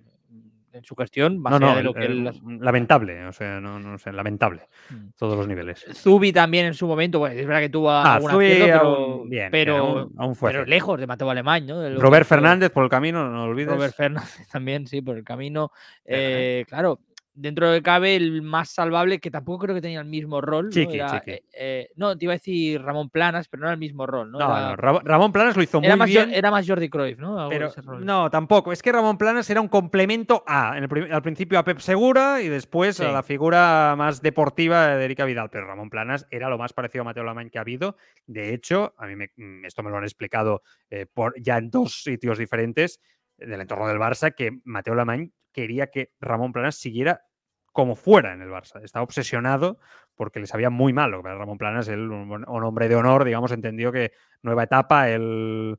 su 0.84 0.96
gestión, 0.96 1.40
más 1.40 1.52
No, 1.52 1.58
allá 1.58 1.68
no, 1.68 1.78
de 1.78 1.84
lo 1.84 1.90
el- 1.92 1.96
que 1.96 2.06
él 2.06 2.28
el- 2.28 2.60
lamentable, 2.60 3.26
o 3.28 3.32
sea, 3.34 3.60
no, 3.62 3.80
no 3.80 3.98
sé, 3.98 4.12
lamentable, 4.12 4.68
Mm. 4.90 5.10
todos 5.18 5.38
los 5.38 5.48
niveles. 5.48 5.86
Zubi 5.94 6.34
también 6.34 6.66
en 6.66 6.74
su 6.74 6.88
momento, 6.88 7.20
bueno, 7.20 7.36
es 7.40 7.46
verdad 7.48 7.62
que 7.62 7.70
tuvo 7.70 7.92
Ah, 7.92 8.16
acierto, 8.16 8.38
pero, 8.40 8.80
aún- 8.82 9.30
bien, 9.30 9.50
pero, 9.52 9.74
bien, 9.74 9.86
aún- 9.86 10.14
aún 10.18 10.36
fue 10.36 10.50
pero 10.50 10.62
hacer. 10.62 10.70
lejos 10.70 11.00
de 11.00 11.08
Mateo 11.08 11.30
Alemán, 11.30 11.66
¿no? 11.66 11.82
Lo 11.88 11.96
que 11.96 12.02
Robert 12.02 12.28
Fernández 12.28 12.70
por 12.72 12.84
el 12.84 12.90
camino, 12.90 13.30
no 13.30 13.44
olvides. 13.44 13.74
Robert 13.74 13.96
Fernández 13.96 14.48
también, 14.52 14.88
sí, 14.88 15.02
por 15.02 15.18
el 15.18 15.24
camino. 15.24 15.72
Eh, 16.06 16.66
claro, 16.68 17.00
dentro 17.36 17.70
de 17.70 17.82
cabe 17.82 18.16
el 18.16 18.42
más 18.42 18.70
salvable, 18.70 19.20
que 19.20 19.30
tampoco 19.30 19.66
creo 19.66 19.76
que 19.76 19.82
tenía 19.82 20.00
el 20.00 20.06
mismo 20.08 20.42
rol. 20.42 20.66
¿no? 20.66 20.72
Chiqui, 20.72 20.96
Era, 20.96 21.12
Chiqui. 21.20 21.32
eh, 21.32 21.44
eh, 21.54 21.90
no, 21.96 22.18
te 22.18 22.26
iba 22.26 22.34
a 22.34 22.38
decir 22.38 22.82
Ramón 22.82 23.10
Planas, 23.10 23.48
pero 23.50 23.62
no 23.62 23.68
era 23.68 23.74
el 23.74 23.80
mismo 23.80 24.08
rol, 24.08 24.32
¿no? 24.32 24.40
No, 24.40 24.58
era, 24.58 24.70
no, 24.70 24.76
Ra- 24.78 25.02
Ramón 25.04 25.32
Planas 25.32 25.56
lo 25.58 25.62
hizo 25.64 25.80
era 25.80 25.90
muy 25.96 26.00
más, 26.00 26.10
bien. 26.10 26.34
era 26.34 26.50
más 26.50 26.68
Jordi 26.68 26.90
Cruyff, 26.90 27.20
¿no? 27.20 27.48
Pero 27.50 27.72
no, 28.00 28.30
tampoco. 28.30 28.72
Es 28.72 28.82
que 28.82 28.92
Ramón 28.92 29.18
Planas 29.18 29.50
era 29.50 29.62
un 29.62 29.68
complemento 29.68 30.44
a, 30.48 30.78
en 30.78 30.84
el 30.84 30.90
prim- 30.90 31.12
al 31.12 31.22
principio 31.22 31.60
a 31.60 31.64
Pep 31.64 31.80
Segura 31.80 32.42
y 32.42 32.48
después 32.48 32.98
Sí. 32.98 33.04
a 33.04 33.12
la 33.12 33.22
figura 33.24 33.96
más 33.98 34.22
deportiva 34.22 34.88
de 34.96 35.04
Erika 35.06 35.26
Vidal. 35.26 35.50
Pero 35.50 35.68
Ramón 35.68 35.90
Planas 35.90 36.26
era 36.32 36.50
lo 36.50 36.58
más 36.58 36.74
parecido 36.74 37.02
a 37.02 37.06
Mateo 37.06 37.24
Alemán 37.24 37.50
que 37.50 37.58
ha 37.58 37.62
habido. 37.62 37.98
De 38.26 38.54
hecho, 38.54 38.94
a 38.98 39.06
mí 39.08 39.16
me- 39.16 39.32
mm, 39.36 39.66
esto 39.66 39.84
me 39.84 39.90
lo 39.92 39.98
han 39.98 40.04
explicado 40.04 40.64
eh, 40.90 41.06
por, 41.06 41.34
ya 41.42 41.58
en 41.58 41.70
dos 41.70 42.02
sitios 42.04 42.38
diferentes 42.38 43.02
del 43.38 43.60
entorno 43.60 43.88
del 43.88 43.98
Barça, 43.98 44.34
que 44.34 44.60
Mateo 44.64 44.94
Alemán 44.94 45.34
quería 45.52 45.88
que 45.88 46.12
Ramón 46.22 46.52
Planas 46.54 46.76
siguiera 46.76 47.22
como 47.76 47.98
fuera 47.98 48.32
en 48.32 48.42
el 48.42 48.48
Barça. 48.48 48.82
Estaba 48.82 49.04
obsesionado 49.04 49.80
porque 50.16 50.40
le 50.40 50.48
sabía 50.48 50.70
muy 50.70 50.94
mal. 50.94 51.12
Lo 51.12 51.22
que 51.22 51.28
Ramón 51.28 51.58
Planas, 51.58 51.90
él, 51.90 52.10
un, 52.10 52.46
hombre 52.48 52.88
de 52.88 52.96
honor, 52.96 53.26
digamos, 53.26 53.52
entendió 53.52 53.92
que 53.92 54.14
nueva 54.42 54.64
etapa, 54.64 55.10
él 55.10 55.78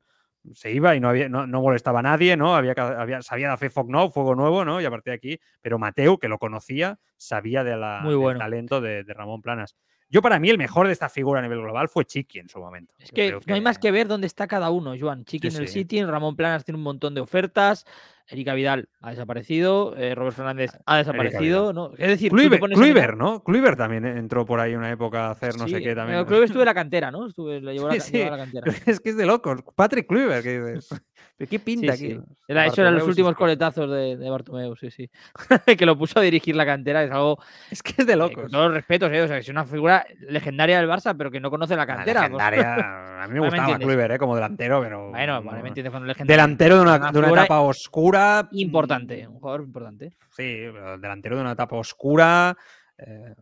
se 0.53 0.71
iba 0.73 0.95
y 0.95 1.01
no, 1.01 1.09
había, 1.09 1.31
no, 1.31 1.47
no 1.47 1.63
molestaba 1.63 2.01
a 2.01 2.03
nadie, 2.03 2.37
¿no? 2.37 2.55
Había, 2.55 2.75
había, 2.77 3.23
sabía 3.23 3.57
de 3.57 3.71
foc 3.71 3.89
nou, 3.89 4.11
fuego 4.11 4.35
nuevo, 4.35 4.63
¿no? 4.63 4.79
Y 4.83 4.85
a 4.85 4.91
partir 4.91 5.13
de 5.13 5.17
aquí, 5.17 5.41
pero 5.63 5.79
Mateu, 5.79 6.19
que 6.19 6.29
lo 6.29 6.39
conocía, 6.39 6.99
sabía 7.17 7.65
de 7.65 7.79
la, 7.79 8.01
Muy 8.03 8.11
del 8.11 8.19
bueno. 8.19 8.41
talento 8.41 8.83
de, 8.83 9.03
de 9.03 9.15
Ramón 9.15 9.41
Planas. 9.41 9.75
Yo, 10.11 10.21
para 10.21 10.39
mí, 10.39 10.51
el 10.51 10.59
mejor 10.59 10.87
de 10.87 10.93
esta 10.93 11.09
figura 11.09 11.41
a 11.41 11.43
nivel 11.43 11.63
global 11.63 11.89
fue 11.89 12.05
Chiqui 12.05 12.39
en 12.39 12.49
su 12.51 12.61
momento. 12.61 12.95
Es 12.99 13.11
que 13.11 13.39
no 13.47 13.55
hay 13.55 13.61
más 13.63 13.79
que 13.79 13.91
ver 13.91 14.07
dónde 14.07 14.27
está 14.27 14.47
cada 14.47 14.69
uno, 14.71 14.95
Joan. 14.99 15.25
Chiqui 15.25 15.51
Sí, 15.51 15.57
en 15.57 15.63
el 15.63 15.69
sí. 15.69 15.81
City, 15.81 16.05
Ramón 16.05 16.37
Planas 16.37 16.65
tiene 16.65 16.77
un 16.77 16.85
montón 16.85 17.15
de 17.15 17.23
ofertas, 17.23 17.87
Erika 18.29 18.55
Vidal 18.55 18.89
ha 19.01 19.11
desaparecido, 19.11 19.95
eh, 19.97 20.15
Robert 20.15 20.35
Fernández 20.37 20.71
ha 20.85 20.97
desaparecido, 20.99 21.73
¿no? 21.73 21.93
Es 21.97 22.09
decir, 22.09 22.33
a 22.33 22.35
mirar- 22.37 22.61
Kluivert, 22.73 23.17
¿no? 23.17 23.43
Kluivert 23.45 23.79
también 23.79 24.05
entró 24.05 24.45
por 24.45 24.59
ahí 24.59 24.75
una 24.75 24.91
época 24.91 25.29
a 25.29 25.31
hacer 25.31 25.57
no 25.57 25.69
sé 25.69 25.81
qué 25.81 25.95
también. 25.95 26.19
pero 26.19 26.27
Kluivert 26.27 26.51
estuvo 26.51 26.63
en 26.63 26.67
la 26.67 26.75
cantera, 26.75 27.11
¿no? 27.11 27.29
Estuve, 27.29 27.61
llevó 27.61 27.89
la, 27.89 27.95
Sí, 28.01 28.13
llevó 28.13 28.35
a 28.35 28.37
la 28.37 28.45
cantera. 28.45 28.67
es 28.87 29.01
que 29.01 29.11
es 29.11 29.17
de 29.17 29.27
locos. 29.27 29.61
Patrick 29.77 30.09
Kluivert, 30.09 30.43
¿qué 30.43 30.61
dices? 30.61 30.89
¿Pero 31.37 31.51
¿Qué 31.51 31.59
pinta 31.59 31.97
Sí, 31.97 32.07
aquí? 32.07 32.15
sí. 32.15 32.35
Era, 32.49 32.67
eso 32.67 32.81
eran 32.81 32.95
los 32.95 33.07
últimos 33.07 33.33
sí. 33.33 33.37
coletazos 33.37 33.91
de, 33.91 34.17
de 34.17 34.31
Bartomeu, 34.31 34.75
sí, 34.77 34.91
sí. 34.91 35.11
que 35.79 35.85
lo 35.87 35.99
puso 35.99 36.19
a 36.19 36.23
dirigir 36.23 36.57
la 36.57 36.65
cantera, 36.65 37.03
es 37.05 37.11
algo 37.11 37.39
Es 37.71 37.83
que 37.83 37.95
es 37.99 38.07
de 38.07 38.13
eh, 38.15 38.17
locos. 38.17 38.43
con 38.45 38.51
todos 38.51 38.65
los 38.67 38.75
respetos, 38.75 39.11
¿eh? 39.13 39.23
O 39.23 39.29
sea, 39.29 39.39
es 39.39 39.49
una 39.49 39.65
figura 39.65 40.07
legendaria 40.21 40.79
del 40.79 40.89
Barça, 40.89 41.15
pero 41.17 41.31
que 41.31 41.41
no 41.41 41.51
conoce 41.51 41.77
la 41.77 41.85
Una 41.85 41.95
cantera. 41.97 42.23
legendaria. 42.23 42.75
A 43.25 43.29
mí 43.29 43.35
me 43.35 43.41
gustaba. 43.47 43.79
Kluivert, 43.79 44.15
¿eh? 44.15 44.19
Como 44.19 44.35
delantero, 44.35 44.81
pero. 44.83 45.11
Bueno, 45.11 45.41
no- 45.41 45.43
vale, 45.51 45.63
me 45.63 45.69
entiendes 45.69 45.93
con 45.93 46.07
legendario. 46.07 46.43
Delantero 46.43 46.77
de 46.77 46.83
una, 46.83 46.97
Una 46.97 47.13
de 47.13 47.19
una 47.19 47.27
figura 47.29 47.43
etapa 47.43 47.61
oscura. 47.61 48.49
Importante, 48.53 49.27
mm, 49.27 49.33
un 49.33 49.41
jugador 49.41 49.61
importante. 49.63 50.11
Sí, 50.31 50.65
pero 50.73 50.99
delantero 50.99 51.37
de 51.37 51.43
una 51.43 51.53
etapa 51.53 51.77
oscura. 51.77 52.57
eh, 52.99 53.35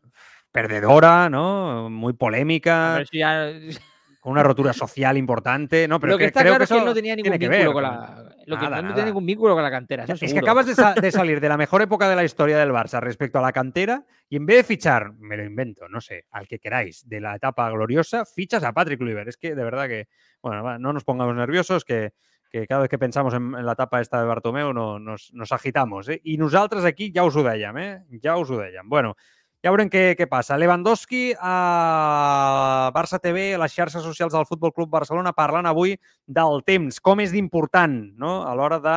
perdedora, 0.50 1.28
¿no? 1.28 1.90
Muy 1.90 2.12
polémica, 2.12 2.92
Pero 2.94 3.02
eso 3.02 3.10
ya- 3.12 3.52
con 4.24 4.32
una 4.32 4.42
rotura 4.42 4.72
social 4.72 5.18
importante, 5.18 5.86
¿no? 5.86 6.00
Pero 6.00 6.12
lo 6.14 6.16
que 6.18 6.22
que- 6.24 6.28
está 6.28 6.40
creo 6.40 6.52
claro 6.52 6.64
es 6.64 6.70
que 6.70 6.74
él 6.76 6.80
eso 6.80 6.86
no 6.88 6.94
tenía 6.94 7.14
ningún 7.14 7.32
que 7.32 7.36
vínculo 7.38 7.58
ver 7.62 7.72
con 7.74 7.82
la. 7.82 8.34
Lo 8.46 8.56
que 8.58 8.64
Nada, 8.64 8.80
no 8.80 8.88
tenía 8.88 9.04
ningún 9.04 9.26
vínculo 9.26 9.52
con 9.52 9.62
la 9.62 9.70
cantera. 9.70 10.04
eso 10.04 10.14
Es 10.14 10.20
que 10.20 10.28
seguro. 10.28 10.46
acabas 10.46 10.64
de, 10.66 10.74
sa- 10.74 10.94
de 10.94 11.10
salir 11.12 11.40
de 11.42 11.48
la 11.50 11.58
mejor 11.58 11.82
época 11.82 12.08
de 12.08 12.16
la 12.16 12.24
historia 12.24 12.56
del 12.58 12.70
Barça 12.70 13.00
respecto 13.00 13.38
a 13.38 13.42
la 13.42 13.52
cantera 13.52 14.06
y 14.30 14.36
en 14.36 14.46
vez 14.46 14.56
de 14.56 14.64
fichar, 14.64 15.12
me 15.18 15.36
lo 15.36 15.44
invento, 15.44 15.86
no 15.90 16.00
sé, 16.00 16.24
al 16.30 16.48
que 16.48 16.58
queráis, 16.58 17.06
de 17.06 17.20
la 17.20 17.34
etapa 17.36 17.68
gloriosa, 17.70 18.24
fichas 18.24 18.64
a 18.64 18.72
Patrick 18.72 18.98
Kluivert. 18.98 19.28
Es 19.28 19.36
que 19.36 19.54
de 19.54 19.62
verdad 19.62 19.88
que, 19.88 20.08
bueno, 20.40 20.78
no 20.78 20.92
nos 20.94 21.04
pongamos 21.04 21.36
nerviosos, 21.36 21.84
que, 21.84 22.14
que 22.50 22.66
cada 22.66 22.80
vez 22.80 22.88
que 22.88 22.98
pensamos 22.98 23.34
en, 23.34 23.54
en 23.54 23.66
la 23.66 23.72
etapa 23.72 24.00
esta 24.00 24.20
de 24.20 24.26
Bartomeu 24.26 24.72
no, 24.72 24.98
nos, 24.98 25.34
nos 25.34 25.52
agitamos. 25.52 26.08
Eh? 26.08 26.18
I 26.24 26.38
nosaltres 26.38 26.84
aquí 26.86 27.12
ja 27.14 27.24
us 27.24 27.36
ho 27.36 27.42
dèiem, 27.44 27.76
eh? 27.76 28.04
ja 28.22 28.38
us 28.38 28.48
ho 28.48 28.56
dèiem. 28.56 28.88
Bueno, 28.88 29.16
ja 29.64 29.72
veurem 29.72 29.88
què, 29.88 30.12
què 30.18 30.26
passa. 30.28 30.58
Lewandowski 30.60 31.32
a 31.40 32.90
Barça 32.94 33.18
TV, 33.22 33.54
a 33.56 33.60
les 33.62 33.72
xarxes 33.72 34.04
socials 34.04 34.34
del 34.36 34.44
Futbol 34.48 34.74
Club 34.76 34.90
Barcelona, 34.92 35.32
parlant 35.32 35.66
avui 35.70 35.96
del 36.26 36.60
temps, 36.68 37.00
com 37.00 37.22
és 37.24 37.32
d'important 37.32 37.96
no? 38.20 38.42
a 38.44 38.52
l'hora 38.54 38.78
de 38.84 38.96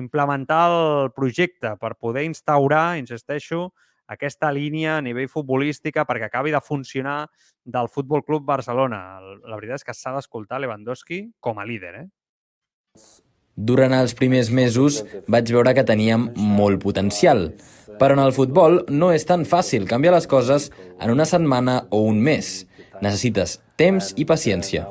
implementar 0.00 0.66
el 0.72 1.10
projecte 1.16 1.74
per 1.80 1.94
poder 2.00 2.24
instaurar, 2.28 2.98
insisteixo, 3.00 3.70
aquesta 4.12 4.50
línia 4.52 4.98
a 4.98 5.02
nivell 5.04 5.28
futbolística 5.32 6.04
perquè 6.08 6.26
acabi 6.28 6.52
de 6.52 6.60
funcionar 6.60 7.26
del 7.64 7.88
Futbol 7.88 8.24
Club 8.24 8.44
Barcelona. 8.44 9.18
El- 9.20 9.40
La 9.48 9.56
veritat 9.56 9.80
és 9.80 9.84
que 9.84 9.94
s'ha 9.96 10.12
d'escoltar 10.12 10.60
Lewandowski 10.60 11.30
com 11.40 11.58
a 11.58 11.64
líder. 11.64 11.94
Eh? 12.02 12.06
Durant 13.54 13.92
els 13.92 14.14
primers 14.16 14.48
mesos 14.50 15.02
vaig 15.28 15.50
veure 15.52 15.74
que 15.76 15.84
teníem 15.84 16.30
molt 16.36 16.80
potencial, 16.82 17.50
però 17.98 18.16
en 18.16 18.22
el 18.24 18.34
futbol 18.36 18.82
no 18.88 19.12
és 19.12 19.26
tan 19.28 19.44
fàcil 19.48 19.88
canviar 19.90 20.14
les 20.16 20.28
coses 20.30 20.70
en 21.00 21.10
una 21.10 21.26
setmana 21.28 21.82
o 21.90 22.02
un 22.08 22.20
mes. 22.22 22.62
Necessites 23.02 23.58
temps 23.76 24.12
i 24.16 24.26
paciència. 24.28 24.86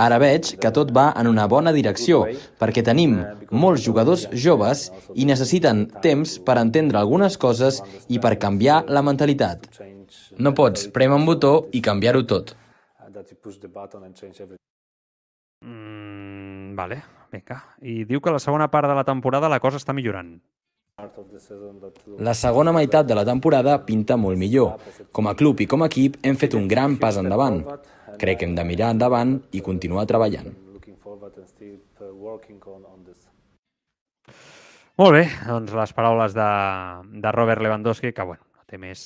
Ara 0.00 0.18
veig 0.20 0.54
que 0.62 0.70
tot 0.74 0.90
va 0.96 1.08
en 1.20 1.28
una 1.28 1.46
bona 1.50 1.72
direcció, 1.76 2.22
perquè 2.60 2.82
tenim 2.84 3.18
molts 3.50 3.84
jugadors 3.84 4.26
joves 4.32 4.88
i 5.14 5.26
necessiten 5.28 5.86
temps 6.04 6.38
per 6.44 6.58
entendre 6.60 7.00
algunes 7.00 7.38
coses 7.40 7.82
i 8.08 8.20
per 8.22 8.38
canviar 8.40 8.82
la 8.88 9.04
mentalitat. 9.04 9.68
No 10.38 10.54
pots 10.56 10.88
prémer 10.94 11.18
un 11.20 11.26
botó 11.28 11.52
i 11.72 11.82
canviar-ho 11.84 12.24
tot. 12.24 12.54
Mm, 15.64 16.76
vale, 16.78 17.02
vinga. 17.32 17.58
I 17.82 18.04
diu 18.08 18.20
que 18.22 18.32
la 18.32 18.40
segona 18.42 18.70
part 18.70 18.88
de 18.88 18.94
la 18.94 19.04
temporada 19.04 19.50
la 19.50 19.60
cosa 19.60 19.80
està 19.80 19.92
millorant. 19.92 20.38
La 22.18 22.32
segona 22.34 22.72
meitat 22.74 23.06
de 23.06 23.14
la 23.14 23.22
temporada 23.26 23.76
pinta 23.86 24.16
molt 24.18 24.38
millor. 24.40 24.80
Com 25.14 25.28
a 25.30 25.34
club 25.38 25.60
i 25.62 25.66
com 25.70 25.84
a 25.84 25.88
equip 25.90 26.16
hem 26.26 26.38
fet 26.40 26.56
un 26.58 26.66
gran 26.70 26.96
pas 26.98 27.20
endavant. 27.20 27.60
Crec 28.18 28.40
que 28.40 28.48
hem 28.48 28.56
de 28.56 28.64
mirar 28.66 28.90
endavant 28.96 29.36
i 29.54 29.62
continuar 29.62 30.08
treballant. 30.10 30.50
Molt 34.98 35.14
bé, 35.14 35.22
doncs 35.46 35.76
les 35.78 35.94
paraules 35.94 36.34
de, 36.34 36.48
de 37.22 37.32
Robert 37.36 37.62
Lewandowski, 37.62 38.10
que 38.12 38.26
bueno, 38.26 38.42
no 38.58 38.66
té 38.66 38.82
més, 38.82 39.04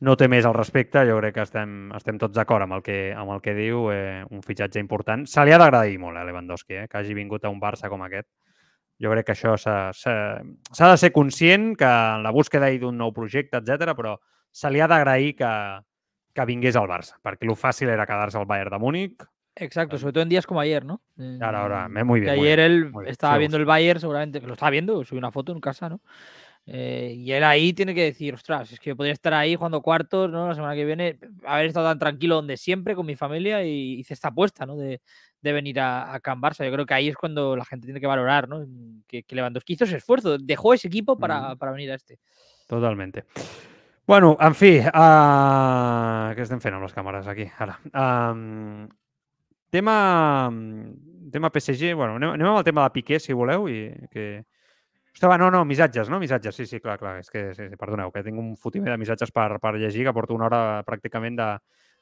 no 0.00 0.16
té 0.16 0.30
més 0.32 0.48
al 0.48 0.56
respecte, 0.56 1.04
jo 1.04 1.18
crec 1.20 1.36
que 1.36 1.44
estem, 1.44 1.76
estem 2.00 2.16
tots 2.22 2.32
d'acord 2.38 2.64
amb, 2.64 2.78
el 2.78 2.86
que, 2.86 2.96
amb 3.12 3.36
el 3.36 3.44
que 3.44 3.52
diu, 3.58 3.90
eh, 3.92 4.24
un 4.32 4.40
fitxatge 4.40 4.80
important. 4.80 5.28
Se 5.28 5.44
li 5.44 5.52
ha 5.52 5.60
d'agradir 5.60 6.00
molt 6.00 6.16
a 6.16 6.24
Lewandowski, 6.24 6.80
eh, 6.80 6.88
que 6.88 7.02
hagi 7.02 7.12
vingut 7.18 7.44
a 7.44 7.52
un 7.52 7.60
Barça 7.60 7.92
com 7.92 8.08
aquest. 8.08 8.30
Jo 9.02 9.10
crec 9.12 9.26
que 9.26 9.32
això 9.34 9.56
s'ha 9.60 10.90
de 10.90 10.96
ser 10.96 11.12
conscient 11.12 11.74
que 11.76 11.84
en 11.84 12.22
la 12.24 12.30
búsqueda 12.32 12.70
d'un 12.80 12.96
nou 12.96 13.12
projecte, 13.12 13.58
etc, 13.60 13.92
però 13.96 14.16
se 14.50 14.70
li 14.72 14.80
ha 14.80 14.88
d'agrair 14.88 15.34
que, 15.36 15.50
que 16.32 16.46
vingués 16.48 16.76
al 16.76 16.88
Barça, 16.88 17.18
perquè 17.22 17.44
el 17.48 17.56
fàcil 17.56 17.88
era 17.92 18.06
quedar-se 18.08 18.38
al 18.38 18.46
Bayern 18.48 18.70
de 18.72 18.78
Múnich. 18.78 19.24
Exacto, 19.58 19.96
sobre 19.96 20.12
todo 20.12 20.22
en 20.22 20.28
días 20.28 20.46
como 20.46 20.60
ayer, 20.60 20.84
¿no? 20.84 21.00
Eh, 21.18 21.38
Ahora, 21.40 21.62
ahora, 21.62 21.88
me- 21.88 22.04
muy 22.04 22.20
bien, 22.20 22.32
Que 22.34 22.38
muy 22.38 22.46
ayer 22.48 22.58
bien, 22.58 22.70
él 22.70 22.84
bien, 22.92 23.06
estaba 23.08 23.38
viendo 23.38 23.56
el 23.56 23.64
Bayern, 23.64 24.00
seguramente, 24.00 24.40
que 24.40 24.46
lo 24.46 24.52
estaba 24.52 24.70
viendo, 24.70 25.02
subí 25.04 25.18
una 25.18 25.30
foto 25.30 25.52
en 25.52 25.60
casa, 25.60 25.88
¿no? 25.88 26.00
Eh, 26.66 27.14
y 27.16 27.30
él 27.32 27.44
ahí 27.44 27.72
tiene 27.72 27.94
que 27.94 28.02
decir, 28.02 28.34
ostras, 28.34 28.72
es 28.72 28.80
que 28.80 28.90
yo 28.90 28.96
podría 28.96 29.12
estar 29.12 29.32
ahí 29.32 29.54
jugando 29.54 29.80
cuartos, 29.82 30.28
¿no? 30.30 30.48
La 30.48 30.54
semana 30.54 30.74
que 30.74 30.84
viene, 30.84 31.18
haber 31.46 31.66
estado 31.66 31.86
tan 31.88 31.98
tranquilo 31.98 32.34
donde 32.34 32.56
siempre 32.56 32.94
con 32.96 33.06
mi 33.06 33.14
familia 33.14 33.64
y 33.64 34.00
hice 34.00 34.14
esta 34.14 34.28
apuesta, 34.28 34.66
¿no? 34.66 34.76
De, 34.76 35.00
de 35.42 35.52
venir 35.52 35.78
a, 35.80 36.12
a 36.14 36.20
Can 36.20 36.40
Barça. 36.40 36.64
Yo 36.64 36.72
creo 36.72 36.86
que 36.86 36.94
ahí 36.94 37.08
es 37.08 37.16
cuando 37.16 37.54
la 37.56 37.64
gente 37.64 37.86
tiene 37.86 38.00
que 38.00 38.06
valorar, 38.06 38.48
¿no? 38.48 38.66
Que, 39.06 39.22
que 39.22 39.36
Lewandowski 39.36 39.74
hizo 39.74 39.84
ese 39.84 39.96
esfuerzo, 39.98 40.38
dejó 40.38 40.74
ese 40.74 40.88
equipo 40.88 41.16
para, 41.16 41.54
Mm. 41.54 41.58
para 41.58 41.72
venir 41.72 41.90
a 41.92 41.94
este. 41.94 42.18
Totalmente. 42.66 43.24
Bueno, 44.06 44.36
en 44.40 44.54
fi, 44.54 44.78
uh, 44.78 46.30
què 46.36 46.42
estem 46.44 46.60
fent 46.62 46.76
amb 46.76 46.84
les 46.86 46.94
càmeres 46.94 47.26
aquí, 47.26 47.46
ara? 47.58 47.74
Um, 47.90 48.86
tema, 49.70 50.50
tema 51.32 51.50
PSG, 51.50 51.94
bueno, 51.98 52.14
anem, 52.20 52.36
anem 52.36 52.50
amb 52.52 52.60
el 52.60 52.66
tema 52.68 52.84
de 52.86 52.94
Piqué, 52.94 53.18
si 53.18 53.34
voleu, 53.34 53.66
i 53.68 53.88
que... 54.10 54.44
Ostres, 55.16 55.30
va, 55.30 55.38
no, 55.40 55.50
no, 55.50 55.64
missatges, 55.64 56.10
no? 56.12 56.20
Missatges, 56.20 56.54
sí, 56.54 56.66
sí, 56.70 56.78
clar, 56.78 56.98
clar, 57.00 57.16
és 57.22 57.30
que, 57.32 57.48
sí, 57.56 57.66
sí, 57.70 57.76
perdoneu, 57.80 58.12
que 58.12 58.22
tinc 58.22 58.38
un 58.38 58.54
fotimer 58.60 58.92
de 58.92 58.98
missatges 59.00 59.32
per, 59.32 59.48
per 59.62 59.74
llegir, 59.74 60.04
que 60.04 60.12
porto 60.12 60.36
una 60.36 60.46
hora 60.50 60.62
pràcticament 60.86 61.38
de, 61.40 61.48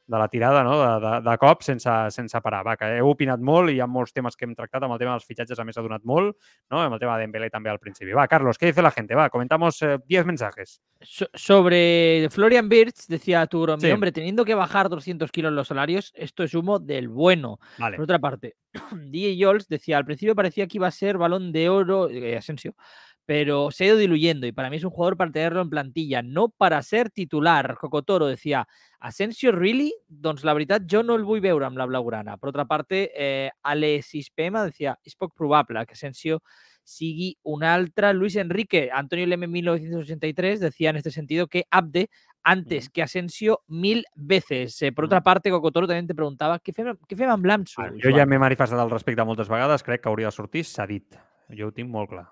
de 0.07 0.19
la 0.19 0.29
tirada, 0.29 0.63
no?, 0.63 0.75
de, 1.01 1.07
de, 1.07 1.31
de 1.31 1.37
cop, 1.39 1.63
sense, 1.63 1.89
sense 2.11 2.41
parar. 2.45 2.63
Va, 2.67 2.75
que 2.77 2.85
heu 2.99 3.09
opinat 3.09 3.41
molt 3.41 3.71
i 3.73 3.79
hi 3.79 3.81
ha 3.81 3.87
molts 3.89 4.13
temes 4.13 4.37
que 4.37 4.45
hem 4.45 4.55
tractat, 4.55 4.83
amb 4.85 4.93
el 4.93 4.99
tema 5.01 5.13
dels 5.15 5.25
fitxatges 5.25 5.59
a 5.59 5.65
més 5.65 5.79
ha 5.79 5.83
donat 5.87 6.05
molt, 6.05 6.37
no?, 6.71 6.81
amb 6.83 6.93
el 6.93 7.01
tema 7.01 7.17
de 7.17 7.25
Dembélé 7.25 7.49
també 7.51 7.71
al 7.73 7.79
principi. 7.81 8.13
Va, 8.13 8.27
Carlos, 8.29 8.59
què 8.61 8.67
dice 8.69 8.83
la 8.85 8.91
gente? 8.91 9.15
Va, 9.17 9.31
comentamos 9.31 9.79
10 9.81 10.21
eh, 10.21 10.25
mensajes. 10.25 10.81
So- 11.01 11.29
sobre 11.35 12.29
Florian 12.31 12.69
Birch, 12.69 13.07
decía 13.09 13.47
Turo, 13.47 13.77
mi 13.77 13.83
Sí. 13.83 13.91
hombre, 13.91 14.13
teniendo 14.13 14.45
que 14.45 14.55
bajar 14.55 14.89
200 14.91 15.31
kilos 15.33 15.53
los 15.53 15.69
salarios, 15.69 16.13
esto 16.15 16.43
es 16.45 16.55
humo 16.55 16.79
del 16.79 17.09
bueno. 17.09 17.59
Vale. 17.79 17.97
Por 17.97 18.05
otra 18.05 18.19
parte, 18.19 18.57
DJ 18.93 19.43
Jols 19.43 19.69
decía, 19.69 19.97
al 19.97 20.05
principio 20.05 20.35
parecía 20.35 20.67
que 20.67 20.77
iba 20.79 20.87
a 20.87 20.91
ser 20.91 21.17
balón 21.17 21.51
de 21.53 21.69
oro, 21.69 22.11
eh, 22.11 22.37
Asensio, 22.37 22.75
pero 23.27 23.71
se 23.71 23.85
ha 23.85 23.87
ido 23.89 23.97
diluyendo 23.97 24.47
y 24.47 24.53
para 24.53 24.69
mí 24.69 24.77
es 24.77 24.85
un 24.85 24.91
jugador 24.91 25.17
para 25.17 25.33
tenerlo 25.33 25.63
en 25.63 25.71
plantilla, 25.71 26.23
no 26.23 26.49
para 26.49 26.83
ser 26.83 27.11
titular. 27.11 27.77
Cocotoro 27.81 28.27
decía, 28.27 28.69
Asensio, 29.01 29.53
really? 29.53 29.95
Doncs 30.09 30.45
la 30.45 30.55
veritat, 30.55 30.85
jo 30.91 31.03
no 31.03 31.17
el 31.17 31.25
vull 31.25 31.41
veure 31.45 31.67
amb 31.67 31.79
la 31.81 31.87
blaugrana. 31.87 32.37
Per 32.37 32.51
otra 32.51 32.67
parte, 32.67 33.11
eh, 33.15 33.51
Ale 33.63 34.03
Sispema 34.03 34.65
decía, 34.65 34.99
és 35.05 35.17
poc 35.17 35.35
probable 35.37 35.85
que 35.87 35.97
Asensio 35.97 36.43
sigui 36.85 37.35
un 37.43 37.65
altre. 37.65 38.13
Luis 38.13 38.37
Enrique, 38.37 38.91
Antonio 38.93 39.27
Leme 39.27 39.47
1983, 39.47 40.61
decía 40.61 40.91
en 40.91 40.97
este 40.97 41.11
sentido 41.11 41.47
que 41.47 41.65
Abde 41.71 42.11
antes 42.43 42.91
que 42.91 43.03
Asensio 43.03 43.63
mil 43.69 44.05
veces. 44.15 44.81
Eh, 44.83 44.93
por 44.93 45.07
otra 45.07 45.23
parte, 45.23 45.51
Cocotoro 45.51 45.87
también 45.87 46.07
te 46.07 46.15
preguntaba, 46.15 46.61
què 46.61 46.77
fem, 46.77 46.93
què 47.09 47.17
fem 47.17 47.33
amb 47.33 47.49
l'Ansu? 47.49 47.81
Vale, 47.81 48.01
jo 48.05 48.13
ja 48.13 48.29
m'he 48.29 48.39
manifestat 48.39 48.79
al 48.79 48.93
respecte 48.93 49.25
moltes 49.25 49.49
vegades, 49.49 49.83
crec 49.83 50.05
que 50.05 50.13
hauria 50.13 50.29
de 50.29 50.37
sortir 50.37 50.65
cedit. 50.69 51.17
Jo 51.57 51.73
ho 51.73 51.73
tinc 51.73 51.89
molt 51.89 52.13
clar. 52.13 52.29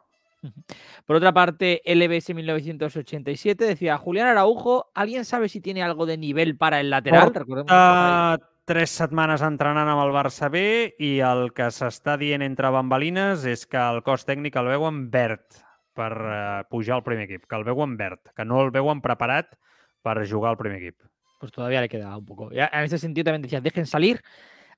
Por 1.06 1.16
otra 1.16 1.32
parte, 1.32 1.82
LBS 1.84 2.34
1987 2.34 3.64
decía, 3.64 3.96
Julián 3.96 4.28
Araujo, 4.28 4.90
¿alguien 4.94 5.24
sabe 5.24 5.48
si 5.48 5.60
tiene 5.60 5.82
algo 5.82 6.06
de 6.06 6.18
nivel 6.18 6.56
para 6.56 6.80
el 6.80 6.90
lateral? 6.90 7.32
Uh, 7.46 8.42
tres 8.64 8.94
setmanes 8.94 9.42
entrenant 9.42 9.90
amb 9.90 10.02
el 10.04 10.12
Barça 10.14 10.48
B 10.52 10.62
i 11.02 11.16
el 11.26 11.50
que 11.54 11.68
s'està 11.74 12.16
dient 12.18 12.42
entre 12.46 12.70
bambalines 12.74 13.46
és 13.48 13.66
que 13.66 13.78
el 13.78 14.02
cos 14.06 14.26
tècnic 14.26 14.58
el 14.58 14.70
veuen 14.70 15.04
verd 15.10 15.62
per 15.98 16.12
uh, 16.14 16.34
pujar 16.70 16.98
al 16.98 17.06
primer 17.06 17.26
equip, 17.28 17.46
que 17.46 17.58
el 17.58 17.66
veuen 17.66 17.96
verd, 17.98 18.22
que 18.36 18.46
no 18.46 18.62
el 18.62 18.70
veuen 18.74 19.02
preparat 19.04 19.54
per 20.02 20.16
jugar 20.26 20.54
al 20.54 20.60
primer 20.60 20.80
equip. 20.80 20.98
Pues 21.38 21.52
todavía 21.52 21.80
le 21.80 21.88
queda 21.88 22.16
un 22.16 22.24
poco. 22.24 22.50
Ya, 22.52 22.70
en 22.72 22.84
ese 22.84 22.98
sentido 22.98 23.24
también 23.24 23.42
decía, 23.42 23.60
dejen 23.60 23.86
salir. 23.86 24.22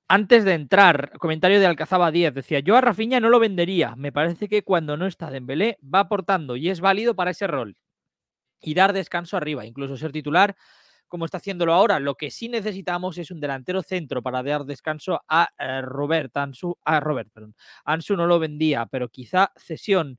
Antes 0.08 0.44
de 0.44 0.52
entrar, 0.52 1.12
comentario 1.18 1.58
de 1.60 1.66
Alcazaba 1.66 2.10
10, 2.10 2.34
decía, 2.34 2.60
yo 2.60 2.76
a 2.76 2.82
Rafinha 2.82 3.20
no 3.20 3.30
lo 3.30 3.40
vendería. 3.40 3.96
Me 3.96 4.12
parece 4.12 4.48
que 4.48 4.62
cuando 4.62 4.98
no 4.98 5.06
está 5.06 5.30
Dembélé 5.30 5.78
va 5.82 6.00
aportando 6.00 6.56
y 6.56 6.68
es 6.68 6.80
válido 6.80 7.14
para 7.16 7.30
ese 7.30 7.46
rol. 7.46 7.76
Y 8.60 8.74
dar 8.74 8.92
descanso 8.92 9.36
arriba, 9.36 9.66
incluso 9.66 9.96
ser 9.96 10.12
titular 10.12 10.56
como 11.14 11.26
está 11.26 11.36
haciéndolo 11.36 11.72
ahora. 11.72 12.00
Lo 12.00 12.16
que 12.16 12.28
sí 12.28 12.48
necesitamos 12.48 13.16
es 13.18 13.30
un 13.30 13.38
delantero 13.38 13.82
centro 13.82 14.20
para 14.20 14.42
dar 14.42 14.64
descanso 14.64 15.22
a 15.28 15.48
eh, 15.56 15.80
Robert. 15.80 16.36
Ansu, 16.36 16.76
a 16.84 16.98
Robert, 16.98 17.30
perdón. 17.32 17.54
Ansu 17.84 18.16
no 18.16 18.26
lo 18.26 18.40
vendía, 18.40 18.86
pero 18.86 19.08
quizá 19.08 19.52
cesión. 19.56 20.18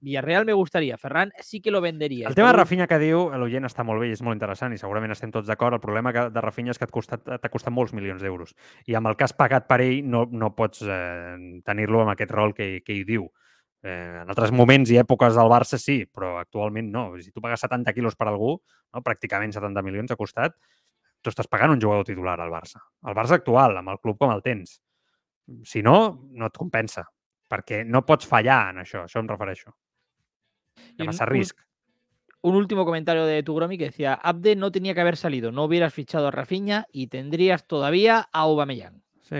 Villarreal 0.00 0.46
me 0.46 0.54
gustaría. 0.54 0.96
Ferran 0.96 1.30
sí 1.40 1.60
que 1.60 1.70
lo 1.70 1.82
vendería. 1.82 2.26
El 2.26 2.34
tema 2.34 2.52
de 2.52 2.56
Rafinha 2.56 2.86
que 2.88 2.96
diu, 3.02 3.26
l'oient 3.36 3.68
està 3.68 3.84
molt 3.84 4.00
bé 4.00 4.08
i 4.08 4.16
és 4.16 4.22
molt 4.24 4.38
interessant 4.38 4.72
i 4.72 4.80
segurament 4.80 5.12
estem 5.12 5.28
tots 5.28 5.44
d'acord. 5.44 5.76
El 5.76 5.84
problema 5.84 6.08
de 6.10 6.40
Rafinha 6.40 6.72
és 6.72 6.80
que 6.80 6.88
et 6.88 6.94
costat- 6.94 7.28
t'ha 7.36 7.52
costat 7.52 7.76
molts 7.76 7.92
milions 7.92 8.24
d'euros 8.24 8.56
i 8.88 8.96
amb 8.96 9.12
el 9.12 9.20
que 9.20 9.28
has 9.28 9.36
pagat 9.36 9.68
per 9.68 9.82
ell 9.84 10.00
no, 10.08 10.24
no 10.24 10.54
pots 10.56 10.80
eh, 10.88 11.60
tenir-lo 11.68 12.00
amb 12.00 12.14
aquest 12.14 12.32
rol 12.32 12.56
que, 12.56 12.80
que 12.80 12.96
ell 12.96 13.04
diu. 13.04 13.28
Eh, 13.82 14.20
en 14.22 14.28
altres 14.28 14.52
moments 14.52 14.90
i 14.92 14.98
èpoques 15.00 15.34
del 15.38 15.48
Barça 15.48 15.78
sí, 15.80 16.02
però 16.06 16.34
actualment 16.40 16.90
no. 16.92 17.04
Si 17.20 17.32
tu 17.32 17.40
pagues 17.40 17.60
70 17.64 17.94
quilos 17.96 18.16
per 18.16 18.28
algú, 18.28 18.58
no, 18.92 19.00
pràcticament 19.02 19.52
70 19.56 19.82
milions 19.82 20.10
ha 20.12 20.16
costat, 20.20 20.56
tu 21.22 21.30
estàs 21.32 21.48
pagant 21.48 21.72
un 21.72 21.80
jugador 21.80 22.04
titular 22.04 22.38
al 22.40 22.50
Barça. 22.52 22.80
El 23.06 23.14
Barça 23.16 23.38
actual, 23.40 23.76
amb 23.80 23.88
el 23.94 23.98
club 24.00 24.18
com 24.20 24.32
el 24.34 24.42
tens. 24.44 24.80
Si 25.64 25.82
no, 25.82 26.28
no 26.30 26.46
et 26.46 26.56
compensa, 26.60 27.06
perquè 27.50 27.82
no 27.84 28.04
pots 28.06 28.28
fallar 28.28 28.70
en 28.74 28.82
això, 28.84 29.06
això 29.08 29.20
em 29.24 29.28
refereixo. 29.28 29.72
Hi 30.76 31.00
ha 31.00 31.02
un- 31.02 31.06
massa 31.10 31.26
risc. 31.26 31.58
Un 32.42 32.54
último 32.56 32.86
comentario 32.86 33.26
de 33.26 33.42
Tugromi 33.42 33.76
que 33.76 33.84
decía, 33.90 34.14
Abde 34.14 34.56
no 34.56 34.70
tenía 34.72 34.94
que 34.94 35.00
haber 35.02 35.16
salido, 35.18 35.52
no 35.52 35.64
hubieras 35.64 35.92
fichado 35.92 36.28
a 36.28 36.30
Rafinha 36.30 36.86
y 36.90 37.08
tendrías 37.08 37.66
todavía 37.66 38.28
a 38.32 38.40
Aubameyang. 38.40 39.02
Sí, 39.30 39.36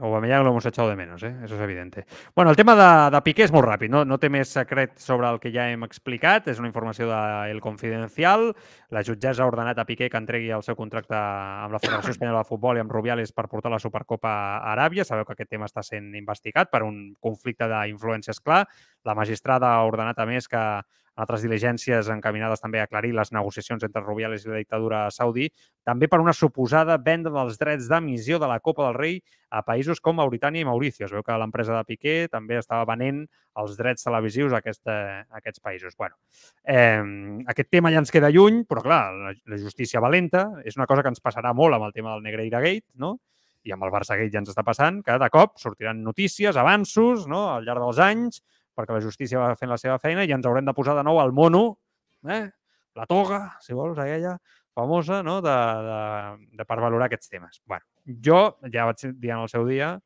Aubameyang 0.00 0.42
lo 0.42 0.50
hemos 0.50 0.64
echado 0.64 0.88
de 0.88 0.96
menos, 0.96 1.22
eh? 1.22 1.34
això 1.44 1.58
és 1.58 1.60
evident. 1.60 1.98
Bueno, 2.34 2.48
el 2.48 2.56
tema 2.56 2.72
de, 2.72 3.10
de 3.12 3.18
Piqué 3.26 3.44
és 3.44 3.52
molt 3.52 3.66
ràpid, 3.66 3.90
no, 3.92 4.00
no 4.08 4.16
té 4.16 4.30
més 4.32 4.48
secret 4.48 4.94
sobre 5.04 5.28
el 5.28 5.36
que 5.42 5.52
ja 5.52 5.66
hem 5.68 5.84
explicat, 5.84 6.48
és 6.48 6.62
una 6.62 6.70
informació 6.70 7.10
del 7.10 7.60
Confidencial. 7.60 8.54
La 8.88 9.02
jutgessa 9.04 9.44
ha 9.44 9.50
ordenat 9.50 9.76
a 9.76 9.84
Piqué 9.84 10.08
que 10.08 10.16
entregui 10.16 10.48
el 10.56 10.64
seu 10.64 10.78
contracte 10.80 11.12
amb 11.12 11.76
la 11.76 11.82
Federació 11.82 12.16
Espanyola 12.16 12.40
de 12.40 12.48
Futbol 12.48 12.80
i 12.80 12.80
amb 12.80 12.94
Rubiales 12.96 13.36
per 13.36 13.50
portar 13.52 13.74
la 13.74 13.82
Supercopa 13.84 14.32
a 14.32 14.72
Aràbia. 14.72 15.04
Sabeu 15.04 15.28
que 15.28 15.36
aquest 15.36 15.52
tema 15.52 15.68
està 15.68 15.84
sent 15.84 16.08
investigat 16.16 16.72
per 16.72 16.86
un 16.88 17.10
conflicte 17.20 17.68
d'influències 17.68 18.40
clar. 18.40 18.62
La 19.04 19.12
magistrada 19.12 19.74
ha 19.74 19.84
ordenat, 19.84 20.24
a 20.24 20.24
més, 20.24 20.48
que 20.48 20.64
altres 21.18 21.42
diligències 21.42 22.08
encaminades 22.14 22.62
també 22.62 22.80
a 22.80 22.86
aclarir 22.86 23.10
les 23.16 23.32
negociacions 23.34 23.82
entre 23.84 24.02
Rubiales 24.04 24.44
i 24.44 24.52
la 24.52 24.60
dictadura 24.62 25.00
saudí, 25.14 25.48
també 25.86 26.08
per 26.08 26.20
una 26.22 26.34
suposada 26.36 26.98
venda 27.02 27.32
dels 27.34 27.58
drets 27.58 27.88
d'emissió 27.90 28.38
de 28.38 28.48
la 28.50 28.60
Copa 28.60 28.86
del 28.86 28.98
Rei 28.98 29.18
a 29.50 29.64
països 29.66 30.00
com 30.04 30.18
Mauritània 30.20 30.62
i 30.62 30.68
Maurici. 30.68 31.04
Es 31.04 31.14
veu 31.14 31.24
que 31.26 31.38
l'empresa 31.40 31.74
de 31.74 31.84
Piqué 31.88 32.16
també 32.30 32.58
estava 32.60 32.86
venent 32.88 33.24
els 33.58 33.76
drets 33.78 34.06
televisius 34.06 34.54
a, 34.54 34.62
aquesta, 34.62 34.98
a 35.26 35.40
aquests 35.40 35.64
països. 35.64 35.96
Bueno, 35.98 36.14
eh, 36.62 37.02
aquest 37.50 37.72
tema 37.72 37.90
ja 37.90 38.02
ens 38.04 38.14
queda 38.14 38.30
lluny, 38.30 38.62
però 38.68 38.84
clar, 38.84 39.02
la, 39.16 39.32
la 39.34 39.58
justícia 39.58 40.02
valenta 40.04 40.48
és 40.64 40.78
una 40.78 40.86
cosa 40.86 41.02
que 41.02 41.10
ens 41.10 41.24
passarà 41.24 41.54
molt 41.56 41.74
amb 41.74 41.88
el 41.88 41.96
tema 41.96 42.14
del 42.14 42.22
Negreira 42.28 42.62
Gate, 42.62 42.86
no? 42.94 43.16
i 43.66 43.74
amb 43.74 43.84
el 43.84 43.92
Barça 43.92 44.16
Gate 44.16 44.32
ja 44.32 44.40
ens 44.42 44.52
està 44.52 44.62
passant, 44.64 45.02
que 45.04 45.16
de 45.20 45.28
cop 45.34 45.58
sortiran 45.60 46.00
notícies, 46.04 46.56
avanços, 46.56 47.26
no? 47.28 47.48
al 47.56 47.66
llarg 47.66 47.82
dels 47.84 48.00
anys, 48.04 48.42
perquè 48.78 48.94
la 48.94 49.02
justícia 49.02 49.42
va 49.42 49.56
fent 49.58 49.72
la 49.72 49.80
seva 49.80 49.98
feina 50.02 50.24
i 50.24 50.34
ens 50.34 50.46
haurem 50.46 50.66
de 50.68 50.74
posar 50.76 50.94
de 50.98 51.04
nou 51.06 51.18
al 51.20 51.34
mono, 51.34 51.64
eh? 52.30 52.46
la 52.98 53.06
toga, 53.10 53.42
si 53.62 53.74
vols, 53.74 53.98
aquella 53.98 54.38
famosa, 54.78 55.22
no? 55.26 55.40
de, 55.42 55.54
de, 55.88 56.02
de 56.58 56.66
per 56.66 56.78
valorar 56.78 57.08
aquests 57.08 57.30
temes. 57.30 57.62
bueno, 57.66 57.84
jo 58.24 58.58
ja 58.72 58.86
vaig 58.86 59.10
dir 59.18 59.34
en 59.34 59.42
el 59.42 59.50
seu 59.50 59.66
dia 59.66 59.96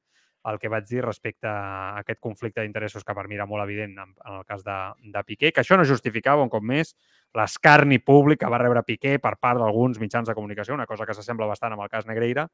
el 0.51 0.59
que 0.59 0.69
vaig 0.73 0.87
dir 0.89 1.03
respecte 1.05 1.47
a 1.47 1.99
aquest 2.01 2.19
conflicte 2.21 2.63
d'interessos 2.65 3.05
que 3.07 3.15
per 3.15 3.29
mi 3.31 3.37
era 3.37 3.47
molt 3.47 3.63
evident 3.63 3.93
en, 3.95 4.15
en 4.27 4.39
el 4.41 4.47
cas 4.49 4.65
de, 4.67 4.77
de 5.15 5.23
Piqué, 5.29 5.53
que 5.53 5.63
això 5.63 5.79
no 5.79 5.87
justificava, 5.87 6.43
un 6.43 6.51
cop 6.51 6.65
més, 6.67 6.97
l'escarni 7.39 8.01
públic 8.03 8.41
que 8.43 8.51
va 8.51 8.59
rebre 8.59 8.83
Piqué 8.87 9.19
per 9.23 9.37
part 9.39 9.61
d'alguns 9.63 10.01
mitjans 10.03 10.29
de 10.29 10.35
comunicació, 10.35 10.75
una 10.75 10.89
cosa 10.91 11.07
que 11.07 11.15
s'assembla 11.15 11.47
bastant 11.47 11.77
amb 11.77 11.85
el 11.87 11.93
cas 11.93 12.09
Negreira, 12.11 12.49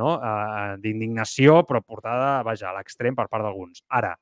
no? 0.00 0.14
eh, 0.16 0.78
d'indignació, 0.80 1.60
però 1.68 1.82
portada, 1.84 2.38
vaja, 2.46 2.70
a 2.70 2.78
l'extrem 2.78 3.18
per 3.18 3.28
part 3.28 3.44
d'alguns. 3.44 3.84
Ara, 3.92 4.14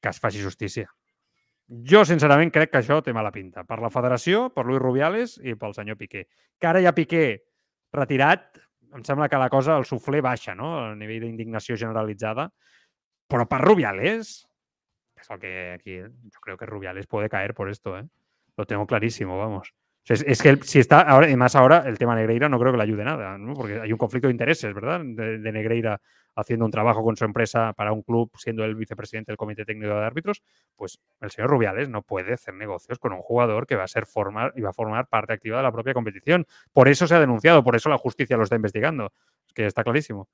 que 0.00 0.10
es 0.10 0.20
faci 0.20 0.42
justícia. 0.42 0.88
Jo, 1.86 2.02
sincerament, 2.04 2.50
crec 2.50 2.72
que 2.72 2.80
això 2.80 2.98
té 3.04 3.12
mala 3.14 3.30
pinta. 3.30 3.62
Per 3.68 3.78
la 3.78 3.92
federació, 3.94 4.48
per 4.54 4.64
Luis 4.66 4.80
Rubiales 4.82 5.36
i 5.44 5.54
pel 5.58 5.74
senyor 5.76 5.98
Piqué. 6.00 6.24
Que 6.58 6.66
ara 6.66 6.82
ja 6.82 6.94
Piqué 6.96 7.24
retirat, 7.94 8.58
em 8.96 9.04
sembla 9.06 9.28
que 9.30 9.38
la 9.38 9.50
cosa, 9.52 9.76
el 9.78 9.86
suflé 9.86 10.22
baixa, 10.24 10.56
no? 10.58 10.72
A 10.80 10.94
nivell 10.98 11.28
d'indignació 11.28 11.78
generalitzada. 11.78 12.48
Però 13.30 13.46
per 13.46 13.60
Rubiales, 13.62 14.32
és 15.20 15.30
el 15.30 15.38
que 15.38 15.52
aquí, 15.76 16.00
yo 16.00 16.40
creo 16.42 16.56
que 16.56 16.66
Rubiales 16.66 17.06
puede 17.06 17.28
caer 17.28 17.54
por 17.54 17.70
esto, 17.70 17.96
¿eh? 17.98 18.06
Lo 18.56 18.66
tengo 18.66 18.86
clarísimo, 18.86 19.38
vamos. 19.38 19.72
Es, 20.06 20.24
es, 20.26 20.42
que 20.42 20.58
si 20.62 20.80
está 20.80 21.02
ahora, 21.02 21.30
y 21.30 21.36
más 21.36 21.54
ahora, 21.54 21.84
el 21.86 21.98
tema 21.98 22.16
Negreira 22.16 22.48
no 22.48 22.58
creo 22.58 22.72
que 22.72 22.78
le 22.78 22.82
ayude 22.82 23.04
nada, 23.04 23.38
¿no? 23.38 23.54
porque 23.54 23.80
hay 23.80 23.92
un 23.92 23.98
conflicto 23.98 24.26
de 24.26 24.32
intereses, 24.32 24.74
¿verdad? 24.74 25.00
De, 25.04 25.38
de, 25.38 25.52
Negreira 25.52 26.00
haciendo 26.34 26.64
un 26.64 26.70
trabajo 26.70 27.02
con 27.02 27.16
su 27.16 27.24
empresa 27.24 27.72
para 27.72 27.92
un 27.92 28.02
club, 28.02 28.30
siendo 28.36 28.64
el 28.64 28.74
vicepresidente 28.74 29.32
del 29.32 29.36
Comité 29.36 29.64
Técnico 29.64 29.94
de 29.94 30.04
Árbitros, 30.04 30.42
pues 30.76 30.98
el 31.20 31.30
señor 31.30 31.50
Rubiales 31.50 31.88
no 31.88 32.02
puede 32.02 32.34
hacer 32.34 32.54
negocios 32.54 32.98
con 32.98 33.12
un 33.12 33.20
jugador 33.20 33.66
que 33.66 33.76
va 33.76 33.84
a 33.84 33.88
ser 33.88 34.06
formar 34.06 34.52
y 34.56 34.60
va 34.60 34.70
a 34.70 34.72
formar 34.72 35.08
parte 35.08 35.32
activa 35.32 35.58
de 35.58 35.62
la 35.62 35.72
propia 35.72 35.94
competición. 35.94 36.46
Por 36.72 36.88
eso 36.88 37.06
se 37.06 37.14
ha 37.14 37.20
denunciado, 37.20 37.62
por 37.62 37.76
eso 37.76 37.88
la 37.88 37.98
justicia 37.98 38.36
lo 38.36 38.44
está 38.44 38.56
investigando. 38.56 39.12
Es 39.46 39.54
que 39.54 39.66
está 39.66 39.82
clarísimo. 39.82 40.28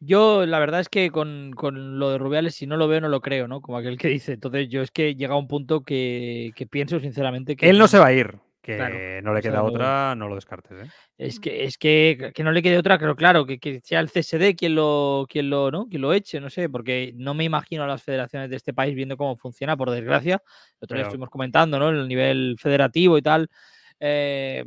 Yo, 0.00 0.46
la 0.46 0.58
verdad 0.58 0.80
es 0.80 0.88
que 0.88 1.10
con, 1.10 1.52
con, 1.54 1.98
lo 1.98 2.10
de 2.10 2.18
Rubiales, 2.18 2.54
si 2.54 2.66
no 2.66 2.76
lo 2.76 2.88
veo, 2.88 3.02
no 3.02 3.08
lo 3.08 3.20
creo, 3.20 3.46
¿no? 3.46 3.60
Como 3.60 3.76
aquel 3.76 3.98
que 3.98 4.08
dice. 4.08 4.32
Entonces, 4.32 4.68
yo 4.70 4.80
es 4.80 4.90
que 4.90 5.14
llega 5.14 5.34
a 5.34 5.38
un 5.38 5.46
punto 5.48 5.82
que, 5.82 6.52
que 6.56 6.66
pienso 6.66 6.98
sinceramente 6.98 7.54
que. 7.54 7.68
Él 7.68 7.78
no 7.78 7.86
se 7.86 7.98
va 7.98 8.06
a 8.06 8.12
ir 8.12 8.38
que 8.62 8.76
claro, 8.76 9.22
no 9.22 9.34
le 9.34 9.42
queda 9.42 9.62
o 9.62 9.66
sea, 9.66 9.74
otra, 9.74 10.14
no 10.14 10.28
lo 10.28 10.36
descartes. 10.36 10.84
¿eh? 10.84 10.90
Es 11.18 11.40
que 11.40 11.64
es 11.64 11.76
que, 11.76 12.30
que, 12.32 12.44
no 12.44 12.52
le 12.52 12.62
quede 12.62 12.78
otra, 12.78 12.98
pero 12.98 13.16
claro, 13.16 13.44
que, 13.44 13.58
que, 13.58 13.80
sea 13.82 13.98
el 14.00 14.08
CSD 14.08 14.54
quien 14.56 14.76
lo, 14.76 15.26
quien 15.28 15.50
lo, 15.50 15.70
¿no? 15.70 15.88
quien 15.88 16.00
lo 16.00 16.12
eche, 16.12 16.40
no 16.40 16.48
sé, 16.48 16.68
porque 16.68 17.12
no 17.16 17.34
me 17.34 17.44
imagino 17.44 17.82
a 17.82 17.88
las 17.88 18.02
federaciones 18.02 18.48
de 18.50 18.56
este 18.56 18.72
país 18.72 18.94
viendo 18.94 19.16
cómo 19.16 19.36
funciona, 19.36 19.76
por 19.76 19.90
desgracia. 19.90 20.40
El 20.80 20.84
otro 20.84 20.96
día 20.96 21.04
estuvimos 21.04 21.28
comentando, 21.28 21.78
¿no? 21.78 21.90
El 21.90 22.06
nivel 22.06 22.56
federativo 22.58 23.18
y 23.18 23.22
tal. 23.22 23.50
Eh, 23.98 24.64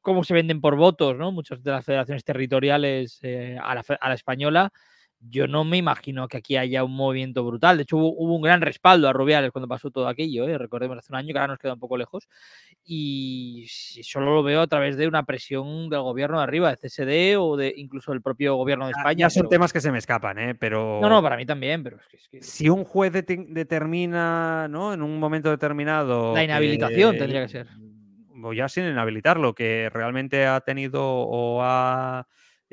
cómo 0.00 0.24
se 0.24 0.34
venden 0.34 0.60
por 0.60 0.74
votos, 0.74 1.16
¿no? 1.16 1.30
Muchas 1.30 1.62
de 1.62 1.70
las 1.70 1.84
federaciones 1.84 2.24
territoriales 2.24 3.20
eh, 3.22 3.56
a, 3.62 3.76
la, 3.76 3.84
a 4.00 4.08
la 4.08 4.14
española 4.14 4.72
yo 5.30 5.46
no 5.46 5.64
me 5.64 5.76
imagino 5.76 6.28
que 6.28 6.38
aquí 6.38 6.56
haya 6.56 6.84
un 6.84 6.94
movimiento 6.94 7.44
brutal. 7.44 7.76
De 7.76 7.84
hecho, 7.84 7.96
hubo, 7.96 8.14
hubo 8.16 8.36
un 8.36 8.42
gran 8.42 8.60
respaldo 8.60 9.08
a 9.08 9.12
Rubiales 9.12 9.50
cuando 9.52 9.68
pasó 9.68 9.90
todo 9.90 10.08
aquello. 10.08 10.46
¿eh? 10.46 10.58
Recordemos 10.58 10.98
hace 10.98 11.12
un 11.12 11.16
año 11.16 11.32
que 11.32 11.38
ahora 11.38 11.52
nos 11.52 11.58
queda 11.58 11.74
un 11.74 11.80
poco 11.80 11.96
lejos. 11.96 12.28
Y 12.84 13.66
solo 13.68 14.34
lo 14.34 14.42
veo 14.42 14.60
a 14.60 14.66
través 14.66 14.96
de 14.96 15.06
una 15.06 15.24
presión 15.24 15.88
del 15.88 16.00
gobierno 16.00 16.38
de 16.38 16.44
arriba, 16.44 16.70
de 16.70 16.76
CSD 16.76 17.38
o 17.38 17.56
de 17.56 17.72
incluso 17.76 18.12
del 18.12 18.20
propio 18.20 18.56
gobierno 18.56 18.86
de 18.86 18.92
España. 18.92 19.26
Ya 19.26 19.30
son 19.30 19.42
pero... 19.42 19.50
temas 19.50 19.72
que 19.72 19.80
se 19.80 19.90
me 19.90 19.98
escapan, 19.98 20.38
¿eh? 20.38 20.54
pero. 20.54 21.00
No, 21.00 21.08
no, 21.08 21.22
para 21.22 21.36
mí 21.36 21.46
también. 21.46 21.82
Pero 21.82 21.96
es 21.96 22.06
que, 22.06 22.16
es 22.16 22.28
que... 22.28 22.42
Si 22.42 22.68
un 22.68 22.84
juez 22.84 23.12
de 23.12 23.22
determina, 23.22 24.68
¿no? 24.68 24.92
En 24.92 25.02
un 25.02 25.18
momento 25.18 25.50
determinado. 25.50 26.34
La 26.34 26.44
inhabilitación 26.44 27.16
tendría 27.16 27.42
que 27.42 27.48
ser. 27.48 27.66
O 28.42 28.52
ya 28.52 28.68
sin 28.68 28.84
inhabilitarlo, 28.84 29.54
que 29.54 29.88
realmente 29.90 30.46
ha 30.46 30.60
tenido 30.60 31.02
o 31.02 31.62
ha 31.62 32.26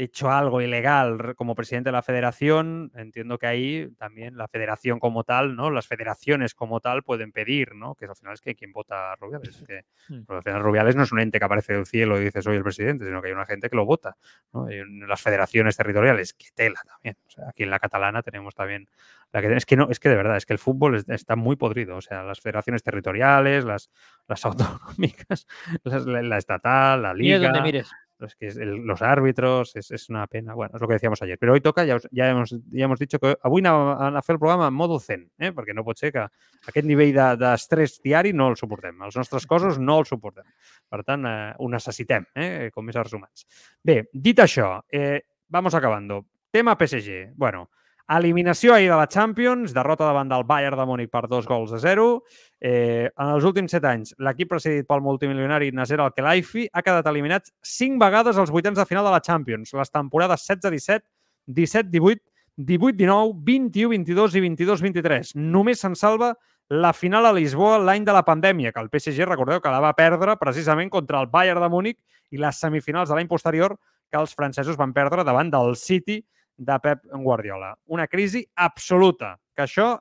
hecho 0.04 0.32
algo 0.32 0.62
ilegal 0.62 1.36
como 1.36 1.56
presidente 1.56 1.89
de 1.89 1.93
la 1.93 2.02
federación, 2.02 2.91
entiendo 2.95 3.38
que 3.38 3.47
ahí 3.47 3.89
también 3.97 4.38
la 4.38 4.47
federación 4.47 4.99
como 4.99 5.24
tal, 5.24 5.56
¿no? 5.56 5.70
Las 5.70 5.88
federaciones 5.88 6.56
como 6.56 6.80
tal 6.80 7.04
pueden 7.04 7.32
pedir, 7.32 7.76
¿no? 7.76 7.95
Que 7.95 8.06
al 8.06 8.16
final 8.16 8.34
es 8.34 8.41
que 8.41 8.56
quien 8.56 8.72
vota 8.72 9.12
a 9.12 9.16
Rubiales. 9.16 9.62
Es 9.62 9.68
que 9.68 9.86
al 10.28 10.43
final 10.43 10.62
Rubiales 10.62 10.95
no 10.95 11.04
es 11.04 11.12
un 11.12 11.20
ente 11.20 11.39
que 11.39 11.45
aparece 11.45 11.74
del 11.74 11.86
cielo 11.86 12.20
y 12.20 12.26
dice 12.26 12.41
soy 12.41 12.58
el 12.58 12.64
presidente, 12.64 13.06
sino 13.06 13.22
que 13.22 13.28
hay 13.28 13.34
una 13.34 13.45
gente 13.45 13.70
que 13.70 13.76
lo 13.76 13.86
vota. 13.86 14.18
¿no? 14.54 14.72
Y 14.72 14.82
las 15.08 15.22
federaciones 15.22 15.78
territoriales, 15.78 16.34
que 16.34 16.47
tela 16.54 16.82
también. 16.86 17.18
O 17.28 17.30
sea, 17.30 17.49
aquí 17.49 17.64
en 17.64 17.70
la 17.70 17.80
catalana 17.80 18.22
tenemos 18.24 18.56
también 18.56 18.88
la 19.34 19.41
que 19.41 19.56
es 19.56 19.66
que 19.66 19.78
no, 19.78 19.89
es 19.89 19.99
que 19.99 20.10
de 20.10 20.16
verdad, 20.16 20.36
es 20.36 20.45
que 20.45 20.54
el 20.54 20.60
fútbol 20.60 20.95
es, 20.95 21.08
está 21.08 21.36
muy 21.36 21.56
podrido. 21.56 21.95
O 21.95 22.02
sea, 22.02 22.24
las 22.24 22.41
federaciones 22.41 22.84
territoriales, 22.84 23.64
las, 23.64 23.89
las 24.28 24.45
autonómicas, 24.45 25.47
las, 25.84 26.06
la, 26.06 26.22
la, 26.22 26.38
estatal, 26.38 27.02
la 27.02 27.14
liga. 27.14 27.38
Mires 27.38 27.54
donde 27.54 27.62
mires 27.62 27.91
que 28.38 28.47
es 28.47 28.57
el, 28.57 28.76
los 28.86 29.01
árbitros, 29.01 29.76
es, 29.76 29.91
es, 29.91 30.09
una 30.09 30.28
pena. 30.28 30.53
Bueno, 30.53 30.76
es 30.76 30.82
lo 30.82 30.88
que 30.88 30.93
decíamos 30.93 31.22
ayer. 31.22 31.38
Però 31.39 31.53
hoy 31.53 31.61
toca, 31.61 31.86
ja, 31.86 31.97
ja, 31.99 32.30
hemos, 32.30 32.51
ja 32.51 32.86
hemos 32.86 32.99
dicho 32.99 33.19
que 33.19 33.36
avui 33.41 33.61
anem 33.65 34.17
a 34.17 34.22
fer 34.22 34.36
el 34.36 34.39
programa 34.39 34.67
en 34.67 34.74
modo 34.74 34.99
zen, 34.99 35.26
eh? 35.39 35.51
perquè 35.51 35.74
no 35.74 35.84
pot 35.84 35.99
ser 35.99 36.11
que 36.13 36.24
aquest 36.67 36.88
nivell 36.88 37.13
d'estrès 37.39 37.97
de, 37.97 38.09
diari 38.09 38.34
no 38.34 38.49
el 38.51 38.57
suportem. 38.59 39.01
Els 39.01 39.17
nostres 39.17 39.47
cossos 39.47 39.80
no 39.80 39.99
el 39.99 40.07
suportem. 40.09 40.45
Per 40.89 41.03
tant, 41.03 41.26
eh, 41.26 41.51
ho 41.57 41.69
necessitem, 41.69 42.28
eh? 42.36 42.69
com 42.74 42.89
éssers 42.89 43.13
humans. 43.17 43.47
Bé, 43.84 44.03
dit 44.13 44.39
això, 44.39 44.78
eh, 44.91 45.22
vamos 45.49 45.76
acabando. 45.76 46.26
Tema 46.51 46.76
PSG. 46.76 47.32
Bueno, 47.36 47.69
Eliminació 48.10 48.74
ahir 48.74 48.89
de 48.89 48.97
la 48.97 49.08
Champions, 49.08 49.74
derrota 49.74 50.08
davant 50.08 50.30
del 50.32 50.43
Bayern 50.47 50.80
de 50.80 50.86
Múnich 50.86 51.12
per 51.12 51.28
dos 51.30 51.47
gols 51.47 51.72
a 51.74 51.80
zero. 51.80 52.24
Eh, 52.60 53.10
en 53.10 53.32
els 53.36 53.45
últims 53.47 53.72
set 53.72 53.86
anys, 53.88 54.16
l'equip 54.20 54.49
presidit 54.52 54.88
pel 54.89 55.04
multimilionari 55.06 55.72
Nasser 55.72 55.99
Al-Khelaifi 56.02 56.68
ha 56.74 56.84
quedat 56.84 57.08
eliminat 57.08 57.52
cinc 57.62 58.02
vegades 58.02 58.38
als 58.38 58.52
vuitens 58.52 58.78
de 58.78 58.86
final 58.86 59.06
de 59.08 59.14
la 59.16 59.22
Champions, 59.22 59.74
les 59.74 59.93
temporades 59.93 60.47
16-17, 60.49 61.06
17-18, 61.47 62.22
18-19, 62.58 63.38
21-22 63.47 64.36
i 64.38 64.43
22-23. 64.49 65.36
Només 65.36 65.80
se'n 65.82 65.95
salva 65.95 66.34
la 66.72 66.93
final 66.93 67.26
a 67.28 67.34
Lisboa 67.36 67.80
l'any 67.84 68.06
de 68.08 68.14
la 68.16 68.24
pandèmia, 68.24 68.72
que 68.72 68.80
el 68.80 68.89
PSG, 68.91 69.26
recordeu, 69.28 69.60
que 69.60 69.72
la 69.72 69.82
va 69.84 69.95
perdre 69.97 70.38
precisament 70.39 70.91
contra 70.91 71.20
el 71.20 71.28
Bayern 71.28 71.60
de 71.64 71.68
Múnich 71.70 71.97
i 72.32 72.39
les 72.39 72.60
semifinals 72.64 73.10
de 73.10 73.18
l'any 73.18 73.28
posterior 73.28 73.76
que 74.12 74.20
els 74.20 74.36
francesos 74.36 74.78
van 74.80 74.93
perdre 74.95 75.26
davant 75.28 75.52
del 75.52 75.76
City 75.76 76.22
de 76.62 76.78
Pep 76.80 77.05
Guardiola. 77.12 77.74
Una 77.88 78.05
crisi 78.07 78.43
absoluta, 78.55 79.34
que 79.55 79.66
això 79.66 79.95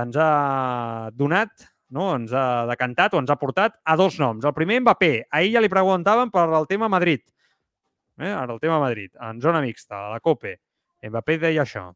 ens 0.00 0.16
ha 0.16 1.10
donat, 1.12 1.66
no? 1.92 2.08
ens 2.16 2.32
ha 2.32 2.64
decantat 2.70 3.14
o 3.14 3.20
ens 3.20 3.30
ha 3.30 3.38
portat 3.40 3.76
a 3.84 3.96
dos 4.00 4.16
noms. 4.20 4.46
El 4.48 4.56
primer, 4.56 4.80
Mbappé. 4.80 5.12
Ahir 5.30 5.52
ja 5.56 5.62
li 5.62 5.72
preguntaven 5.72 6.32
per 6.32 6.48
el 6.48 6.68
tema 6.70 6.88
Madrid. 6.88 7.24
Eh? 8.18 8.30
Ara 8.30 8.54
el 8.54 8.60
tema 8.60 8.80
Madrid, 8.80 9.12
en 9.20 9.40
zona 9.44 9.60
mixta, 9.60 10.06
a 10.06 10.14
la 10.14 10.20
COPE. 10.24 10.56
Mbappé 11.10 11.38
deia 11.42 11.66
això. 11.66 11.90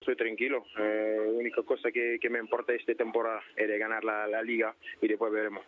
Estoy 0.00 0.16
tranquilo. 0.16 0.64
Eh, 0.78 1.16
la 1.26 1.38
única 1.40 1.62
cosa 1.62 1.90
que, 1.90 2.18
que, 2.20 2.30
me 2.30 2.38
importa 2.38 2.72
esta 2.72 2.94
temporada 2.94 3.40
es 3.56 3.68
de 3.68 3.78
ganar 3.78 4.04
la, 4.04 4.26
la, 4.26 4.42
liga 4.42 4.74
y 5.02 5.08
después 5.08 5.32
veremos. 5.32 5.64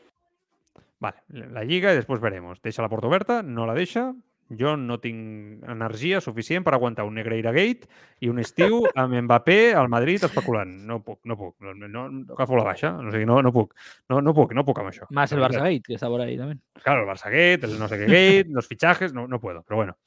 Vale, 1.01 1.23
la 1.29 1.64
lliga 1.64 1.93
i 1.93 1.99
després 1.99 2.21
veremos. 2.23 2.63
Deixa 2.63 2.83
la 2.83 2.88
porta 2.91 3.07
oberta, 3.07 3.42
no 3.42 3.67
la 3.67 3.75
deixa, 3.75 4.13
jo 4.49 4.76
no 4.80 4.96
tinc 5.03 5.64
energia 5.68 6.20
suficient 6.25 6.64
per 6.64 6.72
aguantar 6.75 7.04
un 7.04 7.18
Negreira 7.18 7.53
Gate 7.53 7.88
i 8.25 8.30
un 8.33 8.41
estiu 8.41 8.80
amb 8.95 9.16
Mbappé 9.26 9.75
al 9.76 9.91
Madrid 9.92 10.25
especulant. 10.25 10.72
No 10.88 11.00
puc, 11.04 11.20
no 11.29 11.37
puc. 11.37 11.57
No, 11.64 11.75
no, 11.75 11.88
no 11.88 12.07
agafo 12.37 12.57
la 12.57 12.64
baixa. 12.70 12.95
O 12.96 13.12
sigui, 13.12 13.26
no, 13.29 13.41
no 13.45 13.53
puc. 13.53 13.75
No, 14.08 14.22
no 14.25 14.34
puc, 14.37 14.54
no 14.57 14.64
puc 14.64 14.80
amb 14.80 14.92
això. 14.92 15.08
Más 15.11 15.33
el 15.37 15.45
Barça. 15.45 15.62
Gate, 15.64 15.84
que 15.87 15.95
está 15.95 16.08
por 16.08 16.22
ahí 16.22 16.37
también. 16.38 16.62
Claro, 16.83 17.03
el 17.03 17.08
Barça 17.08 17.29
Gate, 17.29 17.66
el 17.66 17.79
no 17.79 17.88
sé 17.88 17.99
qué 17.99 18.07
Gate, 18.07 18.46
los 18.49 18.66
fichajes, 18.66 19.12
no, 19.12 19.29
no 19.29 19.41
puedo, 19.41 19.62
però 19.62 19.76
bueno. 19.76 19.99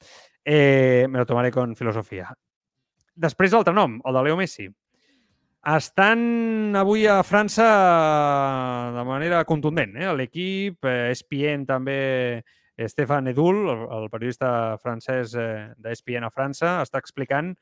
Eh, 0.44 1.06
me 1.08 1.18
lo 1.18 1.26
tomaré 1.26 1.52
con 1.52 1.76
filosofia. 1.76 2.32
Després 3.14 3.52
l'altre 3.52 3.74
nom, 3.76 4.00
el 4.04 4.16
de 4.16 4.22
Leo 4.24 4.38
Messi. 4.40 4.66
Estan 5.62 6.74
avui 6.74 7.04
a 7.06 7.20
França 7.22 7.66
de 8.96 9.04
manera 9.06 9.44
contundent. 9.46 9.94
Eh? 9.94 10.08
L'equip, 10.18 10.82
eh, 10.90 11.12
ESPN 11.12 11.68
també, 11.68 12.42
Stefan 12.88 13.28
Edul, 13.28 13.64
el, 13.68 13.82
el 13.98 14.08
periodista 14.10 14.78
francès 14.82 15.36
eh, 15.38 15.72
d'ESPN 15.78 16.28
a 16.28 16.32
França, 16.32 16.78
està 16.82 17.00
explicant 17.02 17.52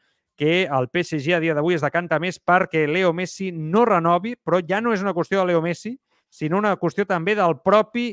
que 0.41 0.63
el 0.65 0.89
PSG 0.89 1.35
a 1.37 1.41
dia 1.43 1.55
d'avui 1.57 1.77
es 1.77 1.85
decanta 1.85 2.17
més 2.23 2.39
perquè 2.41 2.87
Leo 2.89 3.13
Messi 3.13 3.51
no 3.53 3.85
renovi, 3.85 4.37
però 4.41 4.63
ja 4.65 4.81
no 4.81 4.95
és 4.95 5.03
una 5.05 5.13
qüestió 5.13 5.43
de 5.43 5.51
Leo 5.51 5.61
Messi, 5.61 5.97
sinó 6.31 6.61
una 6.63 6.77
qüestió 6.81 7.05
també 7.05 7.35
del 7.37 7.59
propi 7.65 8.07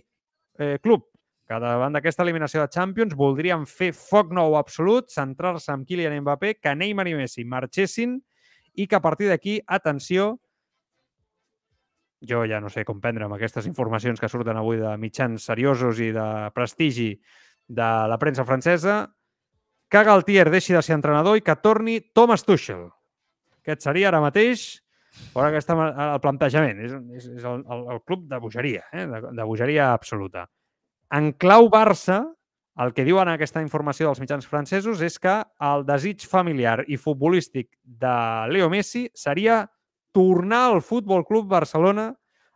eh, 0.60 0.78
club. 0.84 1.06
Que 1.48 1.60
davant 1.64 1.96
d'aquesta 1.96 2.26
eliminació 2.26 2.66
de 2.66 2.72
Champions 2.74 3.16
voldrien 3.16 3.64
fer 3.64 3.94
foc 3.96 4.34
nou 4.36 4.58
absolut, 4.60 5.08
centrar-se 5.14 5.72
amb 5.72 5.88
Kylian 5.88 6.18
Mbappé, 6.20 6.58
que 6.60 6.76
Neymar 6.76 7.08
i 7.08 7.16
Messi 7.16 7.46
marxessin 7.48 8.18
i 8.76 8.88
que 8.88 8.98
a 8.98 9.02
partir 9.02 9.30
d'aquí, 9.32 9.62
atenció, 9.64 10.34
jo 12.22 12.44
ja 12.50 12.62
no 12.64 12.72
sé 12.74 12.86
com 12.86 13.02
prendre 13.02 13.28
amb 13.28 13.36
aquestes 13.38 13.68
informacions 13.70 14.20
que 14.20 14.30
surten 14.30 14.58
avui 14.58 14.80
de 14.82 14.96
mitjans 14.98 15.46
seriosos 15.50 16.00
i 16.02 16.12
de 16.16 16.28
prestigi 16.56 17.12
de 17.68 17.92
la 18.10 18.18
premsa 18.18 18.46
francesa, 18.48 19.04
que 19.88 20.04
Galtier 20.04 20.50
deixi 20.52 20.74
de 20.76 20.82
ser 20.84 20.98
entrenador 20.98 21.38
i 21.38 21.46
que 21.46 21.56
torni 21.62 22.00
Thomas 22.16 22.44
Tuchel. 22.44 22.88
Aquest 23.62 23.86
seria 23.86 24.10
ara 24.10 24.24
mateix 24.24 24.68
Veure 25.34 25.52
que 25.54 25.62
està 25.62 25.76
el 25.78 26.22
plantejament. 26.24 26.82
És, 26.86 26.96
és, 27.20 27.28
és 27.40 27.46
el, 27.46 27.64
el, 27.74 27.84
el 27.96 28.02
club 28.06 28.26
de 28.30 28.40
bogeria, 28.42 28.86
eh? 28.94 29.06
de, 29.10 29.22
de 29.38 29.48
bogeria 29.48 29.92
absoluta. 29.94 30.48
En 31.14 31.32
clau 31.40 31.70
Barça, 31.74 32.22
el 32.84 32.94
que 32.94 33.06
diuen 33.08 33.32
aquesta 33.32 33.64
informació 33.64 34.10
dels 34.10 34.22
mitjans 34.22 34.48
francesos 34.50 35.02
és 35.06 35.18
que 35.22 35.40
el 35.70 35.86
desig 35.88 36.26
familiar 36.30 36.84
i 36.88 37.00
futbolístic 37.02 37.72
de 37.82 38.14
Leo 38.54 38.70
Messi 38.70 39.08
seria 39.18 39.64
tornar 40.12 40.72
al 40.72 40.82
Futbol 40.82 41.26
Club 41.26 41.48
Barcelona 41.48 42.12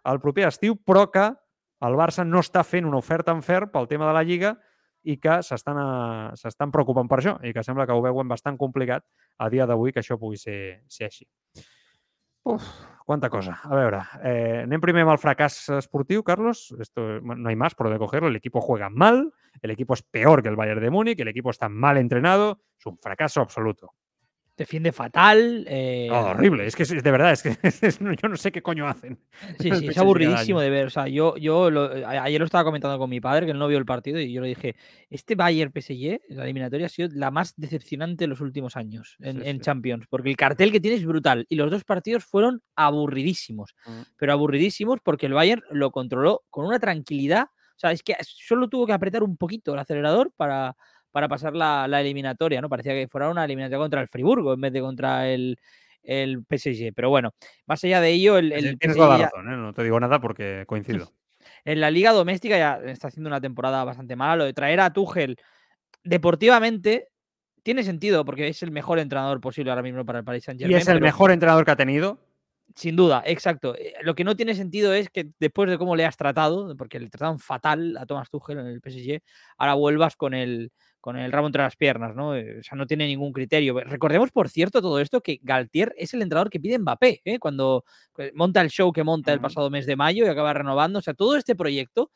el 0.10 0.20
proper 0.20 0.48
estiu, 0.50 0.76
però 0.76 1.08
que 1.14 1.30
el 1.82 1.98
Barça 1.98 2.26
no 2.26 2.42
està 2.42 2.64
fent 2.66 2.86
una 2.86 3.00
oferta 3.02 3.34
en 3.34 3.42
fer 3.46 3.66
pel 3.74 3.90
tema 3.90 4.08
de 4.10 4.16
la 4.18 4.24
Lliga 4.26 4.56
i 5.04 5.18
que 5.18 5.40
s'estan 5.42 5.80
eh, 5.82 6.38
s'estan 6.38 6.72
preocupant 6.74 7.10
per 7.10 7.20
això 7.22 7.36
i 7.46 7.54
que 7.54 7.64
sembla 7.66 7.88
que 7.90 7.96
ho 7.96 8.04
veuen 8.06 8.30
bastant 8.30 8.58
complicat 8.58 9.06
a 9.42 9.50
dia 9.50 9.66
d'avui 9.66 9.94
que 9.94 10.02
això 10.04 10.18
pugui 10.22 10.38
ser, 10.38 10.84
ser 10.88 11.10
així. 11.10 11.26
Uf, 12.44 12.66
quanta 13.06 13.30
cosa. 13.30 13.60
A 13.64 13.76
veure, 13.78 14.02
eh, 14.26 14.62
anem 14.64 14.82
primer 14.82 15.04
amb 15.06 15.14
el 15.14 15.22
fracàs 15.22 15.58
esportiu, 15.78 16.24
Carlos. 16.26 16.72
Esto, 16.80 17.22
no 17.22 17.50
hay 17.50 17.56
más 17.56 17.76
por 17.76 17.88
donde 17.88 18.00
cogerlo. 18.00 18.30
El 18.30 18.36
equipo 18.36 18.62
juega 18.62 18.90
mal, 18.90 19.32
el 19.62 19.72
equipo 19.72 19.94
es 19.94 20.02
peor 20.02 20.42
que 20.42 20.50
el 20.50 20.56
Bayern 20.56 20.82
de 20.82 20.90
Múnich, 20.90 21.20
el 21.20 21.28
equipo 21.28 21.52
está 21.52 21.70
mal 21.70 21.98
entrenado. 21.98 22.62
Es 22.80 22.86
un 22.88 22.98
fracaso 22.98 23.42
absoluto. 23.42 23.94
Defiende 24.62 24.92
fatal. 24.92 25.66
eh, 25.68 26.08
Oh, 26.12 26.28
horrible. 26.30 26.68
Es 26.68 26.76
que 26.76 26.84
es, 26.84 26.90
de 26.90 27.12
verdad, 27.12 27.32
es 27.32 27.42
que 27.42 27.50
es- 27.64 27.98
yo 28.00 28.30
no 28.30 28.36
sé 28.38 28.52
qué 28.52 28.62
coño 28.62 28.88
hacen. 28.88 29.18
Sí, 29.60 29.72
sí, 29.72 29.88
es 29.90 29.98
aburridísimo 29.98 30.62
de 30.62 30.70
ver. 30.70 30.86
O 30.86 30.90
sea, 30.92 31.08
yo, 31.08 31.36
yo 31.38 31.72
lo- 31.72 31.90
ayer 32.08 32.40
lo 32.40 32.46
estaba 32.46 32.64
comentando 32.64 33.00
con 33.00 33.10
mi 33.10 33.20
padre, 33.20 33.48
que 33.48 33.54
él 33.54 33.58
no 33.58 33.68
vio 33.68 33.80
el 33.80 33.86
partido, 33.86 34.20
y 34.20 34.32
yo 34.32 34.40
le 34.42 34.50
dije, 34.50 34.76
este 35.10 35.34
Bayern 35.34 35.72
PSG, 35.74 36.22
la 36.30 36.44
eliminatoria, 36.44 36.86
ha 36.86 36.90
sido 36.90 37.10
la 37.14 37.32
más 37.32 37.56
decepcionante 37.58 38.26
de 38.26 38.28
los 38.28 38.40
últimos 38.40 38.76
años 38.78 39.16
en, 39.20 39.42
Sí, 39.42 39.48
en 39.50 39.56
sí. 39.58 39.62
Champions, 39.64 40.06
porque 40.08 40.30
el 40.30 40.38
cartel 40.38 40.72
que 40.72 40.80
tiene 40.80 40.98
es 40.98 41.06
brutal. 41.06 41.48
Y 41.50 41.56
los 41.56 41.72
dos 41.72 41.84
partidos 41.84 42.24
fueron 42.24 42.62
aburridísimos, 42.76 43.74
Mm. 43.88 44.02
pero 44.18 44.34
aburridísimos 44.34 45.00
porque 45.04 45.26
el 45.26 45.34
Bayern 45.34 45.64
lo 45.72 45.90
controló 45.92 46.44
con 46.52 46.66
una 46.66 46.78
tranquilidad. 46.80 47.46
O 47.76 47.80
sea, 47.82 47.92
es 47.92 48.04
que 48.04 48.16
solo 48.22 48.68
tuvo 48.70 48.86
que 48.86 48.94
apretar 48.94 49.24
un 49.24 49.38
poquito 49.38 49.74
el 49.74 49.80
acelerador 49.80 50.32
para, 50.38 50.76
para 51.12 51.28
pasar 51.28 51.54
la, 51.56 51.88
la 51.88 52.02
eliminatoria, 52.02 52.62
¿no? 52.62 52.70
Parecía 52.70 52.94
que 52.94 53.08
fuera 53.08 53.30
una 53.30 53.46
eliminatoria 53.46 53.80
contra 53.80 54.02
el 54.02 54.08
Friburgo 54.08 54.54
en 54.54 54.62
vez 54.62 54.74
de 54.74 54.82
contra 54.82 55.28
el, 55.30 55.58
el 56.04 56.44
PSG. 56.50 56.94
Pero 56.96 57.10
bueno, 57.10 57.34
más 57.66 57.84
allá 57.84 58.02
de 58.02 58.10
ello, 58.10 58.38
el, 58.38 58.52
el 58.52 58.78
Tienes 58.78 58.96
PSG 58.96 58.98
toda 58.98 59.10
la 59.10 59.18
ya- 59.18 59.26
razón, 59.26 59.54
¿eh? 59.54 59.58
no 59.58 59.74
te 59.74 59.84
digo 59.84 60.00
nada 60.00 60.20
porque 60.22 60.64
coincido. 60.68 61.12
en 61.66 61.80
la 61.82 61.92
liga 61.92 62.12
doméstica 62.12 62.58
ya 62.58 62.80
está 62.92 63.10
haciendo 63.10 63.28
una 63.30 63.42
temporada 63.42 63.84
bastante 63.84 64.16
mala. 64.16 64.38
Lo 64.38 64.46
de 64.46 64.54
traer 64.54 64.80
a 64.80 64.92
Tuchel 64.94 65.38
deportivamente 66.04 67.10
tiene 67.64 67.84
sentido 67.84 68.26
porque 68.26 68.48
es 68.48 68.64
el 68.64 68.72
mejor 68.72 69.00
entrenador 69.00 69.40
posible 69.40 69.70
ahora 69.72 69.84
mismo 69.84 70.04
para 70.06 70.20
el 70.20 70.26
Paris 70.26 70.44
Saint 70.46 70.60
Y 70.60 70.64
Germain. 70.64 70.82
es 70.82 70.88
el 70.88 71.02
mejor 71.02 71.32
entrenador 71.32 71.64
que 71.66 71.72
ha 71.72 71.76
tenido. 71.76 72.20
Sin 72.76 72.96
duda, 72.96 73.22
exacto. 73.26 73.76
Eh, 73.76 73.94
Lo 74.04 74.16
que 74.16 74.24
no 74.24 74.36
tiene 74.36 74.56
sentido 74.56 74.94
es 74.94 75.10
que 75.10 75.30
después 75.40 75.70
de 75.70 75.78
cómo 75.78 75.96
le 75.96 76.06
has 76.06 76.16
tratado, 76.18 76.76
porque 76.78 77.00
le 77.00 77.10
trataron 77.10 77.40
fatal 77.40 77.98
a 77.98 78.06
Thomas 78.06 78.30
Tuchel 78.30 78.60
en 78.60 78.68
el 78.68 78.82
PSG, 78.82 79.20
ahora 79.58 79.74
vuelvas 79.74 80.16
con 80.16 80.34
el, 80.34 80.72
con 81.00 81.18
el 81.18 81.32
rabo 81.32 81.48
entre 81.48 81.64
las 81.64 81.76
piernas, 81.76 82.16
¿no? 82.16 82.36
Eh, 82.36 82.60
O 82.60 82.64
sea, 82.64 82.78
no 82.78 82.86
tiene 82.88 83.08
ningún 83.08 83.34
criterio. 83.34 83.80
Recordemos, 83.82 84.32
por 84.32 84.50
cierto, 84.50 84.82
todo 84.82 85.00
esto, 85.00 85.22
que 85.22 85.40
Galtier 85.42 85.94
es 85.98 86.14
el 86.14 86.22
entrenador 86.22 86.50
que 86.50 86.60
pide 86.60 86.78
Mbappé, 86.80 87.22
¿eh? 87.26 87.40
Cuando 87.40 87.84
eh, 88.18 88.32
monta 88.36 88.62
el 88.62 88.70
show 88.70 88.92
que 88.94 89.04
monta 89.04 89.34
el 89.34 89.42
pasado 89.42 89.70
mes 89.70 89.86
de 89.86 89.96
mayo 89.96 90.26
y 90.26 90.30
acaba 90.30 90.54
renovando. 90.54 91.00
O 91.00 91.02
sea, 91.02 91.14
todo 91.14 91.36
este 91.36 91.56
proyecto 91.56 92.12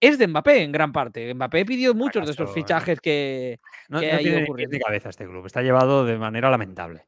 es 0.00 0.18
de 0.18 0.26
Mbappé 0.26 0.62
en 0.62 0.72
gran 0.72 0.92
parte. 0.92 1.32
Mbappé 1.34 1.64
pidió 1.64 1.94
muchos 1.94 2.26
de 2.26 2.32
esos 2.32 2.52
fichajes 2.52 3.00
que, 3.00 3.58
No, 3.88 4.00
que 4.00 4.10
no 4.12 4.18
ha 4.18 4.22
ido 4.22 4.30
tiene 4.32 4.44
ocurriendo. 4.44 4.76
ni 4.76 4.82
cabeza 4.82 5.08
este 5.08 5.24
club. 5.26 5.46
Está 5.46 5.62
llevado 5.62 6.04
de 6.04 6.18
manera 6.18 6.50
lamentable. 6.50 7.06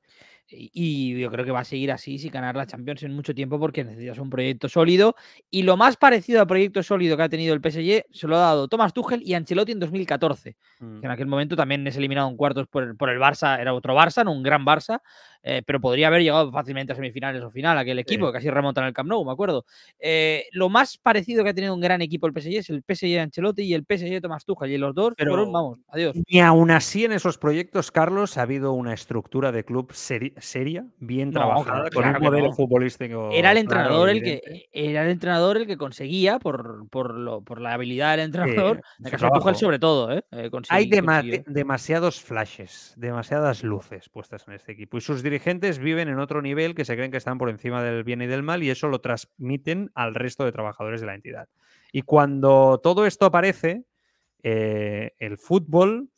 Y 0.51 0.71
y 0.73 1.21
yo 1.21 1.31
creo 1.31 1.45
que 1.45 1.51
va 1.51 1.61
a 1.61 1.65
seguir 1.65 1.93
así 1.93 2.19
sin 2.19 2.31
ganar 2.31 2.57
la 2.57 2.67
Champions 2.67 3.03
en 3.03 3.13
mucho 3.15 3.35
tiempo 3.35 3.59
porque 3.59 3.85
necesitas 3.85 4.19
un 4.19 4.31
proyecto 4.31 4.69
sólido. 4.69 5.15
Y 5.51 5.63
lo 5.63 5.77
más 5.77 5.97
parecido 5.97 6.41
al 6.41 6.47
proyecto 6.47 6.83
sólido 6.83 7.17
que 7.17 7.23
ha 7.23 7.29
tenido 7.29 7.55
el 7.55 7.61
PSG 7.61 8.05
se 8.11 8.27
lo 8.27 8.37
ha 8.37 8.41
dado 8.41 8.69
Thomas 8.69 8.93
Tuchel 8.93 9.23
y 9.23 9.35
Ancelotti 9.35 9.73
en 9.73 9.81
2014. 9.81 10.57
Mm. 10.81 11.01
Que 11.01 11.07
en 11.07 11.11
aquel 11.13 11.27
momento 11.27 11.57
también 11.57 11.87
es 11.87 11.97
eliminado 11.97 12.29
en 12.29 12.37
cuartos 12.37 12.67
por 12.69 12.83
el, 12.85 12.97
por 12.97 13.11
el 13.11 13.19
Barça, 13.19 13.61
era 13.61 13.75
otro 13.75 13.95
Barça, 13.95 14.25
no 14.25 14.33
un 14.33 14.43
gran 14.43 14.65
Barça, 14.65 15.01
eh, 15.43 15.63
pero 15.67 15.81
podría 15.81 16.09
haber 16.09 16.23
llegado 16.23 16.51
fácilmente 16.51 16.93
a 16.93 16.97
semifinales 16.97 17.43
o 17.43 17.51
final 17.51 17.77
aquel 17.79 17.99
equipo, 17.99 18.27
que 18.27 18.33
casi 18.33 18.51
remontan 18.51 18.85
el 18.85 18.93
Camp 18.93 19.09
Nou, 19.09 19.25
me 19.25 19.33
acuerdo. 19.33 19.65
Eh, 19.99 20.47
lo 20.53 20.69
más 20.69 20.97
parecido 20.99 21.45
que 21.45 21.51
ha 21.51 21.55
tenido 21.55 21.75
un 21.75 21.81
gran 21.81 22.01
equipo 22.03 22.27
el 22.27 22.33
PSG 22.33 22.57
es 22.59 22.71
el 22.71 22.83
PSG 22.83 23.07
de 23.09 23.21
Ancelotti 23.21 23.63
y 23.63 23.75
el 23.75 23.85
PSG 23.85 24.11
de 24.11 24.21
Thomas 24.21 24.45
Tuchel. 24.45 24.71
Y 24.73 24.79
los 24.79 24.95
dos 24.95 25.15
Pero- 25.17 25.33
fueron, 25.33 25.53
vamos, 25.53 25.79
adiós. 25.89 26.17
Ni 26.31 26.41
aún 26.41 26.71
así 26.71 27.05
en 27.05 27.13
esos 27.13 27.39
proyectos, 27.39 27.91
Carlos, 27.91 28.37
ha 28.39 28.43
habido 28.43 28.73
una 28.73 28.95
estructura 28.95 29.53
de 29.53 29.65
club 29.65 29.93
seri- 29.93 30.33
seria, 30.41 30.85
bien 30.99 31.31
No, 31.31 31.41
trabajada, 31.41 31.91
claro, 31.91 32.15
con 32.15 32.17
un 32.17 32.23
modelo 32.31 32.47
no. 32.49 32.53
futbolístico. 32.53 33.31
Era 33.33 33.53
el 33.53 33.59
entrenador 33.59 34.09
el 34.09 34.23
que 34.23 34.69
era 34.73 35.03
el 35.05 35.11
entrenador 35.11 35.57
el 35.57 35.67
que 35.67 35.77
conseguía 35.77 36.39
por, 36.39 36.89
por, 36.91 37.15
lo, 37.15 37.43
por 37.43 37.61
la 37.61 37.75
habilidad 37.75 38.13
del 38.17 38.27
entrenador, 38.27 38.83
de 38.99 39.11
trabajo. 39.11 39.55
sobre 39.55 39.79
todo, 39.79 40.13
¿eh? 40.13 40.23
Eh, 40.33 40.51
Hay 40.69 40.89
dema- 40.89 41.23
de- 41.23 41.45
demasiados 41.47 42.21
flashes, 42.21 42.95
demasiadas 42.97 43.63
luces 43.63 44.09
puestas 44.09 44.47
en 44.49 44.55
este 44.55 44.73
equipo. 44.73 44.97
Y 44.99 45.01
sus 45.01 45.23
dirigentes 45.23 45.79
viven 45.79 46.09
en 46.09 46.19
otro 46.19 46.43
nivel 46.43 46.75
que 46.75 46.85
se 46.85 46.95
creen 46.97 47.11
que 47.11 47.17
están 47.19 47.39
por 47.39 47.51
encima 47.51 47.83
del 47.83 48.05
bien 48.05 48.23
y 48.23 48.27
del 48.27 48.43
mal 48.43 48.63
y 48.63 48.71
eso 48.71 48.89
lo 48.89 49.01
transmiten 49.01 49.91
al 49.95 50.15
resto 50.15 50.45
de 50.45 50.53
trabajadores 50.53 51.01
de 51.01 51.07
la 51.07 51.15
entidad. 51.15 51.49
Y 51.93 52.03
cuando 52.03 52.81
todo 52.83 53.07
esto 53.07 53.27
aparece, 53.27 53.85
eh, 54.43 55.13
el 55.19 55.39
fútbol 55.39 56.11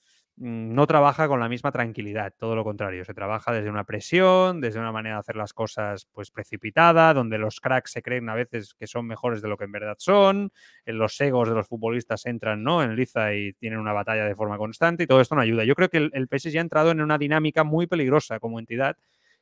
no 0.43 0.87
trabaja 0.87 1.29
con 1.29 1.39
la 1.39 1.51
misma 1.51 1.71
tranquilidad, 1.71 2.33
todo 2.39 2.57
lo 2.57 2.65
contrario, 2.65 3.05
se 3.05 3.13
trabaja 3.13 3.53
desde 3.53 3.69
una 3.69 3.85
presión, 3.85 4.63
desde 4.63 4.81
una 4.81 4.91
manera 4.91 5.17
de 5.17 5.21
hacer 5.21 5.37
las 5.37 5.53
cosas 5.53 6.07
pues 6.13 6.31
precipitada, 6.31 7.13
donde 7.13 7.37
los 7.37 7.61
cracks 7.61 7.93
se 7.93 8.01
creen 8.01 8.27
a 8.31 8.35
veces 8.35 8.73
que 8.75 8.87
son 8.87 9.07
mejores 9.07 9.43
de 9.43 9.49
lo 9.49 9.59
que 9.59 9.65
en 9.65 9.73
verdad 9.73 9.97
son, 9.99 10.51
los 10.87 11.21
egos 11.21 11.51
de 11.51 11.55
los 11.55 11.69
futbolistas 11.69 12.25
entran 12.25 12.65
¿no? 12.65 12.83
en 12.83 12.97
liza 12.97 13.35
y 13.35 13.53
tienen 13.53 13.79
una 13.79 13.93
batalla 13.93 14.25
de 14.25 14.35
forma 14.35 14.57
constante 14.57 15.03
y 15.05 15.07
todo 15.07 15.21
esto 15.21 15.35
no 15.35 15.43
ayuda. 15.43 15.65
Yo 15.65 15.75
creo 15.75 15.91
que 15.91 15.99
el, 15.99 16.11
el 16.15 16.27
PSG 16.27 16.57
ha 16.57 16.63
entrado 16.63 16.91
en 16.91 17.03
una 17.03 17.19
dinámica 17.19 17.63
muy 17.63 17.87
peligrosa 17.87 18.41
como 18.41 18.59
entidad, 18.59 18.97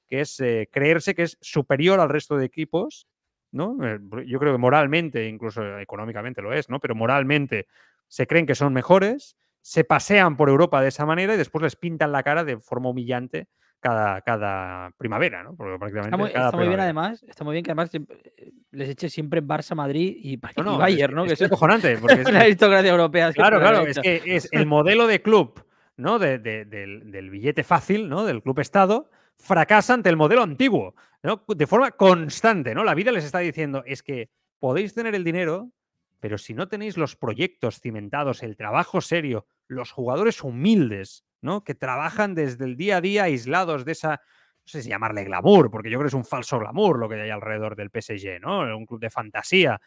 que 0.09 0.21
es 0.23 0.41
eh, 0.41 0.69
creerse 0.73 1.15
que 1.15 1.23
es 1.23 1.39
superior 1.41 2.01
al 2.01 2.09
resto 2.09 2.37
de 2.37 2.47
equipos, 2.47 3.07
¿no? 3.53 3.77
Eh, 3.87 4.01
Yo 4.27 4.41
creo 4.41 4.53
que 4.53 4.59
moralmente, 4.59 5.29
incluso 5.29 5.79
económicamente 5.79 6.43
lo 6.43 6.53
es, 6.53 6.69
¿no? 6.69 6.81
Pero 6.81 6.97
moralmente 6.97 7.69
se 8.09 8.27
creen 8.27 8.47
que 8.47 8.55
son 8.57 8.73
mejores, 8.73 9.37
se 9.63 9.85
pasean 9.85 10.37
por 10.37 10.49
Europa 10.49 10.81
de 10.83 10.89
esa 10.89 11.05
manera 11.07 11.35
y 11.35 11.37
después 11.37 11.63
les 11.63 11.77
pintan 11.77 12.13
la 12.13 12.23
cara 12.23 12.45
de 12.45 12.59
forma 12.59 12.89
humillante 12.91 13.49
cada, 13.81 14.21
cada 14.23 14.91
primavera, 14.97 15.43
¿no? 15.45 15.55
Porque 15.55 15.79
prácticamente 15.79 16.09
Está 16.09 16.17
muy, 16.17 16.31
cada 16.33 16.47
está 16.47 16.57
muy 16.57 16.67
bien 16.69 16.81
además, 16.81 17.23
está 17.29 17.45
muy 17.45 17.53
bien 17.53 17.65
que 17.65 17.71
además 17.71 17.91
eh, 17.95 18.53
les 18.73 18.89
eche 18.89 19.09
siempre 19.09 19.43
Barça, 19.43 19.75
Madrid 19.77 20.17
y, 20.21 20.41
No, 20.63 20.79
Bayern, 20.79 21.13
es, 21.13 21.17
¿no? 21.17 21.25
es 21.25 21.29
Que 21.29 21.35
es 21.35 21.43
acojonante, 21.43 21.97
porque 21.99 22.21
es- 22.23 22.33
la 22.33 22.41
aristocracia 22.41 22.91
europea. 22.91 23.33
Claro, 23.33 23.61
claro, 23.61 23.87
es 23.87 23.99
que 24.01 24.23
es 24.25 24.49
el 24.53 24.67
modelo 24.67 25.07
de 25.07 25.23
club, 25.23 25.65
¿no? 25.97 26.19
De- 26.19 26.39
de- 26.39 26.65
del, 26.65 27.11
del 27.13 27.31
billete 27.31 27.63
fácil, 27.63 28.09
¿no? 28.09 28.25
Del 28.25 28.43
club 28.43 28.59
Estado, 28.59 29.11
fracasa 29.37 29.95
ante 29.95 30.09
el 30.09 30.17
modelo 30.17 30.43
antiguo, 30.43 30.95
¿no? 31.23 31.45
De 31.47 31.67
forma 31.69 31.93
constante, 31.93 32.75
¿no? 32.75 32.83
La 32.83 32.95
vida 32.95 33.13
les 33.13 33.25
está 33.25 33.39
diciendo, 33.39 33.85
es 33.87 34.03
que 34.03 34.29
podéis 34.59 34.93
tener 34.95 35.15
el 35.15 35.23
dinero, 35.23 35.71
pero 36.21 36.39
si 36.39 36.55
no 36.55 36.69
tenéis 36.69 36.97
los 36.97 37.17
proyectos 37.17 37.81
cimentados, 37.81 38.43
el 38.43 38.57
trabajo 38.57 39.01
serio, 39.01 39.47
los 39.69 39.93
jugadores 39.93 40.43
humildes, 40.43 41.25
¿no? 41.41 41.63
Que 41.65 41.75
trabajan 41.75 42.35
desde 42.35 42.65
el 42.65 42.77
día 42.77 42.97
a 42.99 43.01
día 43.01 43.25
aislados 43.25 43.85
de 43.85 43.93
esa, 43.93 44.11
no 44.11 44.67
sé 44.67 44.83
si 44.83 44.89
llamarle 44.89 45.25
glamour, 45.25 45.71
porque 45.71 45.91
yo 45.91 45.99
creo 45.99 46.07
que 46.07 46.09
es 46.09 46.15
un 46.15 46.25
falso 46.25 46.59
glamour 46.59 46.99
lo 46.99 47.09
que 47.09 47.21
hay 47.21 47.31
alrededor 47.31 47.77
del 47.77 47.91
PSG, 47.91 48.41
¿no? 48.41 48.61
Un 48.77 48.87
club 48.87 49.01
de 49.01 49.11
fantasía. 49.11 49.81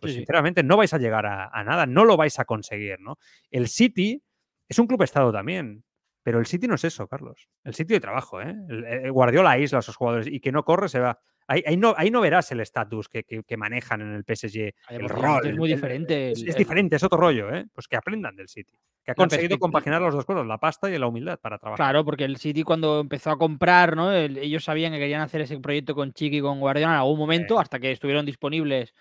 Pues 0.00 0.12
Sí, 0.12 0.18
sinceramente 0.18 0.62
no 0.62 0.76
vais 0.76 0.92
a 0.92 0.98
llegar 0.98 1.24
a, 1.26 1.48
a 1.48 1.64
nada, 1.64 1.86
no 1.86 2.04
lo 2.04 2.16
vais 2.16 2.38
a 2.38 2.44
conseguir, 2.44 3.00
¿no? 3.00 3.18
El 3.50 3.68
City 3.68 4.22
es 4.68 4.78
un 4.78 4.86
club 4.86 5.02
estado 5.02 5.32
también, 5.32 5.84
pero 6.22 6.38
el 6.38 6.46
City 6.46 6.66
no 6.68 6.74
es 6.74 6.84
eso, 6.84 7.06
Carlos. 7.08 7.48
El 7.64 7.74
City 7.74 7.94
de 7.94 8.00
trabajo, 8.00 8.42
¿eh? 8.42 8.54
El, 8.68 8.84
el 8.84 9.12
Guardiola 9.12 9.52
aísla 9.52 9.78
a 9.78 9.80
esos 9.80 9.96
jugadores 9.96 10.26
y 10.26 10.40
que 10.40 10.52
no 10.52 10.64
corre 10.64 10.88
se 10.88 11.00
va. 11.00 11.18
Ahí, 11.48 11.62
ahí 11.66 11.76
no, 11.76 11.94
ahí 11.96 12.10
no 12.10 12.20
verás 12.20 12.50
el 12.52 12.60
estatus 12.60 13.08
que, 13.08 13.22
que- 13.22 13.42
que 13.44 13.56
manejan 13.56 14.00
en 14.00 14.14
el 14.14 14.24
PSG. 14.24 14.72
Ay, 14.88 14.96
el 14.96 15.08
rol. 15.08 15.46
es 15.46 15.56
muy 15.56 15.70
el- 15.70 15.76
diferente 15.76 16.32
Es, 16.32 16.42
el- 16.42 16.48
es 16.48 16.54
el- 16.54 16.58
diferente, 16.58 16.96
es 16.96 17.02
otro 17.04 17.18
rollo, 17.18 17.54
¿eh? 17.54 17.66
Pues 17.72 17.86
que 17.86 17.96
aprendan 17.96 18.34
del 18.36 18.48
City. 18.48 18.74
Que 19.04 19.12
ha 19.12 19.14
conseguido 19.14 19.56
compaginar 19.58 20.02
las 20.02 20.12
dos 20.14 20.24
cosas, 20.24 20.44
la 20.46 20.58
pasta 20.58 20.90
y 20.90 20.98
la 20.98 21.06
humildad 21.06 21.38
para 21.38 21.58
trabajar. 21.58 21.84
Claro, 21.86 22.04
porque 22.04 22.24
el 22.24 22.36
City 22.38 22.64
cuando 22.64 22.98
empezó 23.00 23.30
a 23.30 23.38
comprar, 23.38 23.94
¿no? 23.94 24.10
El- 24.12 24.38
ellos 24.38 24.64
sabían 24.64 24.92
que 24.92 24.98
querían 24.98 25.20
hacer 25.20 25.40
ese 25.42 25.58
proyecto 25.60 25.94
con 25.94 26.12
Chiqui 26.12 26.38
y 26.38 26.40
con 26.40 26.58
Guardiola 26.58 26.94
en 26.94 26.98
algún 26.98 27.18
momento, 27.18 27.60
hasta 27.60 27.78
que 27.78 27.92
estuvieron 27.92 28.26
disponibles, 28.26 28.92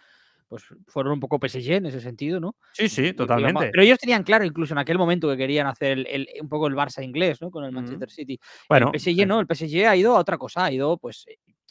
pues 0.48 0.64
fueron 0.88 1.14
un 1.14 1.20
poco 1.20 1.40
PSG 1.40 1.72
en 1.78 1.88
ese 1.88 2.00
sentido, 2.00 2.40
¿no? 2.40 2.56
Sí, 2.72 2.88
sí, 2.88 3.14
totalmente. 3.14 3.72
pero 3.72 3.82
ellos 3.82 3.98
tenían 3.98 4.22
claro, 4.22 4.46
incluso 4.46 4.76
en 4.76 4.78
aquel 4.78 5.00
momento, 5.00 5.28
que 5.28 5.38
querían 5.38 5.66
hacer 5.66 5.98
el- 5.98 6.06
el- 6.08 6.28
un 6.40 6.50
poco 6.50 6.68
el 6.68 6.76
Barça 6.76 7.04
inglés, 7.04 7.42
¿no? 7.42 7.50
Con 7.50 7.64
el. 7.66 7.72
Manchester 7.72 8.12
City. 8.12 8.40
Bueno, 8.70 8.92
el 8.94 9.00
PSG 9.02 9.26
no, 9.26 9.40
el 9.40 9.48
PSG 9.48 9.88
ha 9.88 9.96
ido 9.96 10.16
a 10.16 10.20
otra 10.20 10.38
cosa, 10.38 10.66
ha 10.66 10.72
ido, 10.72 11.00
pues. 11.00 11.26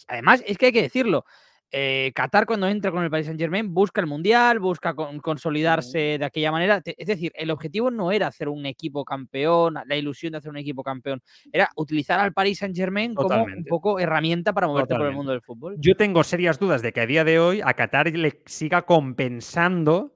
Además, 0.09 0.43
es 0.47 0.59
que 0.59 0.66
hay 0.66 0.73
que 0.73 0.83
decirlo. 0.83 1.25
eh, 1.77 2.12
Qatar, 2.15 2.47
cuando 2.47 2.69
entra 2.69 2.93
con 2.93 3.03
el 3.03 3.11
Paris 3.11 3.27
Saint 3.27 3.41
Germain, 3.41 3.75
busca 3.75 4.01
el 4.01 4.07
mundial, 4.07 4.61
busca 4.61 4.95
con- 4.95 5.19
consolidarse 5.19 6.19
de 6.19 6.25
aquella 6.25 6.53
manera. 6.53 6.81
Es 6.85 7.07
decir, 7.09 7.33
el 7.35 7.51
objetivo 7.51 7.91
no 7.91 8.12
era 8.12 8.29
hacer 8.29 8.49
un 8.49 8.65
equipo 8.65 9.05
campeón, 9.05 9.75
la 9.85 9.97
ilusión 9.97 10.31
de 10.33 10.39
hacer 10.39 10.51
un 10.51 10.57
equipo 10.59 10.85
campeón, 10.85 11.21
era 11.53 11.69
utilizar 11.75 12.21
al 12.21 12.33
Paris 12.33 12.59
Saint 12.59 12.77
Germain 12.77 13.12
como 13.15 13.29
un 13.59 13.65
poco 13.69 13.99
herramienta 13.99 14.53
para 14.53 14.69
moverte 14.69 14.95
por 14.95 15.07
el 15.07 15.16
mundo 15.16 15.33
del 15.33 15.41
fútbol. 15.43 15.75
Yo 15.79 15.97
tengo 15.97 16.23
serias 16.23 16.61
dudas 16.61 16.81
de 16.81 16.93
que 16.93 17.01
a 17.01 17.07
día 17.07 17.25
de 17.25 17.41
hoy 17.41 17.61
a 17.65 17.75
Qatar 17.75 18.09
le 18.09 18.41
siga 18.47 18.83
compensando 18.83 20.12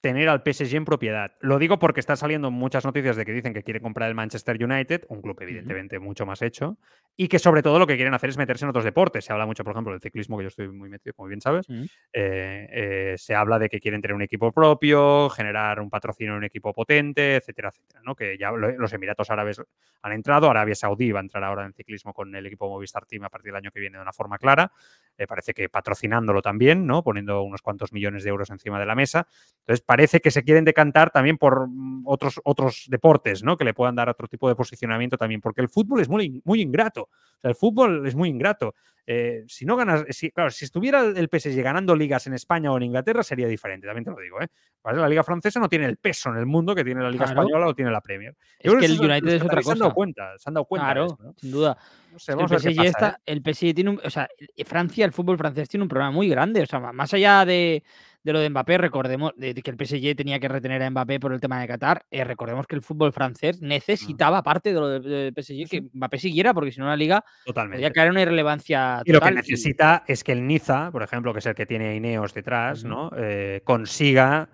tener 0.00 0.28
al 0.28 0.42
PSG 0.44 0.76
en 0.76 0.84
propiedad. 0.84 1.32
Lo 1.40 1.58
digo 1.58 1.80
porque 1.80 1.98
están 2.00 2.16
saliendo 2.16 2.52
muchas 2.52 2.84
noticias 2.84 3.16
de 3.16 3.24
que 3.24 3.32
dicen 3.32 3.52
que 3.52 3.64
quiere 3.64 3.80
comprar 3.80 4.08
el 4.08 4.14
Manchester 4.14 4.62
United, 4.62 5.04
un 5.08 5.20
club 5.20 5.36
evidentemente 5.40 5.98
mucho 5.98 6.24
más 6.24 6.42
hecho, 6.42 6.78
y 7.20 7.26
que 7.26 7.40
sobre 7.40 7.62
todo 7.62 7.80
lo 7.80 7.86
que 7.88 7.96
quieren 7.96 8.14
hacer 8.14 8.30
es 8.30 8.38
meterse 8.38 8.64
en 8.64 8.68
otros 8.68 8.84
deportes. 8.84 9.24
Se 9.24 9.32
habla 9.32 9.44
mucho, 9.44 9.64
por 9.64 9.72
ejemplo, 9.72 9.92
del 9.92 10.00
ciclismo, 10.00 10.38
que 10.38 10.44
yo 10.44 10.48
estoy 10.48 10.68
muy 10.68 10.88
metido, 10.88 11.12
como 11.14 11.28
bien 11.28 11.40
sabes. 11.40 11.68
Mm. 11.68 11.82
Eh, 12.12 12.68
eh, 12.70 13.14
se 13.18 13.34
habla 13.34 13.58
de 13.58 13.68
que 13.68 13.80
quieren 13.80 14.00
tener 14.00 14.14
un 14.14 14.22
equipo 14.22 14.52
propio, 14.52 15.28
generar 15.30 15.80
un 15.80 15.90
patrocinio 15.90 16.32
en 16.34 16.38
un 16.38 16.44
equipo 16.44 16.72
potente, 16.72 17.34
etcétera, 17.34 17.70
etcétera. 17.70 18.02
¿no? 18.04 18.14
Que 18.14 18.38
ya 18.38 18.52
lo- 18.52 18.70
los 18.78 18.92
Emiratos 18.92 19.30
Árabes 19.30 19.60
han 20.02 20.12
entrado, 20.12 20.48
Arabia 20.48 20.76
Saudí 20.76 21.10
va 21.10 21.18
a 21.18 21.22
entrar 21.22 21.42
ahora 21.42 21.66
en 21.66 21.72
ciclismo 21.72 22.12
con 22.14 22.32
el 22.36 22.46
equipo 22.46 22.68
Movistar 22.68 23.04
Team 23.04 23.24
a 23.24 23.30
partir 23.30 23.46
del 23.52 23.56
año 23.56 23.72
que 23.72 23.80
viene 23.80 23.98
de 23.98 24.02
una 24.02 24.12
forma 24.12 24.38
clara. 24.38 24.70
Eh, 25.16 25.26
parece 25.26 25.52
que 25.54 25.68
patrocinándolo 25.68 26.40
también, 26.40 26.86
¿no? 26.86 27.02
Poniendo 27.02 27.42
unos 27.42 27.62
cuantos 27.62 27.92
millones 27.92 28.22
de 28.22 28.30
euros 28.30 28.50
encima 28.50 28.78
de 28.78 28.86
la 28.86 28.94
mesa. 28.94 29.26
Entonces 29.62 29.84
parece 29.84 30.20
que 30.20 30.30
se 30.30 30.44
quieren 30.44 30.64
decantar 30.64 31.10
también 31.10 31.36
por 31.36 31.66
mm, 31.68 32.02
otros, 32.06 32.40
otros 32.44 32.86
deportes, 32.88 33.42
¿no? 33.42 33.56
Que 33.56 33.64
le 33.64 33.74
puedan 33.74 33.96
dar 33.96 34.08
otro 34.08 34.28
tipo 34.28 34.48
de 34.48 34.54
posicionamiento 34.54 35.18
también, 35.18 35.40
porque 35.40 35.60
el 35.60 35.68
fútbol 35.68 36.00
es 36.00 36.08
muy, 36.08 36.40
muy 36.44 36.60
ingrato. 36.62 37.07
O 37.10 37.40
sea, 37.40 37.50
el 37.50 37.54
fútbol 37.56 38.06
es 38.06 38.14
muy 38.14 38.28
ingrato. 38.28 38.74
Eh, 39.10 39.44
si 39.46 39.64
no 39.64 39.74
ganas, 39.74 40.04
si, 40.10 40.30
claro, 40.30 40.50
si 40.50 40.66
estuviera 40.66 41.00
el 41.00 41.28
PSG 41.30 41.62
ganando 41.62 41.96
ligas 41.96 42.26
en 42.26 42.34
España 42.34 42.70
o 42.70 42.76
en 42.76 42.82
Inglaterra 42.82 43.22
sería 43.22 43.46
diferente, 43.46 43.86
también 43.86 44.04
te 44.04 44.10
lo 44.10 44.18
digo, 44.18 44.38
¿eh? 44.42 44.48
La 44.84 45.08
liga 45.08 45.22
francesa 45.24 45.58
no 45.60 45.68
tiene 45.68 45.86
el 45.86 45.96
peso 45.96 46.28
en 46.30 46.36
el 46.36 46.44
mundo 46.46 46.74
que 46.74 46.84
tiene 46.84 47.02
la 47.02 47.10
liga 47.10 47.24
Claro. 47.24 47.40
española 47.40 47.68
o 47.68 47.74
tiene 47.74 47.90
la 47.90 48.02
Premier. 48.02 48.34
Yo 48.34 48.38
Es 48.58 48.70
creo 48.72 48.80
que 48.80 48.86
el 48.86 49.10
United 49.10 49.28
es 49.28 49.42
otra 49.42 49.48
cataríes 49.62 49.66
Se 49.66 49.72
han 49.72 49.78
dado 49.78 49.90
cosa. 49.90 49.94
cuenta, 49.94 50.38
se 50.38 50.50
han 50.50 50.54
dado 50.54 50.64
cuenta 50.66 50.86
de 50.88 50.92
Claro, 50.92 51.06
eso, 51.06 51.18
¿no? 51.22 51.34
sin 51.38 51.50
duda. 51.50 51.78
No 52.12 52.18
sé, 52.18 52.34
vamos 52.34 52.52
a 52.52 52.54
ver 52.56 52.66
el 52.66 52.68
qué 52.68 52.70
PSG, 52.74 52.76
pasa, 52.76 52.86
¿eh? 52.86 52.90
está, 52.90 53.20
el 53.24 53.42
PSG 53.42 53.74
tiene 53.74 53.90
un, 53.90 54.00
o 54.04 54.10
sea, 54.10 54.28
eh, 54.56 54.64
Francia, 54.64 55.04
el 55.06 55.12
fútbol 55.12 55.38
francés 55.38 55.68
tiene 55.70 55.82
un 55.84 55.88
problema 55.88 56.10
muy 56.10 56.28
grande. 56.28 56.62
O 56.62 56.66
sea, 56.66 56.80
más 56.80 57.14
allá 57.14 57.44
de, 57.46 57.82
de 58.22 58.32
lo 58.32 58.40
de 58.40 58.50
Mbappé, 58.50 58.78
recordemos 58.78 59.32
de, 59.36 59.54
de 59.54 59.62
que 59.62 59.70
el 59.70 59.76
PSG 59.76 60.14
tenía 60.16 60.38
que 60.40 60.48
retener 60.48 60.82
a 60.82 60.90
Mbappé 60.90 61.20
por 61.20 61.32
el 61.32 61.40
tema 61.40 61.60
de 61.60 61.68
Qatar. 61.68 62.04
eh, 62.10 62.24
recordemos 62.24 62.66
que 62.66 62.74
el 62.74 62.82
fútbol 62.82 63.12
francés 63.12 63.62
necesitaba, 63.62 64.38
aparte 64.38 64.74
de 64.74 64.80
lo 64.80 64.88
del 64.88 65.02
de 65.02 65.42
PSG, 65.42 65.68
que 65.70 65.82
Mbappé 65.92 66.18
siguiera, 66.18 66.52
porque 66.52 66.72
si 66.72 66.80
no 66.80 66.86
la 66.86 66.96
liga 66.96 67.24
Totalmente. 67.44 67.78
podía 67.78 67.92
caer 67.92 68.10
una 68.10 68.22
irrelevancia 68.22 69.02
Y 69.04 69.12
lo 69.12 69.20
que 69.20 69.26
total. 69.26 69.34
necesita 69.36 70.04
es 70.06 70.24
que 70.24 70.32
el 70.32 70.46
Niza, 70.46 70.90
por 70.90 71.02
ejemplo, 71.02 71.32
que 71.32 71.38
es 71.38 71.46
el 71.46 71.54
que 71.54 71.66
tiene 71.66 71.94
Ineos 71.96 72.34
detrás. 72.34 72.84
¿no? 72.84 73.10
Eh, 73.16 73.62
consiga 73.64 74.48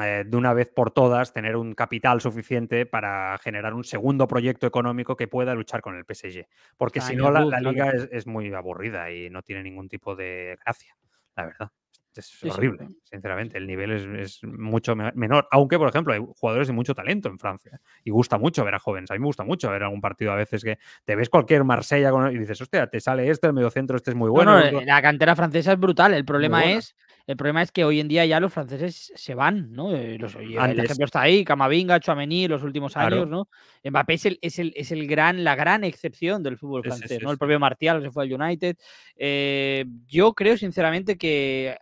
eh, 0.00 0.24
de 0.26 0.36
una 0.36 0.52
vez 0.52 0.68
por 0.74 0.90
todas 0.90 1.32
tener 1.32 1.54
un 1.56 1.74
capital 1.74 2.20
suficiente 2.20 2.86
para 2.86 3.38
generar 3.38 3.74
un 3.74 3.84
segundo 3.84 4.26
proyecto 4.26 4.66
económico 4.66 5.16
que 5.16 5.28
pueda 5.28 5.54
luchar 5.54 5.80
con 5.80 5.96
el 5.96 6.04
PSG. 6.04 6.46
Porque 6.76 7.00
si 7.00 7.14
no, 7.14 7.30
la, 7.30 7.44
la 7.44 7.60
liga 7.60 7.90
es, 7.90 8.08
es 8.10 8.26
muy 8.26 8.52
aburrida 8.52 9.10
y 9.12 9.28
no 9.30 9.42
tiene 9.42 9.62
ningún 9.62 9.88
tipo 9.88 10.16
de 10.16 10.56
gracia, 10.64 10.96
la 11.36 11.44
verdad. 11.46 11.70
Es 12.20 12.44
horrible, 12.44 12.88
sinceramente. 13.04 13.58
El 13.58 13.66
nivel 13.66 13.92
es, 13.92 14.04
es 14.04 14.44
mucho 14.44 14.94
me- 14.96 15.12
menor. 15.14 15.46
Aunque, 15.50 15.78
por 15.78 15.88
ejemplo, 15.88 16.12
hay 16.14 16.20
jugadores 16.36 16.66
de 16.68 16.72
mucho 16.72 16.94
talento 16.94 17.28
en 17.28 17.38
Francia. 17.38 17.80
Y 18.04 18.10
gusta 18.10 18.38
mucho 18.38 18.64
ver 18.64 18.74
a 18.74 18.78
jóvenes. 18.78 19.10
A 19.10 19.14
mí 19.14 19.20
me 19.20 19.26
gusta 19.26 19.44
mucho 19.44 19.70
ver 19.70 19.82
algún 19.82 20.00
partido 20.00 20.32
a 20.32 20.36
veces 20.36 20.62
que 20.64 20.78
te 21.04 21.16
ves 21.16 21.28
cualquier 21.28 21.64
Marsella 21.64 22.10
con- 22.10 22.34
y 22.34 22.38
dices, 22.38 22.60
hostia, 22.60 22.86
te 22.86 23.00
sale 23.00 23.28
este, 23.30 23.46
el 23.48 23.52
mediocentro, 23.52 23.96
este 23.96 24.10
es 24.10 24.16
muy 24.16 24.28
No, 24.28 24.32
bueno. 24.32 24.52
no, 24.52 24.58
el 24.60 24.74
otro- 24.74 24.80
la 24.86 25.02
cantera 25.02 25.36
francesa 25.36 25.72
es 25.72 25.78
brutal. 25.78 26.14
El 26.14 26.24
problema 26.24 26.64
es, 26.64 26.96
el 27.26 27.36
problema 27.36 27.62
es 27.62 27.72
que 27.72 27.84
hoy 27.84 28.00
en 28.00 28.08
día 28.08 28.24
ya 28.24 28.38
los 28.40 28.52
franceses 28.52 29.12
se 29.14 29.34
van, 29.34 29.72
¿no? 29.72 29.94
Eh, 29.94 30.16
los- 30.18 30.34
el 30.36 30.58
Antes. 30.58 30.84
ejemplo 30.84 31.04
está 31.06 31.22
ahí, 31.22 31.44
Camavinga, 31.44 31.98
Chouameni, 32.00 32.48
los 32.48 32.62
últimos 32.62 32.92
Claro. 32.92 33.16
años, 33.16 33.28
¿no? 33.28 33.48
Mbappé 33.84 34.14
es 34.14 34.26
el, 34.26 34.38
es 34.42 34.58
el, 34.58 34.72
es 34.76 34.92
el 34.92 35.06
gran, 35.06 35.44
la 35.44 35.54
gran 35.54 35.84
excepción 35.84 36.42
del 36.42 36.56
fútbol 36.58 36.82
francés, 36.82 37.20
¿no? 37.22 37.30
El 37.30 37.38
propio 37.38 37.58
Martial 37.60 38.02
se 38.02 38.10
fue 38.10 38.24
al 38.24 38.32
United. 38.32 38.76
Eh, 39.16 39.84
yo 40.06 40.34
creo 40.34 40.56
sinceramente 40.56 41.16
que 41.18 41.76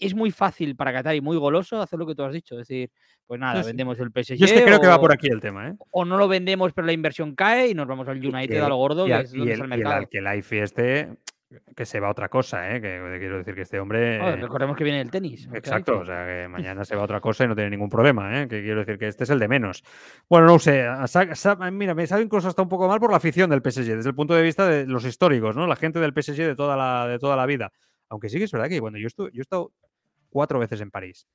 es 0.00 0.14
muy 0.14 0.30
fácil 0.30 0.74
para 0.76 0.92
Qatar 0.92 1.14
y 1.14 1.20
muy 1.20 1.36
goloso 1.36 1.80
hacer 1.80 1.98
lo 1.98 2.06
que 2.06 2.14
tú 2.14 2.22
has 2.24 2.32
dicho, 2.32 2.54
es 2.58 2.66
decir, 2.66 2.90
pues 3.26 3.38
nada, 3.38 3.56
Sí, 3.56 3.62
sí. 3.62 3.66
vendemos 3.68 3.98
el 4.00 4.10
PSG 4.10 4.34
Yo 4.36 4.46
es 4.46 4.52
que 4.52 4.64
creo 4.64 4.80
que 4.80 4.86
va 4.88 4.98
por 5.00 5.12
aquí 5.12 5.28
el 5.28 5.40
tema, 5.40 5.68
¿eh? 5.68 5.74
o 5.90 6.04
no 6.04 6.16
lo 6.16 6.26
vendemos 6.26 6.72
pero 6.72 6.86
la 6.86 6.92
inversión 6.92 7.34
cae 7.34 7.68
y 7.68 7.74
nos 7.74 7.86
vamos 7.86 8.08
al 8.08 8.16
United 8.18 8.48
que- 8.54 8.60
a 8.60 8.68
lo 8.68 8.76
gordo, 8.76 9.06
y, 9.06 9.10
que 9.10 9.18
es 9.20 9.34
y 9.34 9.42
el, 9.42 9.48
está 9.50 9.64
el 9.64 9.70
y 9.70 9.72
el 9.74 9.78
mercado. 9.78 9.94
Alquelife 9.96 10.62
este, 10.62 11.08
que 11.74 11.84
se 11.84 11.98
va 11.98 12.06
a 12.06 12.10
otra 12.12 12.28
cosa, 12.28 12.70
¿eh? 12.76 12.80
Que, 12.80 12.88
que 13.12 13.18
quiero 13.18 13.38
decir 13.38 13.56
que 13.56 13.62
este 13.62 13.80
hombre... 13.80 14.36
Recordemos 14.36 14.76
que 14.76 14.84
viene 14.84 15.00
el 15.00 15.10
tenis. 15.10 15.48
Exacto, 15.52 15.98
o 15.98 16.04
sea 16.06 16.24
que 16.24 16.46
mañana 16.48 16.84
se 16.84 16.94
va 16.94 17.02
a 17.02 17.04
otra 17.04 17.20
cosa 17.20 17.42
y 17.44 17.48
no 17.48 17.56
tiene 17.56 17.70
ningún 17.70 17.88
problema, 17.88 18.40
¿eh? 18.42 18.46
que 18.48 18.62
quiero 18.62 18.78
decir 18.80 18.98
que 18.98 19.08
este 19.08 19.24
es 19.24 19.30
el 19.30 19.40
de 19.40 19.48
menos. 19.48 19.82
Bueno, 20.28 20.46
no 20.46 20.58
sé, 20.60 20.82
a 20.86 21.08
sa- 21.08 21.34
sa- 21.34 21.56
mira, 21.72 21.92
me 21.94 22.06
sabe 22.06 22.22
incluso 22.22 22.46
hasta 22.46 22.62
un 22.62 22.68
poco 22.68 22.86
mal 22.86 23.00
por 23.00 23.10
la 23.10 23.16
afición 23.16 23.50
del 23.50 23.62
PSG, 23.62 23.96
desde 23.96 24.08
el 24.10 24.14
punto 24.14 24.34
de 24.34 24.42
vista 24.42 24.68
de 24.68 24.86
los 24.86 25.04
históricos, 25.04 25.56
¿no? 25.56 25.66
La 25.66 25.74
gente 25.76 25.98
del 25.98 26.12
PSG 26.14 26.36
de 26.36 26.54
toda 26.54 26.76
la, 26.76 27.08
de 27.08 27.18
toda 27.18 27.34
la 27.34 27.46
vida. 27.46 27.72
Aunque 28.08 28.28
sí 28.28 28.38
que 28.38 28.44
es 28.44 28.52
verdad 28.52 28.68
que 28.68 28.80
cuando 28.80 28.98
yo 29.00 29.08
estuve, 29.08 29.30
yo 29.32 29.40
he 29.40 29.42
estado 29.42 29.72
cuatro 30.30 30.58
veces 30.58 30.80
en 30.80 30.90
París. 30.90 31.26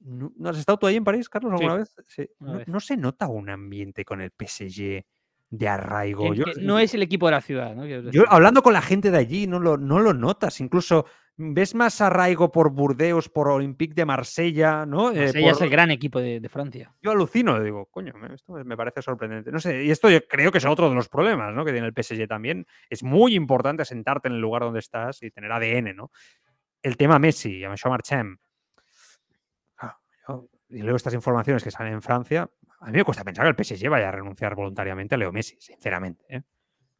¿No, 0.00 0.32
¿no 0.36 0.50
has 0.50 0.58
estado 0.58 0.76
tú 0.78 0.86
ahí 0.86 0.96
en 0.96 1.04
París, 1.04 1.28
Carlos, 1.30 1.52
Sí, 1.58 1.64
alguna 1.64 1.78
vez? 1.80 1.94
Sí. 2.08 2.28
¿No, 2.40 2.58
vez. 2.58 2.68
no 2.68 2.80
se 2.80 2.96
nota 2.96 3.26
un 3.28 3.48
ambiente 3.48 4.04
con 4.04 4.20
el 4.20 4.30
PSG 4.32 5.02
de 5.50 5.68
arraigo? 5.68 6.30
Que- 6.32 6.36
Yo- 6.38 6.44
que 6.44 6.60
no 6.60 6.78
es 6.78 6.92
el 6.94 7.02
equipo 7.02 7.26
de 7.26 7.32
la 7.32 7.40
ciudad, 7.40 7.74
¿no? 7.74 7.86
Yo 7.86 8.24
hablando 8.28 8.62
con 8.62 8.74
la 8.74 8.82
gente 8.82 9.10
de 9.10 9.16
allí 9.18 9.46
no 9.46 9.58
lo, 9.60 9.78
no 9.78 10.00
lo 10.00 10.12
notas. 10.12 10.60
Incluso 10.60 11.06
ves 11.36 11.74
más 11.74 12.00
arraigo 12.00 12.52
por 12.52 12.70
Burdeos, 12.70 13.28
por 13.28 13.48
Olympique 13.48 13.94
de 13.94 14.04
Marsella, 14.04 14.84
¿no? 14.86 15.10
Eh, 15.10 15.16
Marsella 15.20 15.50
es 15.52 15.60
el 15.62 15.70
gran 15.70 15.90
equipo 15.90 16.20
de, 16.20 16.38
de 16.38 16.48
Francia. 16.48 16.94
Yo 17.02 17.10
alucino, 17.10 17.58
digo, 17.60 17.86
coño, 17.86 18.12
esto 18.32 18.52
me 18.64 18.76
parece 18.76 19.00
sorprendente. 19.02 19.50
No 19.50 19.58
sé, 19.58 19.84
y 19.84 19.90
esto 19.90 20.10
yo 20.10 20.20
creo 20.28 20.52
que 20.52 20.58
es 20.58 20.64
otro 20.66 20.88
de 20.90 20.94
los 20.94 21.08
problemas 21.08 21.52
¿no? 21.54 21.64
que 21.64 21.72
tiene 21.72 21.86
el 21.88 21.94
PSG 21.94 22.28
también. 22.28 22.66
Es 22.90 23.02
muy 23.02 23.34
importante 23.34 23.84
sentarte 23.84 24.28
en 24.28 24.34
el 24.34 24.40
lugar 24.40 24.62
donde 24.62 24.80
estás 24.80 25.22
y 25.22 25.30
tener 25.30 25.50
ADN, 25.50 25.94
¿no? 25.94 26.10
El 26.84 26.98
tema 26.98 27.18
Messi, 27.18 27.64
a 27.64 27.70
Michel 27.70 27.90
Marchand. 27.90 28.36
Ah, 29.78 29.96
yo- 30.28 30.48
Y 30.68 30.78
luego 30.82 30.96
estas 30.96 31.14
informaciones 31.14 31.64
que 31.64 31.70
salen 31.70 31.94
en 31.94 32.02
Francia, 32.02 32.48
a 32.80 32.86
mí 32.86 32.92
me 32.92 33.04
cuesta 33.04 33.24
pensar 33.24 33.44
que 33.44 33.50
el 33.50 33.56
PSG 33.56 33.88
vaya 33.88 34.08
a 34.08 34.12
renunciar 34.12 34.54
voluntariamente 34.54 35.14
a 35.14 35.18
Leo 35.18 35.32
Messi, 35.32 35.56
sinceramente. 35.60 36.24
¿eh? 36.28 36.42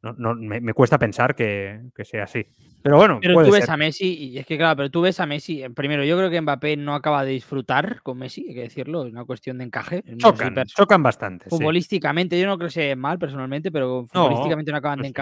No, 0.03 0.13
no, 0.15 0.35
me, 0.35 0.61
me 0.61 0.73
cuesta 0.73 0.99
pensar 0.99 1.35
que, 1.35 1.83
que 1.95 2.05
sea 2.05 2.25
así. 2.25 2.47
Pero 2.83 2.97
bueno, 2.97 3.19
Pero 3.21 3.35
puede 3.35 3.49
tú 3.49 3.53
ves 3.53 3.65
ser. 3.65 3.71
a 3.75 3.77
Messi, 3.77 4.15
y 4.15 4.39
es 4.39 4.47
que 4.47 4.57
claro, 4.57 4.77
pero 4.77 4.91
tú 4.91 5.03
ves 5.03 5.21
a 5.21 5.27
Messi. 5.27 5.63
eh, 5.63 5.71
Primero, 5.71 6.03
yo 6.05 6.17
creo 6.17 6.31
que 6.31 6.41
Mbappé 6.41 6.77
no 6.79 6.95
acaba 6.95 7.25
de 7.25 7.33
disfrutar 7.33 8.01
con 8.03 8.17
Messi, 8.19 8.47
hay 8.49 8.55
que 8.55 8.61
decirlo, 8.63 9.05
es 9.07 9.13
una 9.13 9.25
cuestión 9.27 9.59
de 9.59 9.65
encaje. 9.65 10.03
chocan, 10.17 10.55
chocan 10.67 11.03
bastante. 11.03 11.45
sí. 11.45 11.51
Futbolísticamente, 11.51 12.41
yo 12.41 12.47
no 12.47 12.57
creo 12.57 12.69
que 12.69 12.75
sea 12.75 12.97
mal 12.97 13.19
personalmente, 13.19 13.71
pero 13.71 14.07
futbolísticamente 14.07 14.71
no 14.73 14.79
acaban 14.79 15.01
de 15.03 15.09
sí. 15.09 15.15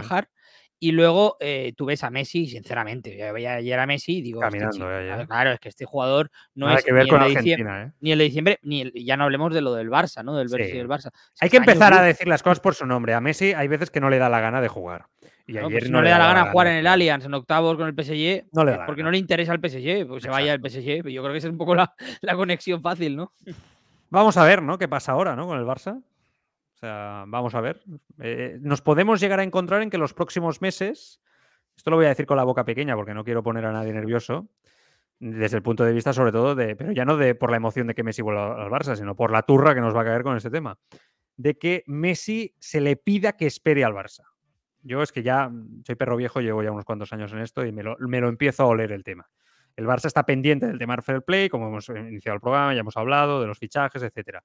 Y 0.84 0.90
luego 0.90 1.36
eh, 1.38 1.74
tú 1.76 1.84
ves 1.86 2.02
a 2.02 2.10
Messi, 2.10 2.48
sinceramente, 2.48 3.16
yo 3.16 3.32
veía 3.32 3.54
ayer 3.54 3.78
a 3.78 3.86
Messi 3.86 4.18
y 4.18 4.22
digo, 4.22 4.42
"Este 4.42 4.58
Caminando, 4.58 4.76
chico, 4.76 5.06
ya. 5.20 5.26
claro, 5.28 5.52
es 5.52 5.60
que 5.60 5.68
este 5.68 5.84
jugador 5.84 6.28
no 6.56 6.66
Nada 6.66 6.78
es 6.80 6.84
que 6.84 6.92
ver 6.92 7.04
ni 7.04 7.08
con 7.08 7.22
el 7.22 7.28
de 7.32 7.40
diciembre, 7.40 7.72
Argentina, 7.72 7.94
¿eh? 7.94 7.98
ni 8.00 8.10
el 8.10 8.18
de 8.18 8.24
diciembre, 8.24 8.58
ni 8.62 8.80
el, 8.80 8.92
ya 8.92 9.16
no 9.16 9.22
hablemos 9.22 9.54
de 9.54 9.60
lo 9.60 9.74
del 9.74 9.88
Barça, 9.90 10.24
¿no? 10.24 10.34
Del 10.36 10.48
Sí. 10.48 10.56
del 10.56 10.88
Barça. 10.88 11.12
Es 11.34 11.40
Hay 11.42 11.50
que 11.50 11.58
años 11.58 11.68
empezar 11.68 11.92
a 11.94 12.02
decir 12.02 12.26
las 12.26 12.42
cosas 12.42 12.58
por 12.58 12.74
su 12.74 12.84
nombre. 12.84 13.14
A 13.14 13.20
Messi 13.20 13.52
hay 13.52 13.68
veces 13.68 13.90
que 13.90 14.00
no 14.00 14.10
le 14.10 14.18
da 14.18 14.28
la 14.28 14.40
gana 14.40 14.60
de 14.60 14.66
jugar. 14.66 15.06
Y 15.46 15.52
No, 15.52 15.60
ayer 15.68 15.70
pues 15.70 15.84
si 15.84 15.92
no, 15.92 16.02
le 16.02 16.10
da 16.10 16.18
la 16.18 16.26
gana 16.26 16.50
jugar 16.50 16.66
en 16.66 16.72
el. 16.78 16.86
Allianz 16.88 17.24
en 17.26 17.34
octavos 17.34 17.76
con 17.76 17.86
el 17.86 17.94
PSG, 17.94 18.46
No 18.50 18.64
le 18.64 18.72
da 18.72 18.84
porque 18.84 19.04
no 19.04 19.12
le 19.12 19.18
interesa 19.18 19.52
el 19.52 19.60
PSG, 19.60 20.04
pues 20.08 20.24
se 20.24 20.30
vaya 20.30 20.54
Exacto. 20.54 20.80
PSG. 20.80 21.08
Yo 21.12 21.22
creo 21.22 21.30
que 21.32 21.38
esa 21.38 21.46
es 21.46 21.52
un 21.52 21.58
poco 21.58 21.76
la, 21.76 21.94
la 22.22 22.34
conexión 22.34 22.82
fácil, 22.82 23.14
¿no? 23.14 23.30
Vamos 24.10 24.36
a 24.36 24.44
ver, 24.44 24.62
¿no? 24.62 24.78
¿Qué 24.78 24.88
pasa 24.88 25.12
ahora, 25.12 25.36
¿no? 25.36 25.46
Con 25.46 25.58
el 25.60 25.64
Barça. 25.64 26.02
Vamos 26.82 27.54
a 27.54 27.60
ver. 27.60 27.82
Eh, 28.18 28.58
nos 28.60 28.82
podemos 28.82 29.20
llegar 29.20 29.40
a 29.40 29.44
encontrar 29.44 29.82
en 29.82 29.90
que 29.90 29.98
los 29.98 30.14
próximos 30.14 30.60
meses, 30.60 31.20
esto 31.76 31.90
lo 31.90 31.96
voy 31.96 32.06
a 32.06 32.10
decir 32.10 32.26
con 32.26 32.36
la 32.36 32.44
boca 32.44 32.64
pequeña 32.64 32.96
porque 32.96 33.14
no 33.14 33.24
quiero 33.24 33.42
poner 33.42 33.64
a 33.66 33.72
nadie 33.72 33.92
nervioso, 33.92 34.48
desde 35.20 35.56
el 35.56 35.62
punto 35.62 35.84
de 35.84 35.92
vista 35.92 36.12
sobre 36.12 36.32
todo 36.32 36.56
de, 36.56 36.74
pero 36.74 36.90
ya 36.90 37.04
no 37.04 37.16
de 37.16 37.36
por 37.36 37.50
la 37.50 37.56
emoción 37.56 37.86
de 37.86 37.94
que 37.94 38.02
Messi 38.02 38.22
vuelva 38.22 38.60
al 38.60 38.70
Barça, 38.70 38.96
sino 38.96 39.14
por 39.14 39.30
la 39.30 39.42
turra 39.42 39.74
que 39.74 39.80
nos 39.80 39.94
va 39.94 40.00
a 40.00 40.04
caer 40.04 40.24
con 40.24 40.36
este 40.36 40.50
tema, 40.50 40.76
de 41.36 41.56
que 41.56 41.84
Messi 41.86 42.56
se 42.58 42.80
le 42.80 42.96
pida 42.96 43.36
que 43.36 43.46
espere 43.46 43.84
al 43.84 43.92
Barça. 43.92 44.24
Yo 44.80 45.00
es 45.00 45.12
que 45.12 45.22
ya 45.22 45.48
soy 45.86 45.94
perro 45.94 46.16
viejo, 46.16 46.40
llevo 46.40 46.64
ya 46.64 46.72
unos 46.72 46.84
cuantos 46.84 47.12
años 47.12 47.32
en 47.32 47.38
esto 47.38 47.64
y 47.64 47.70
me 47.70 47.84
lo, 47.84 47.96
me 48.00 48.20
lo 48.20 48.28
empiezo 48.28 48.64
a 48.64 48.66
oler 48.66 48.90
el 48.90 49.04
tema. 49.04 49.30
El 49.76 49.86
Barça 49.86 50.06
está 50.06 50.26
pendiente 50.26 50.66
del 50.66 50.78
tema 50.78 51.00
Fair 51.00 51.22
Play, 51.22 51.48
como 51.48 51.68
hemos 51.68 51.88
iniciado 51.88 52.34
el 52.34 52.40
programa, 52.40 52.74
ya 52.74 52.80
hemos 52.80 52.96
hablado 52.96 53.40
de 53.40 53.46
los 53.46 53.58
fichajes, 53.58 54.02
etcétera. 54.02 54.42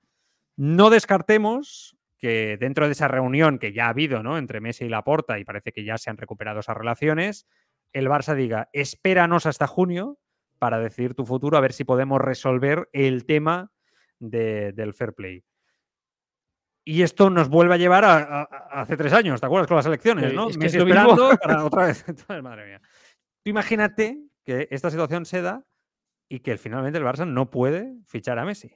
No 0.56 0.92
descartemos 0.92 1.97
que 2.18 2.58
dentro 2.60 2.86
de 2.86 2.94
esa 2.94 3.08
reunión 3.08 3.60
que 3.60 3.74
ya 3.74 3.86
ha 3.86 3.90
habido 3.90 4.24
¿no? 4.24 4.38
entre 4.38 4.60
Messi 4.60 4.86
y 4.86 4.90
Laporta, 4.90 5.40
y 5.40 5.46
parece 5.46 5.72
que 5.72 5.84
ya 5.84 5.98
se 5.98 6.10
han 6.10 6.18
recuperado 6.18 6.60
esas 6.60 6.78
relaciones, 6.78 7.48
el 7.94 8.08
Barça 8.08 8.36
diga, 8.36 8.70
espéranos 8.74 9.46
hasta 9.46 9.68
junio 9.68 10.20
para 10.60 10.80
decidir 10.80 11.14
tu 11.14 11.26
futuro, 11.26 11.58
a 11.58 11.62
ver 11.62 11.74
si 11.74 11.84
podemos 11.84 12.20
resolver 12.20 12.90
el 12.92 13.26
tema 13.26 13.72
de, 14.20 14.74
del 14.74 14.94
fair 14.94 15.14
play. 15.14 15.44
Y 16.84 17.04
esto 17.04 17.30
nos 17.30 17.50
vuelve 17.50 17.76
a 17.76 17.78
llevar 17.78 18.06
a, 18.06 18.44
hace 18.72 18.98
tres 18.98 19.14
años, 19.14 19.40
¿te 19.40 19.46
acuerdas 19.46 19.68
con 19.68 19.78
las 19.78 19.86
elecciones? 19.86 20.34
¿no? 20.34 20.50
Es 20.50 20.58
que 20.58 20.66
esperando 20.68 21.30
para 21.42 21.66
otra 21.66 21.88
vez. 21.88 22.06
Madre 22.42 22.66
mía. 22.66 22.82
Tú 23.44 23.50
imagínate 23.50 24.24
que 24.44 24.68
esta 24.72 24.90
situación 24.90 25.26
se 25.26 25.42
da 25.42 25.66
y 26.30 26.40
que 26.40 26.58
finalmente 26.58 26.98
el 26.98 27.06
Barça 27.06 27.28
no 27.28 27.52
puede 27.52 27.94
fichar 28.06 28.40
a 28.40 28.46
Messi 28.46 28.74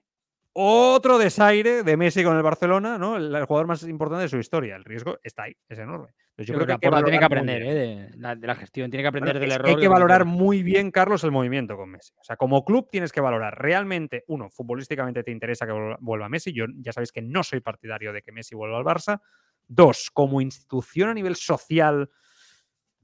otro 0.53 1.17
desaire 1.17 1.83
de 1.83 1.97
Messi 1.97 2.23
con 2.23 2.35
el 2.35 2.43
Barcelona, 2.43 2.97
¿no? 2.97 3.15
El, 3.17 3.45
jugador 3.45 3.67
más 3.67 3.83
importante 3.83 4.23
de 4.23 4.29
su 4.29 4.37
historia. 4.37 4.75
El 4.75 4.83
riesgo 4.83 5.17
está 5.23 5.43
ahí, 5.43 5.55
es 5.69 5.79
enorme. 5.79 6.09
yo, 6.37 6.55
creo, 6.55 6.67
que, 6.67 6.77
que 6.77 7.03
tiene 7.03 7.19
que 7.19 7.25
aprender 7.25 7.63
¿eh? 7.63 7.73
de, 7.73 8.47
la, 8.47 8.55
gestión, 8.55 8.91
tiene 8.91 9.03
que 9.03 9.07
aprender 9.07 9.39
del 9.39 9.51
error. 9.51 9.69
Hay 9.69 9.77
que 9.77 9.87
valorar 9.87 10.25
muy 10.25 10.63
bien, 10.63 10.91
Carlos, 10.91 11.23
el 11.23 11.31
movimiento 11.31 11.77
con 11.77 11.89
Messi. 11.89 12.13
O 12.17 12.23
sea, 12.23 12.35
como 12.35 12.65
club 12.65 12.89
tienes 12.91 13.11
que 13.11 13.21
valorar 13.21 13.57
realmente, 13.57 14.25
uno, 14.27 14.49
futbolísticamente 14.49 15.23
te 15.23 15.31
interesa 15.31 15.65
que 15.65 15.95
vuelva 15.99 16.27
Messi. 16.27 16.51
Yo 16.51 16.65
ya 16.79 16.91
sabéis 16.91 17.11
que 17.11 17.21
no 17.21 17.43
soy 17.43 17.61
partidario 17.61 18.11
de 18.11 18.21
que 18.21 18.31
Messi 18.31 18.55
vuelva 18.55 18.77
al 18.77 18.83
Barça. 18.85 19.21
Dos, 19.67 20.09
como 20.11 20.41
institución 20.41 21.09
a 21.09 21.13
nivel 21.13 21.37
social, 21.37 22.09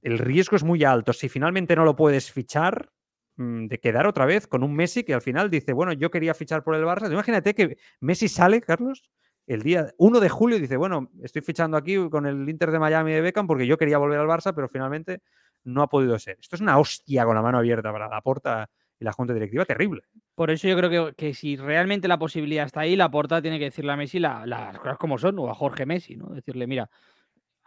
el 0.01 0.19
riesgo 0.19 0.57
es 0.57 0.63
muy 0.63 0.83
alto. 0.83 1.13
Si 1.13 1.29
finalmente 1.29 1.75
no 1.77 1.85
lo 1.85 1.95
puedes 1.95 2.29
fichar, 2.31 2.91
de 3.37 3.79
quedar 3.79 4.07
otra 4.07 4.25
vez 4.25 4.47
con 4.47 4.63
un 4.63 4.75
Messi 4.75 5.03
que 5.03 5.13
al 5.13 5.21
final 5.21 5.49
dice, 5.49 5.71
bueno, 5.73 5.93
yo 5.93 6.09
quería 6.09 6.33
fichar 6.33 6.63
por 6.63 6.75
el 6.75 6.83
Barça. 6.83 7.11
Imagínate 7.11 7.53
que 7.53 7.77
Messi 7.99 8.27
sale, 8.27 8.61
Carlos, 8.61 9.03
el 9.45 9.61
día 9.61 9.93
1 9.97 10.19
de 10.19 10.29
julio 10.29 10.57
y 10.57 10.61
dice, 10.61 10.75
bueno, 10.75 11.11
estoy 11.21 11.41
fichando 11.41 11.77
aquí 11.77 12.09
con 12.09 12.25
el 12.25 12.49
Inter 12.49 12.71
de 12.71 12.79
Miami 12.79 13.13
de 13.13 13.21
Beckham 13.21 13.47
porque 13.47 13.67
yo 13.67 13.77
quería 13.77 13.97
volver 13.97 14.19
al 14.19 14.27
Barça, 14.27 14.53
pero 14.53 14.67
finalmente 14.67 15.21
no 15.63 15.83
ha 15.83 15.87
podido 15.87 16.17
ser. 16.17 16.37
Esto 16.41 16.55
es 16.55 16.61
una 16.61 16.77
hostia 16.79 17.25
con 17.25 17.35
la 17.35 17.41
mano 17.41 17.59
abierta 17.59 17.91
para 17.91 18.09
la 18.09 18.21
porta 18.21 18.69
y 18.99 19.05
la 19.05 19.11
junta 19.11 19.33
directiva, 19.33 19.63
terrible. 19.65 20.01
Por 20.33 20.49
eso 20.49 20.67
yo 20.67 20.75
creo 20.75 21.13
que, 21.13 21.33
si 21.33 21.55
realmente 21.55 22.07
la 22.07 22.17
posibilidad 22.17 22.65
está 22.65 22.81
ahí, 22.81 22.95
la 22.95 23.11
porta 23.11 23.41
tiene 23.41 23.59
que 23.59 23.65
decirle 23.65 23.91
a 23.91 23.95
Messi 23.95 24.19
las 24.19 24.79
cosas 24.79 24.97
como 24.97 25.17
son, 25.17 25.37
o 25.39 25.49
a 25.49 25.53
Jorge 25.53 25.85
Messi, 25.85 26.15
¿no? 26.15 26.29
Decirle, 26.29 26.65
mira, 26.65 26.89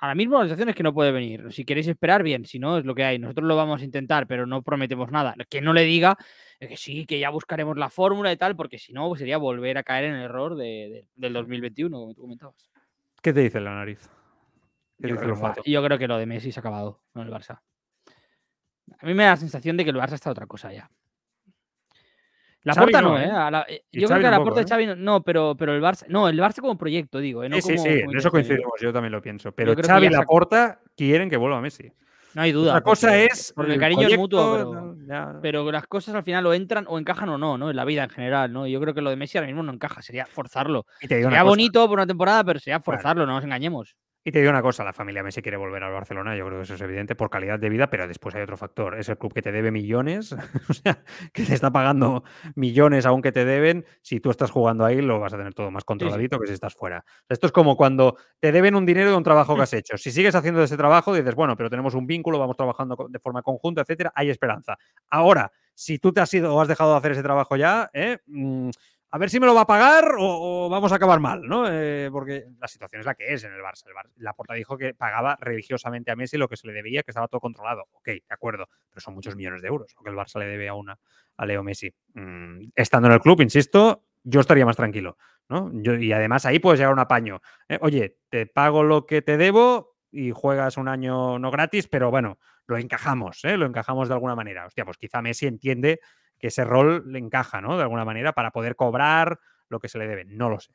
Ahora 0.02 0.14
mismo 0.14 0.38
la 0.38 0.44
situación 0.44 0.70
es 0.70 0.74
que 0.74 0.82
no 0.82 0.94
puede 0.94 1.12
venir. 1.12 1.52
Si 1.52 1.64
queréis 1.66 1.86
esperar, 1.86 2.22
bien. 2.22 2.46
Si 2.46 2.58
no, 2.58 2.78
es 2.78 2.86
lo 2.86 2.94
que 2.94 3.04
hay. 3.04 3.18
Nosotros 3.18 3.46
lo 3.46 3.54
vamos 3.54 3.82
a 3.82 3.84
intentar, 3.84 4.26
pero 4.26 4.46
no 4.46 4.62
prometemos 4.62 5.10
nada. 5.10 5.34
Que 5.50 5.60
no 5.60 5.74
le 5.74 5.82
diga 5.82 6.16
que 6.58 6.76
sí, 6.78 7.04
que 7.04 7.18
ya 7.18 7.28
buscaremos 7.28 7.76
la 7.76 7.90
fórmula 7.90 8.32
y 8.32 8.36
tal, 8.38 8.56
porque 8.56 8.78
si 8.78 8.94
no, 8.94 9.14
sería 9.14 9.36
volver 9.36 9.76
a 9.76 9.82
caer 9.82 10.06
en 10.06 10.14
el 10.14 10.22
error 10.22 10.56
del 10.56 11.32
2021, 11.32 11.98
como 11.98 12.14
tú 12.14 12.22
comentabas. 12.22 12.70
¿Qué 13.22 13.34
te 13.34 13.40
dice 13.40 13.60
la 13.60 13.74
nariz? 13.74 14.08
Yo 14.98 15.16
creo, 15.16 15.98
que, 15.98 16.08
lo 16.08 16.18
de 16.18 16.26
Messi 16.26 16.50
se 16.52 16.60
ha 16.60 16.62
acabado 16.62 17.02
con 17.12 17.26
el 17.26 17.32
Barça. 17.32 17.60
A 18.98 19.06
mí 19.06 19.14
me 19.14 19.24
da 19.24 19.30
la 19.30 19.36
sensación 19.36 19.76
de 19.76 19.84
que 19.84 19.90
el 19.90 19.96
Barça 19.96 20.14
está 20.14 20.30
otra 20.30 20.46
cosa 20.46 20.72
ya. 20.72 20.90
La 22.62 22.74
puerta 22.74 23.00
no, 23.00 23.18
¿eh? 23.18 23.24
¿eh? 23.24 23.64
eh 23.68 23.84
yo 23.92 24.06
creo 24.06 24.20
que 24.20 24.30
la 24.30 24.42
puerta 24.42 24.60
de 24.60 24.66
¿eh? 24.66 24.68
Xavi 24.68 24.86
no, 24.98 25.22
pero, 25.22 25.56
pero 25.56 25.74
el 25.74 25.82
Barça. 25.82 26.06
No, 26.08 26.28
el 26.28 26.38
Barça 26.38 26.60
como 26.60 26.76
proyecto, 26.76 27.18
digo. 27.18 27.42
sí, 27.42 27.60
sí, 27.62 27.78
sí, 27.78 27.88
en 27.88 28.16
eso 28.16 28.30
coincidimos, 28.30 28.74
yo 28.80 28.92
también 28.92 29.12
lo 29.12 29.22
pienso. 29.22 29.52
Pero 29.52 29.74
Xavi 29.74 30.06
y 30.06 30.10
la 30.10 30.22
puerta 30.24 30.80
quieren 30.96 31.30
que 31.30 31.36
vuelva 31.36 31.58
a 31.58 31.60
Messi. 31.60 31.90
No 32.34 32.42
hay 32.42 32.52
duda. 32.52 32.74
La 32.74 32.80
cosa 32.80 33.16
es. 33.18 33.52
Porque 33.56 33.72
el 33.72 33.80
cariño 33.80 34.06
es 34.06 34.16
mutuo, 34.16 34.94
pero, 35.42 35.70
las 35.72 35.86
cosas 35.86 36.14
al 36.14 36.22
final 36.22 36.46
o 36.46 36.54
entran 36.54 36.84
o 36.88 36.98
encajan 36.98 37.28
o 37.30 37.38
no, 37.38 37.58
¿no? 37.58 37.70
En 37.70 37.76
la 37.76 37.84
vida 37.84 38.04
en 38.04 38.10
general, 38.10 38.52
¿no? 38.52 38.66
Yo 38.66 38.80
creo 38.80 38.94
que 38.94 39.00
lo 39.00 39.10
de 39.10 39.16
Messi 39.16 39.38
ahora 39.38 39.48
mismo 39.48 39.62
no 39.62 39.72
encaja, 39.72 40.02
sería 40.02 40.26
forzarlo. 40.26 40.86
Sería 41.00 41.42
bonito 41.42 41.86
por 41.88 41.98
una 41.98 42.06
temporada, 42.06 42.44
pero 42.44 42.60
sería 42.60 42.80
forzarlo, 42.80 43.26
no 43.26 43.34
nos 43.34 43.44
engañemos. 43.44 43.96
Y 44.22 44.32
te 44.32 44.40
digo 44.40 44.50
una 44.50 44.60
cosa, 44.60 44.84
la 44.84 44.92
familia 44.92 45.22
Messi 45.22 45.40
quiere 45.40 45.56
volver 45.56 45.82
al 45.82 45.92
Barcelona, 45.92 46.36
yo 46.36 46.44
creo 46.44 46.58
que 46.58 46.64
eso 46.64 46.74
es 46.74 46.80
evidente 46.82 47.14
por 47.14 47.30
calidad 47.30 47.58
de 47.58 47.70
vida, 47.70 47.88
pero 47.88 48.06
después 48.06 48.34
hay 48.34 48.42
otro 48.42 48.58
factor, 48.58 48.98
es 48.98 49.08
el 49.08 49.16
club 49.16 49.32
que 49.32 49.40
te 49.40 49.50
debe 49.50 49.70
millones, 49.70 50.32
o 50.68 50.74
sea, 50.74 51.02
que 51.32 51.44
te 51.44 51.54
está 51.54 51.70
pagando 51.70 52.22
millones 52.54 53.06
aunque 53.06 53.32
te 53.32 53.46
deben, 53.46 53.86
si 54.02 54.20
tú 54.20 54.28
estás 54.30 54.50
jugando 54.50 54.84
ahí 54.84 55.00
lo 55.00 55.18
vas 55.20 55.32
a 55.32 55.38
tener 55.38 55.54
todo 55.54 55.70
más 55.70 55.84
controladito 55.84 56.38
que 56.38 56.48
si 56.48 56.52
estás 56.52 56.74
fuera. 56.74 57.02
Esto 57.30 57.46
es 57.46 57.52
como 57.52 57.78
cuando 57.78 58.18
te 58.40 58.52
deben 58.52 58.74
un 58.74 58.84
dinero 58.84 59.10
de 59.10 59.16
un 59.16 59.22
trabajo 59.22 59.56
que 59.56 59.62
has 59.62 59.72
hecho. 59.72 59.96
Si 59.96 60.10
sigues 60.10 60.34
haciendo 60.34 60.62
ese 60.62 60.76
trabajo, 60.76 61.14
dices, 61.14 61.34
bueno, 61.34 61.56
pero 61.56 61.70
tenemos 61.70 61.94
un 61.94 62.06
vínculo, 62.06 62.38
vamos 62.38 62.56
trabajando 62.56 62.96
de 63.08 63.18
forma 63.18 63.42
conjunta, 63.42 63.80
etcétera, 63.80 64.12
hay 64.14 64.28
esperanza. 64.28 64.76
Ahora, 65.08 65.50
si 65.74 65.98
tú 65.98 66.12
te 66.12 66.20
has 66.20 66.32
ido 66.34 66.54
o 66.54 66.60
has 66.60 66.68
dejado 66.68 66.92
de 66.92 66.98
hacer 66.98 67.12
ese 67.12 67.22
trabajo 67.22 67.56
ya, 67.56 67.88
¿eh? 67.94 68.18
A 69.12 69.18
ver 69.18 69.28
si 69.28 69.40
me 69.40 69.46
lo 69.46 69.54
va 69.54 69.62
a 69.62 69.66
pagar 69.66 70.14
o, 70.18 70.68
vamos 70.70 70.92
a 70.92 70.96
acabar 70.96 71.18
mal, 71.18 71.42
¿no? 71.42 71.64
Eh, 71.68 72.08
porque 72.12 72.44
la 72.60 72.68
situación 72.68 73.00
es 73.00 73.06
la 73.06 73.14
que 73.14 73.32
es 73.32 73.42
en 73.42 73.52
el 73.52 73.60
Barça. 73.60 73.84
La 74.16 74.34
Porta 74.34 74.54
dijo 74.54 74.78
que 74.78 74.94
pagaba 74.94 75.36
religiosamente 75.40 76.12
a 76.12 76.16
Messi 76.16 76.36
lo 76.36 76.48
que 76.48 76.56
se 76.56 76.68
le 76.68 76.72
debía, 76.72 77.02
que 77.02 77.10
estaba 77.10 77.26
todo 77.26 77.40
controlado. 77.40 77.86
Ok, 77.92 78.06
de 78.06 78.22
acuerdo, 78.28 78.68
pero 78.88 79.00
son 79.00 79.14
muchos 79.14 79.34
millones 79.34 79.62
de 79.62 79.68
euros 79.68 79.92
lo 79.96 80.04
que 80.04 80.10
el 80.10 80.16
Barça 80.16 80.38
le 80.38 80.46
debe 80.46 80.68
a, 80.68 80.74
una, 80.74 80.96
a 81.36 81.46
Leo 81.46 81.64
Messi. 81.64 81.92
Mm, 82.14 82.68
estando 82.74 83.08
en 83.08 83.14
el 83.14 83.20
club, 83.20 83.40
insisto, 83.40 84.04
yo 84.22 84.40
estaría 84.40 84.66
más 84.66 84.76
tranquilo, 84.76 85.16
¿no? 85.48 85.70
y 85.72 86.12
además 86.12 86.46
ahí 86.46 86.58
puedes 86.58 86.78
llegar 86.78 86.90
a 86.90 86.94
un 86.94 87.00
apaño. 87.00 87.40
¿eh? 87.68 87.78
oye, 87.80 88.18
te 88.28 88.46
pago 88.46 88.82
lo 88.84 89.06
que 89.06 89.22
te 89.22 89.36
debo 89.36 89.96
y 90.12 90.30
juegas 90.30 90.76
un 90.76 90.88
año 90.88 91.38
no 91.38 91.50
gratis, 91.50 91.88
pero 91.88 92.10
bueno, 92.10 92.38
lo 92.66 92.76
encajamos, 92.76 93.44
¿eh? 93.44 93.56
lo 93.56 93.66
encajamos 93.66 94.08
de 94.08 94.14
alguna 94.14 94.36
manera. 94.36 94.66
Hostia, 94.66 94.84
pues 94.84 94.98
quizá 94.98 95.22
Messi 95.22 95.46
entiende 95.46 96.00
que 96.40 96.48
ese 96.48 96.64
rol 96.64 97.04
le 97.12 97.18
encaja, 97.18 97.60
¿no? 97.60 97.76
De 97.76 97.82
alguna 97.82 98.04
manera, 98.04 98.32
para 98.32 98.50
poder 98.50 98.74
cobrar 98.74 99.38
lo 99.68 99.78
que 99.78 99.88
se 99.88 99.98
le 99.98 100.08
debe. 100.08 100.24
No 100.24 100.48
lo 100.48 100.58
sé. 100.58 100.72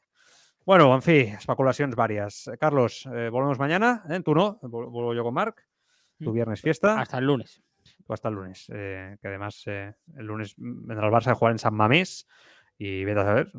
Bueno, 0.66 0.94
en 0.96 1.02
fin, 1.02 1.36
especulaciones 1.36 1.96
varias. 1.96 2.48
Eh, 2.48 2.58
Carlos, 2.58 3.08
eh, 3.14 3.30
volvemos 3.30 3.60
mañana. 3.60 4.04
¿eh? 4.10 4.22
Tú 4.24 4.34
no, 4.34 4.60
vuelvo 4.62 5.14
yo 5.14 5.24
con 5.24 5.34
Marc. 5.34 5.64
Tu 6.20 6.32
mm. 6.32 6.34
viernes 6.34 6.62
fiesta. 6.62 7.00
Hasta 7.00 7.18
el 7.18 7.26
lunes. 7.26 7.62
Tú 8.06 8.14
hasta 8.14 8.30
el 8.30 8.36
lunes. 8.36 8.66
que 8.68 9.20
además 9.24 9.64
el 9.68 9.96
lunes 10.26 10.56
vendrá 10.58 11.08
el 11.08 11.14
Barça 11.14 11.28
a 11.28 11.36
jugar 11.36 11.52
en 11.52 11.60
San 11.60 11.76
Mamés. 11.76 12.28
Y 12.78 13.06
vete 13.06 13.22
a 13.22 13.24
saber, 13.24 13.52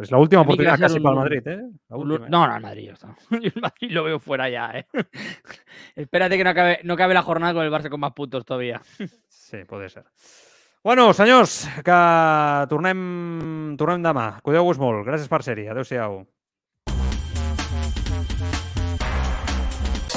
es 0.00 0.10
la 0.10 0.16
última 0.16 0.40
oportunidad 0.40 0.78
casi 0.78 0.98
para 0.98 1.12
el 1.12 1.20
Madrid, 1.20 1.48
¿eh? 1.48 1.62
No, 1.90 2.04
no, 2.46 2.56
el 2.56 2.62
Madrid 2.62 2.86
ya 2.86 2.92
está. 2.94 3.14
el 3.30 3.52
Madrid 3.60 3.90
lo 3.90 4.04
veo 4.04 4.18
fuera 4.18 4.48
ya, 4.48 4.70
¿eh? 4.70 4.86
Espérate 5.94 6.38
que 6.38 6.44
no 6.44 6.50
acabe, 6.50 6.80
no 6.82 6.96
cabe 6.96 7.12
la 7.12 7.22
jornada 7.22 7.52
con 7.52 7.64
el 7.64 7.70
Barça 7.70 7.90
con 7.90 8.00
más 8.00 8.12
puntos 8.12 8.44
todavía. 8.46 8.80
sí, 9.28 9.64
puede 9.66 9.90
ser. 9.90 10.04
Bueno, 10.84 11.14
senyors, 11.16 11.52
que 11.80 11.98
tornem, 12.68 12.98
tornem 13.80 14.02
demà. 14.04 14.26
Cuideu-vos 14.44 14.76
molt. 14.82 15.06
Gràcies 15.06 15.30
per 15.32 15.40
ser-hi. 15.46 15.64
Adéu-siau. 15.72 16.18